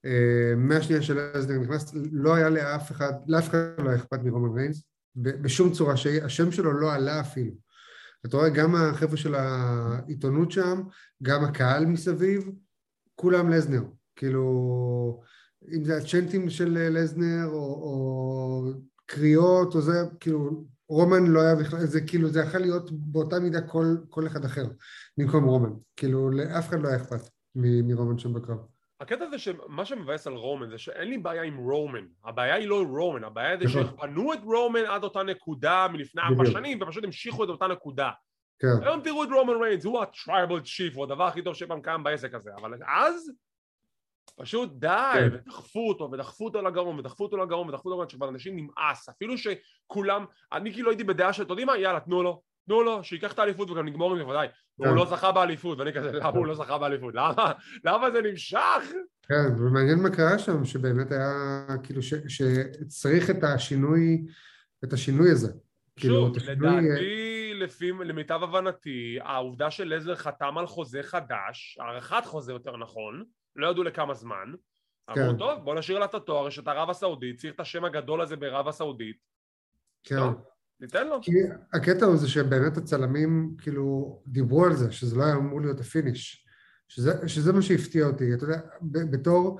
אה, 0.05 0.53
מהשנייה 0.57 1.01
של 1.01 1.19
לזנר 1.35 1.59
נכנס, 1.59 1.93
לא 2.11 2.35
היה 2.35 2.49
לאף 2.49 2.91
אחד, 2.91 3.13
לאף 3.27 3.49
אחד 3.49 3.59
לא 3.77 3.95
אכפת 3.95 4.19
מרומן 4.23 4.59
ריינס, 4.59 4.83
בשום 5.15 5.71
צורה 5.71 5.97
שהיא, 5.97 6.23
השם 6.23 6.51
שלו 6.51 6.73
לא 6.73 6.93
עלה 6.93 7.21
אפילו. 7.21 7.51
אתה 8.25 8.38
רואה, 8.38 8.49
גם 8.49 8.75
החבר'ה 8.75 9.17
של 9.17 9.35
העיתונות 9.35 10.51
שם, 10.51 10.81
גם 11.23 11.43
הקהל 11.43 11.85
מסביב, 11.85 12.49
כולם 13.15 13.49
לזנר. 13.49 13.83
כאילו, 14.15 15.21
אם 15.75 15.85
זה 15.85 15.97
הצ'נטים 15.97 16.49
של 16.49 16.89
לזנר, 16.91 17.47
או, 17.47 17.59
או 17.59 18.73
קריאות, 19.05 19.75
או 19.75 19.81
זה, 19.81 20.03
כאילו, 20.19 20.65
רומן 20.89 21.27
לא 21.27 21.41
היה 21.41 21.55
בכלל, 21.55 21.85
זה 21.85 22.01
כאילו, 22.01 22.29
זה 22.29 22.39
יכול 22.39 22.59
להיות 22.59 22.91
באותה 22.91 23.39
מידה 23.39 23.61
כל, 23.61 23.97
כל 24.09 24.27
אחד 24.27 24.45
אחר, 24.45 24.65
במקום 25.17 25.43
רומן. 25.43 25.71
כאילו, 25.95 26.29
לאף 26.29 26.69
אחד 26.69 26.79
לא 26.79 26.88
היה 26.88 26.97
אכפת 26.97 27.29
מרומן 27.55 28.17
שם 28.17 28.33
בקרב. 28.33 28.57
הקטע 29.01 29.29
זה 29.29 29.39
שמה 29.39 29.85
שמבאס 29.85 30.27
על 30.27 30.33
רומן 30.33 30.69
זה 30.69 30.77
שאין 30.77 31.07
לי 31.07 31.17
בעיה 31.17 31.43
עם 31.43 31.57
רומן, 31.57 32.05
הבעיה 32.25 32.55
היא 32.55 32.67
לא 32.67 32.83
רומן, 32.89 33.23
הבעיה 33.23 33.57
זה 33.57 33.65
נכון. 33.65 33.83
שבנו 33.83 34.33
את 34.33 34.39
רומן 34.43 34.85
עד 34.85 35.03
אותה 35.03 35.23
נקודה 35.23 35.87
מלפני 35.93 36.21
ארבע. 36.21 36.45
שנים 36.45 36.81
ופשוט 36.81 37.03
המשיכו 37.03 37.43
את 37.43 37.49
אותה 37.49 37.67
נקודה. 37.67 38.11
כן, 38.59 38.67
היום 38.87 39.01
תראו 39.01 39.23
את 39.23 39.29
רומן 39.31 39.61
ריינס, 39.61 39.85
הוא 39.85 40.01
ה 40.01 40.10
Tribal 40.10 40.61
Chief, 40.61 40.95
הוא 40.95 41.03
הדבר 41.03 41.23
הכי 41.23 41.41
טוב 41.41 41.53
שקיים 41.53 42.03
בעסק 42.03 42.33
הזה, 42.33 42.49
אבל 42.55 42.73
אז 42.87 43.31
פשוט 44.35 44.71
די, 44.73 45.13
כן. 45.13 45.29
ודחפו 45.33 45.89
אותו, 45.89 46.11
ודחפו 46.11 46.45
אותו 46.45 46.61
לגרום, 46.61 46.99
ודחפו 46.99 47.23
אותו 47.23 47.37
לגרום, 47.37 47.69
ודחפו 47.69 47.89
אותו 47.89 47.95
לגרום, 47.95 48.09
שכבר 48.09 48.29
אנשים 48.29 48.55
נמאס, 48.55 49.09
אפילו 49.09 49.33
שכולם, 49.37 50.25
אני 50.51 50.73
כאילו 50.73 50.89
הייתי 50.89 51.03
בדעה 51.03 51.33
של, 51.33 51.43
אתם 51.43 51.51
יודעים 51.51 51.67
מה, 51.67 51.77
יאללה, 51.77 51.99
תנו 51.99 52.23
לו, 52.23 52.41
תנו 52.72 52.84
לו, 52.84 53.03
שייקח 53.03 53.34
את 53.34 53.39
האליפות 53.39 53.69
וגם 53.69 53.88
נגמור 53.88 54.11
עם 54.11 54.18
זה, 54.18 54.27
ודאי, 54.27 54.48
כן. 54.84 54.93
לא 54.93 55.06
זכה 55.06 55.31
באליפות, 55.31 55.80
ואני 55.80 55.93
כזה, 55.93 56.11
למה 56.11 56.30
הוא 56.30 56.45
לא 56.45 56.56
זכה 56.56 56.77
באליפות? 56.77 57.14
למה? 57.14 57.52
למה 57.85 58.11
זה 58.11 58.22
נמשך? 58.22 58.91
כן, 59.22 59.56
ומעניין 59.57 59.99
מה 59.99 60.10
קרה 60.10 60.39
שם, 60.39 60.65
שבאמת 60.65 61.11
היה, 61.11 61.65
כאילו, 61.84 62.02
ש, 62.02 62.14
שצריך 62.27 63.30
את 63.30 63.43
השינוי, 63.43 64.26
את 64.84 64.93
השינוי 64.93 65.31
הזה. 65.31 65.53
כאילו, 65.95 66.15
שוב, 66.15 66.38
השינוי, 66.38 66.68
אה, 66.68 66.81
לדעתי, 66.81 67.53
לפי, 67.53 67.91
למיטב 67.91 68.43
הבנתי, 68.43 69.18
העובדה 69.22 69.72
שלזנר 69.71 70.15
חתם 70.15 70.57
על 70.57 70.68
חוזה 70.68 71.03
חדש, 71.03 71.77
הארכת 71.81 72.26
חוזה 72.26 72.52
יותר 72.52 72.77
נכון, 72.77 73.23
לא 73.56 73.68
ידעו 73.68 73.84
לכמה 73.84 74.14
זמן, 74.14 74.53
אמרו, 75.10 75.31
כן. 75.31 75.38
טוב, 75.38 75.64
בוא 75.64 75.76
נשאיר 75.76 75.99
לו 75.99 76.05
את 76.06 76.14
התואר, 76.14 76.48
יש 76.48 76.60
את 76.60 76.68
ערב 76.68 76.89
הסעודית, 76.89 77.38
צריך 77.38 77.53
את 77.53 77.60
השם 77.60 77.85
הגדול 77.85 78.22
הזה 78.22 78.35
בערב 78.35 78.68
הסעודית, 78.68 79.18
כן. 80.03 80.15
ניתן 80.81 81.07
לו. 81.07 81.19
כי 81.21 81.31
הקטע 81.73 82.05
הוא 82.05 82.17
זה 82.17 82.27
שבאמת 82.27 82.77
הצלמים 82.77 83.55
כאילו 83.57 84.19
דיברו 84.27 84.65
על 84.65 84.75
זה, 84.75 84.91
שזה 84.91 85.15
לא 85.15 85.23
היה 85.23 85.35
אמור 85.35 85.61
להיות 85.61 85.79
ה 85.79 85.88
finish. 85.88 86.45
שזה, 86.87 87.27
שזה 87.27 87.53
מה 87.53 87.61
שהפתיע 87.61 88.05
אותי. 88.05 88.33
אתה 88.33 88.43
יודע, 88.43 88.61
בתור 88.81 89.59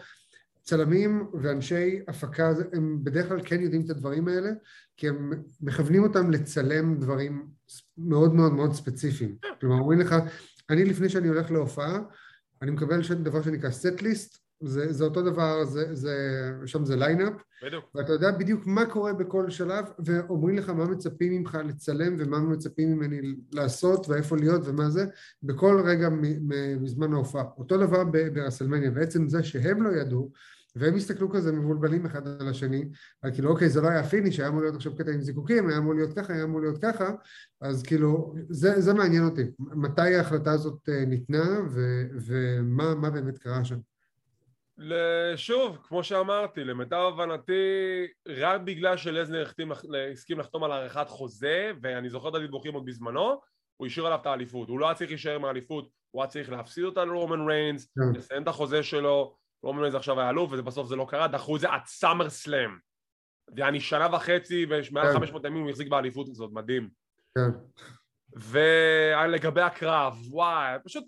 צלמים 0.62 1.28
ואנשי 1.42 2.00
הפקה, 2.08 2.54
הם 2.74 3.04
בדרך 3.04 3.28
כלל 3.28 3.42
כן 3.46 3.62
יודעים 3.62 3.86
את 3.86 3.90
הדברים 3.90 4.28
האלה, 4.28 4.50
כי 4.98 5.10
הם 5.10 5.32
מכוונים 5.62 6.04
אותם 6.04 6.32
לצלם 6.32 7.00
דברים 7.00 7.48
מאוד 7.98 8.34
מאוד 8.34 8.54
מאוד 8.54 8.74
ספציפיים. 8.74 9.36
כלומר, 9.60 9.76
אומרים 9.76 10.00
לך, 10.00 10.16
אני 10.70 10.86
לפני 10.86 11.10
שאני 11.10 11.28
הולך 11.28 11.52
להופעה, 11.52 12.00
אני 12.62 12.72
מקבל 12.72 13.02
דבר 13.24 13.42
שנקרא 13.42 13.70
set 13.70 14.02
list, 14.02 14.41
זה, 14.62 14.94
זה 14.94 15.04
אותו 15.04 15.22
דבר, 15.22 15.66
זה, 15.66 15.96
זה, 15.96 16.16
שם 16.66 16.86
זה 16.86 16.96
lineup, 16.96 17.34
בדיוק. 17.66 17.86
ואתה 17.96 18.14
יודע 18.14 18.32
בדיוק 18.32 18.68
מה 18.68 18.86
קורה 18.86 19.14
בכל 19.14 19.50
שלב, 19.50 19.86
ואומרים 20.06 20.58
לך 20.58 20.70
מה 20.70 20.86
מצפים 20.86 21.32
ממך 21.32 21.58
לצלם 21.66 22.16
ומה 22.20 22.40
מצפים 22.40 22.92
ממני 22.92 23.36
לעשות 23.52 24.10
ואיפה 24.10 24.38
להיות 24.38 24.62
ומה 24.66 24.90
זה, 24.90 25.06
בכל 25.44 25.82
רגע 25.86 26.10
מזמן 26.82 27.14
ההופעה. 27.14 27.44
אותו 27.58 27.78
דבר 27.78 28.04
ברסלמניה, 28.34 28.92
בעצם 28.92 29.28
זה 29.28 29.44
שהם 29.44 29.84
לא 29.84 29.90
ידעו, 29.90 30.32
והם 30.76 30.96
הסתכלו 30.96 31.30
כזה 31.30 31.52
מבולבלים 31.52 32.06
אחד 32.06 32.28
על 32.28 32.48
השני, 32.48 32.90
על 33.22 33.32
כאילו 33.34 33.50
אוקיי 33.50 33.70
זה 33.70 33.82
לא 33.82 33.88
היה 33.88 34.04
finish, 34.04 34.40
היה 34.40 34.50
אמור 34.50 34.62
להיות 34.62 34.76
עכשיו 34.76 34.96
קטע 34.96 35.12
עם 35.12 35.22
זיקוקים, 35.22 35.70
היה 35.70 35.78
אמור 35.78 35.94
להיות 35.94 36.14
ככה, 36.14 36.34
היה 36.34 36.44
אמור 36.44 36.62
להיות 36.62 36.78
ככה, 36.82 37.12
אז 37.62 37.84
כאילו 37.84 38.36
זה, 38.50 38.82
זה 38.82 38.94
מעניין 38.94 39.24
אותי, 39.24 39.44
מתי 39.60 40.16
ההחלטה 40.16 40.52
הזאת 40.52 40.90
אה, 40.90 41.06
ניתנה 41.06 41.60
ו- 41.70 42.08
ומה 42.26 42.96
מה 42.96 43.10
באמת 43.10 43.38
קרה 43.38 43.66
שם. 43.66 43.78
שוב, 45.36 45.78
כמו 45.88 46.04
שאמרתי, 46.04 46.64
למיטב 46.64 47.12
הבנתי, 47.14 47.54
רק 48.28 48.62
בגלל 48.62 48.98
שלזנר 48.98 49.46
הסכים 50.12 50.40
לחתום 50.40 50.64
על 50.64 50.72
הארכת 50.72 51.10
חוזה, 51.10 51.72
ואני 51.82 52.10
זוכר 52.10 52.30
את 52.30 52.36
הדיווחים 52.36 52.74
עוד 52.74 52.86
בזמנו, 52.86 53.42
הוא 53.78 53.88
השאיר 53.88 54.06
עליו 54.06 54.20
את 54.22 54.26
האליפות. 54.26 54.70
הוא 54.70 54.80
לא 54.80 54.86
היה 54.86 54.96
צריך 54.96 55.10
להישאר 55.10 55.36
עם 55.36 55.46
האליפות, 55.46 55.90
הוא 56.12 56.22
היה 56.22 56.30
צריך 56.30 56.50
להפסיד 56.50 56.84
אותה 56.84 57.06
לרומן 57.06 57.48
ריינס, 57.50 57.86
כן. 57.86 58.18
לסיים 58.18 58.44
את 58.44 58.48
החוזה 58.48 58.84
שלו, 58.84 59.36
רומן 59.64 59.80
ריינס 59.80 59.96
עכשיו 59.96 60.20
היה 60.20 60.30
אלוף, 60.30 60.52
ובסוף 60.54 60.88
זה 60.88 60.96
לא 60.96 61.08
קרה, 61.10 61.28
דחו 61.28 61.56
את 61.56 61.62
זה 61.62 61.70
עד 61.70 61.86
סאמר 61.86 62.30
סלאם. 62.30 62.78
ואני 63.56 63.80
שנה 63.80 64.08
וחצי, 64.16 64.66
ומעל 64.70 65.08
כן. 65.08 65.14
500 65.14 65.46
ימים 65.46 65.62
הוא 65.62 65.70
החזיק 65.70 65.88
באליפות 65.88 66.30
הזאת, 66.30 66.52
מדהים. 66.54 66.90
כן, 67.38 67.52
ולגבי 68.36 69.62
הקרב, 69.62 70.18
וואי, 70.30 70.78
פשוט, 70.84 71.04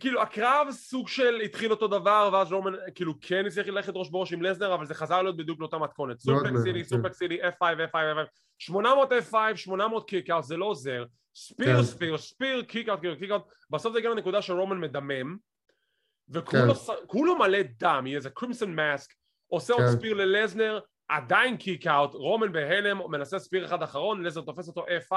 כאילו 0.00 0.22
הקרב 0.22 0.66
סוג 0.70 1.08
של 1.08 1.34
התחיל 1.34 1.70
אותו 1.70 1.88
דבר, 1.88 2.30
ואז 2.32 2.52
רומן, 2.52 2.72
כאילו 2.94 3.14
כן 3.20 3.46
הצליח 3.46 3.66
ללכת 3.66 3.92
ראש 3.96 4.10
בראש 4.10 4.32
עם 4.32 4.42
לסנר, 4.42 4.74
אבל 4.74 4.86
זה 4.86 4.94
חזר 4.94 5.22
להיות 5.22 5.36
בדיוק 5.36 5.60
לאותה 5.60 5.78
מתכונת. 5.78 6.16
מאוד 6.26 6.38
סופק 6.38 6.52
מהר, 6.52 6.62
סיטי, 6.62 6.78
כן. 6.78 6.84
סופק 6.84 7.12
סיטי, 7.12 7.42
F5, 7.42 7.62
F5, 7.92 7.94
F5, 7.94 8.28
800 8.58 9.12
F5, 9.12 9.34
800 9.56 10.08
kickout, 10.08 10.44
זה 10.44 10.56
לא 10.56 10.64
עוזר. 10.64 11.04
spear, 11.34 11.76
כן. 11.76 11.82
spear, 11.82 12.18
spear, 12.18 12.62
kickout, 12.62 13.00
kickout, 13.00 13.18
kickout. 13.18 13.42
בסוף 13.70 13.92
זה 13.92 13.98
הגיע 13.98 14.10
לנקודה 14.10 14.42
שרומן 14.42 14.78
מדמם, 14.78 15.36
כן. 15.36 16.38
וכולו 16.38 16.74
כולו 17.06 17.38
מלא 17.38 17.58
דם, 17.62 18.02
יהיה 18.06 18.16
איזה 18.16 18.30
crimson 18.30 18.74
mask, 18.74 19.14
עושה 19.46 19.72
עוד 19.72 19.82
כן. 19.82 19.88
spear 19.88 20.14
ללסנר, 20.14 20.80
עדיין 21.08 21.56
kickout, 21.56 22.14
רומן 22.14 22.52
בהלם, 22.52 23.10
מנסה 23.10 23.38
spear 23.38 23.64
אחד 23.64 23.82
אחרון, 23.82 24.22
לסנר 24.22 24.40
תופס 24.40 24.68
אותו 24.68 24.86
F5, 24.86 25.12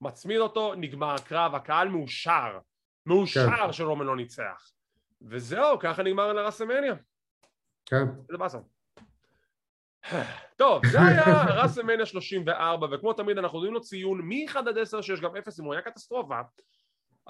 מצמיד 0.00 0.38
אותו, 0.38 0.74
נגמר 0.74 1.14
הקרב, 1.14 1.54
הקהל 1.54 1.88
מאושר, 1.88 2.58
מאושר 3.06 3.46
כן. 3.50 3.72
שרומן 3.72 4.06
לא 4.06 4.16
ניצח. 4.16 4.70
וזהו, 5.22 5.78
ככה 5.78 6.02
נגמר 6.02 6.32
WrestleMania. 6.32 6.94
כן. 7.86 8.04
איזה 8.28 8.38
באסה. 8.38 8.58
טוב, 10.56 10.86
זה 10.86 11.02
היה 11.02 11.44
ראסלמניה 11.62 12.06
34, 12.06 12.86
וכמו 12.92 13.12
תמיד 13.12 13.38
אנחנו 13.38 13.58
נותנים 13.58 13.74
לו 13.74 13.80
ציון 13.80 14.20
מ-1 14.22 14.58
עד 14.58 14.78
10 14.78 15.00
שיש 15.00 15.20
גם 15.20 15.36
0 15.36 15.60
אם 15.60 15.64
הוא 15.64 15.74
היה 15.74 15.82
קטסטרופה. 15.82 16.40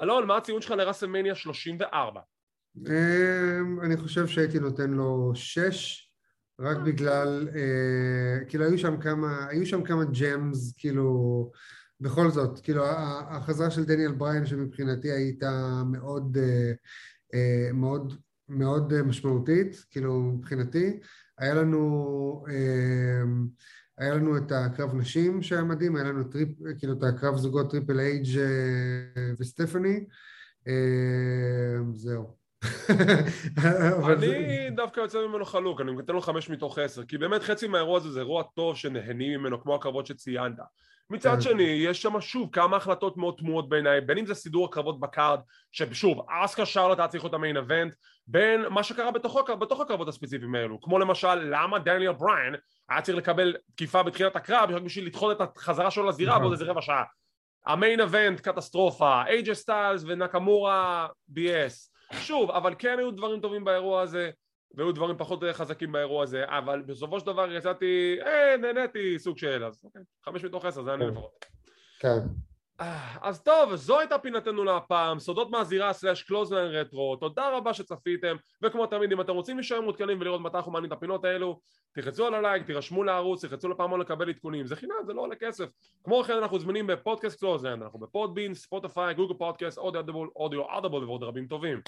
אלון, 0.02 0.26
מה 0.26 0.36
הציון 0.36 0.62
שלך 0.62 0.70
לראסלמניה 0.70 1.34
34? 1.34 2.20
אמ, 2.76 3.80
אני 3.82 3.96
חושב 3.96 4.26
שהייתי 4.26 4.58
נותן 4.58 4.90
לו 4.90 5.32
שש, 5.34 6.08
רק 6.60 6.76
בגלל, 6.76 7.48
אה, 7.54 8.44
כאילו 8.48 8.64
היו 8.64 8.78
שם 8.78 9.00
כמה, 9.00 9.46
היו 9.48 9.66
שם 9.66 9.84
כמה 9.84 10.04
ג'מס, 10.04 10.74
כאילו, 10.76 11.50
בכל 12.02 12.30
זאת, 12.30 12.60
כאילו 12.60 12.84
החזרה 13.28 13.70
של 13.70 13.84
דניאל 13.84 14.12
בריין 14.12 14.46
שמבחינתי 14.46 15.10
הייתה 15.10 15.82
מאוד, 15.86 16.36
אה, 16.40 16.72
אה, 17.34 17.72
מאוד, 17.72 18.14
מאוד 18.48 18.92
אה, 18.92 19.02
משמעותית, 19.02 19.84
כאילו 19.90 20.20
מבחינתי, 20.20 21.00
היה 21.38 21.54
לנו, 21.54 22.44
היה 23.98 24.14
לנו 24.14 24.36
את 24.36 24.52
הקרב 24.52 24.94
נשים 24.94 25.42
שהיה 25.42 25.62
מדהים, 25.62 25.96
היה 25.96 26.04
לנו 26.04 26.24
Trip, 26.24 26.48
כאילו 26.78 26.92
את 26.92 27.02
הקרב 27.02 27.36
זוגות 27.36 27.70
Triple 27.70 28.00
H 28.00 28.26
וסטפני, 29.40 30.04
זהו. 31.94 32.36
אני 34.12 34.70
דווקא 34.70 35.00
יוצא 35.00 35.18
ממנו 35.26 35.44
חלוק, 35.44 35.80
אני 35.80 35.92
נותן 35.92 36.12
לו 36.12 36.20
חמש 36.20 36.50
מתוך 36.50 36.78
עשר, 36.78 37.04
כי 37.04 37.18
באמת 37.18 37.42
חצי 37.42 37.68
מהאירוע 37.68 37.96
הזה 37.96 38.10
זה 38.10 38.20
אירוע 38.20 38.42
טוב 38.54 38.76
שנהנים 38.76 39.40
ממנו, 39.40 39.62
כמו 39.62 39.74
הקרבות 39.74 40.06
שציינת. 40.06 40.58
מצד 41.12 41.34
כן. 41.34 41.40
שני, 41.40 41.62
יש 41.62 42.02
שם 42.02 42.20
שוב 42.20 42.48
כמה 42.52 42.76
החלטות 42.76 43.16
מאוד 43.16 43.34
תמוהות 43.38 43.68
בעיניי, 43.68 44.00
בין 44.00 44.18
אם 44.18 44.26
זה 44.26 44.34
סידור 44.34 44.64
הקרבות 44.64 45.00
ב 45.00 45.07
card, 45.07 45.40
ששוב, 45.72 46.26
אסקה 46.30 46.66
שרלוט 46.66 46.98
היה 46.98 47.08
צריך 47.08 47.24
להיות 47.24 47.34
המיין 47.34 47.56
אבנט, 47.56 47.94
בין 48.26 48.68
מה 48.70 48.82
שקרה 48.82 49.10
בתוך, 49.10 49.36
בתוך 49.60 49.80
הקרבות 49.80 50.08
הספציפיים 50.08 50.54
האלו, 50.54 50.80
כמו 50.80 50.98
למשל, 50.98 51.34
למה 51.34 51.78
דניאל 51.78 52.12
בריין 52.12 52.54
היה 52.88 53.00
צריך 53.00 53.18
לקבל 53.18 53.56
תקיפה 53.74 54.02
בתחילת 54.02 54.36
הקרב 54.36 54.70
רק 54.70 54.82
בשביל 54.82 55.06
לדחות 55.06 55.42
את 55.42 55.56
החזרה 55.56 55.90
שלו 55.90 56.08
לזירה 56.08 56.30
נכון. 56.30 56.42
בעוד 56.42 56.52
איזה 56.52 56.64
רבע 56.64 56.82
שעה. 56.82 57.04
המיין 57.66 58.00
אבנט, 58.00 58.40
קטסטרופה, 58.40 59.22
אייג'ה 59.26 59.54
סטיילס 59.54 60.04
ונקמורה, 60.06 61.06
BS. 61.36 61.92
שוב, 62.16 62.50
אבל 62.50 62.74
כן 62.78 62.98
היו 62.98 63.10
דברים 63.10 63.40
טובים 63.40 63.64
באירוע 63.64 64.02
הזה, 64.02 64.30
והיו 64.74 64.92
דברים 64.92 65.16
פחות 65.18 65.44
חזקים 65.52 65.92
באירוע 65.92 66.22
הזה, 66.22 66.44
אבל 66.46 66.82
בסופו 66.86 67.20
של 67.20 67.26
דבר 67.26 67.52
יצאתי, 67.52 68.16
אה, 68.26 68.56
נהניתי 68.56 69.18
סוג 69.18 69.38
של, 69.38 69.64
אז 69.64 69.84
אוקיי, 69.84 70.02
חמש 70.24 70.44
מתוך 70.44 70.64
עשר, 70.64 70.82
זה 70.82 70.94
אני 70.94 71.04
כן. 71.04 71.10
לפחות. 71.10 71.44
כן. 71.98 72.18
אה, 72.80 73.16
אז 73.20 73.42
טוב, 73.42 73.74
זו 73.74 74.00
הייתה 74.00 74.18
פינתנו 74.18 74.64
להפעם, 74.64 75.18
סודות 75.18 75.50
מהזירה 75.50 75.92
slash 75.92 76.22
Clothesline 76.22 76.66
Retro, 76.66 77.16
תודה 77.16 77.56
רבה 77.56 77.74
שצפיתם, 77.74 78.36
וכמו 78.62 78.86
תמיד 78.86 79.12
אם 79.12 79.20
אתם 79.20 79.32
רוצים 79.32 79.56
להישאר 79.56 79.80
מעודכנים 79.80 80.20
ולראות 80.20 80.40
מתי 80.40 80.56
אנחנו 80.56 80.72
מעלים 80.72 80.92
את 80.92 80.96
הפינות 80.96 81.24
האלו, 81.24 81.60
תלחצו 81.92 82.26
על 82.26 82.34
הלייק, 82.34 82.66
תירשמו 82.66 83.04
לערוץ, 83.04 83.44
תלחצו 83.44 83.68
לפעמון 83.68 84.00
לקבל 84.00 84.28
עדכונים, 84.28 84.66
זה 84.66 84.76
חינם, 84.76 84.94
זה 85.06 85.12
לא 85.12 85.20
עולה 85.20 85.36
כסף. 85.36 85.68
כמו 86.04 86.22
כן 86.22 86.36
אנחנו 86.36 86.58
זמינים 86.58 86.86
בפודקאסט 86.86 87.40
Clothesline, 87.40 87.82
אנחנו 87.82 87.98
ב 87.98 88.04
Podbean, 88.04 88.54
Spotify, 88.54 89.14
Google 89.14 89.34
Podcast, 89.34 89.78
Audio 89.78 90.00
Audible, 90.00 90.30
Audio 90.36 90.78
Audible 90.78 91.04
ועוד 91.04 91.22
רבים 91.22 91.46
טובים. 91.46 91.80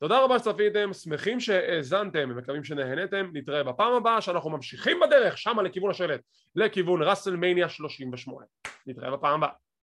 תודה 0.00 0.24
רבה 0.24 0.38
שצפיתם, 0.38 0.92
שמחים 0.92 1.40
שהאזנתם 1.40 2.28
ומקווים 2.30 2.64
שנהנתם, 2.64 3.30
נתראה 3.32 3.64
בפעם 3.64 3.92
הבאה 3.92 4.20
שאנחנו 4.20 4.50
ממשיכים 4.50 5.00
בדרך 5.00 5.38
שמה 5.38 5.62
לכיוון 5.62 5.90
השלט, 5.90 6.20
לכיוון 6.56 7.02
ראסלמניה 7.02 7.68
38. 7.68 8.46
נתראה 8.86 9.10
בפעם 9.10 9.42
הבאה. 9.42 9.67